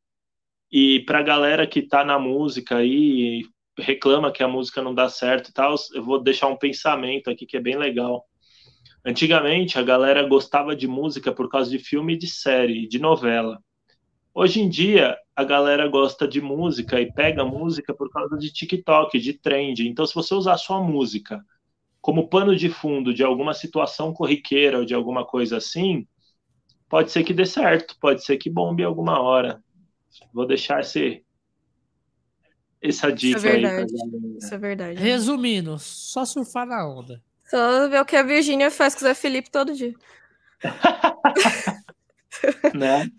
[0.72, 3.44] E pra galera que tá na música aí,
[3.80, 7.46] reclama que a música não dá certo e tal, eu vou deixar um pensamento aqui
[7.46, 8.26] que é bem legal.
[9.06, 13.60] Antigamente a galera gostava de música por causa de filme de série, de novela.
[14.34, 19.20] Hoje em dia a galera gosta de música e pega música por causa de TikTok,
[19.20, 19.88] de trend.
[19.88, 21.44] Então se você usar sua música
[22.02, 26.08] como pano de fundo de alguma situação corriqueira ou de alguma coisa assim,
[26.88, 29.64] pode ser que dê certo, pode ser que bombe alguma hora.
[30.34, 31.24] Vou deixar esse,
[32.82, 33.94] essa dica aí pra verdade.
[33.94, 34.38] galera.
[34.40, 35.00] Isso é verdade.
[35.00, 37.22] Resumindo, só surfar na onda.
[37.46, 39.94] Só ver o que a Virgínia faz com o Zé Felipe todo dia.
[42.74, 43.10] Né?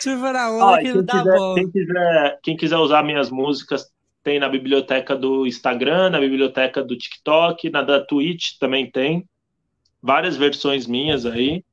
[0.00, 1.54] Surfar na onda Ó, que quem, não dá quiser, bom.
[1.54, 3.90] quem, quiser, quem quiser usar minhas músicas,
[4.22, 9.26] tem na biblioteca do Instagram, na biblioteca do TikTok, na da Twitch também tem.
[10.02, 11.64] Várias versões minhas aí.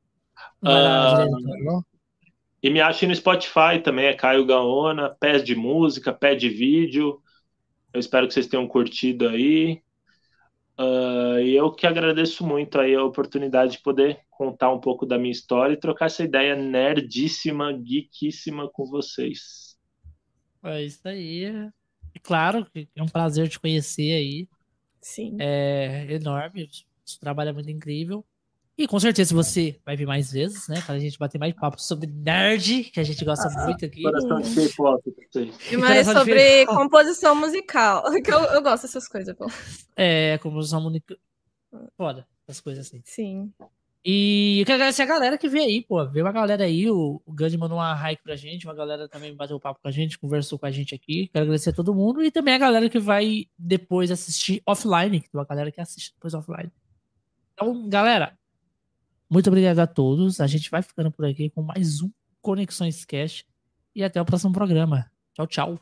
[0.64, 1.25] Ah,
[1.64, 1.83] não?
[2.61, 7.22] E me ache no Spotify também, é Caio Gaona, pés de música, pé de vídeo.
[7.93, 9.82] Eu espero que vocês tenham curtido aí.
[10.77, 15.17] Ah, e eu que agradeço muito aí a oportunidade de poder contar um pouco da
[15.17, 19.77] minha história e trocar essa ideia nerdíssima, geekíssima com vocês.
[20.64, 21.45] É isso aí.
[21.45, 24.48] É claro que é um prazer te conhecer aí.
[25.01, 25.38] Sim.
[25.40, 26.67] É enorme.
[27.06, 28.25] Seu trabalho é muito incrível.
[28.77, 30.81] E com certeza você vai vir mais vezes, né?
[30.81, 34.03] Para a gente bater mais papo sobre nerd, que a gente gosta muito aqui.
[34.03, 35.15] Coração de K-pop.
[35.71, 38.03] E mais sobre composição musical.
[38.25, 39.47] Que eu, eu gosto dessas coisas, pô.
[39.95, 41.15] É, usar única.
[41.95, 43.01] Foda, essas coisas assim.
[43.05, 43.53] Sim.
[44.03, 46.05] E eu quero agradecer a galera que veio aí, pô.
[46.07, 49.33] Veio uma galera aí, o, o Gandhi mandou uma hike pra gente, uma galera também
[49.35, 51.29] bateu papo com a gente, conversou com a gente aqui.
[51.31, 55.29] Quero agradecer a todo mundo e também a galera que vai depois assistir offline, que
[55.29, 56.71] tem uma galera que assiste depois offline.
[57.53, 58.37] Então, galera,
[59.35, 60.39] muito obrigado a todos.
[60.39, 62.09] A gente vai ficando por aqui com mais um
[62.41, 63.45] Conexões Cast
[63.93, 65.11] e até o próximo programa.
[65.33, 65.80] Tchau, tchau.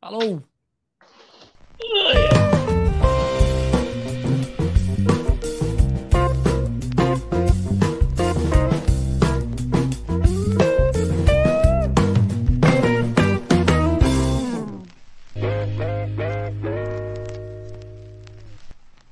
[0.00, 0.42] Falou!